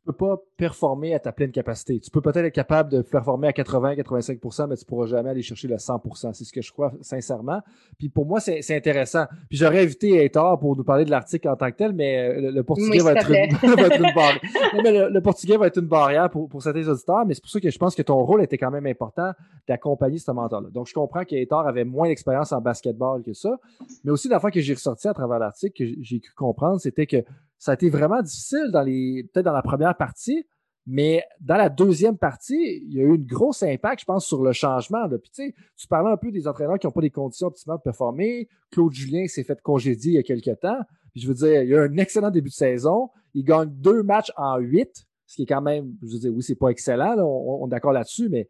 peux 0.08 0.16
pas 0.16 0.42
performer 0.56 1.14
à 1.14 1.18
ta 1.18 1.32
pleine 1.32 1.50
capacité. 1.50 2.00
Tu 2.00 2.10
peux 2.10 2.22
peut-être 2.22 2.46
être 2.46 2.54
capable 2.54 2.90
de 2.90 3.02
performer 3.02 3.48
à 3.48 3.50
80-85%, 3.50 4.68
mais 4.68 4.76
tu 4.76 4.84
pourras 4.86 5.06
jamais 5.06 5.30
aller 5.30 5.42
chercher 5.42 5.68
le 5.68 5.76
100%. 5.76 6.32
C'est 6.32 6.44
ce 6.44 6.52
que 6.52 6.62
je 6.62 6.72
crois 6.72 6.92
sincèrement. 7.02 7.60
Puis 7.98 8.08
pour 8.08 8.24
moi, 8.24 8.40
c'est 8.40 8.74
intéressant. 8.74 9.26
Puis 9.50 9.58
j'aurais 9.58 9.82
invité 9.82 10.24
Heitor 10.24 10.58
pour 10.58 10.76
nous 10.76 10.84
parler 10.84 11.04
de 11.04 11.10
l'article 11.10 11.48
en 11.48 11.56
tant 11.56 11.70
que 11.70 11.76
tel, 11.76 11.92
mais 11.92 12.40
le, 12.40 12.62
portugais 12.62 12.98
va, 13.02 13.12
être 13.12 13.30
une, 13.30 14.12
barrière. 14.14 14.40
le, 15.12 15.20
portugais 15.20 15.56
va 15.58 15.66
être 15.66 15.78
une 15.78 15.88
barrière 15.88 16.30
pour, 16.30 16.48
pour 16.48 16.62
certains 16.62 16.88
auditeurs, 16.88 17.26
mais 17.26 17.34
c'est 17.34 17.42
pour 17.42 17.50
ça 17.50 17.60
que 17.60 17.70
je 17.70 17.78
pense 17.78 17.94
que 17.94 18.02
ton 18.02 18.24
rôle 18.24 18.42
était 18.42 18.56
quand 18.56 18.70
même 18.70 18.86
important 18.86 19.32
d'accompagner 19.68 20.18
ce 20.18 20.30
mentor-là. 20.30 20.70
Donc 20.70 20.86
je 20.86 20.94
comprends 20.94 21.24
qu'Heitor 21.24 21.66
avait 21.66 21.84
moins 21.84 22.08
d'expérience 22.08 22.52
en 22.52 22.62
basketball 22.62 23.22
que 23.22 23.34
ça, 23.34 23.58
mais 24.04 24.10
aussi 24.10 24.28
la 24.28 24.40
fois 24.40 24.50
que 24.50 24.60
j'ai 24.60 24.72
ressorti 24.72 25.06
à 25.06 25.12
travers 25.12 25.38
l'article, 25.38 25.76
que 25.76 25.92
j'ai 26.00 26.20
cru 26.20 26.32
comprendre, 26.34 26.80
c'était 26.80 27.06
que 27.06 27.18
ça 27.58 27.72
a 27.72 27.74
été 27.74 27.90
vraiment 27.90 28.22
difficile 28.22 28.70
dans 28.72 28.82
les, 28.82 29.28
peut-être 29.32 29.46
dans 29.46 29.52
la 29.52 29.62
première 29.62 29.96
partie, 29.96 30.46
Mais 30.86 31.22
dans 31.40 31.56
la 31.56 31.68
deuxième 31.68 32.16
partie, 32.16 32.82
il 32.86 32.94
y 32.94 33.00
a 33.00 33.04
eu 33.04 33.14
une 33.14 33.26
grosse 33.26 33.62
impact, 33.62 34.00
je 34.00 34.04
pense, 34.06 34.26
sur 34.26 34.42
le 34.42 34.52
changement. 34.52 35.06
Puis, 35.08 35.30
tu 35.30 35.44
sais, 35.44 35.54
tu 35.76 35.86
parlais 35.86 36.10
un 36.10 36.16
peu 36.16 36.30
des 36.30 36.48
entraîneurs 36.48 36.78
qui 36.78 36.86
n'ont 36.86 36.92
pas 36.92 37.02
des 37.02 37.10
conditions 37.10 37.48
optimales 37.48 37.76
de 37.76 37.82
performer. 37.82 38.48
Claude 38.70 38.92
Julien 38.92 39.26
s'est 39.26 39.44
fait 39.44 39.60
congédier 39.60 40.12
il 40.12 40.14
y 40.14 40.18
a 40.18 40.22
quelques 40.22 40.58
temps. 40.60 40.80
Puis, 41.12 41.20
je 41.20 41.28
veux 41.28 41.34
dire, 41.34 41.62
il 41.62 41.68
y 41.68 41.74
a 41.74 41.82
un 41.82 41.96
excellent 41.98 42.30
début 42.30 42.48
de 42.48 42.54
saison. 42.54 43.10
Il 43.34 43.44
gagne 43.44 43.68
deux 43.68 44.02
matchs 44.02 44.32
en 44.36 44.56
huit, 44.56 45.06
ce 45.26 45.36
qui 45.36 45.42
est 45.42 45.46
quand 45.46 45.60
même, 45.60 45.94
je 46.02 46.14
veux 46.14 46.18
dire, 46.20 46.32
oui, 46.32 46.42
c'est 46.42 46.54
pas 46.56 46.70
excellent, 46.70 47.16
on, 47.18 47.66
est 47.66 47.70
d'accord 47.70 47.92
là-dessus, 47.92 48.30
mais 48.30 48.48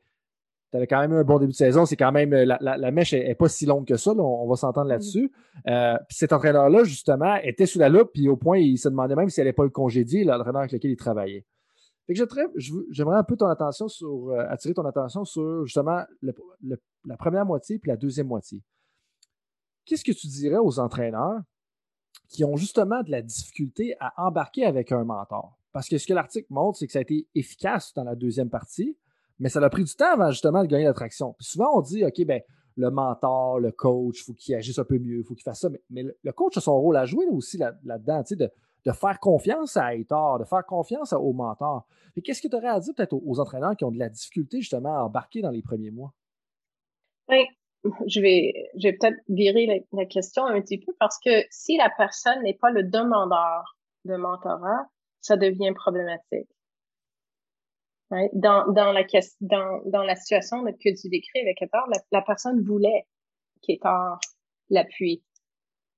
tu 0.70 0.76
avais 0.76 0.86
quand 0.86 1.00
même 1.00 1.12
eu 1.12 1.16
un 1.16 1.24
bon 1.24 1.38
début 1.38 1.52
de 1.52 1.56
saison. 1.56 1.86
C'est 1.86 1.96
quand 1.96 2.12
même, 2.12 2.30
la, 2.30 2.90
mèche 2.90 3.12
est, 3.12 3.34
pas 3.34 3.48
si 3.48 3.66
longue 3.66 3.86
que 3.86 3.96
ça, 3.96 4.12
on, 4.12 4.48
va 4.48 4.56
s'entendre 4.56 4.86
mm. 4.86 4.90
là-dessus. 4.90 5.32
Euh, 5.66 5.96
puis 6.08 6.16
cet 6.16 6.32
entraîneur-là, 6.32 6.84
justement, 6.84 7.36
était 7.42 7.66
sous 7.66 7.78
la 7.78 7.88
loupe, 7.88 8.10
puis 8.12 8.28
au 8.28 8.36
point, 8.36 8.58
il 8.58 8.78
se 8.78 8.88
demandait 8.88 9.16
même 9.16 9.30
s'il 9.30 9.42
n'allait 9.42 9.52
pas 9.52 9.64
le 9.64 9.70
congédier, 9.70 10.24
l'entraîneur 10.24 10.60
avec 10.60 10.72
lequel 10.72 10.90
il 10.90 10.96
travaillait. 10.96 11.46
Fait 12.06 12.14
que 12.14 12.22
j'aimerais 12.90 13.18
un 13.18 13.24
peu 13.24 13.36
ton 13.36 13.46
attention 13.46 13.86
sur, 13.88 14.30
euh, 14.30 14.46
attirer 14.48 14.72
ton 14.72 14.86
attention 14.86 15.24
sur 15.24 15.66
justement 15.66 16.02
la 16.22 17.16
première 17.18 17.44
moitié 17.44 17.78
puis 17.78 17.90
la 17.90 17.96
deuxième 17.96 18.28
moitié. 18.28 18.62
Qu'est-ce 19.84 20.04
que 20.04 20.12
tu 20.12 20.26
dirais 20.26 20.58
aux 20.58 20.78
entraîneurs 20.78 21.40
qui 22.28 22.44
ont 22.44 22.56
justement 22.56 23.02
de 23.02 23.10
la 23.10 23.22
difficulté 23.22 23.94
à 24.00 24.12
embarquer 24.26 24.64
avec 24.64 24.92
un 24.92 25.04
mentor? 25.04 25.58
Parce 25.72 25.88
que 25.88 25.98
ce 25.98 26.06
que 26.06 26.14
l'article 26.14 26.46
montre, 26.50 26.78
c'est 26.78 26.86
que 26.86 26.92
ça 26.92 26.98
a 26.98 27.02
été 27.02 27.26
efficace 27.34 27.92
dans 27.94 28.04
la 28.04 28.14
deuxième 28.14 28.50
partie, 28.50 28.96
mais 29.38 29.48
ça 29.48 29.60
a 29.60 29.70
pris 29.70 29.84
du 29.84 29.94
temps 29.94 30.12
avant 30.12 30.30
justement 30.30 30.62
de 30.62 30.68
gagner 30.68 30.84
l'attraction. 30.84 31.34
Souvent, 31.40 31.78
on 31.78 31.80
dit, 31.80 32.04
OK, 32.04 32.24
ben, 32.24 32.40
le 32.76 32.90
mentor, 32.90 33.58
le 33.58 33.72
coach, 33.72 34.20
il 34.20 34.24
faut 34.24 34.34
qu'il 34.34 34.54
agisse 34.54 34.78
un 34.78 34.84
peu 34.84 34.98
mieux, 34.98 35.18
il 35.18 35.24
faut 35.24 35.34
qu'il 35.34 35.42
fasse 35.42 35.60
ça. 35.60 35.68
Mais, 35.90 36.04
le 36.22 36.32
coach 36.32 36.56
a 36.56 36.60
son 36.60 36.78
rôle 36.80 36.96
à 36.96 37.04
jouer 37.04 37.26
aussi 37.26 37.58
là-dedans, 37.58 38.22
sais, 38.24 38.36
de, 38.36 38.50
de 38.84 38.92
faire 38.92 39.18
confiance 39.20 39.76
à 39.76 39.94
Aitor, 39.94 40.38
de 40.38 40.44
faire 40.44 40.64
confiance 40.64 41.12
au 41.12 41.32
mentor. 41.32 41.86
Mais 42.16 42.22
qu'est-ce 42.22 42.40
que 42.40 42.48
tu 42.48 42.56
aurais 42.56 42.68
à 42.68 42.80
dire 42.80 42.94
peut-être 42.94 43.14
aux, 43.14 43.40
entraîneurs 43.40 43.76
qui 43.76 43.84
ont 43.84 43.90
de 43.90 43.98
la 43.98 44.08
difficulté 44.08 44.60
justement 44.60 44.96
à 44.96 45.02
embarquer 45.02 45.42
dans 45.42 45.50
les 45.50 45.62
premiers 45.62 45.90
mois? 45.90 46.12
Oui, 47.28 47.44
vais, 47.84 48.52
je 48.76 48.88
vais 48.88 48.96
peut-être 48.98 49.18
virer 49.28 49.84
la, 49.92 50.06
question 50.06 50.46
un 50.46 50.60
petit 50.60 50.78
peu 50.78 50.92
parce 50.98 51.18
que 51.22 51.44
si 51.50 51.76
la 51.76 51.90
personne 51.96 52.42
n'est 52.42 52.56
pas 52.60 52.70
le 52.70 52.84
demandeur 52.84 53.76
de 54.04 54.16
mentorat, 54.16 54.86
ça 55.20 55.36
devient 55.36 55.72
problématique. 55.74 56.48
Dans, 58.10 58.64
dans, 58.72 58.92
la, 58.92 59.04
dans, 59.40 59.82
dans 59.84 60.02
la 60.02 60.16
situation 60.16 60.64
que 60.64 61.00
tu 61.00 61.08
décris 61.10 61.40
avec 61.42 61.60
Aitor, 61.60 61.86
la, 61.92 62.00
la 62.10 62.22
personne 62.22 62.62
voulait 62.62 63.04
qu'Aitor 63.62 64.18
l'appuie 64.70 65.22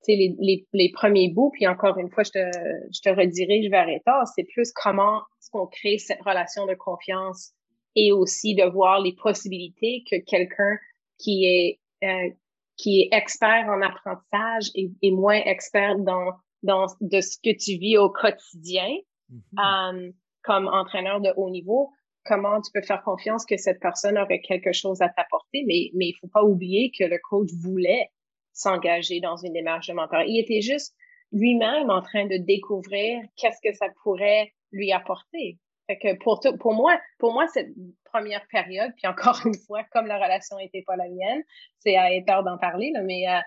les, 0.09 0.35
les, 0.39 0.67
les, 0.73 0.91
premiers 0.93 1.31
bouts, 1.31 1.51
puis 1.51 1.67
encore 1.67 1.99
une 1.99 2.11
fois, 2.11 2.25
je 2.25 2.31
te, 2.31 2.51
je 2.93 3.01
te 3.01 3.09
redirige 3.09 3.71
vers 3.71 3.89
État, 3.89 4.23
c'est 4.35 4.45
plus 4.45 4.73
comment 4.73 5.19
est-ce 5.19 5.51
qu'on 5.51 5.67
crée 5.67 5.99
cette 5.99 6.23
relation 6.23 6.67
de 6.67 6.75
confiance 6.75 7.53
et 7.97 8.13
aussi 8.13 8.55
de 8.55 8.65
voir 8.65 9.01
les 9.01 9.15
possibilités 9.15 10.05
que 10.11 10.17
quelqu'un 10.25 10.79
qui 11.19 11.45
est 11.45 11.81
euh, 12.05 12.31
qui 12.77 13.03
est 13.03 13.15
expert 13.15 13.67
en 13.69 13.83
apprentissage 13.83 14.71
et, 14.75 14.91
et, 15.03 15.11
moins 15.11 15.41
expert 15.45 15.99
dans 15.99 16.33
dans 16.63 16.87
de 17.01 17.21
ce 17.21 17.37
que 17.43 17.51
tu 17.51 17.79
vis 17.79 17.99
au 17.99 18.09
quotidien 18.09 18.97
euh, 19.33 20.13
comme 20.43 20.69
entraîneur 20.69 21.21
de 21.21 21.31
haut 21.37 21.51
niveau 21.51 21.91
comment 22.25 22.61
tu 22.61 22.71
peux 22.73 22.83
faire 22.83 23.03
confiance 23.03 23.45
que 23.47 23.57
cette 23.57 23.81
personne 23.81 24.19
aurait 24.19 24.41
quelque 24.41 24.73
chose 24.73 25.01
à 25.01 25.09
t'apporter 25.09 25.65
mais 25.67 25.91
mais 25.95 26.09
il 26.09 26.17
faut 26.21 26.29
pas 26.29 26.45
oublier 26.45 26.93
que 26.97 27.05
le 27.05 27.19
coach 27.29 27.51
voulait 27.63 28.11
s'engager 28.53 29.21
dans 29.21 29.37
une 29.37 29.53
démarche 29.53 29.89
de 29.89 29.95
mentorat. 29.95 30.25
Il 30.27 30.39
était 30.39 30.61
juste 30.61 30.95
lui-même 31.33 31.91
en 31.91 32.03
train 32.03 32.27
de 32.27 32.37
découvrir 32.37 33.23
qu'est-ce 33.37 33.61
que 33.63 33.75
ça 33.75 33.87
pourrait 34.03 34.53
lui 34.73 34.93
apporter. 34.93 35.59
Fait 35.87 35.99
que 35.99 36.23
pour 36.23 36.41
tout, 36.41 36.57
pour 36.59 36.75
moi, 36.75 37.01
pour 37.19 37.33
moi, 37.33 37.47
cette 37.49 37.69
première 38.05 38.47
période, 38.49 38.93
puis 38.97 39.07
encore 39.07 39.41
une 39.47 39.59
fois, 39.67 39.85
comme 39.93 40.07
la 40.07 40.17
relation 40.17 40.57
n'était 40.57 40.83
pas 40.87 40.97
la 40.97 41.09
mienne, 41.09 41.43
c'est 41.79 41.97
à 41.97 42.15
être 42.15 42.27
d'en 42.27 42.59
parler, 42.59 42.91
là, 42.93 43.03
mais, 43.03 43.29
euh, 43.29 43.41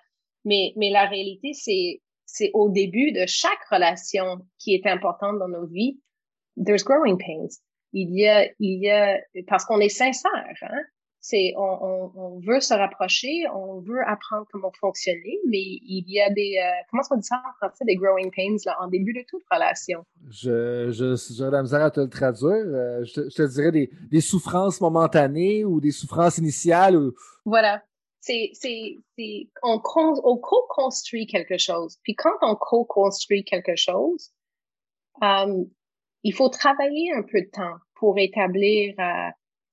mais, 0.45 0.73
mais 0.75 0.89
la 0.89 1.05
réalité, 1.05 1.53
c'est, 1.53 2.01
c'est 2.25 2.51
au 2.53 2.69
début 2.69 3.11
de 3.11 3.25
chaque 3.27 3.63
relation 3.69 4.39
qui 4.59 4.73
est 4.73 4.85
importante 4.87 5.39
dans 5.39 5.47
nos 5.47 5.67
vies, 5.67 5.99
there's 6.65 6.83
growing 6.83 7.17
pains. 7.17 7.59
Il 7.93 8.17
y 8.17 8.27
a, 8.27 8.47
il 8.59 8.83
y 8.83 8.89
a, 8.89 9.19
parce 9.47 9.65
qu'on 9.65 9.79
est 9.79 9.89
sincère, 9.89 10.31
hein? 10.61 10.81
c'est 11.23 11.53
on, 11.55 12.11
on, 12.15 12.39
veut 12.41 12.59
se 12.59 12.73
rapprocher, 12.73 13.45
on 13.55 13.79
veut 13.79 14.01
apprendre 14.05 14.45
comment 14.51 14.73
fonctionner, 14.77 15.39
mais 15.47 15.61
il 15.61 16.03
y 16.07 16.19
a 16.19 16.29
des 16.29 16.57
euh, 16.61 16.69
comment 16.91 16.99
est-ce 16.99 17.09
qu'on 17.09 17.15
dit 17.15 17.23
ça 17.25 17.41
en 17.47 17.53
français 17.65 17.85
des 17.85 17.95
growing 17.95 18.29
pains 18.29 18.57
là, 18.65 18.75
en 18.81 18.89
début 18.89 19.13
de 19.13 19.23
toute 19.29 19.41
relation. 19.49 20.03
Je 20.29 20.91
j'ai 20.91 21.49
la 21.49 21.61
misère 21.61 21.81
à 21.81 21.91
te 21.91 22.01
le 22.01 22.09
traduire. 22.09 22.51
Euh, 22.51 23.05
je, 23.05 23.21
te, 23.21 23.47
dirais 23.47 23.71
des, 23.71 23.89
des, 24.11 24.19
souffrances 24.19 24.81
momentanées 24.81 25.63
ou 25.63 25.79
des 25.79 25.91
souffrances 25.91 26.39
initiales. 26.39 26.97
Ou... 26.97 27.13
Voilà. 27.45 27.81
C'est 28.19 28.49
c'est 28.53 28.97
c'est 29.17 29.47
on, 29.63 29.81
on 29.95 30.37
co-construit 30.37 31.25
quelque 31.25 31.57
chose. 31.57 31.99
Puis 32.03 32.15
quand 32.15 32.35
on 32.41 32.55
co-construit 32.55 33.45
quelque 33.45 33.77
chose, 33.77 34.33
euh, 35.23 35.63
il 36.23 36.33
faut 36.33 36.49
travailler 36.49 37.13
un 37.13 37.21
peu 37.23 37.41
de 37.41 37.49
temps 37.49 37.77
pour 37.95 38.17
établir 38.17 38.95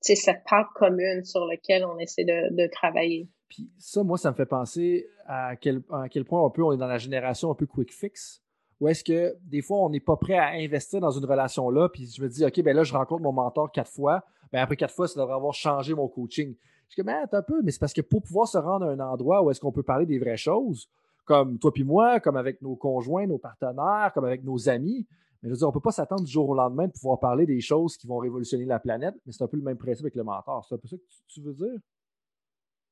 c'est 0.00 0.14
cette 0.14 0.44
part 0.48 0.72
commune 0.74 1.24
sur 1.24 1.44
laquelle 1.44 1.84
on 1.84 1.98
essaie 1.98 2.24
de, 2.24 2.70
travailler. 2.72 3.28
Puis 3.48 3.70
ça, 3.78 4.02
moi, 4.02 4.16
ça 4.16 4.30
me 4.30 4.36
fait 4.36 4.46
penser 4.46 5.06
à 5.26 5.56
quel, 5.56 5.82
point 5.82 6.44
un 6.44 6.50
peu 6.50 6.62
on 6.62 6.72
est 6.72 6.78
dans 6.78 6.86
la 6.86 6.98
génération 6.98 7.50
un 7.50 7.54
peu 7.54 7.66
quick 7.66 7.92
fix. 7.92 8.42
Ou 8.80 8.88
est-ce 8.88 9.04
que 9.04 9.36
des 9.42 9.60
fois, 9.60 9.84
on 9.84 9.90
n'est 9.90 10.00
pas 10.00 10.16
prêt 10.16 10.38
à 10.38 10.52
investir 10.52 11.00
dans 11.00 11.10
une 11.10 11.26
relation-là, 11.26 11.90
puis 11.90 12.06
je 12.06 12.22
me 12.22 12.28
dis, 12.28 12.44
OK, 12.44 12.62
ben 12.62 12.74
là, 12.74 12.82
je 12.82 12.94
rencontre 12.94 13.22
mon 13.22 13.32
mentor 13.32 13.70
quatre 13.70 13.90
fois, 13.90 14.24
ben 14.52 14.62
après 14.62 14.76
quatre 14.76 14.94
fois, 14.94 15.06
ça 15.06 15.20
devrait 15.20 15.34
avoir 15.34 15.52
changé 15.52 15.94
mon 15.94 16.08
coaching. 16.08 16.56
Je 16.88 16.94
dis, 16.94 17.02
ben, 17.02 17.26
un 17.30 17.42
peu, 17.42 17.60
mais 17.62 17.72
c'est 17.72 17.78
parce 17.78 17.92
que 17.92 18.00
pour 18.00 18.22
pouvoir 18.22 18.48
se 18.48 18.56
rendre 18.56 18.86
à 18.86 18.90
un 18.90 19.00
endroit 19.00 19.42
où 19.42 19.50
est-ce 19.50 19.60
qu'on 19.60 19.70
peut 19.70 19.82
parler 19.82 20.06
des 20.06 20.18
vraies 20.18 20.38
choses, 20.38 20.88
comme 21.26 21.58
toi 21.58 21.72
puis 21.72 21.84
moi, 21.84 22.20
comme 22.20 22.36
avec 22.36 22.62
nos 22.62 22.74
conjoints, 22.74 23.26
nos 23.26 23.38
partenaires, 23.38 24.12
comme 24.14 24.24
avec 24.24 24.42
nos 24.44 24.68
amis, 24.68 25.06
mais 25.42 25.48
je 25.48 25.54
veux 25.54 25.58
dire, 25.58 25.66
on 25.66 25.70
ne 25.70 25.74
peut 25.74 25.80
pas 25.80 25.90
s'attendre 25.90 26.24
du 26.24 26.30
jour 26.30 26.48
au 26.48 26.54
lendemain 26.54 26.86
de 26.86 26.92
pouvoir 26.92 27.18
parler 27.18 27.46
des 27.46 27.60
choses 27.60 27.96
qui 27.96 28.06
vont 28.06 28.18
révolutionner 28.18 28.66
la 28.66 28.78
planète, 28.78 29.14
mais 29.24 29.32
c'est 29.32 29.42
un 29.42 29.48
peu 29.48 29.56
le 29.56 29.62
même 29.62 29.78
principe 29.78 30.04
avec 30.04 30.14
le 30.14 30.24
mentor. 30.24 30.66
C'est 30.68 30.74
un 30.74 30.78
peu 30.78 30.88
ça 30.88 30.96
que 30.96 31.02
tu, 31.28 31.40
veux 31.40 31.54
dire? 31.54 31.78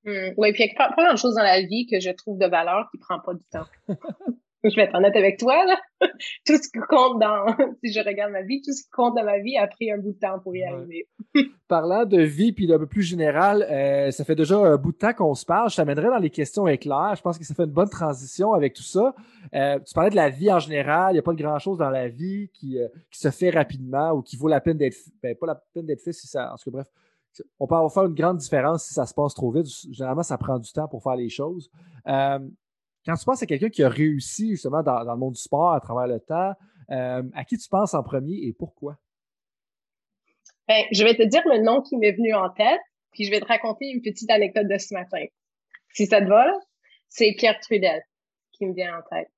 Hmm. 0.05 0.33
oui, 0.37 0.53
puis 0.53 0.65
il 0.65 0.69
y 0.69 0.83
a 0.83 0.93
pas, 0.95 1.13
de 1.13 1.17
choses 1.19 1.35
dans 1.35 1.43
la 1.43 1.61
vie 1.61 1.87
que 1.87 2.01
je 2.01 2.11
trouve 2.11 2.39
de 2.39 2.47
valeur 2.47 2.89
qui 2.91 2.99
ne 2.99 3.03
prend 3.03 3.21
pas 3.21 3.35
du 3.35 3.45
temps. 3.51 3.67
je 4.65 4.75
vais 4.75 4.83
être 4.83 4.95
honnête 4.95 5.15
avec 5.15 5.39
toi, 5.39 5.65
là. 5.65 5.79
tout 6.47 6.57
ce 6.57 6.69
qui 6.71 6.79
compte 6.89 7.21
dans, 7.21 7.47
si 7.85 7.93
je 7.93 8.01
regarde 8.01 8.33
ma 8.33 8.43
vie, 8.43 8.61
tout 8.61 8.73
ce 8.73 8.83
qui 8.83 8.91
compte 8.91 9.17
dans 9.17 9.25
ma 9.25 9.39
vie 9.39 9.57
a 9.57 9.67
pris 9.67 9.91
un 9.91 9.99
bout 9.99 10.13
de 10.13 10.19
temps 10.19 10.39
pour 10.41 10.55
y 10.55 10.63
arriver. 10.63 11.09
Parlant 11.69 12.05
de 12.05 12.21
vie, 12.21 12.53
puis 12.53 12.67
d'un 12.67 12.79
peu 12.79 12.87
plus 12.87 13.03
général, 13.03 13.63
euh, 13.63 14.11
ça 14.11 14.25
fait 14.25 14.35
déjà 14.35 14.57
un 14.57 14.77
bout 14.77 14.93
de 14.93 14.97
temps 14.97 15.13
qu'on 15.13 15.35
se 15.35 15.45
parle. 15.45 15.71
Je 15.71 15.77
t'amènerai 15.77 16.09
dans 16.09 16.19
les 16.19 16.31
questions 16.31 16.67
éclairs. 16.67 17.15
Je 17.17 17.23
pense 17.23 17.39
que 17.39 17.45
ça 17.45 17.55
fait 17.55 17.65
une 17.65 17.73
bonne 17.73 17.89
transition 17.89 18.53
avec 18.53 18.75
tout 18.75 18.83
ça. 18.83 19.15
Euh, 19.55 19.79
tu 19.81 19.95
parlais 19.95 20.11
de 20.11 20.17
la 20.17 20.31
vie 20.31 20.51
en 20.53 20.59
général. 20.59 21.13
Il 21.13 21.15
n'y 21.15 21.21
a 21.21 21.23
pas 21.23 21.33
de 21.33 21.43
grand-chose 21.43 21.79
dans 21.79 21.91
la 21.91 22.09
vie 22.09 22.51
qui, 22.53 22.79
euh, 22.79 22.89
qui 23.11 23.21
se 23.21 23.31
fait 23.31 23.51
rapidement 23.51 24.13
ou 24.13 24.23
qui 24.23 24.37
vaut 24.37 24.49
la 24.49 24.61
peine 24.61 24.77
d'être, 24.77 24.97
ben, 25.23 25.37
pas 25.37 25.47
la 25.47 25.63
peine 25.75 25.87
d'être 25.87 26.03
fait 26.03 26.13
si 26.13 26.27
ça, 26.27 26.53
en 26.53 26.57
tout 26.57 26.71
cas, 26.71 26.79
bref. 26.79 26.87
On 27.61 27.69
peut 27.69 27.77
avoir 27.77 27.93
faire 27.93 28.07
une 28.07 28.15
grande 28.15 28.39
différence 28.39 28.85
si 28.85 28.95
ça 28.95 29.07
se 29.07 29.15
passe 29.15 29.33
trop 29.33 29.53
vite. 29.53 29.67
Généralement, 29.93 30.25
ça 30.25 30.39
prend 30.39 30.59
du 30.59 30.73
temps 30.73 30.89
pour 30.89 31.05
faire 31.05 31.15
les 31.15 31.29
choses. 31.29 31.71
Quand 33.09 33.17
tu 33.17 33.25
penses 33.25 33.43
à 33.43 33.47
quelqu'un 33.47 33.71
qui 33.71 33.83
a 33.83 33.89
réussi 33.89 34.51
justement 34.51 34.83
dans, 34.83 35.03
le 35.03 35.17
monde 35.17 35.33
du 35.33 35.41
sport 35.41 35.73
à 35.73 35.81
travers 35.81 36.07
le 36.07 36.21
temps, 36.21 36.53
euh, 36.91 37.23
à 37.35 37.43
qui 37.47 37.57
tu 37.57 37.67
penses 37.71 37.95
en 37.95 38.03
premier 38.03 38.35
et 38.35 38.53
pourquoi? 38.53 38.99
Ben, 40.69 40.85
je 40.93 41.03
vais 41.05 41.15
te 41.15 41.23
dire 41.23 41.41
le 41.47 41.63
nom 41.63 41.81
qui 41.81 41.97
m'est 41.97 42.13
venu 42.13 42.35
en 42.35 42.51
tête, 42.51 42.83
puis 43.13 43.25
je 43.25 43.31
vais 43.31 43.41
te 43.41 43.47
raconter 43.47 43.87
une 43.87 44.03
petite 44.03 44.31
anecdote 44.31 44.69
de 44.69 44.77
ce 44.77 44.93
matin. 44.93 45.25
Si 45.95 46.05
ça 46.05 46.21
te 46.21 46.27
va, 46.27 46.53
c'est 47.09 47.33
Pierre 47.33 47.59
Trudel 47.61 48.03
qui 48.53 48.67
me 48.67 48.75
vient 48.75 48.99
en 48.99 49.03
tête. 49.09 49.31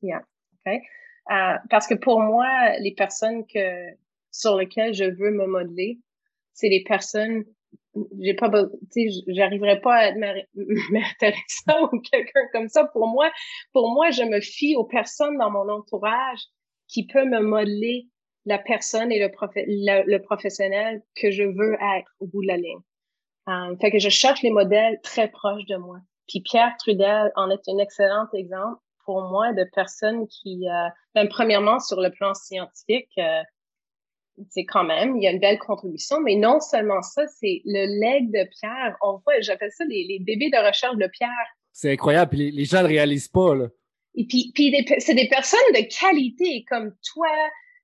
Yeah. 0.00 0.22
Euh, 0.66 1.58
parce 1.68 1.86
que 1.86 1.94
pour 1.94 2.18
moi, 2.18 2.78
les 2.78 2.94
personnes 2.94 3.44
sur 4.30 4.56
lesquelles 4.56 4.94
je 4.94 5.04
veux 5.04 5.32
me 5.32 5.46
modeler, 5.46 5.98
c'est 6.54 6.70
les 6.70 6.82
personnes 6.82 7.44
j'ai 8.20 8.34
pas 8.34 8.48
tu 8.92 9.10
sais 9.10 9.22
j'arriverai 9.28 9.80
pas 9.80 9.94
à 9.94 10.06
être 10.08 10.16
Mère 10.90 11.14
Teresa 11.18 11.82
ou 11.92 12.00
quelqu'un 12.00 12.46
comme 12.52 12.68
ça. 12.68 12.84
Pour 12.84 13.06
moi 13.06 13.30
pour 13.72 13.92
moi 13.92 14.10
je 14.10 14.22
me 14.22 14.40
fie 14.40 14.76
aux 14.76 14.84
personnes 14.84 15.38
dans 15.38 15.50
mon 15.50 15.68
entourage 15.68 16.40
qui 16.88 17.06
peut 17.06 17.24
me 17.24 17.40
modeler 17.40 18.08
la 18.44 18.58
personne 18.58 19.12
et 19.12 19.20
le, 19.20 20.10
le, 20.10 20.18
professionnel 20.18 21.02
que 21.14 21.30
je 21.30 21.44
veux 21.44 21.74
être 21.74 22.10
au 22.18 22.26
bout 22.26 22.42
de 22.42 22.48
la 22.48 22.56
ligne. 22.56 22.80
Um, 23.46 23.78
fait 23.80 23.90
que 23.90 23.98
je 23.98 24.08
cherche 24.08 24.42
les 24.42 24.50
modèles 24.50 25.00
très 25.02 25.28
proches 25.28 25.64
de 25.66 25.76
moi. 25.76 25.98
Puis 26.28 26.40
Pierre 26.40 26.74
Trudel 26.78 27.30
en 27.36 27.50
est 27.50 27.68
un 27.68 27.78
excellent 27.78 28.26
exemple 28.34 28.80
pour 29.04 29.22
moi 29.22 29.52
de 29.52 29.64
personnes 29.74 30.26
qui 30.28 30.68
euh, 30.68 30.88
ben, 31.14 31.28
premièrement 31.28 31.78
sur 31.80 32.00
le 32.00 32.10
plan 32.10 32.34
scientifique 32.34 33.10
euh, 33.18 33.42
c'est 34.48 34.64
quand 34.64 34.84
même, 34.84 35.16
il 35.16 35.22
y 35.22 35.26
a 35.26 35.30
une 35.30 35.40
belle 35.40 35.58
contribution, 35.58 36.20
mais 36.20 36.36
non 36.36 36.60
seulement 36.60 37.02
ça, 37.02 37.26
c'est 37.26 37.62
le 37.64 37.86
leg 38.00 38.30
de 38.30 38.48
Pierre. 38.58 38.96
On 39.02 39.18
voit, 39.24 39.40
j'appelle 39.40 39.70
ça 39.76 39.84
les, 39.84 40.04
les, 40.08 40.18
bébés 40.20 40.50
de 40.50 40.66
recherche 40.66 40.96
de 40.96 41.06
Pierre. 41.06 41.30
C'est 41.72 41.92
incroyable, 41.92 42.30
puis 42.30 42.50
les, 42.50 42.64
gens 42.64 42.78
ne 42.78 42.88
le 42.88 42.88
réalisent 42.88 43.28
pas, 43.28 43.54
là. 43.54 43.68
Et 44.14 44.26
puis, 44.26 44.52
puis 44.54 44.74
c'est 44.98 45.14
des 45.14 45.28
personnes 45.28 45.60
de 45.74 45.88
qualité 45.98 46.64
comme 46.68 46.94
toi, 47.14 47.30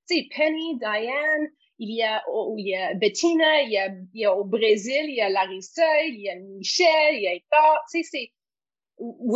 tu 0.09 0.17
sais, 0.17 0.29
Penny, 0.35 0.79
Diane, 0.79 1.49
il 1.79 1.95
y 1.95 2.03
a, 2.03 2.23
il 2.57 2.69
y 2.69 2.75
a 2.75 2.95
Bettina, 2.95 3.63
il 3.63 3.71
y 3.71 3.79
a, 3.79 3.89
il 3.89 4.21
y 4.21 4.25
a 4.25 4.35
au 4.35 4.45
Brésil, 4.45 5.05
il 5.09 5.15
y 5.15 5.21
a 5.21 5.31
Larissa, 5.31 6.05
il 6.07 6.21
y 6.21 6.29
a 6.29 6.35
Michel, 6.37 7.15
il 7.15 7.23
y 7.23 7.29
a 7.29 7.35
Hector. 7.35 7.79
Tu 7.91 8.03
sais, 8.03 8.09
c'est. 8.11 8.33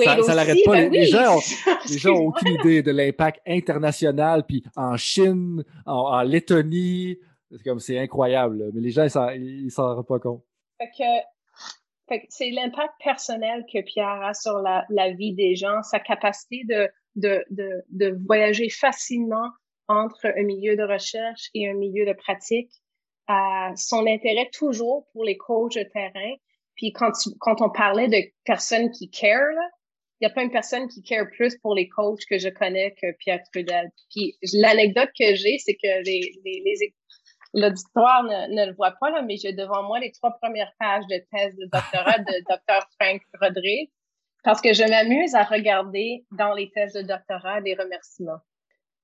Ça, 0.04 0.22
ça 0.22 0.34
l'arrête 0.34 0.64
pas. 0.64 0.72
Ben 0.72 0.92
les, 0.92 1.06
gens 1.06 1.36
ont, 1.36 2.26
aucune 2.26 2.54
idée 2.60 2.82
de 2.82 2.90
l'impact 2.90 3.40
international. 3.46 4.44
Puis 4.46 4.62
en 4.76 4.96
Chine, 4.96 5.64
en, 5.86 6.22
Lettonie, 6.22 7.18
c'est 7.50 7.62
comme 7.62 7.80
c'est 7.80 7.98
incroyable. 7.98 8.70
Mais 8.74 8.80
les 8.80 8.90
gens, 8.90 9.04
ils 9.34 9.70
s'en 9.70 9.94
rendent 9.94 10.06
pas 10.06 10.18
compte. 10.18 10.42
Fait 10.78 10.90
que, 12.18 12.26
c'est 12.28 12.50
l'impact 12.50 12.94
personnel 13.02 13.64
que 13.72 13.80
Pierre 13.82 14.22
a 14.22 14.34
sur 14.34 14.58
la, 14.58 14.84
la, 14.90 15.12
vie 15.12 15.34
des 15.34 15.54
gens, 15.54 15.82
sa 15.82 16.00
capacité 16.00 16.62
de, 16.68 16.88
de, 17.16 17.44
de, 17.50 17.84
de 17.90 18.18
voyager 18.26 18.68
facilement 18.68 19.48
entre 19.88 20.26
un 20.26 20.42
milieu 20.42 20.76
de 20.76 20.82
recherche 20.82 21.50
et 21.54 21.68
un 21.68 21.74
milieu 21.74 22.06
de 22.06 22.12
pratique, 22.12 22.70
euh, 23.30 23.74
son 23.76 24.06
intérêt 24.06 24.48
toujours 24.52 25.06
pour 25.12 25.24
les 25.24 25.36
coachs 25.36 25.76
de 25.76 25.84
terrain. 25.84 26.34
Puis 26.76 26.92
quand, 26.92 27.12
quand 27.40 27.60
on 27.60 27.70
parlait 27.70 28.08
de 28.08 28.18
personnes 28.44 28.90
qui 28.90 29.10
care, 29.10 29.52
il 30.20 30.26
n'y 30.26 30.26
a 30.26 30.30
pas 30.30 30.42
une 30.42 30.50
personne 30.50 30.88
qui 30.88 31.02
care 31.02 31.26
plus 31.30 31.58
pour 31.58 31.74
les 31.74 31.88
coachs 31.88 32.24
que 32.28 32.38
je 32.38 32.48
connais 32.48 32.94
que 33.00 33.12
Pierre 33.18 33.42
Trudel. 33.52 33.90
Puis 34.10 34.36
l'anecdote 34.52 35.10
que 35.18 35.34
j'ai, 35.34 35.58
c'est 35.58 35.74
que 35.74 36.04
les, 36.04 36.32
les, 36.44 36.94
l'auditoire 37.54 38.22
ne, 38.24 38.54
ne, 38.54 38.66
le 38.66 38.74
voit 38.74 38.94
pas, 39.00 39.10
là, 39.10 39.22
mais 39.22 39.36
j'ai 39.36 39.52
devant 39.52 39.82
moi 39.82 39.98
les 40.00 40.12
trois 40.12 40.36
premières 40.40 40.72
pages 40.78 41.06
de 41.08 41.16
thèse 41.30 41.56
de 41.56 41.68
doctorat 41.72 42.18
de 42.18 42.44
Dr. 42.48 42.86
Frank 42.98 43.22
Rodriguez 43.40 43.90
parce 44.44 44.60
que 44.60 44.72
je 44.72 44.82
m'amuse 44.82 45.34
à 45.34 45.44
regarder 45.44 46.24
dans 46.32 46.52
les 46.52 46.70
thèses 46.70 46.94
de 46.94 47.02
doctorat 47.02 47.60
des 47.60 47.74
remerciements. 47.74 48.40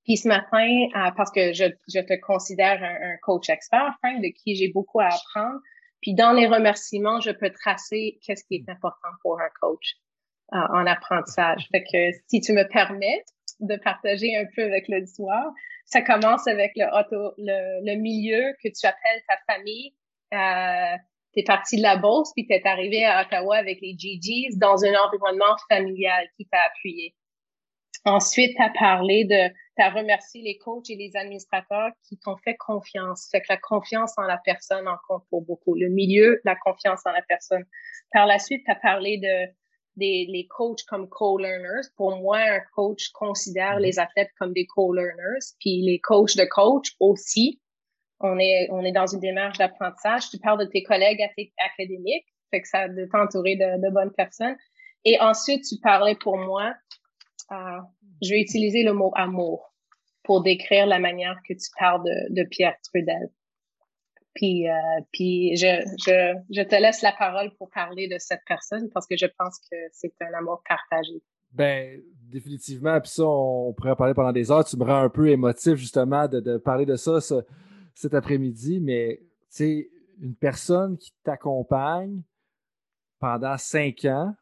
Puis 0.05 0.17
ce 0.17 0.29
matin, 0.29 1.13
parce 1.17 1.31
que 1.31 1.53
je, 1.53 1.65
je 1.93 2.01
te 2.01 2.19
considère 2.21 2.83
un, 2.83 3.17
coach 3.23 3.49
expert, 3.51 3.95
Frank, 4.03 4.23
de 4.23 4.29
qui 4.29 4.57
j'ai 4.57 4.69
beaucoup 4.69 5.01
à 5.01 5.07
apprendre. 5.07 5.61
Puis 6.01 6.15
dans 6.15 6.33
les 6.33 6.47
remerciements, 6.47 7.21
je 7.21 7.31
peux 7.31 7.51
tracer 7.51 8.19
qu'est-ce 8.23 8.45
qui 8.45 8.57
est 8.57 8.69
important 8.69 9.09
pour 9.23 9.41
un 9.41 9.49
coach 9.61 9.97
euh, 10.55 10.59
en 10.73 10.87
apprentissage. 10.87 11.69
Fait 11.73 11.83
que 11.83 12.19
si 12.29 12.41
tu 12.41 12.53
me 12.53 12.67
permets 12.69 13.25
de 13.61 13.77
partager 13.77 14.37
un 14.37 14.47
peu 14.55 14.63
avec 14.63 14.89
l'auditoire, 14.89 15.53
ça 15.85 16.03
commence 16.03 16.47
avec 16.47 16.73
le, 16.77 16.85
auto, 16.87 17.35
le, 17.39 17.85
le, 17.85 18.01
milieu 18.01 18.55
que 18.63 18.69
tu 18.69 18.87
appelles 18.87 19.23
ta 19.27 19.55
famille. 19.55 19.95
Euh, 20.33 20.97
tu 21.35 21.41
es 21.41 21.45
parti 21.45 21.77
de 21.77 21.83
la 21.83 21.97
Beauce, 21.97 22.33
puis 22.35 22.47
tu 22.47 22.55
es 22.55 22.67
arrivé 22.67 23.05
à 23.05 23.23
Ottawa 23.23 23.57
avec 23.57 23.81
les 23.81 23.97
GGs 23.99 24.57
dans 24.59 24.85
un 24.85 24.95
environnement 24.95 25.57
familial 25.69 26.29
qui 26.37 26.47
t'a 26.47 26.61
appuyé. 26.63 27.15
Ensuite, 28.05 28.57
tu 28.57 28.63
as 28.63 28.71
parlé 28.71 29.25
de, 29.25 29.49
tu 29.77 29.83
as 29.83 29.91
remercié 29.91 30.43
les 30.43 30.59
coachs 30.59 30.89
et 30.91 30.97
les 30.97 31.17
administrateurs 31.17 31.91
qui 32.09 32.19
t'ont 32.19 32.37
fait 32.37 32.57
confiance. 32.57 33.29
Fait 33.31 33.41
que 33.41 33.47
la 33.51 33.57
confiance 33.57 34.13
en 34.17 34.23
la 34.23 34.39
personne 34.39 34.87
en 34.89 34.97
compte 35.07 35.25
pour 35.31 35.43
beaucoup. 35.43 35.75
Le 35.75 35.89
milieu, 35.89 36.41
la 36.45 36.57
confiance 36.57 37.01
en 37.07 37.13
la 37.13 37.23
personne. 37.23 37.65
Par 38.13 38.27
la 38.27 38.39
suite, 38.39 38.63
tu 38.65 38.71
as 38.71 38.77
parlé 38.77 39.19
de 39.19 39.53
des 39.97 40.27
les 40.29 40.47
coachs 40.47 40.85
comme 40.89 41.09
co-learners. 41.09 41.89
Pour 41.97 42.17
moi, 42.17 42.39
un 42.39 42.61
coach 42.75 43.09
considère 43.11 43.79
mm-hmm. 43.79 43.83
les 43.83 43.99
athlètes 43.99 44.31
comme 44.39 44.53
des 44.53 44.67
co-learners, 44.67 45.45
puis 45.59 45.83
les 45.83 45.99
coachs 45.99 46.37
de 46.37 46.45
coach 46.45 46.93
aussi. 47.01 47.61
On 48.21 48.39
est 48.39 48.69
on 48.71 48.85
est 48.85 48.93
dans 48.93 49.07
une 49.07 49.21
démarche 49.21 49.59
d'apprentissage. 49.59 50.31
Tu 50.31 50.39
parles 50.39 50.61
de 50.61 50.71
tes 50.71 50.83
collègues 50.83 51.21
académiques, 51.59 52.27
fait 52.51 52.63
que 52.63 52.69
ça 52.69 52.89
de 52.89 53.07
t'entourer 53.07 53.57
de, 53.57 53.83
de 53.85 53.93
bonnes 53.93 54.13
personnes. 54.13 54.57
Et 55.05 55.21
ensuite, 55.21 55.65
tu 55.65 55.77
parlais 55.81 56.17
pour 56.17 56.37
moi 56.39 56.75
je 57.51 58.31
vais 58.31 58.41
utiliser 58.41 58.83
le 58.83 58.93
mot 58.93 59.13
amour 59.15 59.75
pour 60.25 60.43
décrire 60.43 60.87
la 60.87 60.99
manière 60.99 61.37
que 61.49 61.55
tu 61.55 61.71
parles 61.79 62.03
de, 62.05 62.45
Pierre 62.45 62.77
Trudel. 62.85 63.31
Puis, 64.35 64.69
euh, 64.69 64.73
puis 65.13 65.57
je, 65.57 65.83
je, 66.07 66.63
te 66.63 66.81
laisse 66.81 67.03
la 67.03 67.13
parole 67.13 67.51
pour 67.57 67.71
parler 67.71 68.09
de 68.09 68.17
cette 68.19 68.43
personne 68.47 68.89
parce 68.91 69.07
que 69.07 69.17
je 69.17 69.27
pense 69.39 69.59
que 69.71 69.77
c'est 69.91 70.13
un 70.21 70.39
amour 70.39 70.63
partagé. 70.69 71.23
Ben, 71.51 72.01
définitivement. 72.29 73.01
Puis 73.01 73.11
ça, 73.11 73.25
on 73.25 73.73
pourrait 73.73 73.93
en 73.93 73.97
parler 73.97 74.15
pendant 74.15 74.33
des 74.33 74.51
heures. 74.51 74.65
Tu 74.65 74.77
me 74.77 74.85
rends 74.85 75.03
un 75.03 75.09
peu 75.09 75.29
émotif, 75.29 75.77
justement, 75.77 76.29
de, 76.29 76.41
de 76.41 76.59
parler 76.59 76.85
de 76.85 76.97
ça, 76.97 77.21
cet 77.95 78.15
après-midi. 78.15 78.81
Mais, 78.81 79.19
tu 79.21 79.29
sais, 79.49 79.91
une 80.21 80.37
personne 80.37 80.99
qui 80.99 81.13
t'accompagne 81.25 82.23
pendant 83.19 83.57
cinq 83.57 84.05
ans, 84.05 84.35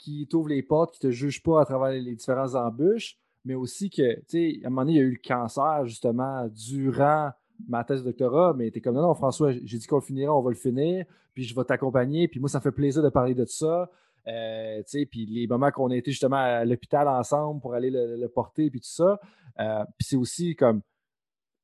qui 0.00 0.26
t'ouvre 0.26 0.48
les 0.48 0.62
portes, 0.62 0.94
qui 0.94 1.00
te 1.00 1.10
juge 1.10 1.42
pas 1.42 1.60
à 1.60 1.64
travers 1.64 1.90
les 1.90 2.14
différentes 2.14 2.54
embûches, 2.54 3.18
mais 3.44 3.54
aussi 3.54 3.90
que, 3.90 4.16
tu 4.20 4.24
sais, 4.28 4.60
à 4.64 4.66
un 4.66 4.70
moment 4.70 4.82
donné, 4.82 4.92
il 4.92 4.96
y 4.96 5.00
a 5.00 5.04
eu 5.04 5.12
le 5.12 5.28
cancer, 5.28 5.84
justement, 5.84 6.48
durant 6.48 7.30
ma 7.68 7.84
thèse 7.84 8.02
de 8.02 8.10
doctorat, 8.10 8.54
mais 8.56 8.70
tu 8.70 8.78
es 8.78 8.80
comme, 8.80 8.94
non, 8.94 9.02
non, 9.02 9.14
François, 9.14 9.52
j'ai 9.52 9.78
dit 9.78 9.86
qu'on 9.86 9.96
le 9.96 10.02
finirait, 10.02 10.28
on 10.28 10.40
va 10.40 10.50
le 10.50 10.56
finir, 10.56 11.04
puis 11.34 11.44
je 11.44 11.54
vais 11.54 11.64
t'accompagner, 11.64 12.28
puis 12.28 12.40
moi, 12.40 12.48
ça 12.48 12.60
fait 12.60 12.72
plaisir 12.72 13.02
de 13.02 13.10
parler 13.10 13.34
de 13.34 13.44
ça. 13.44 13.90
Euh, 14.26 14.78
tu 14.78 14.84
sais, 14.86 15.06
puis 15.06 15.26
les 15.26 15.46
moments 15.46 15.70
qu'on 15.70 15.90
a 15.90 15.96
été 15.96 16.10
justement 16.10 16.36
à 16.36 16.64
l'hôpital 16.64 17.08
ensemble 17.08 17.60
pour 17.60 17.74
aller 17.74 17.90
le, 17.90 18.26
porter, 18.28 18.70
puis 18.70 18.80
tout 18.80 18.88
ça. 18.88 19.18
Euh, 19.58 19.84
puis 19.98 20.06
c'est 20.08 20.16
aussi 20.16 20.56
comme, 20.56 20.80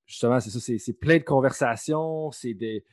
justement, 0.04 0.40
c'est 0.40 0.50
ça, 0.50 0.60
c'est 0.60 0.92
plein 0.92 1.18
de 1.18 1.24
conversations, 1.24 2.30
c'est 2.30 2.54
des 2.54 2.84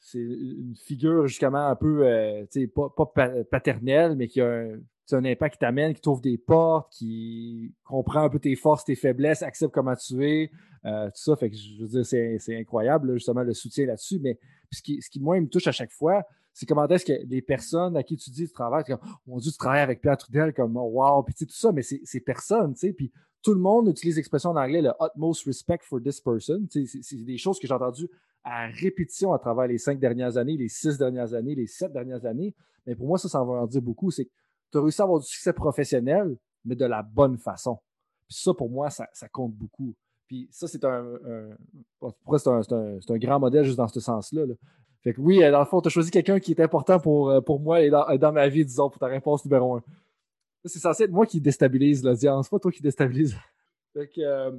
c'est 0.00 0.18
une 0.18 0.74
figure 0.76 1.26
justement 1.26 1.66
un 1.66 1.76
peu, 1.76 2.06
euh, 2.06 2.44
pas, 2.74 3.06
pas, 3.06 3.30
paternelle, 3.50 4.16
mais 4.16 4.28
qui 4.28 4.40
a 4.40 4.48
un, 4.48 4.78
un 5.12 5.24
impact 5.24 5.54
qui 5.54 5.58
t'amène, 5.58 5.94
qui 5.94 6.00
t'ouvre 6.00 6.20
des 6.20 6.38
portes, 6.38 6.92
qui 6.92 7.74
comprend 7.84 8.24
un 8.24 8.28
peu 8.28 8.38
tes 8.38 8.56
forces, 8.56 8.84
tes 8.84 8.94
faiblesses, 8.94 9.42
accepte 9.42 9.72
comment 9.72 9.96
tu 9.96 10.24
es, 10.26 10.50
euh, 10.84 11.06
tout 11.06 11.22
ça. 11.22 11.36
Fait 11.36 11.52
je 11.52 11.82
veux 11.82 12.02
dire, 12.02 12.06
c'est 12.06 12.56
incroyable, 12.56 13.14
justement, 13.14 13.42
le 13.42 13.54
soutien 13.54 13.86
là-dessus. 13.86 14.18
Mais 14.20 14.38
ce 14.72 14.82
qui, 14.82 15.00
ce 15.00 15.10
qui, 15.10 15.20
moi, 15.20 15.40
me 15.40 15.48
touche 15.48 15.66
à 15.66 15.72
chaque 15.72 15.92
fois, 15.92 16.22
c'est 16.52 16.66
comment 16.66 16.86
est-ce 16.88 17.04
que 17.04 17.12
les 17.26 17.42
personnes 17.42 17.96
à 17.96 18.02
qui 18.02 18.16
tu 18.16 18.30
dis 18.30 18.46
tu 18.46 18.52
travailles, 18.52 18.84
comme, 18.84 18.98
oh 19.02 19.08
mon 19.26 19.38
Dieu, 19.38 19.50
tu 19.50 19.58
travailles 19.58 19.82
avec 19.82 20.00
Pierre 20.00 20.16
Trudel, 20.16 20.52
comme, 20.52 20.76
oh, 20.76 20.90
wow, 20.92 21.22
puis 21.22 21.34
tout 21.34 21.46
ça, 21.50 21.72
mais 21.72 21.82
c'est 21.82 22.20
personne, 22.20 22.74
tu 22.74 22.80
sais. 22.80 22.92
Puis 22.92 23.12
tout 23.42 23.54
le 23.54 23.60
monde 23.60 23.88
utilise 23.88 24.16
l'expression 24.16 24.50
en 24.50 24.56
anglais, 24.56 24.82
le 24.82 24.90
utmost 25.00 25.44
respect 25.46 25.80
for 25.82 26.02
this 26.02 26.20
person. 26.20 26.66
C'est 26.70 27.24
des 27.24 27.38
choses 27.38 27.58
que 27.58 27.66
j'ai 27.66 27.74
entendues 27.74 28.08
à 28.42 28.66
répétition 28.66 29.32
à 29.32 29.38
travers 29.38 29.66
les 29.66 29.78
cinq 29.78 29.98
dernières 29.98 30.36
années, 30.36 30.56
les 30.56 30.68
six 30.68 30.98
dernières 30.98 31.34
années, 31.34 31.54
les 31.54 31.66
sept 31.66 31.92
dernières 31.92 32.24
années. 32.24 32.54
Mais 32.86 32.94
pour 32.94 33.06
moi, 33.06 33.18
ça, 33.18 33.28
ça 33.28 33.38
va 33.38 33.52
en 33.52 33.66
dire 33.66 33.82
beaucoup. 33.82 34.10
C'est 34.10 34.24
que 34.24 34.30
tu 34.72 34.78
as 34.78 34.80
réussi 34.80 35.00
à 35.00 35.04
avoir 35.04 35.20
du 35.20 35.26
succès 35.26 35.52
professionnel, 35.52 36.36
mais 36.64 36.74
de 36.74 36.84
la 36.84 37.02
bonne 37.02 37.38
façon. 37.38 37.78
Puis 38.26 38.38
ça, 38.40 38.52
pour 38.54 38.70
moi, 38.70 38.90
ça, 38.90 39.06
compte 39.32 39.54
beaucoup. 39.54 39.94
Puis 40.28 40.46
ça, 40.50 40.68
c'est 40.68 40.84
un, 40.84 41.04
c'est 42.38 43.10
un, 43.10 43.18
grand 43.18 43.40
modèle 43.40 43.64
juste 43.64 43.78
dans 43.78 43.88
ce 43.88 43.98
sens-là. 43.98 44.44
Fait 45.02 45.14
que 45.14 45.20
oui, 45.20 45.40
dans 45.40 45.58
le 45.58 45.64
fond, 45.64 45.80
tu 45.80 45.88
as 45.88 45.90
choisi 45.90 46.10
quelqu'un 46.10 46.38
qui 46.38 46.52
est 46.52 46.60
important 46.60 47.00
pour, 47.00 47.30
euh, 47.30 47.40
pour 47.40 47.60
moi 47.60 47.80
et 47.80 47.88
dans, 47.88 48.04
dans, 48.16 48.32
ma 48.32 48.46
vie, 48.48 48.64
disons, 48.64 48.90
pour 48.90 48.98
ta 48.98 49.06
réponse 49.06 49.44
numéro 49.44 49.76
un. 49.76 49.82
C'est 50.64 50.80
censé 50.80 51.04
être 51.04 51.12
moi 51.12 51.24
qui 51.24 51.40
déstabilise 51.40 52.04
l'audience, 52.04 52.48
pas 52.48 52.58
toi 52.58 52.70
qui 52.70 52.82
déstabilise. 52.82 53.36
Euh, 54.18 54.52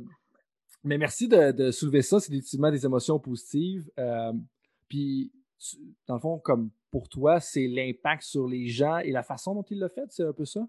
mais 0.84 0.98
merci 0.98 1.30
de, 1.30 1.72
soulever 1.72 2.02
ça. 2.02 2.20
C'est 2.20 2.30
définitivement 2.30 2.72
des 2.72 2.84
émotions 2.86 3.20
positives. 3.20 3.90
Euh, 3.98 4.34
puis, 4.90 5.32
dans 6.08 6.16
le 6.16 6.20
fond, 6.20 6.40
comme 6.40 6.72
pour 6.92 7.08
toi, 7.08 7.40
c'est 7.40 7.66
l'impact 7.68 8.24
sur 8.24 8.48
les 8.48 8.68
gens 8.68 8.98
et 8.98 9.12
la 9.12 9.24
façon 9.24 9.56
dont 9.56 9.64
il 9.70 9.80
le 9.80 9.88
fait, 9.88 10.08
c'est 10.10 10.24
un 10.24 10.34
peu 10.34 10.44
ça? 10.44 10.68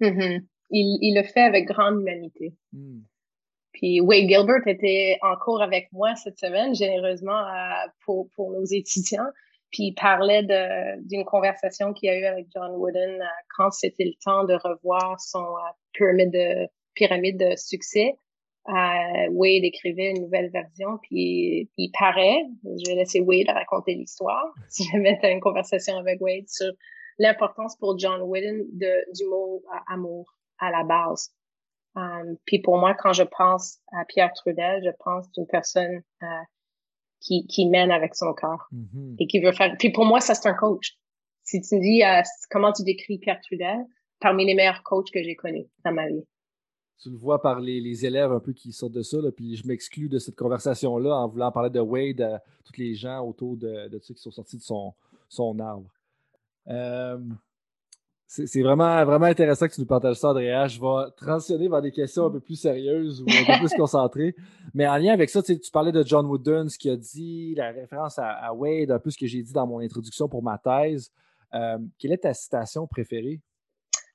Mm-hmm. 0.00 0.44
il, 0.70 1.14
le 1.16 1.24
fait 1.24 1.40
avec 1.40 1.66
grande 1.66 2.02
humanité. 2.02 2.54
Hmm. 2.72 3.00
Puis 3.72 4.00
Wade 4.00 4.28
Gilbert 4.28 4.66
était 4.66 5.18
en 5.22 5.36
cours 5.36 5.62
avec 5.62 5.92
moi 5.92 6.14
cette 6.16 6.38
semaine, 6.38 6.74
généreusement 6.74 7.44
pour, 8.04 8.28
pour 8.34 8.50
nos 8.50 8.64
étudiants. 8.64 9.30
Puis 9.70 9.84
il 9.84 9.94
parlait 9.94 10.42
d'une 11.02 11.24
conversation 11.24 11.92
qu'il 11.92 12.10
a 12.10 12.18
eue 12.18 12.24
avec 12.24 12.46
John 12.54 12.72
Wooden 12.72 13.22
euh, 13.22 13.24
quand 13.56 13.70
c'était 13.70 14.04
le 14.04 14.14
temps 14.24 14.44
de 14.44 14.54
revoir 14.54 15.20
son 15.20 15.38
euh, 15.38 15.70
pyramide, 15.92 16.32
de, 16.32 16.68
pyramide 16.94 17.38
de 17.38 17.56
succès. 17.56 18.16
Euh, 18.68 19.30
Wade 19.30 19.64
écrivait 19.64 20.10
une 20.10 20.22
nouvelle 20.22 20.50
version, 20.50 20.98
puis, 21.02 21.70
il 21.78 21.90
paraît, 21.98 22.42
je 22.64 22.90
vais 22.90 22.96
laisser 22.96 23.20
Wade 23.20 23.48
raconter 23.48 23.94
l'histoire, 23.94 24.52
si 24.68 24.84
jamais 24.90 25.18
tu 25.20 25.28
une 25.28 25.40
conversation 25.40 25.96
avec 25.96 26.20
Wade 26.20 26.48
sur 26.48 26.70
l'importance 27.18 27.76
pour 27.76 27.98
John 27.98 28.20
Wooden 28.22 28.66
de, 28.72 29.12
du 29.14 29.24
mot 29.26 29.62
amour 29.88 30.34
à 30.58 30.70
la 30.70 30.84
base. 30.84 31.30
Puis 32.46 32.60
pour 32.60 32.78
moi, 32.78 32.94
quand 32.94 33.12
je 33.12 33.24
pense 33.24 33.78
à 33.92 34.04
Pierre 34.04 34.32
Trudel, 34.32 34.82
je 34.84 34.90
pense 35.04 35.30
d'une 35.32 35.46
personne 35.46 36.02
qui, 37.20 37.46
qui 37.46 37.66
mène 37.66 37.90
avec 37.90 38.14
son 38.14 38.32
corps 38.32 38.68
mm-hmm. 38.72 39.16
et 39.18 39.26
qui 39.26 39.40
veut 39.40 39.52
faire. 39.52 39.74
Puis 39.78 39.90
pour 39.90 40.04
moi, 40.04 40.20
ça, 40.20 40.34
c'est 40.34 40.48
un 40.48 40.54
coach. 40.54 40.96
Si 41.42 41.60
tu 41.60 41.76
me 41.76 41.80
dis 41.80 42.02
euh, 42.02 42.22
comment 42.50 42.72
tu 42.72 42.82
décris 42.82 43.18
Pierre 43.18 43.40
Trudel, 43.42 43.84
parmi 44.20 44.46
les 44.46 44.54
meilleurs 44.54 44.82
coachs 44.82 45.10
que 45.10 45.22
j'ai 45.22 45.34
connus 45.34 45.66
dans 45.84 45.92
ma 45.92 46.08
vie. 46.08 46.24
Tu 47.02 47.10
le 47.10 47.16
vois 47.16 47.40
par 47.40 47.60
les, 47.60 47.80
les 47.80 48.04
élèves 48.04 48.30
un 48.30 48.40
peu 48.40 48.52
qui 48.52 48.72
sortent 48.72 48.92
de 48.92 49.02
ça, 49.02 49.16
là, 49.18 49.32
puis 49.32 49.56
je 49.56 49.66
m'exclus 49.66 50.10
de 50.10 50.18
cette 50.18 50.36
conversation-là 50.36 51.14
en 51.14 51.28
voulant 51.28 51.50
parler 51.50 51.70
de 51.70 51.80
Wade 51.80 52.20
à 52.20 52.42
tous 52.64 52.76
les 52.76 52.94
gens 52.94 53.26
autour 53.26 53.56
de, 53.56 53.88
de 53.88 53.98
ceux 54.00 54.12
qui 54.12 54.20
sont 54.20 54.30
sortis 54.30 54.58
de 54.58 54.62
son, 54.62 54.92
son 55.28 55.58
arbre. 55.60 55.88
Euh, 56.68 57.18
C'est 58.32 58.62
vraiment, 58.62 59.04
vraiment 59.04 59.26
intéressant 59.26 59.66
que 59.66 59.74
tu 59.74 59.80
nous 59.80 59.88
partages 59.88 60.14
ça, 60.14 60.28
Andrea. 60.28 60.68
Je 60.68 60.80
vais 60.80 61.10
transitionner 61.16 61.68
vers 61.68 61.82
des 61.82 61.90
questions 61.90 62.26
un 62.26 62.30
peu 62.30 62.38
plus 62.38 62.54
sérieuses 62.54 63.22
ou 63.22 63.26
un 63.28 63.44
peu 63.44 63.66
plus 63.66 63.76
concentrées. 63.76 64.36
Mais 64.72 64.86
en 64.86 64.98
lien 64.98 65.12
avec 65.12 65.30
ça, 65.30 65.42
tu 65.42 65.58
parlais 65.72 65.90
de 65.90 66.04
John 66.06 66.26
Wooden, 66.26 66.68
ce 66.68 66.78
qu'il 66.78 66.92
a 66.92 66.96
dit, 66.96 67.56
la 67.56 67.72
référence 67.72 68.20
à, 68.20 68.54
Wade, 68.54 68.92
un 68.92 69.00
peu 69.00 69.10
ce 69.10 69.18
que 69.18 69.26
j'ai 69.26 69.42
dit 69.42 69.52
dans 69.52 69.66
mon 69.66 69.80
introduction 69.80 70.28
pour 70.28 70.44
ma 70.44 70.58
thèse. 70.58 71.10
Euh, 71.54 71.78
quelle 71.98 72.12
est 72.12 72.18
ta 72.18 72.32
citation 72.32 72.86
préférée? 72.86 73.40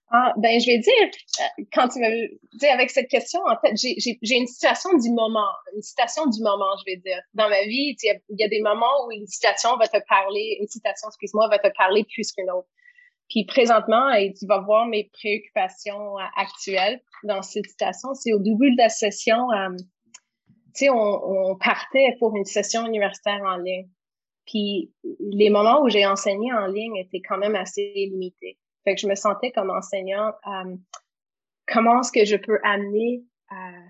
Ah, 0.10 0.32
ben, 0.38 0.62
je 0.62 0.68
vais 0.68 0.78
dire, 0.78 1.10
euh, 1.42 1.64
quand 1.74 1.90
tu 1.90 2.00
m'as 2.00 2.72
avec 2.74 2.92
cette 2.92 3.10
question, 3.10 3.42
en 3.46 3.58
fait, 3.60 3.76
j'ai 3.76 4.38
une 4.38 4.48
situation 4.48 4.92
du 4.98 5.10
moment, 5.10 5.52
une 5.76 5.82
citation 5.82 6.26
du 6.28 6.42
moment, 6.42 6.72
je 6.80 6.94
vais 6.94 6.98
dire. 7.02 7.20
Dans 7.34 7.50
ma 7.50 7.64
vie, 7.64 7.98
il 8.02 8.38
y, 8.40 8.44
a 8.46 8.48
des 8.48 8.62
moments 8.62 9.06
où 9.06 9.12
une 9.12 9.28
citation 9.28 9.76
va 9.76 9.90
te 9.90 9.98
parler, 10.08 10.58
une 10.62 10.68
citation, 10.68 11.10
excuse-moi, 11.10 11.50
va 11.50 11.60
te 11.60 11.76
parler 11.76 12.06
plus 12.06 12.32
qu'une 12.32 12.50
autre. 12.50 12.70
Puis 13.30 13.46
présentement, 13.46 14.12
tu 14.38 14.46
vas 14.46 14.60
voir 14.62 14.86
mes 14.88 15.10
préoccupations 15.14 16.18
euh, 16.20 16.24
actuelles 16.36 17.02
dans 17.24 17.42
cette 17.42 17.66
citation. 17.66 18.14
C'est 18.14 18.34
au 18.34 18.40
début 18.40 18.72
de 18.72 18.78
la 18.78 18.90
session, 18.90 19.52
euh, 19.52 19.76
tu 20.76 20.86
sais, 20.86 20.90
on, 20.90 21.56
partait 21.58 22.16
pour 22.20 22.36
une 22.36 22.46
session 22.46 22.86
universitaire 22.86 23.42
en 23.44 23.58
ligne. 23.58 23.90
Puis 24.46 24.94
les 25.20 25.50
moments 25.50 25.82
où 25.82 25.90
j'ai 25.90 26.06
enseigné 26.06 26.54
en 26.54 26.68
ligne 26.68 26.98
étaient 26.98 27.22
quand 27.22 27.38
même 27.38 27.56
assez 27.56 27.92
limités. 27.96 28.60
Fait 28.84 28.94
que 28.94 29.02
je 29.02 29.08
me 29.08 29.16
sentais 29.16 29.52
comme 29.52 29.72
enseignant, 29.72 30.32
euh, 30.48 30.76
comment 31.68 32.02
est-ce 32.02 32.12
que 32.12 32.26
je 32.26 32.36
peux 32.36 32.60
amener, 32.64 33.24
euh, 33.52 33.86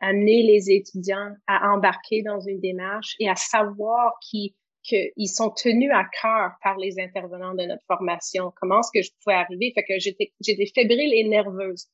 amener 0.00 0.42
les 0.42 0.70
étudiants 0.70 1.34
à 1.46 1.70
embarquer 1.72 2.22
dans 2.22 2.40
une 2.40 2.60
démarche 2.60 3.14
et 3.20 3.28
à 3.28 3.36
savoir 3.36 4.14
qu'ils 4.22 4.54
qu'ils 4.86 5.28
sont 5.28 5.50
tenus 5.50 5.90
à 5.92 6.04
cœur 6.22 6.52
par 6.62 6.76
les 6.78 6.98
intervenants 7.00 7.54
de 7.54 7.64
notre 7.64 7.84
formation. 7.86 8.52
Comment 8.60 8.80
est-ce 8.80 8.90
que 8.94 9.02
je 9.02 9.10
pouvais 9.22 9.36
arriver? 9.36 9.72
Fait 9.74 9.84
que 9.84 9.98
j'étais, 9.98 10.32
j'étais 10.40 10.66
fébrile 10.74 11.12
et 11.12 11.28
nerveuse 11.28 11.86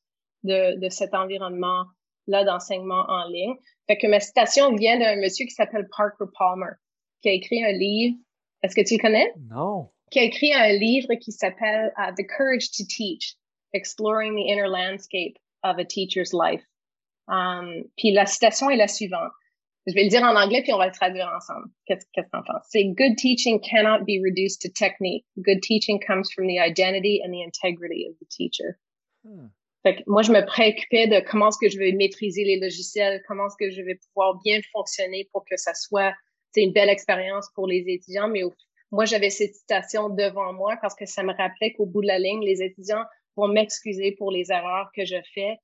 de, 0.43 0.79
de 0.79 0.89
cet 0.89 1.13
environnement-là 1.13 2.43
d'enseignement 2.43 3.05
en 3.07 3.27
ligne. 3.29 3.55
Fait 3.87 3.97
que 3.97 4.07
ma 4.07 4.19
citation 4.19 4.75
vient 4.75 4.99
d'un 4.99 5.15
monsieur 5.17 5.45
qui 5.45 5.51
s'appelle 5.51 5.87
Parker 5.95 6.25
Palmer, 6.37 6.73
qui 7.21 7.29
a 7.29 7.33
écrit 7.33 7.63
un 7.63 7.71
livre. 7.71 8.17
Est-ce 8.61 8.75
que 8.75 8.87
tu 8.87 8.95
le 8.95 9.01
connais? 9.01 9.33
Non. 9.49 9.89
Qui 10.11 10.19
a 10.19 10.23
écrit 10.23 10.53
un 10.53 10.73
livre 10.73 11.15
qui 11.15 11.31
s'appelle 11.31 11.91
uh, 11.97 12.13
The 12.15 12.25
Courage 12.27 12.69
to 12.77 12.83
Teach, 12.87 13.35
Exploring 13.73 14.35
the 14.35 14.51
Inner 14.51 14.67
Landscape 14.67 15.37
of 15.63 15.79
a 15.79 15.85
Teacher's 15.85 16.33
Life. 16.33 16.63
Um, 17.27 17.85
puis 17.97 18.11
la 18.11 18.25
citation 18.25 18.69
est 18.69 18.75
la 18.75 18.87
suivante. 18.87 19.31
Je 19.85 19.93
vais 19.93 20.03
le 20.03 20.09
dire 20.09 20.23
en 20.23 20.35
anglais, 20.35 20.61
puis 20.63 20.71
on 20.73 20.77
va 20.77 20.87
le 20.87 20.93
traduire 20.93 21.29
ensemble. 21.35 21.67
Qu'est-ce 21.85 22.05
que 22.05 22.21
t'en 22.31 22.41
penses? 22.43 22.65
C'est 22.69 22.85
Good 22.85 23.17
teaching 23.17 23.59
cannot 23.59 24.05
be 24.05 24.21
reduced 24.23 24.61
to 24.61 24.69
technique. 24.69 25.25
Good 25.37 25.61
teaching 25.61 25.99
comes 25.99 26.31
from 26.31 26.47
the 26.47 26.59
identity 26.59 27.21
and 27.23 27.31
the 27.31 27.43
integrity 27.43 28.07
of 28.07 28.15
the 28.19 28.27
teacher. 28.29 28.79
Hmm. 29.25 29.47
Fait 29.83 29.97
que 29.97 30.03
moi, 30.07 30.21
je 30.21 30.31
me 30.31 30.45
préoccupais 30.45 31.07
de 31.07 31.19
comment 31.19 31.49
est-ce 31.49 31.57
que 31.59 31.69
je 31.69 31.77
vais 31.77 31.91
maîtriser 31.91 32.45
les 32.45 32.57
logiciels, 32.57 33.21
comment 33.27 33.47
est-ce 33.47 33.57
que 33.59 33.69
je 33.69 33.81
vais 33.81 33.95
pouvoir 33.95 34.39
bien 34.41 34.61
fonctionner 34.71 35.27
pour 35.33 35.43
que 35.43 35.57
ça 35.57 35.73
soit 35.73 36.13
une 36.61 36.71
belle 36.71 36.89
expérience 36.89 37.49
pour 37.55 37.67
les 37.67 37.83
étudiants. 37.87 38.27
Mais 38.27 38.41
moi, 38.91 39.05
j'avais 39.05 39.29
cette 39.29 39.55
citation 39.55 40.09
devant 40.09 40.53
moi 40.53 40.77
parce 40.81 40.95
que 40.95 41.05
ça 41.05 41.23
me 41.23 41.33
rappelait 41.33 41.73
qu'au 41.73 41.85
bout 41.85 42.01
de 42.01 42.07
la 42.07 42.19
ligne, 42.19 42.43
les 42.43 42.61
étudiants 42.61 43.03
vont 43.35 43.47
m'excuser 43.47 44.11
pour 44.11 44.31
les 44.31 44.51
erreurs 44.51 44.91
que 44.95 45.05
je 45.05 45.17
fais 45.33 45.57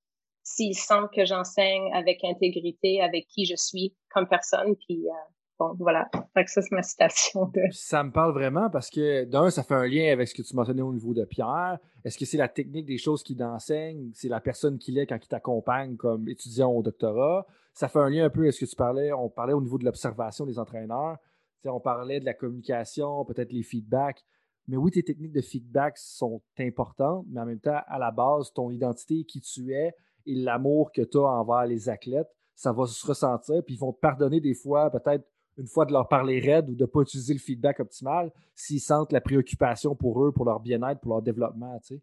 s'ils 0.43 0.77
sentent 0.77 1.11
que 1.13 1.25
j'enseigne 1.25 1.91
avec 1.93 2.23
intégrité, 2.23 3.01
avec 3.01 3.27
qui 3.27 3.45
je 3.45 3.55
suis 3.55 3.95
comme 4.09 4.27
personne. 4.27 4.75
Puis 4.87 5.07
euh, 5.07 5.31
bon, 5.59 5.75
voilà. 5.79 6.09
Fait 6.33 6.47
ça, 6.47 6.61
c'est 6.61 6.71
ma 6.73 6.81
citation. 6.81 7.51
Ça 7.71 8.03
me 8.03 8.11
parle 8.11 8.33
vraiment 8.33 8.69
parce 8.69 8.89
que 8.89 9.25
d'un, 9.25 9.49
ça 9.49 9.63
fait 9.63 9.75
un 9.75 9.87
lien 9.87 10.11
avec 10.11 10.27
ce 10.27 10.35
que 10.35 10.41
tu 10.41 10.55
mentionnais 10.55 10.81
au 10.81 10.93
niveau 10.93 11.13
de 11.13 11.25
Pierre. 11.25 11.77
Est-ce 12.03 12.17
que 12.17 12.25
c'est 12.25 12.37
la 12.37 12.47
technique 12.47 12.85
des 12.85 12.97
choses 12.97 13.23
qu'il 13.23 13.43
enseigne? 13.43 14.11
C'est 14.13 14.29
la 14.29 14.39
personne 14.39 14.77
qu'il 14.77 14.97
est 14.97 15.05
quand 15.05 15.19
il 15.23 15.27
t'accompagne 15.27 15.97
comme 15.97 16.27
étudiant 16.27 16.71
au 16.71 16.81
doctorat? 16.81 17.45
Ça 17.73 17.87
fait 17.87 17.99
un 17.99 18.09
lien 18.09 18.25
un 18.25 18.29
peu 18.29 18.47
à 18.47 18.51
ce 18.51 18.59
que 18.59 18.69
tu 18.69 18.75
parlais. 18.75 19.13
On 19.13 19.29
parlait 19.29 19.53
au 19.53 19.61
niveau 19.61 19.77
de 19.77 19.85
l'observation 19.85 20.45
des 20.45 20.59
entraîneurs. 20.59 21.17
on 21.65 21.79
parlait 21.79 22.19
de 22.19 22.25
la 22.25 22.33
communication, 22.33 23.23
peut-être 23.25 23.51
les 23.51 23.63
feedbacks. 23.63 24.23
Mais 24.69 24.77
oui, 24.77 24.91
tes 24.91 25.03
techniques 25.03 25.31
de 25.31 25.41
feedback 25.41 25.97
sont 25.97 26.43
importantes, 26.59 27.25
mais 27.27 27.41
en 27.41 27.45
même 27.45 27.59
temps, 27.59 27.79
à 27.87 27.97
la 27.97 28.11
base, 28.11 28.53
ton 28.53 28.69
identité, 28.69 29.23
qui 29.23 29.41
tu 29.41 29.73
es, 29.73 29.93
et 30.25 30.35
l'amour 30.35 30.91
que 30.91 31.01
tu 31.01 31.17
as 31.17 31.21
envers 31.21 31.65
les 31.65 31.89
athlètes, 31.89 32.29
ça 32.55 32.71
va 32.71 32.85
se 32.85 33.05
ressentir. 33.05 33.63
Puis 33.65 33.75
ils 33.75 33.79
vont 33.79 33.93
te 33.93 33.99
pardonner 33.99 34.39
des 34.39 34.53
fois, 34.53 34.89
peut-être 34.89 35.25
une 35.57 35.67
fois 35.67 35.85
de 35.85 35.91
leur 35.91 36.07
parler 36.07 36.39
raide 36.39 36.69
ou 36.69 36.75
de 36.75 36.83
ne 36.83 36.85
pas 36.85 37.01
utiliser 37.01 37.33
le 37.33 37.39
feedback 37.39 37.79
optimal 37.79 38.31
s'ils 38.55 38.79
sentent 38.79 39.11
la 39.11 39.21
préoccupation 39.21 39.95
pour 39.95 40.23
eux, 40.23 40.31
pour 40.31 40.45
leur 40.45 40.59
bien-être, 40.59 41.01
pour 41.01 41.11
leur 41.11 41.21
développement. 41.21 41.79
Tu 41.79 41.95
sais. 41.95 42.01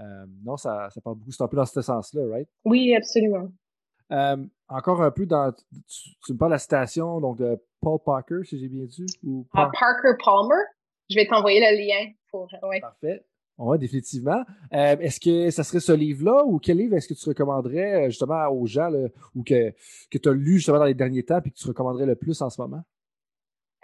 Euh, 0.00 0.26
non, 0.44 0.56
ça, 0.56 0.88
ça 0.90 1.00
parle 1.00 1.16
beaucoup. 1.16 1.32
C'est 1.32 1.42
un 1.42 1.48
peu 1.48 1.56
dans 1.56 1.66
ce 1.66 1.82
sens-là, 1.82 2.22
right? 2.30 2.48
Oui, 2.64 2.94
absolument. 2.94 3.48
Euh, 4.10 4.36
encore 4.68 5.02
un 5.02 5.10
peu 5.10 5.26
dans. 5.26 5.52
Tu, 5.52 6.32
me 6.32 6.38
parles 6.38 6.50
de 6.50 6.54
la 6.54 6.58
citation 6.58 7.20
donc 7.20 7.38
de 7.38 7.58
Paul 7.80 7.98
Parker, 8.04 8.40
si 8.44 8.58
j'ai 8.58 8.68
bien 8.68 8.84
dit. 8.84 9.06
Ou 9.24 9.46
ah, 9.52 9.70
Parker 9.72 10.16
Palmer? 10.24 10.62
Je 11.10 11.16
vais 11.16 11.26
t'envoyer 11.26 11.60
le 11.60 11.76
lien 11.76 12.12
pour. 12.30 12.48
Ouais. 12.62 12.80
Parfait. 12.80 13.24
Oui, 13.64 13.78
définitivement. 13.78 14.42
Euh, 14.72 14.96
est-ce 14.98 15.20
que 15.20 15.50
ça 15.50 15.62
serait 15.62 15.78
ce 15.78 15.92
livre-là 15.92 16.44
ou 16.44 16.58
quel 16.58 16.78
livre 16.78 16.96
est-ce 16.96 17.06
que 17.06 17.14
tu 17.14 17.28
recommanderais 17.28 18.06
euh, 18.06 18.06
justement 18.06 18.48
aux 18.48 18.66
gens 18.66 18.90
ou 19.36 19.44
que, 19.44 19.72
que 20.10 20.18
tu 20.18 20.28
as 20.28 20.32
lu 20.32 20.54
justement 20.54 20.80
dans 20.80 20.84
les 20.84 20.94
derniers 20.94 21.22
temps 21.22 21.38
et 21.44 21.50
que 21.50 21.54
tu 21.54 21.68
recommanderais 21.68 22.06
le 22.06 22.16
plus 22.16 22.42
en 22.42 22.50
ce 22.50 22.60
moment? 22.60 22.82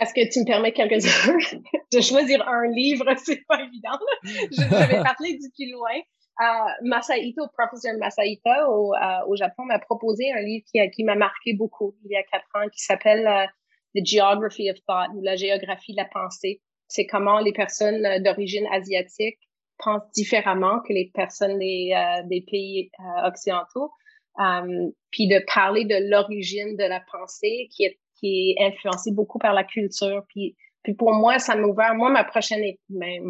Est-ce 0.01 0.13
que 0.15 0.33
tu 0.33 0.41
me 0.41 0.47
permets 0.47 0.73
quelques 0.73 1.01
secondes 1.01 1.63
de 1.93 2.01
choisir 2.01 2.47
un 2.49 2.67
livre? 2.67 3.05
C'est 3.25 3.45
pas 3.47 3.63
évident. 3.63 3.99
Je, 4.25 4.63
vais 4.89 5.01
parler 5.01 5.39
du 5.39 5.49
plus 5.57 5.71
loin. 5.71 5.95
Euh, 6.41 6.71
Masaito, 6.83 7.47
professeur 7.57 7.97
Masaito 8.01 8.51
au, 8.69 8.95
au 9.29 9.37
Japon 9.37 9.65
m'a 9.65 9.79
proposé 9.79 10.33
un 10.33 10.41
livre 10.41 10.65
qui, 10.67 10.81
qui 10.91 11.05
m'a 11.05 11.15
marqué 11.15 11.55
beaucoup 11.55 11.95
il 12.05 12.11
y 12.11 12.17
a 12.17 12.23
quatre 12.25 12.49
ans 12.55 12.69
qui 12.69 12.83
s'appelle 12.83 13.49
The 13.95 14.05
Geography 14.05 14.71
of 14.71 14.79
Thought 14.87 15.11
ou 15.15 15.23
la 15.23 15.37
géographie 15.37 15.93
de 15.93 15.99
la 15.99 16.05
pensée. 16.07 16.63
C'est 16.89 17.07
comment 17.07 17.39
les 17.39 17.53
personnes 17.53 18.23
d'origine 18.25 18.67
asiatique 18.73 19.39
pensent 19.79 20.11
différemment 20.15 20.81
que 20.81 20.93
les 20.93 21.11
personnes 21.15 21.59
des, 21.59 21.93
euh, 21.95 22.23
des 22.29 22.43
pays 22.43 22.91
euh, 23.01 23.29
occidentaux. 23.29 23.93
Euh, 24.41 24.91
puis 25.11 25.27
de 25.27 25.43
parler 25.53 25.85
de 25.85 26.11
l'origine 26.11 26.77
de 26.77 26.85
la 26.85 27.01
pensée 27.11 27.69
qui 27.73 27.85
est, 27.85 27.99
qui 28.21 28.55
est 28.57 28.67
influencée 28.67 29.11
beaucoup 29.11 29.39
par 29.39 29.53
la 29.53 29.65
culture. 29.65 30.23
Puis, 30.29 30.57
puis 30.85 30.95
pour 30.95 31.13
moi, 31.13 31.41
ça 31.41 31.57
m'a 31.57 31.67
ouvert, 31.67 31.95
moi, 31.95 32.11
ma 32.11 32.25
prochaine, 32.25 32.63
mais, 32.89 33.21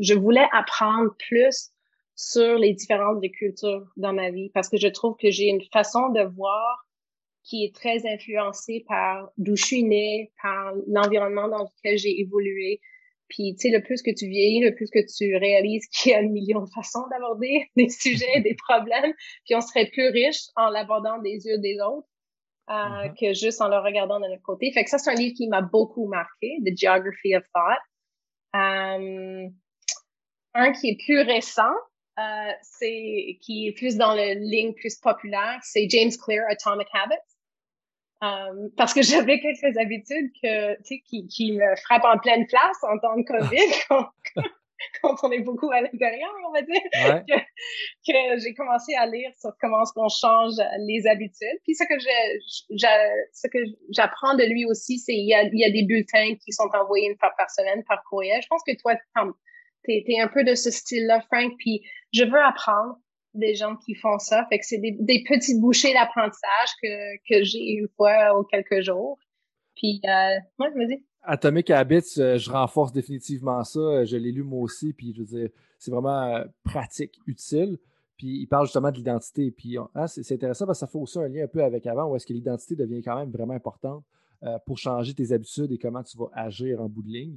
je 0.00 0.14
voulais 0.14 0.46
apprendre 0.52 1.10
plus 1.28 1.70
sur 2.14 2.56
les 2.56 2.72
différences 2.72 3.20
de 3.20 3.28
culture 3.28 3.84
dans 3.96 4.12
ma 4.12 4.30
vie 4.30 4.50
parce 4.50 4.68
que 4.68 4.76
je 4.76 4.86
trouve 4.86 5.16
que 5.16 5.30
j'ai 5.30 5.46
une 5.46 5.62
façon 5.72 6.10
de 6.10 6.22
voir 6.22 6.86
qui 7.42 7.64
est 7.64 7.74
très 7.74 8.06
influencée 8.06 8.84
par 8.86 9.30
d'où 9.38 9.56
je 9.56 9.64
suis 9.64 9.82
née, 9.82 10.30
par 10.42 10.72
l'environnement 10.86 11.48
dans 11.48 11.64
lequel 11.64 11.96
j'ai 11.96 12.20
évolué, 12.20 12.80
puis, 13.28 13.54
tu 13.54 13.68
sais, 13.68 13.76
le 13.76 13.82
plus 13.82 14.02
que 14.02 14.10
tu 14.10 14.26
vieillis, 14.26 14.60
le 14.60 14.74
plus 14.74 14.90
que 14.90 14.98
tu 14.98 15.36
réalises 15.36 15.86
qu'il 15.88 16.12
y 16.12 16.14
a 16.14 16.18
un 16.18 16.28
million 16.28 16.60
de 16.60 16.70
façons 16.74 17.06
d'aborder 17.10 17.66
des 17.76 17.88
sujets, 17.88 18.40
des 18.40 18.56
problèmes, 18.68 19.12
puis 19.44 19.54
on 19.54 19.60
serait 19.60 19.86
plus 19.86 20.08
riche 20.08 20.42
en 20.56 20.68
l'abordant 20.70 21.18
des 21.18 21.46
yeux 21.46 21.58
des 21.58 21.76
autres 21.80 22.08
euh, 22.70 22.72
mm-hmm. 22.72 23.14
que 23.18 23.34
juste 23.34 23.60
en 23.60 23.68
le 23.68 23.78
regardant 23.78 24.20
de 24.20 24.26
notre 24.26 24.42
côté. 24.42 24.72
Fait 24.72 24.84
que 24.84 24.90
ça, 24.90 24.98
c'est 24.98 25.10
un 25.10 25.14
livre 25.14 25.34
qui 25.36 25.48
m'a 25.48 25.62
beaucoup 25.62 26.06
marqué, 26.08 26.58
The 26.64 26.76
Geography 26.76 27.36
of 27.36 27.44
Thought. 27.54 27.80
Euh, 28.56 29.48
un 30.54 30.72
qui 30.72 30.88
est 30.90 30.98
plus 31.04 31.20
récent, 31.20 31.74
euh, 32.18 32.50
c'est 32.62 33.38
qui 33.42 33.68
est 33.68 33.72
plus 33.72 33.96
dans 33.96 34.14
le 34.14 34.40
ligne 34.40 34.74
plus 34.74 34.96
populaire, 34.96 35.58
c'est 35.62 35.88
James 35.88 36.10
Clear, 36.24 36.44
Atomic 36.50 36.88
Habits. 36.92 37.37
Euh, 38.22 38.68
parce 38.76 38.94
que 38.94 39.02
j'avais 39.02 39.40
quelques 39.40 39.76
habitudes 39.76 40.30
que, 40.42 40.80
qui, 40.82 41.26
qui 41.26 41.52
me 41.52 41.76
frappent 41.84 42.04
en 42.04 42.18
pleine 42.18 42.46
place 42.46 42.76
en 42.82 42.98
temps 42.98 43.16
de 43.16 43.22
COVID, 43.22 43.72
quand, 43.88 44.08
quand 45.02 45.16
on 45.22 45.30
est 45.30 45.40
beaucoup 45.40 45.70
à 45.70 45.80
l'intérieur, 45.80 46.30
on 46.48 46.52
va 46.52 46.62
dire, 46.62 46.80
que, 46.92 47.38
que 48.06 48.40
j'ai 48.42 48.54
commencé 48.54 48.94
à 48.94 49.06
lire 49.06 49.30
sur 49.38 49.50
comment 49.60 49.82
est-ce 49.82 49.92
qu'on 49.92 50.08
change 50.08 50.54
les 50.86 51.06
habitudes. 51.06 51.58
Puis 51.64 51.74
ce 51.74 51.84
que 51.84 51.98
je, 51.98 52.76
ce 53.32 53.48
que 53.48 53.58
j'apprends 53.90 54.34
de 54.34 54.44
lui 54.44 54.64
aussi, 54.64 54.98
c'est 54.98 55.14
il 55.14 55.28
y 55.28 55.34
a, 55.34 55.44
il 55.44 55.58
y 55.58 55.64
a 55.64 55.70
des 55.70 55.84
bulletins 55.84 56.34
qui 56.44 56.52
sont 56.52 56.68
envoyés 56.74 57.08
une 57.08 57.18
fois 57.18 57.32
par 57.36 57.50
semaine 57.50 57.84
par 57.84 58.02
courriel. 58.04 58.40
Je 58.42 58.48
pense 58.48 58.62
que 58.66 58.76
toi, 58.80 58.94
t'es 59.84 60.04
es 60.06 60.20
un 60.20 60.28
peu 60.28 60.44
de 60.44 60.54
ce 60.54 60.70
style-là, 60.70 61.20
Frank. 61.22 61.52
Puis 61.58 61.82
je 62.12 62.24
veux 62.24 62.42
apprendre 62.42 62.98
des 63.34 63.54
gens 63.54 63.76
qui 63.76 63.94
font 63.94 64.18
ça. 64.18 64.46
Fait 64.48 64.58
que 64.58 64.66
c'est 64.66 64.78
des, 64.78 65.24
petites 65.28 65.60
bouchées 65.60 65.92
d'apprentissage 65.92 66.70
que, 66.82 67.16
que 67.28 67.44
j'ai 67.44 67.72
une 67.72 67.88
fois 67.96 68.38
ou 68.38 68.44
quelques 68.44 68.82
jours. 68.82 69.18
Puis, 69.78 70.00
euh. 70.04 70.38
Atomic 71.22 71.70
Habits, 71.70 72.18
euh, 72.18 72.38
je 72.38 72.50
renforce 72.50 72.92
définitivement 72.92 73.62
ça. 73.64 74.04
Je 74.04 74.16
l'ai 74.16 74.32
lu 74.32 74.42
moi 74.42 74.62
aussi, 74.62 74.92
puis 74.92 75.12
je 75.14 75.20
veux 75.20 75.26
dire, 75.26 75.50
c'est 75.78 75.90
vraiment 75.90 76.34
euh, 76.34 76.44
pratique, 76.64 77.18
utile. 77.26 77.78
Puis 78.16 78.40
il 78.40 78.46
parle 78.46 78.66
justement 78.66 78.90
de 78.90 78.96
l'identité. 78.96 79.50
Puis 79.52 79.76
ah, 79.94 80.08
c'est 80.08 80.34
intéressant 80.34 80.66
parce 80.66 80.80
que 80.80 80.86
ça 80.86 80.90
fait 80.90 80.98
aussi 80.98 81.18
un 81.18 81.28
lien 81.28 81.44
un 81.44 81.48
peu 81.48 81.62
avec 81.62 81.86
avant, 81.86 82.10
où 82.10 82.16
est-ce 82.16 82.26
que 82.26 82.32
l'identité 82.32 82.74
devient 82.74 83.02
quand 83.02 83.16
même 83.16 83.30
vraiment 83.30 83.54
importante 83.54 84.04
pour 84.66 84.78
changer 84.78 85.14
tes 85.14 85.30
habitudes 85.32 85.70
et 85.70 85.78
comment 85.78 86.02
tu 86.02 86.18
vas 86.18 86.28
agir 86.32 86.80
en 86.80 86.88
bout 86.88 87.02
de 87.02 87.10
ligne. 87.10 87.36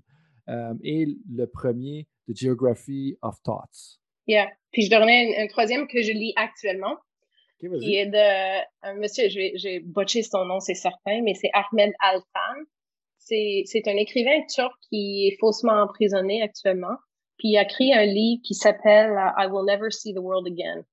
et 0.82 1.06
le 1.30 1.46
premier, 1.46 2.08
The 2.28 2.36
Geography 2.36 3.16
of 3.22 3.42
Thoughts. 3.44 4.01
Yeah. 4.28 4.50
Puis 4.72 4.84
je 4.84 4.90
donnais 4.90 5.38
un, 5.38 5.48
troisième 5.48 5.88
que 5.88 6.02
je 6.02 6.12
lis 6.12 6.34
actuellement, 6.36 6.98
qui 7.60 7.96
est 7.96 8.08
de 8.08 8.62
un 8.82 8.94
monsieur, 8.96 9.28
j'ai 9.30 9.80
botché 9.82 10.24
son 10.24 10.46
nom, 10.46 10.60
c'est 10.60 10.76
certain, 10.76 11.22
mais 11.22 11.34
c'est 11.34 11.52
Ahmed 11.54 11.92
Altan. 12.00 12.64
C'est 13.18 13.88
un 13.88 13.96
écrivain 13.98 14.42
turc 14.54 14.74
qui 14.90 15.28
est 15.28 15.38
faussement 15.40 15.84
emprisonné 15.84 16.42
actuellement. 16.42 16.96
Puis 17.38 17.50
il 17.50 17.58
a 17.58 17.64
écrit 17.64 17.94
un 17.94 18.06
livre 18.06 18.42
qui 18.44 18.54
s'appelle 18.54 19.12
uh, 19.12 19.34
I 19.38 19.48
Will 19.48 19.66
Never 19.66 19.90
See 19.90 20.14
the 20.14 20.20
World 20.20 20.48
Again. 20.48 20.84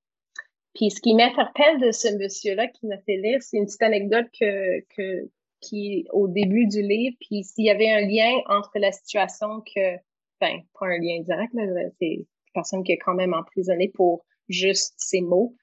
Puis 0.74 0.90
ce 0.90 1.00
qui 1.00 1.14
m'interpelle 1.14 1.80
de 1.80 1.90
ce 1.90 2.08
monsieur-là 2.16 2.68
qui 2.68 2.86
m'a 2.86 2.98
fait 2.98 3.16
lire, 3.16 3.42
c'est 3.42 3.56
une 3.56 3.66
petite 3.66 3.82
anecdote 3.82 4.26
que, 4.38 4.80
que, 4.96 5.28
qui 5.60 6.06
au 6.12 6.28
début 6.28 6.66
du 6.66 6.82
livre, 6.82 7.16
puis 7.20 7.44
s'il 7.44 7.64
y 7.64 7.70
avait 7.70 7.90
un 7.90 8.00
lien 8.00 8.30
entre 8.46 8.78
la 8.78 8.92
situation 8.92 9.60
que, 9.60 9.96
enfin, 10.40 10.60
pas 10.78 10.86
un 10.86 10.98
lien 10.98 11.20
direct, 11.20 11.52
c'est 11.98 12.06
une 12.06 12.26
personne 12.52 12.82
qui 12.84 12.92
est 12.92 12.98
quand 12.98 13.14
même 13.14 13.34
emprisonnée 13.34 13.88
pour 13.94 14.24
juste 14.48 14.94
ses 14.98 15.20
mots. 15.20 15.54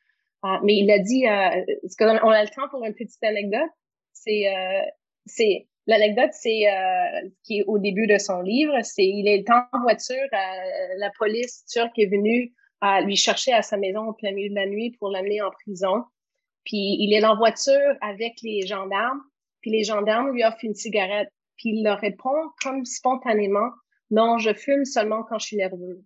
Uh, 0.44 0.60
mais 0.64 0.76
il 0.76 0.92
a 0.92 1.00
dit, 1.00 1.26
euh, 1.28 2.20
on 2.24 2.30
a 2.30 2.44
le 2.44 2.50
temps 2.50 2.70
pour 2.70 2.84
une 2.86 2.94
petite 2.94 3.24
anecdote. 3.24 3.72
C'est, 4.14 4.48
euh, 4.48 4.82
c'est 5.26 5.68
L'anecdote, 5.88 6.32
c'est 6.34 6.68
euh, 6.68 7.30
qui 7.44 7.60
est 7.60 7.64
au 7.68 7.78
début 7.78 8.08
de 8.08 8.18
son 8.18 8.42
livre, 8.42 8.74
c'est 8.82 9.06
il 9.06 9.28
est 9.28 9.48
en 9.52 9.82
voiture, 9.84 10.16
euh, 10.34 10.96
la 10.98 11.12
police 11.18 11.64
turque 11.72 11.98
est 12.00 12.08
venue 12.08 12.54
lui 13.04 13.16
chercher 13.16 13.52
à 13.52 13.64
sa 13.64 13.78
maison 13.78 14.08
au 14.08 14.14
plein 14.14 14.32
milieu 14.32 14.50
de 14.50 14.56
la 14.56 14.68
nuit 14.68 14.92
pour 15.00 15.10
l'amener 15.10 15.42
en 15.42 15.50
prison. 15.50 16.04
Puis 16.66 16.98
il 17.00 17.14
est 17.14 17.24
en 17.24 17.36
voiture 17.36 17.96
avec 18.02 18.34
les 18.44 18.66
gendarmes, 18.66 19.22
puis 19.62 19.72
les 19.72 19.84
gendarmes 19.84 20.32
lui 20.32 20.44
offrent 20.44 20.64
une 20.64 20.76
cigarette, 20.76 21.30
puis 21.58 21.70
il 21.70 21.84
leur 21.84 22.00
répond 22.00 22.36
comme 22.64 22.86
spontanément 22.86 23.70
"Non, 24.12 24.38
je 24.38 24.54
fume 24.54 24.86
seulement 24.86 25.24
quand 25.24 25.40
je 25.40 25.48
suis 25.48 25.58
nerveux." 25.58 26.04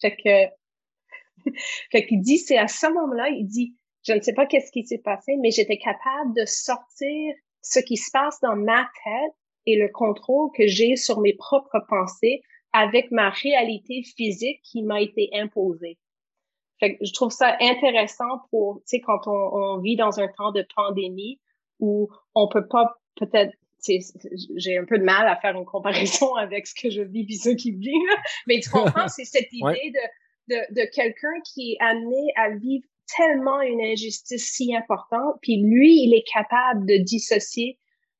Fait 0.00 0.16
que 0.16 1.50
fait 1.90 2.06
qu'il 2.06 2.20
dit 2.20 2.38
c'est 2.38 2.58
à 2.58 2.68
ce 2.68 2.86
moment-là, 2.86 3.28
il 3.30 3.46
dit 3.46 3.74
je 4.06 4.14
ne 4.14 4.20
sais 4.20 4.32
pas 4.32 4.46
qu'est-ce 4.46 4.72
qui 4.72 4.84
s'est 4.84 4.98
passé, 4.98 5.36
mais 5.40 5.50
j'étais 5.50 5.78
capable 5.78 6.34
de 6.34 6.44
sortir 6.46 7.34
ce 7.62 7.80
qui 7.80 7.96
se 7.96 8.10
passe 8.10 8.40
dans 8.40 8.56
ma 8.56 8.88
tête 9.04 9.34
et 9.66 9.76
le 9.76 9.88
contrôle 9.88 10.50
que 10.56 10.66
j'ai 10.66 10.96
sur 10.96 11.20
mes 11.20 11.34
propres 11.34 11.84
pensées 11.88 12.42
avec 12.72 13.10
ma 13.10 13.30
réalité 13.30 14.02
physique 14.16 14.60
qui 14.62 14.82
m'a 14.82 15.00
été 15.00 15.28
imposée. 15.34 15.98
Fait 16.78 16.96
que 16.96 17.04
je 17.04 17.12
trouve 17.12 17.30
ça 17.30 17.56
intéressant 17.60 18.40
pour, 18.50 18.76
tu 18.78 18.82
sais, 18.86 19.00
quand 19.00 19.26
on, 19.26 19.30
on, 19.30 19.78
vit 19.80 19.96
dans 19.96 20.18
un 20.18 20.28
temps 20.28 20.52
de 20.52 20.66
pandémie 20.74 21.38
où 21.78 22.08
on 22.34 22.48
peut 22.48 22.66
pas 22.66 22.96
peut-être 23.16 23.54
j'ai 24.56 24.78
un 24.78 24.84
peu 24.84 24.98
de 24.98 25.04
mal 25.04 25.26
à 25.28 25.36
faire 25.36 25.56
une 25.56 25.64
comparaison 25.64 26.34
avec 26.36 26.66
ce 26.66 26.74
que 26.74 26.90
je 26.90 27.02
vis 27.02 27.24
puis 27.24 27.36
ce 27.36 27.50
qui 27.50 27.72
vit, 27.72 27.92
mais 28.46 28.60
tu 28.60 28.70
comprends, 28.70 29.08
c'est 29.08 29.24
cette 29.24 29.48
idée 29.52 29.92
de, 29.92 30.54
de, 30.54 30.80
de 30.80 30.90
quelqu'un 30.94 31.40
qui 31.52 31.72
est 31.72 31.76
amené 31.80 32.32
à 32.36 32.50
vivre 32.50 32.84
tellement 33.16 33.60
une 33.60 33.80
injustice 33.80 34.52
si 34.52 34.74
importante, 34.74 35.36
puis 35.42 35.62
lui, 35.62 36.04
il 36.04 36.14
est 36.14 36.24
capable 36.32 36.86
de 36.86 36.96
dissocier 37.02 37.78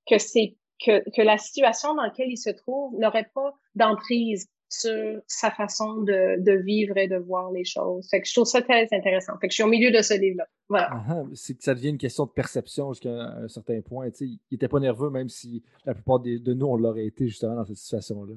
que 0.09 0.19
c'est 0.19 0.57
que, 0.85 1.05
que 1.15 1.23
la 1.23 1.39
situation 1.39 1.95
dans 1.95 2.03
laquelle 2.03 2.31
il 2.31 2.39
se 2.39 2.51
trouve 2.51 2.99
n'aurait 2.99 3.31
pas 3.35 3.53
d'emprise 3.75 4.49
sur 4.71 5.21
sa 5.27 5.51
façon 5.51 6.03
de, 6.03 6.41
de, 6.43 6.53
vivre 6.53 6.97
et 6.97 7.09
de 7.09 7.17
voir 7.17 7.51
les 7.51 7.65
choses. 7.65 8.09
Fait 8.09 8.21
que 8.21 8.29
je 8.29 8.35
trouve 8.35 8.47
ça 8.47 8.63
très 8.63 8.89
intéressant. 8.93 9.33
Fait 9.41 9.49
que 9.49 9.53
je 9.53 9.57
suis 9.57 9.63
au 9.63 9.69
milieu 9.69 9.91
de 9.91 10.01
ce 10.01 10.15
livre-là. 10.15 10.47
Voilà. 10.69 10.89
Ah, 10.93 11.05
ah, 11.09 11.23
c'est 11.35 11.57
que 11.57 11.65
ça 11.65 11.75
devient 11.75 11.89
une 11.89 11.99
question 11.99 12.25
de 12.25 12.31
perception 12.31 12.93
jusqu'à 12.93 13.11
un, 13.11 13.49
certain 13.49 13.81
point. 13.81 14.09
il 14.21 14.39
n'était 14.51 14.69
pas 14.69 14.79
nerveux, 14.79 15.11
même 15.11 15.29
si 15.29 15.63
la 15.85 15.95
plupart 15.95 16.21
de 16.21 16.55
nous, 16.55 16.67
on 16.67 16.77
l'aurait 16.77 17.07
été 17.07 17.27
justement 17.27 17.57
dans 17.57 17.65
cette 17.65 17.77
situation-là. 17.77 18.35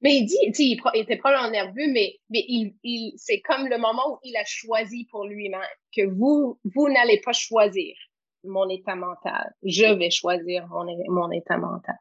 Mais 0.00 0.16
il 0.16 0.26
dit, 0.26 0.38
il, 0.42 0.80
il 0.94 1.00
était 1.00 1.16
probablement 1.16 1.50
nerveux, 1.50 1.92
mais, 1.92 2.14
mais 2.30 2.44
il, 2.46 2.74
il, 2.84 3.14
c'est 3.16 3.40
comme 3.40 3.66
le 3.66 3.78
moment 3.78 4.14
où 4.14 4.18
il 4.22 4.36
a 4.36 4.44
choisi 4.44 5.06
pour 5.10 5.26
lui-même 5.26 5.60
que 5.94 6.06
vous, 6.06 6.58
vous 6.64 6.88
n'allez 6.88 7.20
pas 7.20 7.32
choisir 7.32 7.96
mon 8.44 8.68
état 8.68 8.94
mental. 8.94 9.52
Je 9.64 9.92
vais 9.98 10.10
choisir 10.10 10.68
mon, 10.68 10.86
mon 11.08 11.30
état 11.32 11.58
mental. 11.58 11.96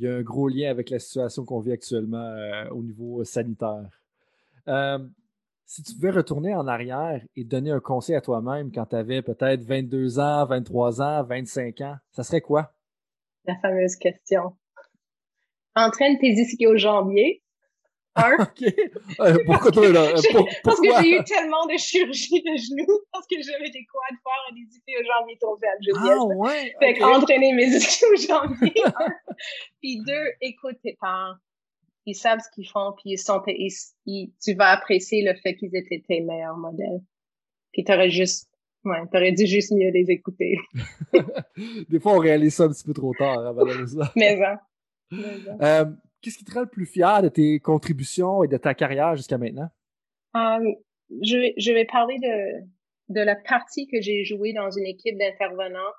Il 0.00 0.04
y 0.04 0.08
a 0.08 0.16
un 0.16 0.22
gros 0.22 0.48
lien 0.48 0.70
avec 0.70 0.88
la 0.88 0.98
situation 0.98 1.44
qu'on 1.44 1.60
vit 1.60 1.72
actuellement 1.72 2.16
euh, 2.16 2.70
au 2.70 2.82
niveau 2.82 3.22
sanitaire. 3.22 4.00
Euh, 4.66 4.98
si 5.66 5.82
tu 5.82 5.94
pouvais 5.94 6.10
retourner 6.10 6.54
en 6.54 6.66
arrière 6.66 7.22
et 7.36 7.44
donner 7.44 7.70
un 7.70 7.80
conseil 7.80 8.16
à 8.16 8.22
toi-même 8.22 8.72
quand 8.72 8.86
tu 8.86 8.96
avais 8.96 9.20
peut-être 9.20 9.62
22 9.62 10.18
ans, 10.18 10.46
23 10.46 11.02
ans, 11.02 11.22
25 11.24 11.82
ans, 11.82 11.96
ça 12.12 12.22
serait 12.22 12.40
quoi? 12.40 12.72
La 13.44 13.56
fameuse 13.56 13.96
question 13.96 14.56
entraîne 15.74 16.18
tes 16.18 16.32
ischio-jambiers. 16.32 17.42
Un. 18.26 18.36
OK. 18.42 18.74
Euh, 19.20 19.38
pourquoi 19.46 19.70
toi, 19.70 19.88
là? 19.88 20.12
parce 20.64 20.80
que 20.80 21.02
j'ai 21.02 21.16
eu 21.16 21.24
tellement 21.24 21.66
de 21.66 21.76
chirurgie 21.76 22.42
de 22.42 22.56
genoux 22.56 23.00
parce 23.12 23.26
que 23.26 23.36
j'avais 23.42 23.70
des 23.70 23.84
quads 23.84 24.18
forts 24.22 24.50
et 24.50 24.54
des 24.54 24.66
ischio-jambiers 24.76 25.38
tombés 25.40 25.66
à 25.66 25.74
Ah, 25.96 26.24
ouais. 26.36 26.74
Fait 26.78 26.94
qu'entraîner 26.94 27.52
mes 27.52 27.66
ischio-jambiers. 27.66 28.82
puis 29.80 30.00
deux, 30.06 30.26
écoute 30.40 30.76
tes 30.82 30.96
parents. 31.00 31.34
Ils 32.06 32.14
savent 32.14 32.40
ce 32.40 32.48
qu'ils 32.54 32.68
font, 32.68 32.92
puis 32.92 33.12
ils 33.12 33.18
sont, 33.18 33.42
ils, 33.46 34.32
tu 34.42 34.54
vas 34.54 34.70
apprécier 34.70 35.22
le 35.22 35.34
fait 35.34 35.54
qu'ils 35.54 35.76
étaient 35.76 36.02
tes 36.06 36.20
meilleurs 36.20 36.56
modèles. 36.56 37.00
Puis 37.72 37.84
t'aurais 37.84 38.10
juste 38.10 38.50
Ouais, 38.84 38.98
t'aurais 39.12 39.32
dû 39.32 39.46
juste 39.46 39.72
mieux 39.72 39.90
les 39.90 40.10
écouter. 40.10 40.56
Des 41.90 42.00
fois, 42.00 42.14
on 42.14 42.18
réalise 42.18 42.54
ça 42.54 42.64
un 42.64 42.68
petit 42.70 42.84
peu 42.84 42.94
trop 42.94 43.12
tard, 43.12 43.38
hein, 43.38 43.52
malheureusement. 43.54 44.06
Mais 44.16 44.36
bon. 44.36 45.18
Euh, 45.60 45.84
qu'est-ce 46.20 46.38
qui 46.38 46.44
te 46.44 46.52
rend 46.52 46.60
le 46.60 46.68
plus 46.68 46.86
fier 46.86 47.22
de 47.22 47.28
tes 47.28 47.60
contributions 47.60 48.42
et 48.44 48.48
de 48.48 48.56
ta 48.56 48.74
carrière 48.74 49.16
jusqu'à 49.16 49.38
maintenant? 49.38 49.68
Um, 50.34 50.74
je, 51.22 51.36
vais, 51.36 51.54
je 51.56 51.72
vais 51.72 51.84
parler 51.84 52.18
de, 52.18 52.64
de 53.08 53.20
la 53.20 53.36
partie 53.36 53.86
que 53.88 54.00
j'ai 54.00 54.24
jouée 54.24 54.52
dans 54.52 54.70
une 54.70 54.86
équipe 54.86 55.18
d'intervenants 55.18 55.92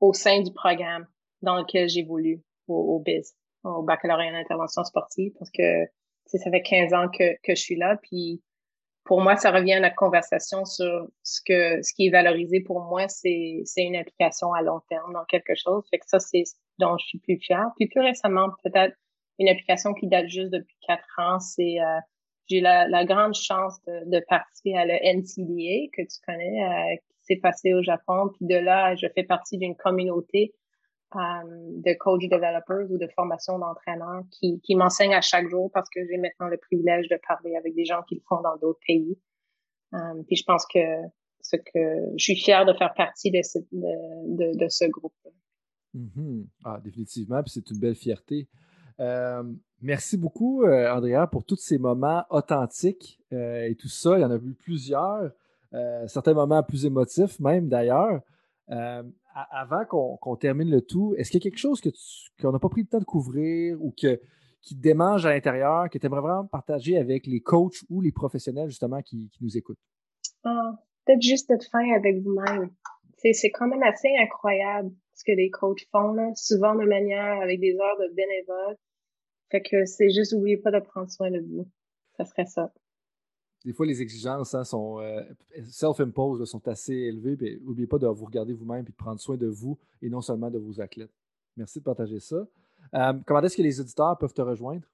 au 0.00 0.12
sein 0.12 0.42
du 0.42 0.52
programme 0.52 1.06
dans 1.42 1.58
lequel 1.58 1.88
j'ai 1.88 2.02
voulu 2.02 2.42
au, 2.68 2.96
au 2.96 3.00
BIS, 3.00 3.34
au 3.64 3.82
baccalauréat 3.82 4.32
en 4.32 4.36
intervention 4.36 4.84
sportive, 4.84 5.32
parce 5.38 5.50
que 5.50 5.86
ça 6.26 6.50
fait 6.50 6.62
15 6.62 6.92
ans 6.92 7.08
que, 7.08 7.34
que 7.42 7.54
je 7.54 7.62
suis 7.62 7.76
là, 7.76 7.96
puis 8.02 8.42
pour 9.06 9.20
moi, 9.20 9.36
ça 9.36 9.52
revient 9.52 9.74
à 9.74 9.80
notre 9.80 9.94
conversation 9.94 10.64
sur 10.64 11.08
ce 11.22 11.40
que 11.46 11.80
ce 11.82 11.94
qui 11.94 12.08
est 12.08 12.10
valorisé 12.10 12.60
pour 12.60 12.80
moi, 12.80 13.06
c'est 13.06 13.62
c'est 13.64 13.84
une 13.84 13.94
application 13.94 14.52
à 14.52 14.62
long 14.62 14.80
terme 14.88 15.12
dans 15.12 15.24
quelque 15.26 15.54
chose. 15.54 15.84
Fait 15.90 15.98
que 15.98 16.06
ça, 16.08 16.18
c'est 16.18 16.42
dont 16.78 16.98
je 16.98 17.06
suis 17.06 17.18
plus 17.20 17.38
fière. 17.38 17.70
Puis 17.76 17.86
plus 17.86 18.00
récemment, 18.00 18.48
peut-être 18.64 18.96
une 19.38 19.48
application 19.48 19.94
qui 19.94 20.06
date 20.06 20.28
juste 20.28 20.50
depuis 20.50 20.76
quatre 20.86 21.18
ans, 21.18 21.38
c'est 21.40 21.80
euh, 21.80 22.00
j'ai 22.46 22.60
la, 22.60 22.88
la, 22.88 23.04
grande 23.04 23.34
chance 23.34 23.80
de, 23.86 24.10
de, 24.10 24.24
participer 24.28 24.76
à 24.76 24.84
le 24.86 24.94
NCDA 24.94 25.90
que 25.92 26.02
tu 26.02 26.20
connais, 26.26 26.62
euh, 26.62 26.96
qui 26.96 27.34
s'est 27.34 27.40
passé 27.40 27.74
au 27.74 27.82
Japon. 27.82 28.30
Puis 28.36 28.46
de 28.46 28.56
là, 28.56 28.94
je 28.94 29.06
fais 29.14 29.24
partie 29.24 29.58
d'une 29.58 29.76
communauté 29.76 30.54
euh, 31.16 31.18
de 31.18 31.92
coach 31.98 32.28
developers 32.28 32.90
ou 32.90 32.98
de 32.98 33.08
formation 33.14 33.58
d'entraîneurs 33.58 34.22
qui, 34.30 34.60
m'enseignent 34.74 35.14
à 35.14 35.20
chaque 35.20 35.48
jour 35.48 35.70
parce 35.72 35.88
que 35.90 36.00
j'ai 36.06 36.18
maintenant 36.18 36.48
le 36.48 36.56
privilège 36.56 37.08
de 37.08 37.18
parler 37.26 37.56
avec 37.56 37.74
des 37.74 37.84
gens 37.84 38.02
qui 38.08 38.14
le 38.14 38.22
font 38.28 38.40
dans 38.42 38.56
d'autres 38.56 38.80
pays. 38.86 39.18
puis 40.26 40.36
je 40.36 40.44
pense 40.44 40.66
que 40.66 40.80
je 41.52 42.22
suis 42.24 42.36
fière 42.36 42.64
de 42.64 42.72
faire 42.74 42.92
partie 42.94 43.30
de 43.30 43.40
ce, 43.42 43.58
de, 43.72 44.68
ce 44.68 44.84
groupe. 44.86 45.14
Mhm. 45.94 46.46
Ah, 46.64 46.80
définitivement, 46.82 47.42
puis 47.42 47.50
c'est 47.50 47.70
une 47.70 47.78
belle 47.78 47.94
fierté. 47.94 48.48
Euh, 49.00 49.42
merci 49.82 50.16
beaucoup, 50.16 50.64
euh, 50.64 50.90
Andrea, 50.92 51.26
pour 51.30 51.44
tous 51.44 51.56
ces 51.56 51.78
moments 51.78 52.24
authentiques 52.30 53.20
euh, 53.32 53.68
et 53.68 53.74
tout 53.74 53.88
ça. 53.88 54.18
Il 54.18 54.22
y 54.22 54.24
en 54.24 54.30
a 54.30 54.36
eu 54.36 54.54
plusieurs, 54.54 55.30
certains 56.06 56.32
moments 56.32 56.62
plus 56.62 56.86
émotifs 56.86 57.38
même 57.38 57.68
d'ailleurs. 57.68 58.22
avant 58.68 59.84
qu'on 59.84 60.36
termine 60.36 60.70
le 60.70 60.80
tout, 60.80 61.14
est-ce 61.18 61.30
qu'il 61.30 61.38
y 61.38 61.42
a 61.42 61.46
quelque 61.50 61.58
chose 61.58 61.82
qu'on 62.40 62.52
n'a 62.52 62.58
pas 62.58 62.70
pris 62.70 62.82
le 62.82 62.88
temps 62.88 62.98
de 62.98 63.04
couvrir 63.04 63.76
ou 63.82 63.92
que, 64.00 64.18
qui 64.62 64.74
démange 64.74 65.26
à 65.26 65.30
l'intérieur, 65.30 65.90
que 65.90 65.98
tu 65.98 66.06
aimerais 66.06 66.22
vraiment 66.22 66.46
partager 66.46 66.96
avec 66.96 67.26
les 67.26 67.40
coachs 67.40 67.84
ou 67.90 68.00
les 68.00 68.12
professionnels 68.12 68.70
justement 68.70 69.02
qui, 69.02 69.30
nous 69.42 69.56
écoutent? 69.58 69.78
Ah, 70.44 70.78
peut-être 71.04 71.20
juste 71.20 71.50
d'être 71.50 71.68
fin 71.70 71.92
avec 71.94 72.22
vous-même. 72.22 72.70
C'est 73.18 73.50
quand 73.50 73.68
même 73.68 73.82
assez 73.82 74.08
incroyable 74.18 74.92
ce 75.14 75.24
que 75.24 75.32
les 75.32 75.50
coachs 75.50 75.86
font, 75.90 76.12
là, 76.12 76.30
souvent 76.36 76.74
de 76.74 76.84
manière 76.84 77.40
avec 77.42 77.60
des 77.60 77.74
heures 77.74 77.98
de 77.98 78.14
bénévoles. 78.14 78.76
Fait 79.50 79.62
que 79.62 79.84
c'est 79.84 80.10
juste, 80.10 80.32
n'oubliez 80.32 80.56
pas 80.56 80.70
de 80.70 80.80
prendre 80.80 81.10
soin 81.10 81.30
de 81.30 81.40
vous. 81.40 81.68
Ça 82.16 82.24
serait 82.24 82.46
ça. 82.46 82.72
Des 83.64 83.72
fois, 83.72 83.86
les 83.86 84.00
exigences 84.00 84.54
hein, 84.54 84.64
sont 84.64 85.00
euh, 85.00 85.22
self-imposed, 85.68 86.44
sont 86.44 86.66
assez 86.68 86.94
élevées. 86.94 87.58
n'oubliez 87.62 87.86
pas 87.86 87.98
de 87.98 88.06
vous 88.06 88.24
regarder 88.24 88.52
vous-même 88.52 88.80
et 88.80 88.90
de 88.90 88.92
prendre 88.92 89.20
soin 89.20 89.36
de 89.36 89.46
vous 89.46 89.78
et 90.02 90.08
non 90.08 90.20
seulement 90.20 90.50
de 90.50 90.58
vos 90.58 90.80
athlètes. 90.80 91.10
Merci 91.56 91.80
de 91.80 91.84
partager 91.84 92.20
ça. 92.20 92.46
Euh, 92.94 93.12
comment 93.26 93.40
est-ce 93.40 93.56
que 93.56 93.62
les 93.62 93.80
auditeurs 93.80 94.16
peuvent 94.18 94.34
te 94.34 94.42
rejoindre? 94.42 94.86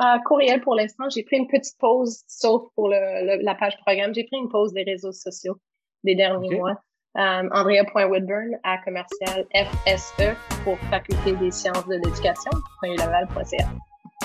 Euh, 0.00 0.18
courriel 0.26 0.60
pour 0.60 0.74
l'instant. 0.74 1.08
J'ai 1.08 1.22
pris 1.22 1.36
une 1.36 1.46
petite 1.46 1.78
pause, 1.78 2.22
sauf 2.26 2.70
pour 2.74 2.88
le, 2.88 3.42
la 3.42 3.54
page 3.54 3.78
programme. 3.78 4.14
J'ai 4.14 4.24
pris 4.24 4.36
une 4.36 4.48
pause 4.48 4.72
des 4.72 4.82
réseaux 4.82 5.12
sociaux 5.12 5.58
des 6.04 6.14
derniers 6.14 6.58
mois. 6.58 6.82
Um, 7.18 7.48
Andrea.Woodburn 7.50 8.58
à 8.62 8.76
commercial 8.84 9.46
FSE 9.54 10.36
pour 10.64 10.76
Faculté 10.90 11.34
des 11.36 11.50
sciences 11.50 11.86
de 11.86 11.94
l'éducation, 11.94 12.50
laval.ca. 12.82 13.70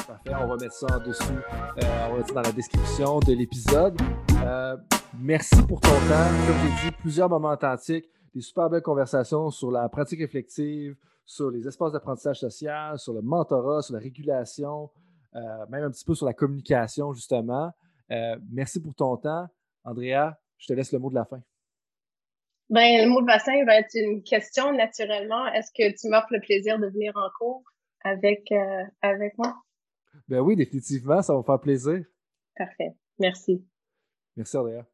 Parfait, 0.06 0.32
on 0.44 0.48
va 0.48 0.58
mettre 0.58 0.74
ça 0.74 0.88
en 0.98 1.00
dessous, 1.00 1.24
euh, 1.32 2.08
on 2.10 2.12
va 2.12 2.18
mettre 2.18 2.34
dans 2.34 2.42
la 2.42 2.52
description 2.52 3.20
de 3.20 3.32
l'épisode. 3.32 3.98
Euh, 4.44 4.76
merci 5.18 5.56
pour 5.68 5.80
ton 5.80 5.88
temps. 5.88 6.28
Comme 6.46 6.58
j'ai 6.58 6.90
dit, 6.90 6.96
plusieurs 7.00 7.30
moments 7.30 7.52
authentiques, 7.52 8.10
des 8.36 8.42
super 8.42 8.70
belles 8.70 8.82
conversations 8.82 9.50
sur 9.52 9.72
la 9.72 9.88
pratique 9.88 10.20
réflexive, 10.20 10.98
sur 11.26 11.50
les 11.50 11.66
espaces 11.66 11.94
d'apprentissage 11.94 12.42
social, 12.42 13.00
sur 13.00 13.14
le 13.14 13.22
mentorat, 13.22 13.84
sur 13.84 13.94
la 13.94 14.02
régulation, 14.02 14.90
même 15.70 15.86
un 15.86 15.92
petit 15.92 16.04
peu 16.04 16.14
sur 16.14 16.26
la 16.26 16.34
communication, 16.34 17.14
justement. 17.14 17.72
merci 18.52 18.82
pour 18.82 18.94
ton 18.96 19.16
temps. 19.16 19.48
Andrea, 19.86 20.34
je 20.58 20.68
te 20.68 20.74
laisse 20.74 20.92
le 20.92 21.00
mot 21.00 21.10
de 21.10 21.16
la 21.16 21.24
fin. 21.24 21.40
Ben, 22.72 23.04
le 23.04 23.10
mot 23.10 23.20
de 23.20 23.26
bassin 23.26 23.66
va 23.66 23.76
être 23.80 23.94
une 23.96 24.24
question 24.24 24.72
naturellement. 24.72 25.46
Est-ce 25.48 25.72
que 25.72 25.92
tu 25.92 26.08
m'offres 26.08 26.32
le 26.32 26.40
plaisir 26.40 26.80
de 26.80 26.88
venir 26.88 27.12
en 27.18 27.30
cours 27.38 27.64
avec, 28.02 28.50
euh, 28.54 28.84
avec 29.02 29.38
moi? 29.38 29.62
Ben 30.30 30.40
oui, 30.40 30.56
définitivement, 30.56 31.22
ça 31.22 31.34
va 31.34 31.40
me 31.40 31.44
faire 31.44 31.60
plaisir. 31.60 32.02
Parfait. 32.56 32.92
Merci. 33.20 33.68
Merci, 34.38 34.56
Andrea. 34.56 34.86